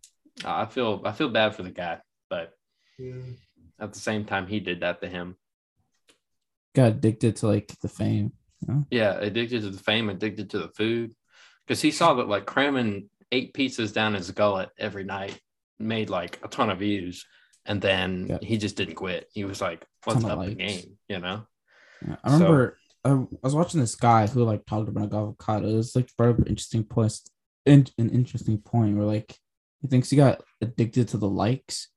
I 0.44 0.66
feel 0.66 1.02
I 1.04 1.10
feel 1.10 1.28
bad 1.30 1.56
for 1.56 1.64
the 1.64 1.70
guy, 1.70 1.98
but 2.30 2.52
Yeah. 3.00 3.14
at 3.80 3.92
the 3.92 3.98
same 3.98 4.24
time, 4.26 4.46
he 4.46 4.60
did 4.60 4.80
that 4.82 5.00
to 5.00 5.08
him. 5.08 5.36
got 6.74 6.92
addicted 6.92 7.34
to 7.36 7.48
like 7.48 7.74
the 7.80 7.88
fame. 7.88 8.32
Yeah, 8.90 9.14
addicted 9.18 9.62
to 9.62 9.70
the 9.70 9.78
fame, 9.82 10.08
addicted 10.08 10.50
to 10.50 10.58
the 10.58 10.68
food, 10.68 11.14
because 11.66 11.80
he 11.82 11.90
saw 11.90 12.14
that 12.14 12.28
like 12.28 12.46
cramming 12.46 13.08
eight 13.32 13.52
pizzas 13.54 13.92
down 13.92 14.14
his 14.14 14.30
gullet 14.30 14.70
every 14.78 15.04
night 15.04 15.40
made 15.78 16.10
like 16.10 16.38
a 16.44 16.48
ton 16.48 16.70
of 16.70 16.78
views, 16.78 17.26
and 17.66 17.80
then 17.80 18.26
Yeah. 18.28 18.38
he 18.42 18.56
just 18.58 18.76
didn't 18.76 18.94
quit. 18.94 19.28
He 19.32 19.44
was 19.44 19.60
like, 19.60 19.86
"What's 20.04 20.24
up 20.24 20.44
the 20.44 20.54
game?" 20.54 20.98
You 21.08 21.18
know. 21.20 21.46
Yeah, 22.06 22.16
I 22.22 22.30
So- 22.30 22.34
remember 22.44 22.78
I, 23.06 23.10
I 23.10 23.26
was 23.42 23.54
watching 23.54 23.80
this 23.80 23.96
guy 23.96 24.26
who 24.26 24.44
like 24.44 24.64
talked 24.64 24.88
about 24.88 25.12
avocado. 25.12 25.68
It 25.68 25.76
was 25.76 25.94
like 25.94 26.08
brought 26.16 26.30
up 26.30 26.38
an 26.38 26.46
interesting 26.46 26.84
point, 26.84 27.20
in, 27.66 27.86
an 27.98 28.08
interesting 28.10 28.58
point 28.58 28.96
where 28.96 29.04
like 29.06 29.36
he 29.80 29.88
thinks 29.88 30.08
he 30.08 30.16
got 30.16 30.42
addicted 30.62 31.08
to 31.08 31.18
the 31.18 31.28
likes 31.28 31.88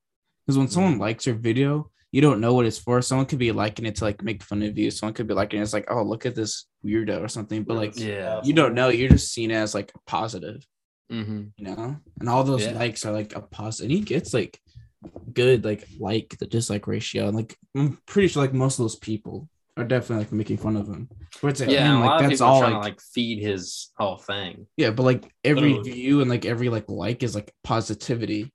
because 0.45 0.57
when 0.57 0.67
Mm. 0.67 0.71
someone 0.71 0.97
likes 0.97 1.25
your 1.25 1.35
video, 1.35 1.91
you 2.11 2.21
don't 2.21 2.39
know 2.41 2.53
what 2.53 2.65
it's 2.65 2.77
for. 2.79 3.01
Someone 3.01 3.25
could 3.27 3.39
be 3.39 3.51
liking 3.51 3.85
it 3.85 3.95
to 3.97 4.05
like 4.05 4.23
make 4.23 4.41
fun 4.43 4.63
of 4.63 4.77
you. 4.77 4.91
Someone 4.91 5.13
could 5.13 5.27
be 5.27 5.33
liking 5.33 5.59
it 5.59 5.63
as 5.63 5.73
like, 5.73 5.91
oh 5.91 6.03
look 6.03 6.25
at 6.25 6.35
this 6.35 6.65
weirdo 6.85 7.21
or 7.23 7.27
something. 7.27 7.63
But 7.63 7.77
like 7.77 7.99
Yeah. 7.99 8.41
you 8.43 8.53
don't 8.53 8.73
know. 8.75 8.89
You're 8.89 9.09
just 9.09 9.33
seen 9.33 9.51
as 9.51 9.75
like 9.75 9.91
positive, 10.05 10.65
hmm 11.09 11.45
you 11.57 11.65
know. 11.65 11.97
And 12.19 12.29
all 12.29 12.43
those 12.43 12.65
Yeah. 12.65 12.73
likes 12.73 13.05
are 13.05 13.11
like 13.13 13.35
a 13.35 13.41
positive. 13.41 13.91
And 13.91 13.99
he 13.99 14.03
gets 14.03 14.33
like 14.33 14.59
good 15.33 15.65
like 15.65 15.85
like 15.99 16.35
the 16.39 16.47
dislike 16.47 16.87
ratio. 16.87 17.27
And 17.27 17.35
like 17.35 17.57
I'm 17.75 17.97
pretty 18.05 18.29
sure 18.29 18.43
like 18.43 18.53
most 18.53 18.79
of 18.79 18.83
those 18.83 18.95
people 18.95 19.47
are 19.75 19.83
definitely 19.83 20.25
like 20.25 20.33
making 20.33 20.57
fun 20.57 20.75
of 20.77 20.87
him. 20.87 21.09
But 21.41 21.49
it's 21.49 21.61
Yeah, 21.61 21.67
man, 21.67 21.95
and 21.95 22.03
a 22.03 22.07
like 22.07 22.19
that's 22.29 22.41
all 22.41 22.61
like, 22.61 22.73
to 22.73 22.79
like 22.79 23.01
feed 23.01 23.39
his 23.43 23.91
whole 23.97 24.17
thing. 24.17 24.65
yeah, 24.77 24.89
but 24.91 25.03
like 25.03 25.29
every 25.43 25.73
Literally. 25.73 25.91
view 25.91 26.21
and 26.21 26.29
like 26.29 26.45
every 26.45 26.69
like 26.69 26.89
like 26.89 27.21
is 27.21 27.35
like 27.35 27.53
positivity 27.63 28.51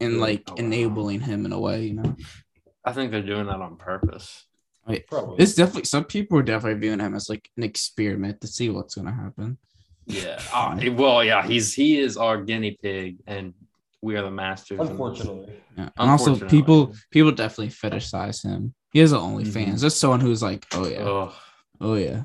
and 0.00 0.20
like 0.20 0.42
Oh, 0.46 0.52
wow. 0.52 0.58
enabling 0.58 1.20
him 1.20 1.44
in 1.44 1.52
a 1.52 1.60
way, 1.60 1.84
you 1.86 1.94
know. 1.94 2.16
I 2.86 2.92
think 2.92 3.10
they're 3.10 3.22
doing 3.22 3.46
that 3.46 3.60
on 3.60 3.76
purpose. 3.76 4.46
Like, 4.86 5.08
Probably. 5.08 5.42
it's 5.42 5.54
definitely 5.54 5.84
some 5.84 6.04
people 6.04 6.38
are 6.38 6.42
definitely 6.42 6.78
viewing 6.80 7.00
him 7.00 7.14
as 7.16 7.28
like 7.28 7.50
an 7.56 7.64
experiment 7.64 8.40
to 8.40 8.46
see 8.46 8.70
what's 8.70 8.94
gonna 8.94 9.12
happen. 9.12 9.58
Yeah. 10.06 10.40
Oh, 10.54 10.78
well, 10.92 11.24
yeah. 11.24 11.44
He's 11.44 11.74
he 11.74 11.98
is 11.98 12.16
our 12.16 12.40
guinea 12.42 12.78
pig, 12.80 13.16
and 13.26 13.52
we 14.00 14.16
are 14.16 14.22
the 14.22 14.30
masters. 14.30 14.78
Unfortunately. 14.80 15.52
Yeah. 15.76 15.88
And 15.98 16.10
also 16.10 16.36
people 16.36 16.94
people 17.10 17.32
definitely 17.32 17.74
fetishize 17.74 18.44
him. 18.44 18.72
He 18.92 19.00
has 19.00 19.10
an 19.12 19.18
OnlyFans. 19.18 19.66
Mhm. 19.74 19.80
Just 19.80 19.98
someone 19.98 20.20
who's 20.20 20.42
like, 20.42 20.64
oh 20.72 20.86
yeah, 20.86 21.02
Oh, 21.02 21.34
oh 21.80 21.94
yeah. 21.94 22.22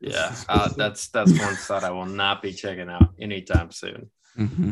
yeah. 0.00 0.34
Uh, 0.48 0.68
that's 0.68 1.08
that's 1.08 1.32
one 1.38 1.56
side 1.56 1.82
I 1.82 1.90
will 1.90 2.06
not 2.06 2.40
be 2.40 2.52
checking 2.52 2.88
out 2.88 3.10
anytime 3.20 3.72
soon. 3.72 4.10
hmm 4.36 4.70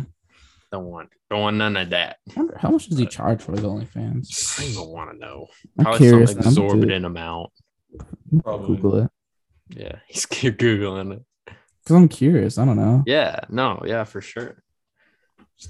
Don't 0.73 0.87
want 0.87 1.11
don't 1.31 1.43
want 1.43 1.57
none 1.59 1.77
of 1.77 1.91
that. 1.91 2.17
I 2.31 2.33
wonder 2.41 2.57
how 2.59 2.71
much 2.71 2.87
does 2.89 2.99
he 2.99 3.07
charge 3.07 3.43
for 3.43 3.53
his 3.53 3.61
OnlyFans? 3.61 4.59
I 4.59 4.73
don't 4.75 4.89
want 4.89 5.13
to 5.13 5.19
know. 5.19 5.47
I'm 5.79 5.85
Probably 5.85 5.99
curious. 5.99 6.31
some 6.31 6.41
I'm 6.41 6.47
exorbitant 6.47 7.05
amount. 7.05 7.51
Probably. 8.43 8.77
Google 8.77 8.97
it 9.05 9.11
Yeah, 9.69 9.97
he's 10.09 10.25
googling 10.25 11.13
it. 11.17 11.23
because 11.45 11.97
I'm 11.97 12.09
curious. 12.09 12.57
I 12.57 12.65
don't 12.65 12.79
know. 12.79 13.03
Yeah, 13.07 13.41
no, 13.51 13.83
yeah, 13.85 14.05
for 14.05 14.23
sure. 14.23 14.63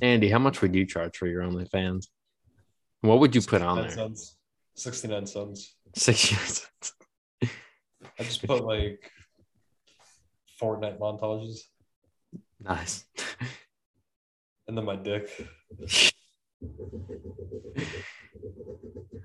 Andy, 0.01 0.31
how 0.31 0.39
much 0.39 0.63
would 0.63 0.75
you 0.75 0.87
charge 0.87 1.17
for 1.17 1.27
your 1.27 1.43
OnlyFans? 1.43 2.07
What 3.01 3.19
would 3.19 3.35
you 3.35 3.43
put 3.43 3.61
on 3.61 3.79
69 3.79 3.89
there? 3.89 4.07
Cents. 4.07 4.37
69 4.77 5.27
cents. 5.27 5.75
Six 5.97 6.31
years. 6.31 6.67
I 7.43 8.23
just 8.23 8.47
put 8.47 8.65
like 8.65 9.11
Fortnite 10.61 10.99
montages 11.01 11.59
nice. 12.61 13.05
and 14.69 14.77
then 14.77 14.85
my 14.85 14.97
dick. 14.97 15.29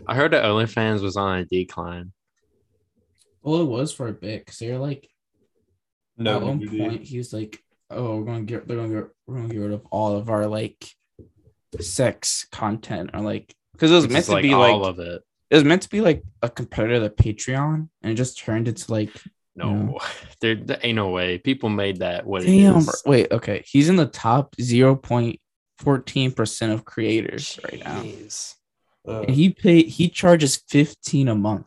I 0.07 0.15
heard 0.15 0.31
that 0.31 0.45
OnlyFans 0.45 1.01
was 1.01 1.17
on 1.17 1.39
a 1.39 1.45
decline. 1.45 2.11
Well, 3.41 3.61
it 3.61 3.65
was 3.65 3.93
for 3.93 4.07
a 4.07 4.13
bit 4.13 4.45
because 4.45 4.59
they're 4.59 4.77
like 4.77 5.07
No 6.17 6.37
at 6.37 6.41
one 6.41 6.59
nudity. 6.59 6.79
point 6.79 7.03
he 7.03 7.17
was 7.17 7.33
like, 7.33 7.59
"Oh, 7.89 8.17
we're 8.17 8.25
gonna 8.25 8.41
get 8.43 8.67
they're 8.67 8.77
gonna 8.77 8.93
get 8.93 9.09
we're 9.25 9.35
gonna 9.35 9.49
get 9.49 9.59
rid 9.59 9.71
of 9.73 9.85
all 9.91 10.15
of 10.17 10.29
our 10.29 10.47
like 10.47 10.89
sex 11.79 12.47
content 12.51 13.11
or 13.13 13.21
like 13.21 13.53
because 13.73 13.91
it 13.91 13.95
was 13.95 14.07
meant 14.07 14.19
is, 14.19 14.25
to 14.27 14.31
like 14.33 14.43
be 14.43 14.53
all 14.53 14.79
like 14.79 14.89
of 14.89 14.99
it. 14.99 15.21
it 15.49 15.55
was 15.55 15.63
meant 15.63 15.81
to 15.83 15.89
be 15.89 16.01
like 16.01 16.23
a 16.41 16.49
competitor 16.49 16.99
to 17.01 17.09
Patreon 17.13 17.89
and 18.01 18.11
it 18.11 18.15
just 18.15 18.39
turned 18.39 18.67
into 18.67 18.91
like 18.91 19.11
No, 19.57 19.97
there, 20.41 20.55
there 20.55 20.79
ain't 20.83 20.95
no 20.95 21.09
way. 21.09 21.37
People 21.39 21.69
made 21.69 21.97
that 21.99 22.25
what 22.25 22.43
it 22.43 22.47
damn. 22.47 22.77
is. 22.77 23.01
Wait, 23.05 23.31
okay, 23.31 23.63
he's 23.65 23.89
in 23.89 23.95
the 23.95 24.05
top 24.05 24.55
zero 24.61 24.95
point 24.95 25.39
fourteen 25.79 26.31
percent 26.31 26.71
of 26.73 26.85
creators 26.85 27.59
right 27.63 27.83
now, 27.83 28.03
Uh, 29.07 29.21
and 29.21 29.35
he 29.35 29.49
pay 29.49 29.83
he 29.83 30.09
charges 30.09 30.57
fifteen 30.69 31.27
a 31.27 31.35
month 31.35 31.65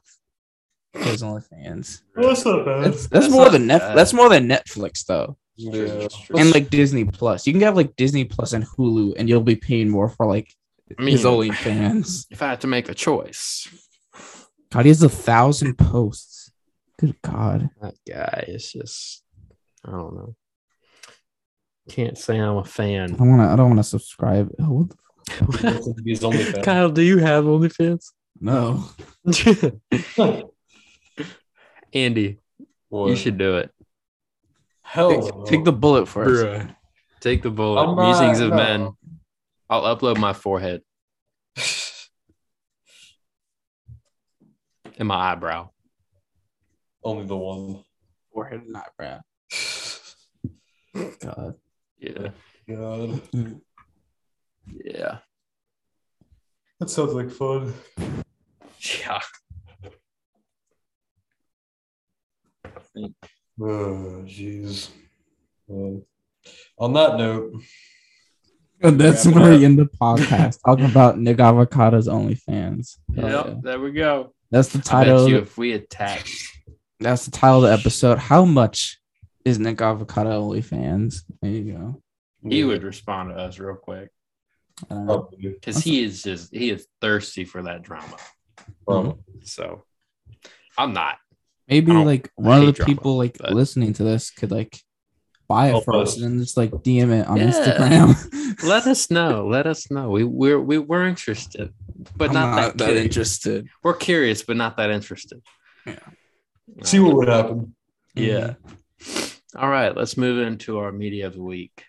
for 0.92 1.00
his 1.04 1.22
OnlyFans. 1.22 2.00
that's 2.14 2.44
not 2.44 2.64
bad. 2.64 2.84
That's 2.84 2.96
that's, 2.96 3.06
That's 3.08 3.28
more 3.30 3.48
than 3.50 3.66
Net. 3.66 3.80
bad. 3.80 3.96
That's 3.96 4.12
more 4.12 4.28
than 4.28 4.48
Netflix 4.48 5.04
though. 5.06 5.36
yeah. 5.56 5.84
That's 5.84 6.18
true. 6.18 6.36
and 6.38 6.52
like 6.52 6.70
Disney 6.70 7.04
Plus. 7.04 7.46
You 7.46 7.52
can 7.52 7.62
have 7.62 7.76
like 7.76 7.96
Disney 7.96 8.24
Plus 8.24 8.52
and 8.52 8.64
Hulu, 8.64 9.14
and 9.18 9.28
you'll 9.28 9.40
be 9.42 9.56
paying 9.56 9.88
more 9.88 10.08
for 10.08 10.26
like 10.26 10.54
I 10.98 11.02
mean, 11.02 11.12
his 11.12 11.24
OnlyFans. 11.24 12.26
if 12.30 12.42
I 12.42 12.48
had 12.50 12.60
to 12.62 12.66
make 12.66 12.88
a 12.88 12.94
choice, 12.94 13.68
God, 14.72 14.84
he 14.84 14.88
has 14.90 15.02
a 15.02 15.08
thousand 15.08 15.76
posts. 15.76 16.29
Good 17.00 17.16
God. 17.22 17.70
that 17.80 17.94
guy 18.06 18.44
is 18.48 18.70
just, 18.72 19.22
I 19.86 19.90
don't 19.92 20.14
know. 20.14 20.34
Can't 21.88 22.16
say 22.18 22.38
I'm 22.38 22.58
a 22.58 22.64
fan. 22.64 23.14
don't 23.14 23.28
want 23.30 23.42
to. 23.42 23.48
I 23.52 23.56
don't 23.56 23.68
want 23.68 23.78
to 23.80 23.84
subscribe. 23.84 24.50
Oh, 24.60 24.64
what 24.70 24.90
the 24.90 25.68
f- 25.68 25.84
He's 26.04 26.22
only 26.22 26.44
fan. 26.52 26.62
Kyle, 26.62 26.90
do 26.90 27.00
you 27.02 27.18
have 27.18 27.44
OnlyFans? 27.44 28.04
no. 28.40 28.84
Andy, 31.92 32.38
you 32.92 33.16
should 33.16 33.36
do 33.38 33.56
it. 33.58 33.70
Hell 34.82 35.10
Take, 35.22 35.34
no. 35.34 35.44
take 35.44 35.64
the 35.64 35.72
bullet 35.72 36.06
first. 36.06 36.44
Bruh. 36.44 36.74
Take 37.20 37.42
the 37.42 37.50
bullet. 37.50 37.80
I'm 37.82 37.96
not- 37.96 38.06
Musings 38.20 38.40
of 38.40 38.50
no. 38.50 38.56
men. 38.56 38.90
I'll 39.68 39.82
upload 39.96 40.18
my 40.18 40.32
forehead 40.32 40.82
and 44.98 45.08
my 45.08 45.32
eyebrow. 45.32 45.70
Only 47.02 47.26
the 47.26 47.36
one. 47.36 47.84
Forehead 48.32 48.62
and 48.62 48.76
eyebrow. 48.76 49.20
God. 51.20 51.54
Yeah. 51.98 52.28
God. 52.68 53.20
Yeah. 54.84 55.18
That 56.78 56.90
sounds 56.90 57.12
like 57.12 57.30
fun. 57.30 57.74
Yeah. 59.02 59.20
Oh, 63.62 64.22
jeez. 64.26 64.90
Um, 65.70 66.02
on 66.78 66.92
that 66.94 67.16
note, 67.18 67.52
And 68.82 68.98
that's 69.00 69.26
where 69.26 69.52
up. 69.52 69.58
we 69.58 69.64
end 69.64 69.78
the 69.78 69.84
podcast 70.00 70.58
talking 70.66 70.86
about 70.86 71.18
Nick 71.18 71.36
Avocado's 71.36 72.08
OnlyFans. 72.08 72.96
Yep. 73.14 73.24
yeah. 73.24 73.54
There 73.62 73.80
we 73.80 73.92
go. 73.92 74.32
That's 74.50 74.68
the 74.68 74.78
I 74.78 74.80
bet 74.80 74.86
title. 74.86 75.28
you 75.28 75.38
if 75.38 75.58
we 75.58 75.72
attached 75.72 76.46
That's 77.00 77.24
the 77.24 77.30
title 77.30 77.64
of 77.64 77.70
the 77.70 77.72
episode. 77.78 78.18
How 78.18 78.44
much 78.44 78.98
is 79.44 79.58
Nick 79.58 79.80
Avocado 79.80 80.42
OnlyFans? 80.50 81.22
There 81.40 81.50
you 81.50 81.72
go. 81.72 82.02
he 82.48 82.64
would 82.64 82.82
respond 82.82 83.30
to 83.30 83.36
us 83.36 83.58
real 83.58 83.76
quick 83.76 84.10
I 84.90 84.94
don't 84.94 85.06
know. 85.06 85.18
probably. 85.20 85.48
because 85.50 85.78
he 85.82 86.02
is 86.04 86.22
just 86.22 86.54
he 86.54 86.70
is 86.70 86.86
thirsty 87.00 87.44
for 87.44 87.62
that 87.62 87.82
drama. 87.82 88.16
Um, 88.86 89.18
So 89.44 89.84
I'm 90.78 90.92
not. 90.92 91.16
Maybe 91.68 91.92
like 91.92 92.30
one 92.34 92.58
of 92.58 92.64
hate 92.64 92.66
the 92.66 92.72
drama, 92.72 92.94
people 92.94 93.16
like 93.16 93.38
but- 93.38 93.52
listening 93.52 93.92
to 93.94 94.04
this 94.04 94.30
could 94.30 94.50
like 94.50 94.78
buy 95.48 95.68
it 95.68 95.70
Help 95.70 95.84
for 95.84 95.96
us 95.96 96.10
us. 96.10 96.16
and 96.20 96.24
then 96.34 96.38
just 96.40 96.56
like 96.56 96.70
DM 96.70 97.10
it 97.18 97.26
on 97.26 97.38
Yeah. 97.38 97.50
Instagram. 97.50 98.62
Let 98.62 98.86
us 98.86 99.10
know. 99.10 99.46
Let 99.46 99.66
us 99.66 99.90
know. 99.90 100.10
We 100.10 100.24
we're 100.24 100.60
we, 100.60 100.78
we're 100.78 101.06
interested, 101.06 101.72
but 102.16 102.28
I'm 102.30 102.34
not, 102.34 102.76
that, 102.76 102.84
curious. 102.86 103.04
interested. 103.04 103.68
We're 103.82 103.94
curious, 103.96 104.42
but 104.42 104.56
not 104.56 104.76
that 104.76 104.90
interested. 104.90 105.40
Yeah. 105.86 105.98
See 106.84 106.98
what 107.00 107.16
would 107.16 107.28
happen. 107.28 107.74
Yeah. 108.14 108.54
All 109.56 109.68
right, 109.68 109.96
let's 109.96 110.16
move 110.16 110.46
into 110.46 110.78
our 110.78 110.92
media 110.92 111.26
of 111.26 111.34
the 111.34 111.42
week. 111.42 111.84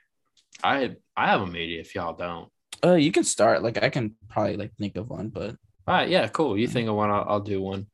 I 0.64 0.96
I 1.16 1.28
have 1.28 1.42
a 1.42 1.48
media 1.48 1.80
if 1.82 1.94
y'all 1.96 2.14
don't. 2.14 2.50
Uh, 2.84 2.96
you 2.96 3.12
can 3.12 3.24
start. 3.24 3.62
Like 3.64 3.82
I 3.84 3.90
can 3.90 4.16
probably 4.30 4.58
like 4.58 4.74
think 4.76 4.96
of 4.98 5.10
one, 5.10 5.30
but 5.30 5.52
All 5.88 5.96
right, 5.96 6.10
yeah, 6.10 6.28
cool. 6.28 6.58
You 6.58 6.68
think 6.68 6.90
of 6.90 6.96
one, 6.96 7.12
I'll, 7.12 7.26
I'll 7.28 7.40
do 7.40 7.62
one. 7.62 7.88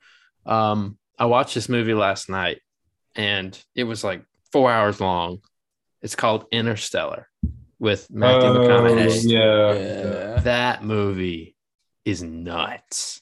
Um, 0.46 0.98
I 1.20 1.26
watched 1.26 1.56
this 1.56 1.68
movie 1.70 1.94
last 1.94 2.30
night, 2.30 2.62
and 3.16 3.58
it 3.76 3.84
was 3.84 4.04
like 4.04 4.24
four 4.52 4.72
hours 4.72 5.02
long. 5.02 5.40
It's 6.02 6.16
called 6.16 6.46
Interstellar 6.52 7.28
with 7.80 8.08
Matthew 8.10 8.50
Oh, 8.50 8.54
McConaughey. 8.56 9.30
yeah. 9.30 9.74
yeah. 9.74 10.40
That 10.42 10.84
movie 10.84 11.56
is 12.06 12.24
nuts. 12.24 13.22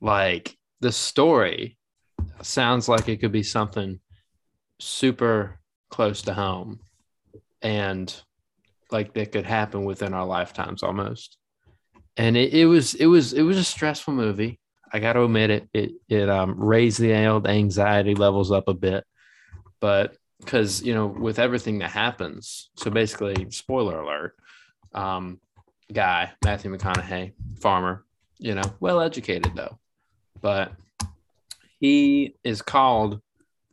Like 0.00 0.56
the 0.80 0.92
story 0.92 1.78
sounds 2.42 2.88
like 2.88 3.08
it 3.08 3.18
could 3.20 3.32
be 3.32 3.42
something 3.42 4.00
super 4.78 5.58
close 5.88 6.22
to 6.22 6.34
home, 6.34 6.80
and 7.62 8.14
like 8.90 9.14
that 9.14 9.32
could 9.32 9.46
happen 9.46 9.84
within 9.84 10.14
our 10.14 10.26
lifetimes 10.26 10.82
almost. 10.82 11.38
And 12.16 12.36
it, 12.36 12.52
it 12.54 12.66
was 12.66 12.94
it 12.94 13.06
was 13.06 13.32
it 13.32 13.42
was 13.42 13.58
a 13.58 13.64
stressful 13.64 14.14
movie. 14.14 14.58
I 14.92 14.98
got 14.98 15.14
to 15.14 15.22
admit 15.22 15.50
it. 15.50 15.68
It 15.72 15.92
it 16.08 16.28
um, 16.28 16.58
raised 16.58 17.00
the 17.00 17.12
anxiety 17.12 18.14
levels 18.14 18.52
up 18.52 18.68
a 18.68 18.74
bit, 18.74 19.04
but 19.80 20.16
because 20.40 20.82
you 20.82 20.94
know 20.94 21.06
with 21.06 21.38
everything 21.38 21.78
that 21.78 21.90
happens, 21.90 22.70
so 22.76 22.90
basically, 22.90 23.50
spoiler 23.50 24.00
alert, 24.00 24.36
um, 24.94 25.40
guy 25.92 26.32
Matthew 26.44 26.74
McConaughey, 26.74 27.32
farmer, 27.60 28.04
you 28.38 28.54
know, 28.54 28.74
well 28.80 29.00
educated 29.00 29.52
though, 29.54 29.78
but 30.40 30.72
he 31.86 32.34
is 32.42 32.62
called 32.62 33.20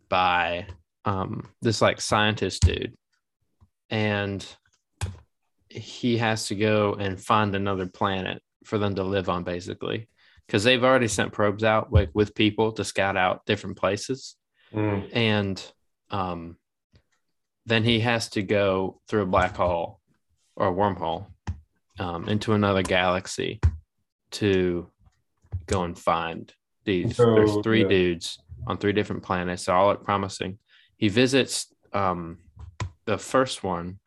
by 0.08 0.68
um, 1.06 1.50
this 1.62 1.82
like 1.82 2.00
scientist 2.00 2.62
dude, 2.62 2.96
and 3.90 4.46
he 5.70 6.18
has 6.18 6.48
to 6.48 6.56
go 6.56 6.94
and 6.94 7.20
find 7.20 7.56
another 7.56 7.88
planet 7.88 8.42
for 8.66 8.78
them 8.78 8.94
to 8.96 9.04
live 9.04 9.30
on, 9.30 9.44
basically, 9.44 10.08
because 10.46 10.64
they've 10.64 10.84
already 10.84 11.08
sent 11.08 11.32
probes 11.34 11.64
out 11.64 11.92
like 11.92 12.12
with 12.14 12.36
people 12.36 12.72
to 12.74 12.84
scout 12.84 13.18
out 13.18 13.46
different 13.46 13.78
places, 13.78 14.36
Mm. 14.74 15.10
and 15.14 15.72
um, 16.10 16.58
then 17.68 17.84
he 17.84 18.00
has 18.00 18.30
to 18.30 18.42
go 18.42 19.00
through 19.08 19.22
a 19.22 19.34
black 19.36 19.56
hole 19.56 20.00
or 20.56 20.68
a 20.70 20.74
wormhole 20.74 21.28
um, 22.00 22.28
into 22.28 22.54
another 22.54 22.82
galaxy 22.82 23.60
to 24.32 24.90
go 25.68 25.84
and 25.84 25.96
find 25.98 26.52
these. 26.86 27.16
So, 27.18 27.36
There's 27.36 27.58
three 27.64 27.84
yeah. 27.84 27.88
dudes 27.90 28.40
on 28.68 28.78
three 28.78 28.94
different 28.94 29.24
planets. 29.24 29.66
They 29.66 29.74
all 29.74 29.88
look 29.88 30.04
promising. 30.04 30.58
He 30.98 31.10
visits 31.10 31.74
um, 31.92 32.40
the 33.06 33.18
first 33.18 33.64
one 33.64 34.00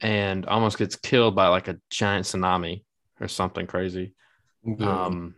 and 0.00 0.46
almost 0.46 0.78
gets 0.78 0.96
killed 0.96 1.34
by 1.34 1.48
like 1.48 1.68
a 1.68 1.78
giant 1.90 2.26
tsunami 2.26 2.84
or 3.20 3.28
something 3.28 3.66
crazy. 3.66 4.14
Yeah. 4.64 5.06
Um, 5.06 5.34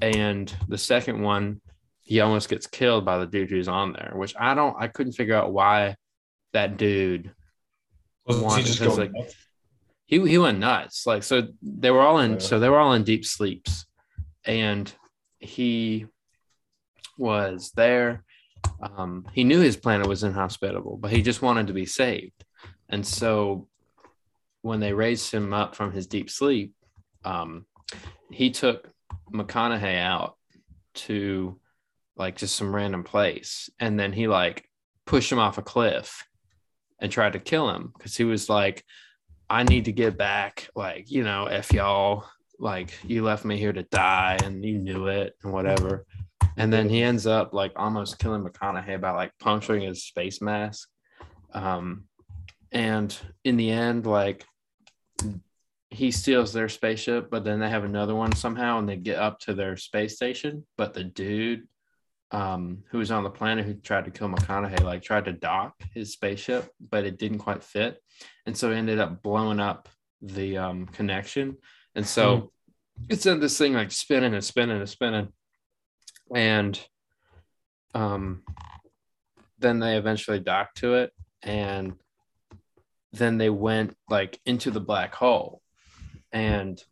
and 0.00 0.54
the 0.68 0.78
second 0.78 1.20
one, 1.22 1.60
he 2.00 2.20
almost 2.20 2.48
gets 2.48 2.66
killed 2.66 3.04
by 3.04 3.18
the 3.18 3.26
dude 3.26 3.50
who's 3.50 3.68
on 3.68 3.92
there, 3.92 4.12
which 4.14 4.34
I 4.38 4.54
don't, 4.54 4.74
I 4.78 4.88
couldn't 4.88 5.12
figure 5.12 5.34
out 5.34 5.52
why 5.52 5.96
that 6.52 6.76
dude 6.78 7.32
Was 8.26 8.38
one, 8.40 8.58
he 8.58 8.64
just 8.64 8.80
going 8.80 8.96
like, 8.98 9.12
nuts? 9.12 9.34
he 10.06 10.18
he 10.28 10.38
went 10.38 10.58
nuts. 10.58 11.06
Like 11.06 11.22
so 11.22 11.48
they 11.62 11.90
were 11.90 12.00
all 12.00 12.18
in 12.18 12.32
Yeah. 12.32 12.38
so 12.38 12.58
they 12.58 12.68
were 12.68 12.78
all 12.78 12.94
in 12.94 13.04
deep 13.04 13.24
sleeps. 13.24 13.86
And 14.44 14.92
he 15.40 16.06
was 17.18 17.72
there. 17.74 18.24
Um, 18.80 19.26
he 19.32 19.44
knew 19.44 19.60
his 19.60 19.76
planet 19.76 20.06
was 20.06 20.22
inhospitable, 20.22 20.98
but 20.98 21.10
he 21.10 21.22
just 21.22 21.42
wanted 21.42 21.66
to 21.66 21.72
be 21.72 21.86
saved. 21.86 22.44
And 22.88 23.06
so 23.06 23.68
when 24.62 24.80
they 24.80 24.92
raised 24.92 25.32
him 25.32 25.52
up 25.52 25.74
from 25.74 25.92
his 25.92 26.06
deep 26.06 26.30
sleep, 26.30 26.74
um, 27.24 27.66
he 28.30 28.50
took 28.50 28.88
McConaughey 29.32 29.98
out 29.98 30.36
to 30.92 31.58
like 32.16 32.36
just 32.36 32.56
some 32.56 32.74
random 32.74 33.04
place. 33.04 33.70
And 33.78 33.98
then 33.98 34.12
he 34.12 34.28
like 34.28 34.68
pushed 35.06 35.32
him 35.32 35.38
off 35.38 35.58
a 35.58 35.62
cliff 35.62 36.26
and 37.00 37.10
tried 37.10 37.32
to 37.32 37.38
kill 37.38 37.70
him 37.70 37.92
because 37.96 38.16
he 38.16 38.24
was 38.24 38.48
like, 38.48 38.84
I 39.48 39.64
need 39.64 39.86
to 39.86 39.92
get 39.92 40.16
back. 40.16 40.68
Like, 40.74 41.10
you 41.10 41.24
know, 41.24 41.46
F 41.46 41.72
y'all. 41.72 42.26
Like, 42.60 42.92
you 43.04 43.24
left 43.24 43.44
me 43.44 43.56
here 43.56 43.72
to 43.72 43.82
die 43.84 44.38
and 44.44 44.64
you 44.64 44.78
knew 44.78 45.06
it 45.06 45.34
and 45.42 45.52
whatever. 45.52 46.04
And 46.56 46.72
then 46.72 46.88
he 46.88 47.02
ends 47.02 47.26
up 47.26 47.54
like 47.54 47.72
almost 47.76 48.18
killing 48.18 48.44
McConaughey 48.44 49.00
by 49.00 49.10
like 49.12 49.32
puncturing 49.40 49.82
his 49.82 50.04
space 50.04 50.42
mask. 50.42 50.88
Um, 51.52 52.04
and 52.70 53.16
in 53.44 53.56
the 53.56 53.70
end, 53.70 54.06
like, 54.06 54.44
he 55.92 56.12
steals 56.12 56.52
their 56.52 56.68
spaceship, 56.68 57.30
but 57.30 57.44
then 57.44 57.58
they 57.58 57.68
have 57.68 57.82
another 57.82 58.14
one 58.14 58.32
somehow 58.32 58.78
and 58.78 58.88
they 58.88 58.96
get 58.96 59.18
up 59.18 59.40
to 59.40 59.54
their 59.54 59.76
space 59.76 60.14
station. 60.14 60.64
But 60.76 60.94
the 60.94 61.02
dude 61.02 61.66
um, 62.30 62.84
who 62.90 62.98
was 62.98 63.10
on 63.10 63.24
the 63.24 63.30
planet 63.30 63.64
who 63.64 63.74
tried 63.74 64.04
to 64.04 64.10
kill 64.10 64.28
McConaughey, 64.28 64.82
like 64.82 65.02
tried 65.02 65.24
to 65.24 65.32
dock 65.32 65.74
his 65.94 66.12
spaceship, 66.12 66.70
but 66.78 67.04
it 67.04 67.18
didn't 67.18 67.38
quite 67.38 67.64
fit. 67.64 68.00
And 68.46 68.56
so 68.56 68.70
it 68.70 68.76
ended 68.76 69.00
up 69.00 69.22
blowing 69.22 69.58
up 69.58 69.88
the 70.22 70.58
um, 70.58 70.86
connection. 70.86 71.56
And 71.94 72.06
so 72.06 72.52
it's 73.08 73.26
in 73.26 73.40
this 73.40 73.58
thing 73.58 73.74
like 73.74 73.92
spinning 73.92 74.34
and 74.34 74.44
spinning 74.44 74.78
and 74.78 74.88
spinning. 74.88 75.28
And 76.34 76.80
um, 77.94 78.42
then 79.58 79.78
they 79.78 79.96
eventually 79.96 80.40
docked 80.40 80.78
to 80.78 80.94
it. 80.94 81.12
And 81.42 81.94
then 83.12 83.38
they 83.38 83.50
went 83.50 83.96
like 84.08 84.38
into 84.46 84.70
the 84.70 84.80
black 84.80 85.14
hole. 85.14 85.62
And 86.32 86.82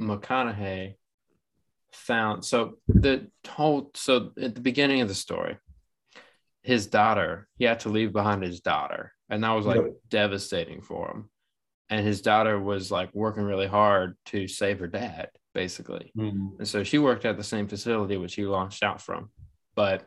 McConaughey 0.00 0.96
found 1.92 2.44
so 2.44 2.78
the 2.88 3.28
whole 3.48 3.90
so 3.94 4.30
at 4.40 4.54
the 4.54 4.60
beginning 4.60 5.00
of 5.00 5.08
the 5.08 5.14
story 5.14 5.56
his 6.62 6.86
daughter 6.86 7.48
he 7.56 7.64
had 7.64 7.80
to 7.80 7.88
leave 7.88 8.12
behind 8.12 8.42
his 8.42 8.60
daughter 8.60 9.12
and 9.28 9.42
that 9.42 9.52
was 9.52 9.66
like 9.66 9.82
devastating 10.08 10.80
for 10.80 11.10
him 11.10 11.30
and 11.90 12.06
his 12.06 12.22
daughter 12.22 12.58
was 12.58 12.90
like 12.90 13.10
working 13.14 13.42
really 13.42 13.66
hard 13.66 14.16
to 14.26 14.46
save 14.48 14.78
her 14.78 14.86
dad 14.86 15.28
basically 15.54 16.12
Mm. 16.16 16.58
and 16.58 16.68
so 16.68 16.84
she 16.84 16.98
worked 16.98 17.24
at 17.24 17.36
the 17.36 17.44
same 17.44 17.66
facility 17.68 18.16
which 18.16 18.34
he 18.34 18.44
launched 18.46 18.82
out 18.82 19.00
from 19.02 19.30
but 19.74 20.06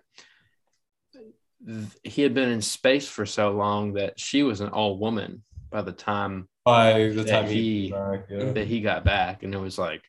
th- 1.66 1.88
he 2.04 2.22
had 2.22 2.34
been 2.34 2.50
in 2.50 2.62
space 2.62 3.08
for 3.08 3.26
so 3.26 3.52
long 3.52 3.94
that 3.94 4.20
she 4.20 4.44
was 4.44 4.62
an 4.62 4.70
old 4.70 5.00
woman 5.00 5.44
by 5.70 5.82
the 5.82 5.92
time 5.92 6.48
By 6.66 7.10
the 7.10 7.24
that 7.24 7.28
time 7.28 7.46
he, 7.48 7.86
he- 7.86 7.92
back, 7.92 8.26
yeah. 8.30 8.52
that 8.54 8.68
he 8.68 8.82
got 8.82 9.04
back 9.04 9.44
and 9.44 9.54
it 9.54 9.60
was 9.60 9.78
like 9.78 10.02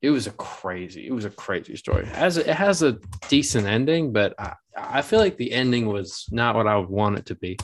it 0.00 0.10
was 0.10 0.26
a 0.26 0.32
crazy 0.32 1.06
it 1.06 1.12
was 1.12 1.24
a 1.24 1.30
crazy 1.30 1.76
story 1.76 2.02
it 2.04 2.08
has 2.16 2.36
a, 2.36 2.50
it 2.50 2.56
has 2.56 2.82
a 2.82 2.98
decent 3.28 3.66
ending 3.68 4.12
but 4.12 4.34
I, 4.38 4.54
I 4.76 5.02
feel 5.02 5.20
like 5.20 5.36
the 5.36 5.52
ending 5.52 5.86
was 5.86 6.26
not 6.32 6.56
what 6.56 6.66
i 6.66 6.76
would 6.76 6.88
want 6.88 7.18
it 7.18 7.26
to 7.26 7.36
be 7.36 7.56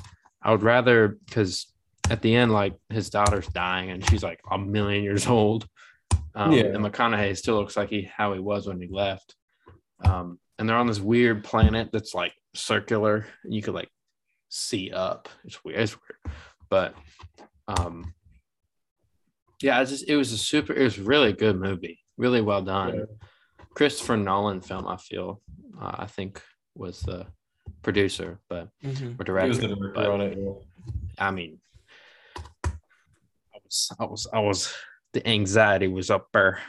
i 0.43 0.53
would 0.53 0.63
rather 0.63 1.19
because 1.27 1.67
at 2.11 2.23
the 2.23 2.35
end 2.35 2.53
like 2.53 2.75
his 2.89 3.11
daughter's 3.11 3.47
dying 3.49 3.91
and 3.91 4.09
she's 4.09 4.23
like 4.23 4.41
a 4.51 4.59
million 4.59 5.03
years 5.05 5.27
old 5.27 5.67
um, 6.35 6.53
Yeah. 6.53 6.65
and 6.67 6.85
mcconaughey 6.85 7.37
still 7.37 7.57
looks 7.57 7.77
like 7.77 7.91
he 7.91 8.03
how 8.15 8.33
he 8.33 8.41
was 8.41 8.67
when 8.67 8.81
he 8.81 8.89
left 8.91 9.35
um, 10.05 10.39
and 10.59 10.69
they're 10.69 10.77
on 10.77 10.87
this 10.87 11.01
weird 11.01 11.45
planet 11.45 11.91
that's 11.93 12.15
like 12.15 12.33
circular 12.55 13.27
and 13.45 13.53
you 13.55 13.63
could 13.63 13.75
like 13.75 13.91
see 14.49 14.91
up 14.93 15.29
it's 15.45 15.63
weird 15.65 15.81
it's 15.81 15.97
weird 15.97 16.35
but 16.71 16.95
um 17.69 18.15
yeah, 19.61 19.81
it's 19.81 19.91
just 19.91 20.09
it 20.09 20.15
was 20.17 20.33
a 20.33 20.39
super 20.39 20.73
it 20.73 20.85
was 20.85 21.01
really 21.01 21.33
good 21.33 21.57
movie. 21.59 21.99
Really 22.17 22.41
well 22.41 22.63
done. 22.63 22.95
Yeah. 22.95 23.05
Christopher 23.75 24.17
Nolan 24.17 24.61
film, 24.61 24.87
I 24.87 24.97
feel. 24.97 25.41
Uh, 25.81 25.97
I 25.99 26.07
think 26.07 26.41
was 26.77 27.01
the 27.01 27.27
producer, 27.83 28.39
but 28.49 28.69
or 28.85 28.91
He 29.41 29.49
was 29.49 29.59
the 29.59 29.67
director 29.67 29.93
but, 29.97 30.07
on 30.07 30.21
it. 30.21 30.39
yeah. 30.39 30.53
I 31.19 31.33
mean 31.33 31.59
was 33.69 33.93
I 33.99 34.05
was 34.05 34.27
I 34.35 34.41
was 34.41 34.75
the 35.13 35.27
anxiety 35.29 35.89
was 35.89 36.11
up 36.11 36.29
there 36.33 36.61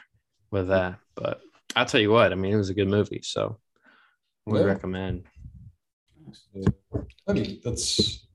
with 0.51 0.67
that. 0.69 0.99
But 1.15 1.39
I'll 1.75 1.85
tell 1.85 2.01
you 2.01 2.11
what, 2.11 2.31
I 2.31 2.35
mean 2.35 2.53
it 2.53 2.57
was 2.57 2.69
a 2.69 2.73
good 2.73 2.87
movie, 2.89 3.21
so 3.23 3.59
we 4.45 4.59
Yeah. 4.59 4.65
recommend. 4.65 5.25
I 7.27 7.33
mean, 7.33 7.59
that's 7.63 8.25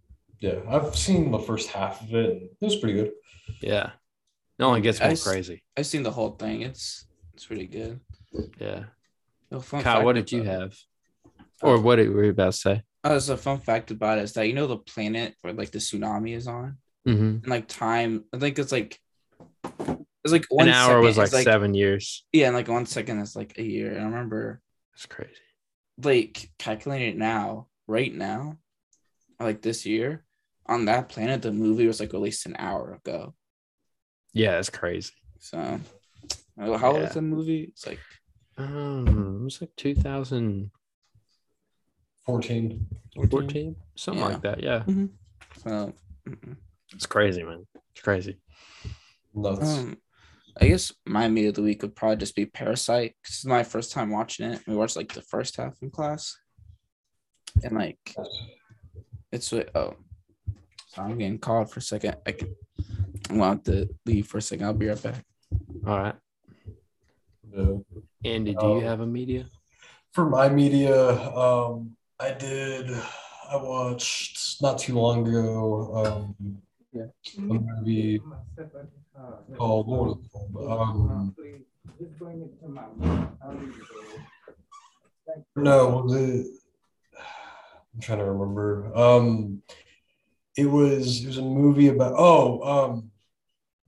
yeah. 0.40 0.60
I've 0.68 0.96
seen 0.96 1.30
the 1.30 1.38
first 1.38 1.70
half 1.70 2.02
of 2.02 2.14
it. 2.14 2.30
And 2.30 2.42
it 2.42 2.56
was 2.60 2.76
pretty 2.76 2.94
good. 2.94 3.12
Yeah. 3.60 3.90
It 4.58 4.62
only 4.62 4.80
gets 4.80 5.00
more 5.00 5.10
s- 5.10 5.22
crazy. 5.24 5.62
I've 5.76 5.86
seen 5.86 6.02
the 6.02 6.10
whole 6.10 6.30
thing. 6.30 6.62
It's 6.62 7.06
it's 7.34 7.46
pretty 7.46 7.66
good. 7.66 8.00
Yeah. 8.60 8.84
A 9.50 9.60
fun 9.60 9.82
Kyle, 9.82 9.94
fact 9.96 10.04
what 10.04 10.14
did 10.14 10.32
you 10.32 10.42
about 10.42 10.52
it- 10.54 10.60
have? 10.60 10.76
Or 11.62 11.80
what 11.80 11.96
did- 11.96 12.10
were 12.10 12.24
you 12.24 12.30
about 12.30 12.52
to 12.52 12.58
say? 12.58 12.82
Uh, 13.04 13.10
oh, 13.10 13.18
so 13.18 13.34
a 13.34 13.36
fun 13.36 13.58
fact 13.60 13.90
about 13.90 14.18
it 14.18 14.22
is 14.24 14.32
that 14.32 14.46
you 14.46 14.54
know 14.54 14.66
the 14.66 14.78
planet 14.78 15.34
where 15.42 15.52
like 15.52 15.70
the 15.70 15.78
tsunami 15.78 16.34
is 16.34 16.46
on, 16.48 16.78
hmm 17.04 17.12
and 17.42 17.46
like 17.48 17.68
time, 17.68 18.24
I 18.32 18.38
think 18.38 18.58
it's 18.58 18.72
like 18.72 18.98
it's 20.24 20.32
like 20.32 20.46
one 20.48 20.68
An 20.68 20.74
hour 20.74 21.00
was 21.02 21.16
second 21.16 21.32
like, 21.32 21.44
seven 21.44 21.74
years. 21.74 22.24
Yeah, 22.32 22.46
and 22.46 22.56
like 22.56 22.68
one 22.68 22.86
second 22.86 23.18
is 23.20 23.36
like 23.36 23.58
a 23.58 23.62
year. 23.62 23.90
And 23.92 24.00
I 24.00 24.04
remember 24.04 24.62
That's 24.94 25.06
crazy. 25.06 25.34
like 26.02 26.50
calculating 26.58 27.08
it 27.10 27.16
now, 27.18 27.68
right 27.86 28.14
now, 28.14 28.58
like 29.38 29.60
this 29.60 29.84
year, 29.84 30.24
on 30.66 30.86
that 30.86 31.10
planet, 31.10 31.42
the 31.42 31.52
movie 31.52 31.86
was 31.86 32.00
like 32.00 32.12
released 32.14 32.46
an 32.46 32.56
hour 32.58 32.94
ago. 32.94 33.34
Yeah, 34.32 34.52
that's 34.52 34.70
crazy. 34.70 35.12
So, 35.40 35.58
uh, 36.58 36.76
how 36.78 36.92
old 36.92 37.00
Yeah. 37.02 37.08
is 37.08 37.14
the 37.14 37.22
movie? 37.22 37.64
It's 37.64 37.86
like 37.86 38.00
Um, 38.56 39.40
it 39.40 39.44
was 39.44 39.60
like 39.60 39.76
2014, 39.76 40.70
14. 43.30 43.76
something 43.96 44.20
Yeah. 44.22 44.28
like 44.32 44.40
that. 44.42 44.62
Yeah, 44.62 44.84
so. 45.62 45.92
mm-mm. 46.26 46.56
It's 46.94 47.06
crazy, 47.06 47.42
man. 47.42 47.66
It's 47.92 48.00
crazy. 48.02 48.38
Nuts. 49.34 49.78
Um, 49.78 49.96
I 50.60 50.68
guess 50.68 50.92
my 51.04 51.28
media 51.28 51.48
of 51.50 51.56
the 51.56 51.62
week 51.62 51.82
would 51.82 51.96
probably 51.96 52.16
just 52.18 52.36
be 52.36 52.46
Parasite. 52.46 53.14
This 53.26 53.38
is 53.40 53.44
my 53.46 53.64
first 53.64 53.90
time 53.92 54.10
watching 54.10 54.50
it. 54.52 54.62
We 54.66 54.76
watched 54.76 54.96
like 54.96 55.12
the 55.12 55.22
first 55.22 55.56
half 55.56 55.74
in 55.82 55.90
class, 55.90 56.36
and 57.64 57.72
like 57.76 58.14
it's 59.32 59.50
what 59.50 59.70
oh, 59.74 59.96
so 60.88 61.02
I'm 61.02 61.18
getting 61.18 61.38
called 61.38 61.70
for 61.72 61.80
a 61.80 61.82
second. 61.82 62.16
I 62.26 62.32
can. 62.32 62.54
I 63.30 63.34
want 63.34 63.64
to 63.64 63.88
leave 64.06 64.26
for 64.28 64.38
a 64.38 64.42
second. 64.42 64.66
I'll 64.66 64.74
be 64.74 64.86
right 64.88 65.02
back. 65.02 65.24
All 65.86 65.98
right, 65.98 66.14
Yeah. 67.52 67.76
Andy, 68.24 68.52
do 68.52 68.58
Oh. 68.60 68.78
you 68.78 68.84
have 68.86 69.00
a 69.00 69.06
media? 69.06 69.46
For 70.12 70.28
my 70.28 70.48
media, 70.48 71.10
um, 71.36 71.96
I 72.20 72.32
did. 72.32 72.90
I 73.50 73.56
watched 73.56 74.62
not 74.62 74.78
too 74.78 74.94
long 74.94 75.26
ago. 75.26 76.34
Um, 76.36 76.62
Yeah. 76.94 77.06
a 77.36 77.40
movie 77.40 78.20
called 79.56 79.88
what 79.88 80.00
was 80.00 80.18
it? 80.22 80.70
Um, 80.70 81.34
no, 85.56 86.02
was 86.04 86.14
it? 86.14 86.46
I'm 87.94 88.00
trying 88.00 88.18
to 88.18 88.24
remember. 88.24 88.96
Um, 88.96 89.62
it 90.56 90.66
was 90.66 91.24
it 91.24 91.26
was 91.26 91.38
a 91.38 91.42
movie 91.42 91.88
about 91.88 92.14
oh 92.16 92.62
um, 92.62 93.10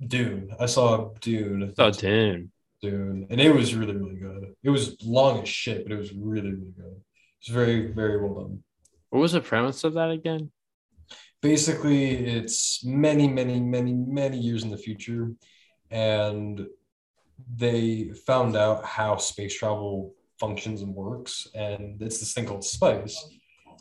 Dune. 0.05 0.51
I 0.59 0.66
saw 0.66 1.12
Dune. 1.20 1.73
Oh, 1.78 1.91
Dune. 1.93 2.51
Dune, 2.83 3.27
and 3.31 3.41
it 3.41 3.55
was 3.55 3.74
really 3.77 3.95
really 3.95 4.16
good. 4.16 4.53
It 4.65 4.70
was 4.70 4.97
long 5.05 5.43
as 5.43 5.49
shit, 5.49 5.85
but 5.85 5.93
it 5.93 5.99
was 5.99 6.12
really 6.12 6.51
really 6.51 6.73
good. 6.77 7.01
It's 7.41 7.51
very 7.51 7.93
very 7.93 8.20
well 8.20 8.43
done. 8.43 8.65
What 9.11 9.20
was 9.20 9.33
the 9.33 9.41
premise 9.41 9.85
of 9.85 9.95
that 9.95 10.11
again? 10.11 10.51
Basically 11.42 12.26
it's 12.26 12.84
many 12.84 13.28
many 13.28 13.60
many 13.60 13.92
many 13.92 14.38
years 14.38 14.62
in 14.64 14.70
the 14.70 14.76
future 14.76 15.32
and 15.90 16.66
they 17.56 18.10
found 18.26 18.56
out 18.56 18.84
how 18.84 19.16
space 19.16 19.54
travel 19.54 20.14
functions 20.40 20.82
and 20.82 20.94
works 20.94 21.46
and 21.54 22.00
it's 22.02 22.18
this 22.20 22.32
thing 22.32 22.46
called 22.46 22.64
spice 22.64 23.28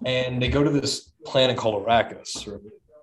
and 0.06 0.41
they 0.41 0.48
go 0.49 0.64
to 0.64 0.69
this 0.69 1.11
planet 1.26 1.57
called 1.57 1.86
arrakis 1.86 2.48
right? 2.48 2.60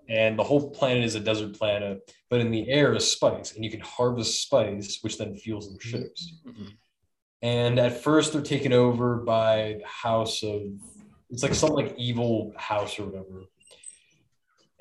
and 0.08 0.38
the 0.38 0.42
whole 0.44 0.70
planet 0.70 1.04
is 1.04 1.14
a 1.14 1.20
desert 1.20 1.54
planet 1.54 2.12
but 2.28 2.40
in 2.40 2.50
the 2.50 2.68
air 2.68 2.94
is 2.94 3.10
spice 3.10 3.54
and 3.54 3.64
you 3.64 3.70
can 3.70 3.80
harvest 3.80 4.42
spice 4.42 4.98
which 5.02 5.18
then 5.18 5.36
fuels 5.36 5.70
their 5.70 5.80
ships 5.80 6.34
and 7.42 7.78
at 7.78 8.02
first 8.02 8.32
they're 8.32 8.42
taken 8.42 8.72
over 8.72 9.16
by 9.16 9.78
the 9.80 9.86
house 9.86 10.42
of 10.42 10.62
it's 11.30 11.42
like 11.42 11.54
some 11.54 11.70
like 11.70 11.94
evil 11.96 12.52
house 12.56 12.98
or 12.98 13.06
whatever 13.06 13.44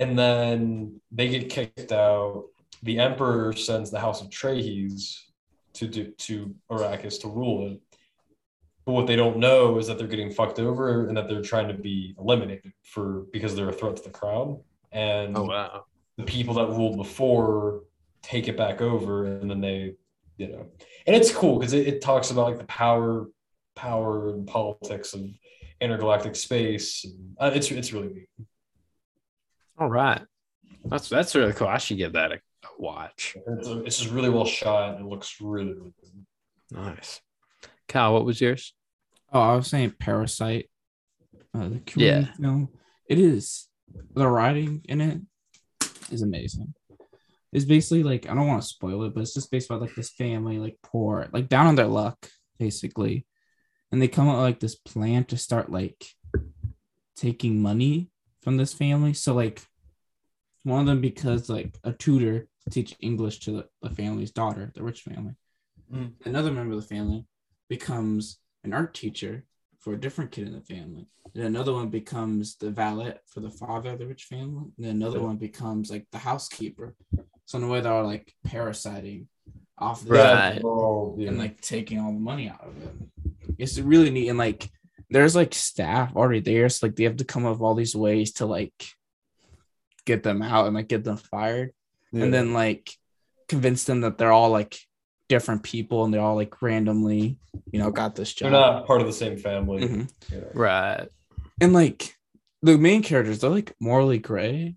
and 0.01 0.17
then 0.17 0.99
they 1.11 1.29
get 1.29 1.49
kicked 1.49 1.91
out. 1.91 2.45
The 2.83 2.97
emperor 2.97 3.53
sends 3.53 3.91
the 3.91 3.99
house 3.99 4.19
of 4.19 4.29
Atreides 4.29 5.19
to 5.73 5.87
do 5.87 6.11
to 6.11 6.53
Arrakis 6.71 7.21
to 7.21 7.27
rule 7.27 7.71
it. 7.71 7.79
But 8.83 8.93
what 8.93 9.05
they 9.05 9.15
don't 9.15 9.37
know 9.37 9.77
is 9.77 9.85
that 9.87 9.99
they're 9.99 10.07
getting 10.07 10.31
fucked 10.31 10.59
over 10.59 11.07
and 11.07 11.15
that 11.15 11.29
they're 11.29 11.43
trying 11.43 11.67
to 11.67 11.75
be 11.75 12.15
eliminated 12.17 12.73
for 12.83 13.25
because 13.31 13.55
they're 13.55 13.69
a 13.69 13.73
threat 13.73 13.95
to 13.97 14.03
the 14.03 14.09
crown. 14.09 14.61
And 14.91 15.37
Oh 15.37 15.43
wow. 15.43 15.85
the 16.17 16.23
people 16.23 16.55
that 16.55 16.67
ruled 16.69 16.97
before 16.97 17.83
take 18.23 18.47
it 18.47 18.57
back 18.57 18.81
over 18.81 19.25
and 19.25 19.49
then 19.49 19.61
they 19.61 19.95
you 20.37 20.47
know 20.47 20.67
and 21.07 21.15
it's 21.15 21.33
cool 21.33 21.57
because 21.57 21.73
it, 21.73 21.87
it 21.87 22.01
talks 22.01 22.29
about 22.29 22.45
like 22.45 22.57
the 22.59 22.65
power 22.65 23.27
power 23.75 24.29
and 24.29 24.45
politics 24.47 25.13
of 25.13 25.21
intergalactic 25.79 26.35
space 26.35 27.03
and, 27.03 27.35
uh, 27.39 27.51
it's 27.53 27.71
it's 27.71 27.91
really 27.93 28.09
neat 28.09 28.29
All 29.77 29.89
right. 29.89 30.21
That's 30.85 31.09
that's 31.09 31.35
really 31.35 31.53
cool. 31.53 31.67
I 31.67 31.77
should 31.77 31.97
give 31.97 32.13
that 32.13 32.31
a, 32.31 32.35
a 32.35 32.67
watch. 32.79 33.35
It's, 33.47 33.67
it's 33.67 33.99
just 33.99 34.11
really 34.11 34.29
well 34.29 34.45
shot. 34.45 34.99
It 34.99 35.05
looks 35.05 35.37
really, 35.39 35.73
really 35.73 35.93
good. 35.99 36.25
Nice. 36.71 37.21
Kyle, 37.87 38.13
what 38.13 38.25
was 38.25 38.39
yours? 38.39 38.73
Oh, 39.31 39.41
I 39.41 39.55
was 39.55 39.67
saying 39.67 39.95
Parasite. 39.99 40.69
Uh, 41.53 41.69
the 41.69 41.81
Yeah. 41.95 42.25
Film. 42.39 42.69
It 43.07 43.19
is 43.19 43.67
the 44.13 44.27
writing 44.27 44.81
in 44.87 45.01
it 45.01 45.21
is 46.11 46.21
amazing. 46.21 46.73
It's 47.51 47.65
basically 47.65 48.03
like 48.03 48.29
I 48.29 48.33
don't 48.33 48.47
want 48.47 48.61
to 48.61 48.67
spoil 48.67 49.03
it, 49.03 49.13
but 49.13 49.21
it's 49.21 49.33
just 49.33 49.51
based 49.51 49.69
about 49.69 49.81
like 49.81 49.95
this 49.95 50.11
family, 50.11 50.57
like 50.59 50.77
poor, 50.83 51.27
like 51.33 51.49
down 51.49 51.67
on 51.67 51.75
their 51.75 51.87
luck, 51.87 52.29
basically. 52.57 53.25
And 53.91 54.01
they 54.01 54.07
come 54.07 54.29
up 54.29 54.37
with 54.37 54.45
like 54.45 54.59
this 54.61 54.75
plan 54.75 55.25
to 55.25 55.37
start 55.37 55.69
like 55.69 56.05
taking 57.17 57.61
money 57.61 58.09
from 58.41 58.57
this 58.57 58.73
family. 58.73 59.13
So 59.13 59.33
like 59.33 59.61
one 60.63 60.81
of 60.81 60.85
them 60.85 61.01
because 61.01 61.49
like 61.49 61.77
a 61.83 61.91
tutor 61.91 62.47
to 62.63 62.69
teach 62.69 62.95
English 62.99 63.39
to 63.41 63.51
the, 63.51 63.67
the 63.81 63.89
family's 63.89 64.31
daughter, 64.31 64.71
the 64.75 64.83
rich 64.83 65.01
family. 65.01 65.33
Mm. 65.93 66.13
Another 66.25 66.51
member 66.51 66.73
of 66.75 66.81
the 66.81 66.87
family 66.87 67.25
becomes 67.69 68.39
an 68.63 68.73
art 68.73 68.93
teacher 68.93 69.45
for 69.79 69.93
a 69.93 69.99
different 69.99 70.31
kid 70.31 70.47
in 70.47 70.53
the 70.53 70.61
family. 70.61 71.07
And 71.33 71.43
another 71.43 71.73
one 71.73 71.89
becomes 71.89 72.55
the 72.57 72.69
valet 72.69 73.15
for 73.27 73.39
the 73.39 73.49
father 73.49 73.91
of 73.91 73.99
the 73.99 74.05
rich 74.05 74.25
family. 74.25 74.65
And 74.77 74.85
then 74.85 74.95
another 74.97 75.21
one 75.21 75.37
becomes 75.37 75.89
like 75.89 76.05
the 76.11 76.19
housekeeper. 76.19 76.95
So 77.45 77.57
in 77.57 77.63
a 77.63 77.67
way 77.67 77.81
they're 77.81 78.03
like 78.03 78.33
parasiting 78.45 79.27
off 79.77 80.05
the 80.05 80.13
Right. 80.13 80.61
And 81.27 81.39
like 81.39 81.59
taking 81.61 81.99
all 81.99 82.13
the 82.13 82.19
money 82.19 82.47
out 82.49 82.67
of 82.67 82.81
it. 82.83 82.93
It's 83.57 83.79
really 83.79 84.11
neat. 84.11 84.29
And 84.29 84.37
like 84.37 84.69
there's 85.11 85.35
like 85.35 85.53
staff 85.53 86.15
already 86.15 86.39
there. 86.39 86.69
So 86.69 86.87
like 86.87 86.95
they 86.95 87.03
have 87.03 87.17
to 87.17 87.25
come 87.25 87.45
up 87.45 87.53
with 87.53 87.61
all 87.61 87.75
these 87.75 87.95
ways 87.95 88.33
to 88.33 88.45
like 88.45 88.73
get 90.05 90.23
them 90.23 90.41
out 90.41 90.65
and 90.65 90.75
like 90.75 90.87
get 90.87 91.03
them 91.03 91.17
fired. 91.17 91.71
Yeah. 92.11 92.23
And 92.23 92.33
then 92.33 92.53
like 92.53 92.91
convince 93.47 93.83
them 93.83 94.01
that 94.01 94.17
they're 94.17 94.31
all 94.31 94.49
like 94.49 94.79
different 95.29 95.63
people 95.63 96.03
and 96.03 96.13
they're 96.13 96.21
all 96.21 96.35
like 96.35 96.61
randomly, 96.61 97.37
you 97.71 97.79
know, 97.79 97.91
got 97.91 98.15
this 98.15 98.33
job. 98.33 98.51
they're 98.51 98.59
not 98.59 98.87
part 98.87 99.01
of 99.01 99.07
the 99.07 99.13
same 99.13 99.37
family. 99.37 99.83
Mhm. 99.87 100.11
Yeah. 100.31 100.39
Right. 100.53 101.07
And 101.59 101.73
like 101.73 102.15
the 102.61 102.77
main 102.77 103.03
characters, 103.03 103.39
they're 103.39 103.49
like 103.49 103.73
morally 103.79 104.17
gray, 104.17 104.75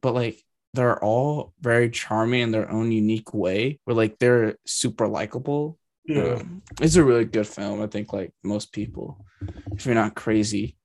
but 0.00 0.14
like 0.14 0.42
they're 0.74 1.02
all 1.02 1.52
very 1.60 1.90
charming 1.90 2.42
in 2.42 2.50
their 2.50 2.70
own 2.70 2.92
unique 2.92 3.32
way. 3.32 3.78
Where 3.84 3.94
like 3.96 4.18
they're 4.18 4.56
super 4.66 5.06
likable. 5.08 5.78
Yeah. 6.06 6.34
Um, 6.34 6.62
it's 6.80 6.96
a 6.96 7.04
really 7.04 7.24
good 7.24 7.46
film. 7.46 7.82
I 7.82 7.86
think 7.86 8.12
like 8.12 8.32
most 8.44 8.72
people, 8.72 9.24
if 9.72 9.86
you're 9.86 9.94
not 9.94 10.14
crazy, 10.14 10.76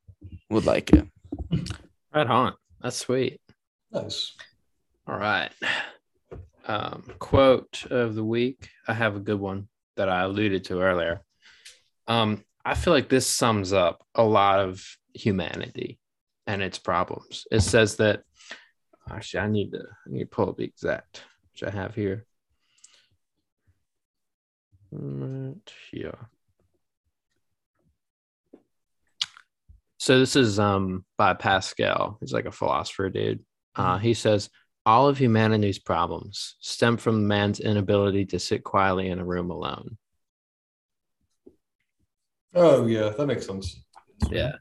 would 0.50 0.66
like 0.66 0.92
it. 0.94 1.08
Right 2.14 2.28
on. 2.28 2.54
That's 2.82 2.98
sweet. 2.98 3.40
Nice. 3.92 4.36
All 5.08 5.18
right. 5.18 5.52
Um, 6.66 7.04
quote 7.20 7.86
of 7.90 8.16
the 8.16 8.24
week. 8.24 8.70
I 8.88 8.94
have 8.94 9.16
a 9.16 9.20
good 9.20 9.40
one 9.40 9.68
that 9.98 10.10
I 10.10 10.24
alluded 10.24 10.64
to 10.66 10.82
earlier. 10.82 11.22
Um, 12.08 12.44
I 12.66 12.76
feel 12.76 12.94
like 12.94 13.10
this 13.10 13.28
sums 13.28 13.74
up 13.74 14.04
a 14.16 14.24
lot 14.24 14.60
of 14.60 14.84
humanity 15.14 16.00
and 16.48 16.62
its 16.62 16.78
problems. 16.78 17.46
It 17.52 17.62
says 17.62 17.98
that 17.98 18.22
actually 19.10 19.42
I 19.42 19.48
need 19.48 19.72
to 19.72 19.80
I 19.80 20.10
need 20.10 20.24
to 20.24 20.30
pull 20.30 20.50
up 20.50 20.58
the 20.58 20.64
exact 20.64 21.24
which 21.54 21.64
I 21.64 21.76
have 21.76 21.96
here. 21.96 22.26
Right 24.92 25.74
here. 25.92 26.18
So 29.98 30.20
this 30.20 30.36
is 30.36 30.60
um 30.60 31.06
by 31.18 31.34
Pascal. 31.34 32.18
He's 32.20 32.34
like 32.34 32.46
a 32.46 32.52
philosopher 32.52 33.10
dude. 33.10 33.46
Uh, 33.76 33.98
he 33.98 34.14
says 34.14 34.50
all 34.86 35.08
of 35.08 35.18
humanity's 35.18 35.80
problems 35.80 36.56
stem 36.60 36.98
from 36.98 37.28
man's 37.28 37.60
inability 37.60 38.26
to 38.26 38.40
sit 38.40 38.64
quietly 38.64 39.10
in 39.10 39.20
a 39.20 39.26
room 39.26 39.52
alone. 39.52 39.98
Oh 42.54 42.86
yeah, 42.88 43.10
that 43.10 43.28
makes 43.28 43.46
sense. 43.46 43.84
Yeah. 44.30 44.54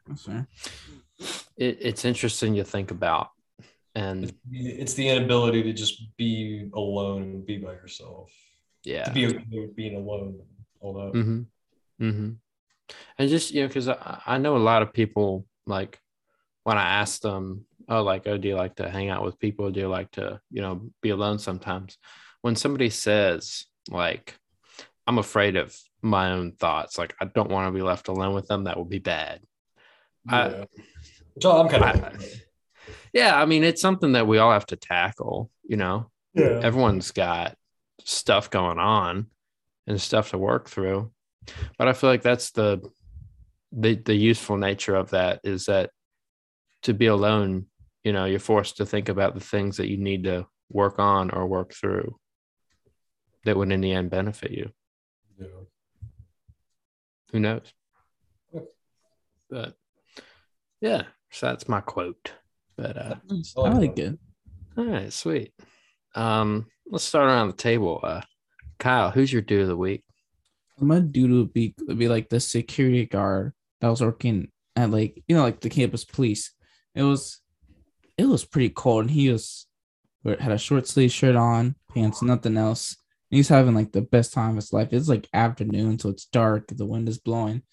It, 1.57 1.77
it's 1.81 2.05
interesting 2.05 2.55
to 2.55 2.63
think 2.63 2.91
about. 2.91 3.29
And 3.93 4.23
It's 4.23 4.33
the, 4.49 4.69
it's 4.69 4.93
the 4.93 5.09
inability 5.09 5.63
to 5.63 5.73
just 5.73 6.15
be 6.17 6.69
alone 6.73 7.23
and 7.23 7.45
be 7.45 7.57
by 7.57 7.73
yourself. 7.73 8.31
Yeah. 8.83 9.03
To 9.05 9.11
be 9.11 9.27
okay 9.27 9.43
with 9.51 9.75
being 9.75 9.95
alone. 9.95 10.39
That. 10.81 11.11
Mm-hmm. 11.13 11.41
Mm-hmm. 12.03 12.29
And 13.19 13.29
just 13.29 13.51
you 13.51 13.61
know, 13.61 13.67
because 13.67 13.87
I, 13.87 14.21
I 14.25 14.37
know 14.39 14.57
a 14.57 14.59
lot 14.59 14.81
of 14.81 14.93
people 14.93 15.45
like 15.67 15.99
when 16.63 16.77
I 16.77 16.83
ask 17.01 17.21
them, 17.21 17.65
oh, 17.89 18.01
like, 18.03 18.27
oh, 18.27 18.37
do 18.37 18.47
you 18.47 18.55
like 18.55 18.75
to 18.77 18.89
hang 18.89 19.09
out 19.09 19.23
with 19.23 19.39
people? 19.39 19.71
Do 19.71 19.79
you 19.79 19.87
like 19.87 20.11
to, 20.11 20.39
you 20.51 20.61
know, 20.61 20.89
be 21.01 21.09
alone 21.09 21.39
sometimes? 21.39 21.97
When 22.41 22.55
somebody 22.55 22.89
says, 22.89 23.65
like, 23.89 24.35
I'm 25.07 25.17
afraid 25.17 25.55
of 25.55 25.75
my 26.01 26.31
own 26.31 26.53
thoughts, 26.53 26.97
like, 26.97 27.13
I 27.19 27.25
don't 27.25 27.49
want 27.49 27.67
to 27.67 27.71
be 27.71 27.81
left 27.83 28.07
alone 28.07 28.33
with 28.33 28.47
them, 28.47 28.63
that 28.65 28.77
would 28.77 28.89
be 28.89 28.99
bad. 28.99 29.41
I- 30.27 30.49
Yeah. 30.49 31.51
I'm 31.51 31.69
kind 31.69 31.83
I- 31.83 32.13
Yeah. 33.13 33.39
I 33.41 33.45
mean, 33.45 33.63
it's 33.63 33.81
something 33.81 34.13
that 34.13 34.27
we 34.27 34.37
all 34.37 34.51
have 34.51 34.65
to 34.67 34.75
tackle, 34.75 35.49
you 35.63 35.77
know? 35.77 36.09
Yeah. 36.33 36.59
everyone's 36.63 37.11
got 37.11 37.57
stuff 38.05 38.49
going 38.49 38.79
on 38.79 39.27
and 39.87 39.99
stuff 40.01 40.29
to 40.31 40.37
work 40.37 40.69
through 40.69 41.11
but 41.77 41.87
i 41.87 41.93
feel 41.93 42.09
like 42.09 42.21
that's 42.21 42.51
the 42.51 42.81
the 43.71 43.95
the 43.95 44.13
useful 44.15 44.57
nature 44.57 44.95
of 44.95 45.09
that 45.11 45.39
is 45.43 45.65
that 45.65 45.89
to 46.83 46.93
be 46.93 47.05
alone 47.07 47.65
you 48.03 48.11
know 48.13 48.25
you're 48.25 48.39
forced 48.39 48.77
to 48.77 48.85
think 48.85 49.09
about 49.09 49.33
the 49.33 49.39
things 49.39 49.77
that 49.77 49.89
you 49.89 49.97
need 49.97 50.23
to 50.23 50.45
work 50.69 50.99
on 50.99 51.29
or 51.31 51.47
work 51.47 51.73
through 51.73 52.15
that 53.45 53.55
would 53.57 53.71
in 53.71 53.81
the 53.81 53.91
end 53.91 54.09
benefit 54.09 54.51
you 54.51 54.69
Yeah. 55.39 55.47
who 57.31 57.39
knows 57.39 57.73
but 59.49 59.75
yeah 60.79 61.03
so 61.31 61.47
that's 61.47 61.67
my 61.67 61.81
quote 61.81 62.33
but 62.77 62.97
uh 62.97 63.15
Nice. 63.29 63.53
I 63.57 63.61
I 63.61 63.69
like 63.69 63.81
like 63.89 63.99
it. 63.99 64.19
all 64.77 64.85
right 64.85 65.11
sweet 65.13 65.53
um 66.15 66.65
let's 66.87 67.03
start 67.03 67.27
around 67.27 67.47
the 67.47 67.53
table 67.53 67.99
uh 68.03 68.21
kyle 68.79 69.11
who's 69.11 69.31
your 69.31 69.41
dude 69.41 69.61
of 69.61 69.67
the 69.67 69.77
week 69.77 70.03
My 70.79 70.99
dude 70.99 71.31
would 71.31 71.53
be 71.53 71.75
would 71.87 71.99
be 71.99 72.09
like 72.09 72.29
the 72.29 72.39
security 72.39 73.05
guard 73.05 73.53
that 73.81 73.89
was 73.89 74.01
working 74.01 74.51
at 74.75 74.89
like 74.89 75.21
you 75.27 75.35
know 75.35 75.43
like 75.43 75.59
the 75.61 75.69
campus 75.69 76.05
police. 76.05 76.51
It 76.95 77.03
was 77.03 77.39
it 78.17 78.25
was 78.25 78.45
pretty 78.45 78.69
cold 78.69 79.03
and 79.03 79.11
he 79.11 79.29
was 79.29 79.67
had 80.25 80.51
a 80.51 80.57
short 80.57 80.87
sleeve 80.87 81.11
shirt 81.11 81.35
on, 81.35 81.75
pants, 81.93 82.21
nothing 82.21 82.57
else. 82.57 82.97
And 83.31 83.37
he's 83.37 83.49
having 83.49 83.73
like 83.75 83.91
the 83.91 84.01
best 84.01 84.33
time 84.33 84.51
of 84.51 84.55
his 84.57 84.73
life. 84.73 84.89
It's 84.91 85.09
like 85.09 85.27
afternoon, 85.33 85.99
so 85.99 86.09
it's 86.09 86.25
dark, 86.25 86.67
the 86.67 86.85
wind 86.85 87.09
is 87.09 87.17
blowing. 87.19 87.63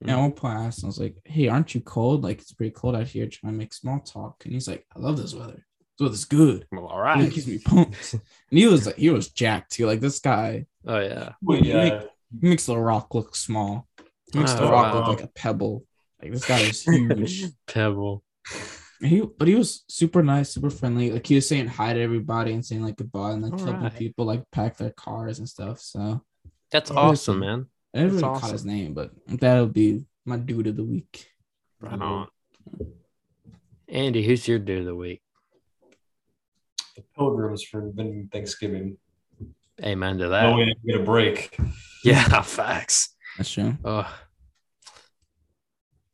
And 0.00 0.10
at 0.10 0.18
one 0.18 0.32
point 0.32 0.58
I 0.58 0.64
asked 0.66 0.82
him, 0.82 0.86
I 0.86 0.88
was 0.88 1.00
like, 1.00 1.16
Hey, 1.24 1.48
aren't 1.48 1.74
you 1.74 1.80
cold? 1.80 2.22
Like 2.22 2.40
it's 2.40 2.52
pretty 2.52 2.72
cold 2.72 2.94
out 2.96 3.08
here 3.08 3.26
trying 3.28 3.54
to 3.54 3.58
make 3.58 3.72
small 3.74 4.00
talk. 4.00 4.42
And 4.44 4.52
he's 4.52 4.68
like, 4.68 4.86
I 4.94 5.00
love 5.00 5.16
this 5.16 5.34
weather. 5.34 5.65
This 5.98 6.04
weather's 6.04 6.24
good. 6.26 6.66
well 6.72 6.86
all 6.86 6.98
It 6.98 7.02
right 7.02 7.32
keeps 7.32 7.46
me 7.46 7.58
pumped. 7.58 8.12
and 8.14 8.22
he 8.58 8.66
was 8.66 8.86
like 8.86 8.96
he 8.96 9.10
was 9.10 9.28
jacked 9.28 9.72
too. 9.72 9.86
Like 9.86 10.00
this 10.00 10.18
guy 10.20 10.66
oh 10.86 10.98
yeah 11.00 11.28
oh, 11.32 11.34
Well, 11.42 11.58
You 11.58 11.72
yeah. 11.72 11.88
make- 11.90 12.08
he 12.40 12.48
makes 12.48 12.66
the 12.66 12.76
rock 12.76 13.14
look 13.14 13.34
small. 13.36 13.86
He 14.32 14.38
makes 14.40 14.52
oh, 14.52 14.56
the 14.56 14.64
Oh, 14.68 14.70
rock 14.72 14.92
wow. 14.92 14.98
look 15.00 15.08
like 15.08 15.22
a 15.22 15.28
pebble. 15.32 15.84
Like 16.20 16.32
this 16.32 16.44
guy 16.46 16.60
is 16.60 16.82
huge. 16.82 17.44
pebble 17.66 18.24
And 19.00 19.10
he, 19.10 19.20
but 19.22 19.46
he 19.48 19.54
was 19.54 19.84
super 19.88 20.22
nice, 20.22 20.50
super 20.50 20.70
friendly. 20.70 21.10
Like 21.12 21.26
he 21.26 21.34
was 21.36 21.48
saying 21.48 21.68
hi 21.68 21.92
to 21.92 22.00
everybody 22.00 22.52
and 22.52 22.64
saying 22.64 22.82
like 22.82 22.96
goodbye, 22.96 23.32
and 23.32 23.42
like 23.42 23.52
helping 23.58 23.76
Alright. 23.76 23.94
people 23.96 24.24
like 24.24 24.42
pack 24.50 24.76
their 24.76 24.90
cars 24.90 25.38
and 25.38 25.48
stuff. 25.48 25.80
So 25.80 26.22
that's 26.72 26.90
Oh, 26.90 26.96
awesome 26.96 27.38
man 27.40 27.66
I 27.94 27.98
never 28.00 28.10
That's 28.14 28.22
really 28.24 28.40
caught 28.40 28.50
his 28.50 28.64
name, 28.64 28.92
but 28.92 29.12
that'll 29.28 29.66
be 29.68 30.04
my 30.26 30.36
dude 30.36 30.66
of 30.66 30.76
the 30.76 30.84
week. 30.84 31.28
right 31.80 32.00
on 32.00 32.28
andy 33.88 34.22
who's 34.26 34.48
your 34.48 34.58
dude 34.58 34.80
of 34.80 34.86
the 34.86 34.94
week 34.96 35.22
The 36.96 37.02
pilgrims 37.14 37.62
for 37.62 37.82
been 37.82 38.30
Thanksgiving. 38.32 38.96
amen 39.84 40.16
to 40.18 40.28
that. 40.28 40.42
No 40.44 40.50
that 40.50 40.56
way 40.56 40.64
to 40.64 40.74
get 40.86 41.00
a 41.00 41.04
break. 41.04 41.58
yeah 42.04 42.40
facts 42.40 43.14
That's 43.36 43.50
true. 43.50 43.76
Oh, 43.84 44.10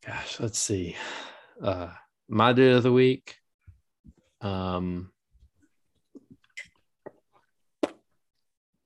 gosh, 0.05 0.41
let's 0.41 0.59
see. 0.59 0.97
Uh, 1.61 1.87
my 2.27 2.51
dude 2.51 2.75
of 2.75 2.83
the 2.83 2.91
week. 2.91 3.37
Um, 4.41 5.11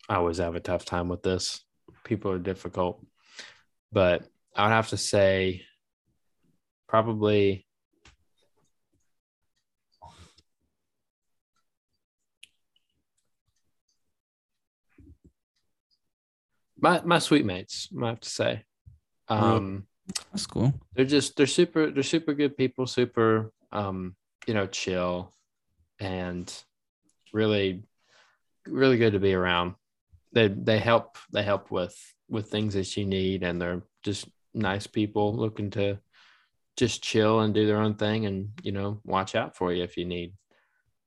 I 0.07 0.15
always 0.15 0.37
have 0.37 0.55
a 0.55 0.59
tough 0.59 0.85
time 0.85 1.09
with 1.09 1.23
this. 1.23 1.61
People 2.03 2.31
are 2.31 2.37
difficult, 2.37 3.03
but 3.91 4.23
I 4.55 4.67
would 4.67 4.73
have 4.73 4.89
to 4.89 4.97
say 4.97 5.63
probably. 6.87 7.66
My 16.79 17.01
my 17.03 17.19
suite 17.19 17.45
mates, 17.45 17.89
I 18.01 18.07
have 18.07 18.19
to 18.21 18.29
say. 18.29 18.63
Um, 19.29 19.87
That's 20.31 20.45
cool. 20.47 20.73
they're 20.95 21.05
just 21.05 21.35
they're 21.35 21.47
super 21.47 21.91
they're 21.91 22.03
super 22.03 22.33
good 22.33 22.55
people 22.55 22.87
super 22.87 23.51
um 23.73 24.15
you 24.47 24.53
know 24.53 24.65
chill 24.67 25.33
and 25.99 26.53
really 27.33 27.83
really 28.67 28.97
good 28.97 29.13
to 29.13 29.19
be 29.19 29.33
around. 29.33 29.75
They 30.33 30.47
they 30.47 30.79
help 30.79 31.17
they 31.31 31.43
help 31.43 31.71
with 31.71 31.97
with 32.29 32.49
things 32.49 32.73
that 32.73 32.95
you 32.97 33.05
need 33.05 33.43
and 33.43 33.61
they're 33.61 33.83
just 34.03 34.27
nice 34.53 34.87
people 34.87 35.35
looking 35.35 35.69
to 35.71 35.97
just 36.75 37.01
chill 37.01 37.39
and 37.39 37.53
do 37.53 37.65
their 37.65 37.77
own 37.81 37.95
thing 37.95 38.25
and 38.25 38.49
you 38.61 38.71
know 38.71 38.99
watch 39.03 39.33
out 39.35 39.55
for 39.55 39.73
you 39.73 39.83
if 39.83 39.97
you 39.97 40.05
need 40.05 40.33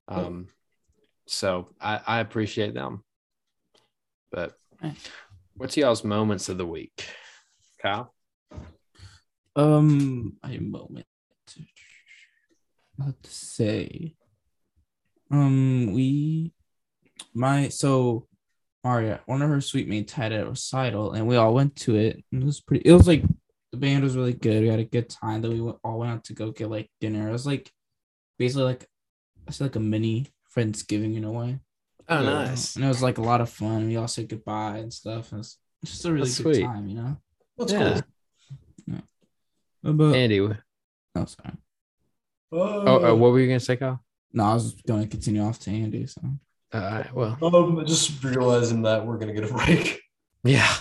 um 0.09 0.49
so 1.27 1.69
i 1.81 2.01
i 2.07 2.21
appreciate 2.21 2.75
them. 2.75 3.05
But 4.33 4.59
what's 5.57 5.77
y'all's 5.77 6.05
moments 6.05 6.49
of 6.49 6.59
the 6.59 6.67
week 6.67 7.07
kyle 7.81 8.13
Um, 9.57 10.37
a 10.45 10.59
moment. 10.59 11.07
What 12.97 13.23
to 13.23 13.31
say? 13.31 14.15
Um, 15.31 15.93
we, 15.93 16.53
my 17.35 17.69
so 17.69 18.27
Maria, 18.85 19.21
one 19.27 19.43
of 19.43 19.51
her 19.51 19.61
suite 19.61 19.89
mates 19.89 20.13
had 20.13 20.33
a 20.33 20.47
recital, 20.47 21.13
and 21.13 21.27
we 21.27 21.37
all 21.37 21.55
went 21.55 21.77
to 21.77 21.97
it. 21.97 22.25
It 22.33 22.43
was 22.43 22.61
pretty. 22.61 22.89
It 22.89 22.93
was 22.93 23.07
like 23.07 23.25
the 23.73 23.79
band 23.79 24.05
was 24.05 24.17
really 24.17 24.33
good. 24.33 24.63
We 24.63 24.69
had 24.69 24.81
a 24.81 24.85
good 24.85 25.09
time. 25.09 25.43
Then 25.43 25.53
we 25.53 25.61
went, 25.61 25.79
all 25.85 25.99
went 25.99 26.13
out 26.13 26.25
to 26.25 26.35
go 26.35 26.51
get 26.53 26.71
like 26.71 26.91
dinner. 27.01 27.29
It 27.29 27.33
was 27.33 27.47
like 27.47 27.71
basically 28.39 28.65
like 28.65 28.87
I 29.49 29.53
like 29.61 29.77
a 29.77 29.81
mini 29.81 30.29
friendsgiving 30.57 31.17
in 31.17 31.25
a 31.25 31.33
way. 31.33 31.59
Oh 32.11 32.23
Yeah. 32.23 32.29
nice 32.45 32.77
And 32.77 32.85
it 32.85 32.89
was 32.89 33.03
like 33.03 33.19
a 33.19 33.23
lot 33.23 33.41
of 33.41 33.49
fun. 33.51 33.87
We 33.89 33.97
all 33.97 34.09
said 34.09 34.29
goodbye 34.29 34.79
and 34.79 34.93
stuff. 34.93 35.33
It 35.33 35.37
was 35.37 35.57
just 35.85 36.05
a 36.05 36.13
really 36.13 36.25
That's 36.27 36.41
good 36.41 36.55
sweet. 36.57 36.65
time, 36.65 36.87
you 36.89 36.97
know. 36.97 37.17
That's 37.59 37.73
Yeah. 37.73 37.93
cool. 37.95 39.01
What 39.83 39.91
about? 39.93 40.15
andy 40.15 40.41
oh, 40.41 40.57
sorry. 41.15 41.57
Oh, 42.53 43.13
uh, 43.13 43.15
what 43.15 43.33
were 43.33 43.41
you 43.41 43.47
gonna 43.47 43.61
say, 43.61 43.77
Kyle? 43.77 44.05
No, 44.33 44.45
I 44.45 44.55
was 44.55 44.75
going 44.87 45.03
to 45.03 45.09
continue 45.09 45.43
off 45.43 45.59
to 45.61 45.71
Andy. 45.71 46.07
So 46.07 46.21
All 46.73 46.81
right. 46.81 47.13
Well, 47.15 47.39
Um, 47.43 47.85
just 47.87 48.23
realizing 48.23 48.83
that 48.83 49.05
we're 49.07 49.19
gonna 49.19 49.33
get 49.35 49.51
a 49.51 49.53
break. 49.55 50.01
yeah. 50.45 50.77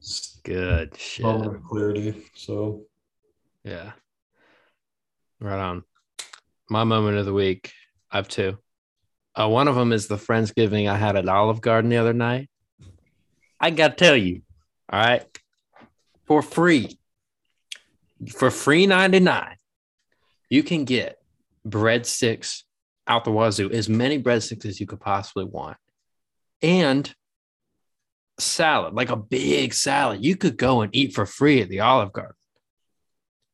Just 0.00 0.42
Good 0.42 0.96
shit. 0.98 1.24
moment 1.24 1.56
of 1.56 1.62
clarity. 1.64 2.22
So 2.34 2.86
Yeah. 3.64 3.92
Right 5.40 5.58
on. 5.60 5.84
My 6.68 6.84
moment 6.84 7.16
of 7.18 7.26
the 7.26 7.32
week. 7.32 7.72
I 8.10 8.16
have 8.16 8.28
two. 8.28 8.58
Uh, 9.34 9.48
one 9.48 9.68
of 9.68 9.74
them 9.74 9.92
is 9.92 10.08
the 10.08 10.16
Friendsgiving 10.16 10.88
I 10.88 10.96
had 10.96 11.16
at 11.16 11.28
Olive 11.28 11.60
Garden 11.60 11.90
the 11.90 11.98
other 11.98 12.12
night. 12.12 12.50
I 13.60 13.70
got 13.70 13.96
to 13.96 14.04
tell 14.04 14.16
you, 14.16 14.42
all 14.90 15.00
right, 15.00 15.38
for 16.26 16.42
free, 16.42 16.98
for 18.28 18.50
free 18.50 18.86
99, 18.86 19.56
you 20.48 20.62
can 20.62 20.84
get 20.84 21.18
breadsticks 21.66 22.62
out 23.06 23.24
the 23.24 23.30
wazoo, 23.30 23.70
as 23.70 23.88
many 23.88 24.22
breadsticks 24.22 24.64
as 24.64 24.80
you 24.80 24.86
could 24.86 25.00
possibly 25.00 25.44
want, 25.44 25.76
and 26.62 27.14
salad, 28.38 28.94
like 28.94 29.10
a 29.10 29.16
big 29.16 29.74
salad. 29.74 30.24
You 30.24 30.36
could 30.36 30.56
go 30.56 30.80
and 30.80 30.94
eat 30.94 31.14
for 31.14 31.26
free 31.26 31.60
at 31.60 31.68
the 31.68 31.80
Olive 31.80 32.12
Garden. 32.12 32.34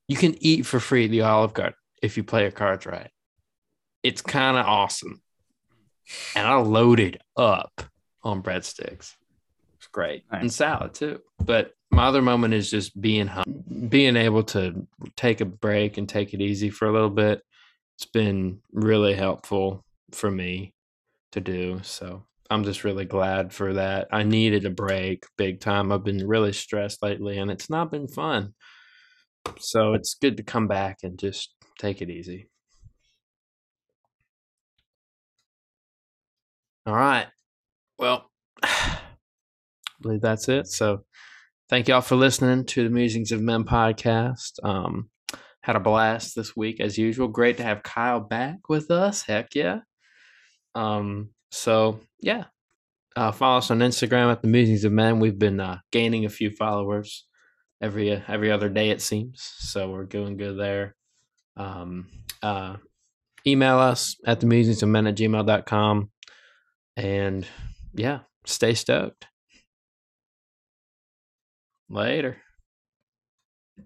You 0.09 0.17
can 0.17 0.37
eat 0.41 0.67
for 0.67 0.81
free 0.81 1.07
at 1.07 1.11
the 1.11 1.23
Olive 1.23 1.53
Garden 1.53 1.75
if 2.01 2.17
you 2.17 2.25
play 2.25 2.43
your 2.43 2.53
cards 2.53 2.87
right. 2.87 3.11
It's 4.03 4.23
kind 4.23 4.57
of 4.57 4.67
awesome. 4.67 5.21
And 6.35 6.47
I 6.47 6.57
loaded 6.57 7.21
up 7.37 7.83
on 8.23 8.43
breadsticks. 8.43 9.15
It's 9.77 9.87
great. 9.93 10.25
Nice. 10.31 10.41
And 10.43 10.53
salad 10.53 10.95
too. 10.95 11.21
But 11.39 11.73
my 11.91 12.07
other 12.07 12.23
moment 12.23 12.55
is 12.55 12.71
just 12.71 13.01
being 13.01 13.27
home, 13.27 13.65
being 13.89 14.17
able 14.17 14.43
to 14.45 14.87
take 15.17 15.41
a 15.41 15.45
break 15.45 15.99
and 15.99 16.09
take 16.09 16.35
it 16.35 16.41
easy 16.41 16.71
for 16.71 16.89
a 16.89 16.93
little 16.93 17.11
bit. 17.11 17.43
It's 17.97 18.07
been 18.07 18.61
really 18.73 19.15
helpful 19.15 19.85
for 20.13 20.31
me 20.31 20.75
to 21.33 21.41
do. 21.41 21.81
So 21.83 22.25
I'm 22.51 22.65
just 22.65 22.85
really 22.85 23.05
glad 23.05 23.53
for 23.53 23.75
that. 23.75 24.09
I 24.13 24.23
needed 24.23 24.67
a 24.67 24.71
break 24.71 25.25
big 25.37 25.61
time. 25.61 25.91
I've 25.91 26.05
been 26.05 26.27
really 26.27 26.53
stressed 26.53 27.03
lately 27.03 27.39
and 27.39 27.51
it's 27.51 27.71
not 27.71 27.91
been 27.91 28.09
fun. 28.09 28.55
So 29.59 29.95
it's 29.95 30.15
good 30.15 30.37
to 30.39 30.43
come 30.43 30.67
back 30.67 30.99
and 31.03 31.19
just 31.19 31.55
take 31.79 32.03
it 32.03 32.11
easy. 32.11 32.49
All 36.87 36.95
right. 36.95 37.27
Well, 37.99 38.31
I 38.63 38.99
believe 40.01 40.21
that's 40.21 40.49
it. 40.49 40.69
So 40.69 41.05
thank 41.69 41.89
y'all 41.89 42.01
for 42.01 42.15
listening 42.15 42.65
to 42.67 42.85
the 42.85 42.91
Musings 42.91 43.33
of 43.33 43.41
Men 43.41 43.65
podcast. 43.65 44.63
Um, 44.63 45.11
had 45.63 45.75
a 45.75 45.81
blast 45.81 46.37
this 46.37 46.55
week 46.55 46.79
as 46.79 46.97
usual. 46.97 47.27
Great 47.27 47.57
to 47.57 47.65
have 47.65 47.83
Kyle 47.83 48.21
back 48.21 48.69
with 48.69 48.93
us. 48.93 49.23
Heck 49.23 49.57
yeah. 49.57 49.81
Um, 50.77 51.31
so 51.51 51.99
yeah, 52.21 52.45
uh, 53.17 53.33
follow 53.33 53.59
us 53.59 53.73
on 53.73 53.81
Instagram 53.81 54.31
at 54.31 54.43
the 54.43 54.49
Musings 54.49 54.85
of 54.85 54.93
Men. 54.93 55.19
We've 55.19 55.39
been 55.39 55.59
uh, 55.59 55.79
gaining 55.91 56.25
a 56.25 56.29
few 56.31 56.51
followers 56.51 57.27
every 57.83 58.13
uh, 58.13 58.21
every 58.29 58.53
other 58.53 58.69
day 58.69 58.91
it 58.91 59.03
seems. 59.03 59.43
So 59.43 59.91
we're 59.91 60.05
doing 60.05 60.37
good 60.37 60.57
there. 60.57 60.95
Um, 61.57 62.07
uh, 62.45 62.77
email 63.45 63.79
us 63.79 64.15
at 64.25 64.39
the 64.39 64.47
musings 64.47 64.85
of 64.85 64.89
men 64.89 65.09
at 65.09 65.17
gmail.com. 65.17 66.11
And 66.97 67.47
yeah, 67.95 68.21
stay 68.45 68.75
stoked. 68.75 69.27
Later. 71.89 72.43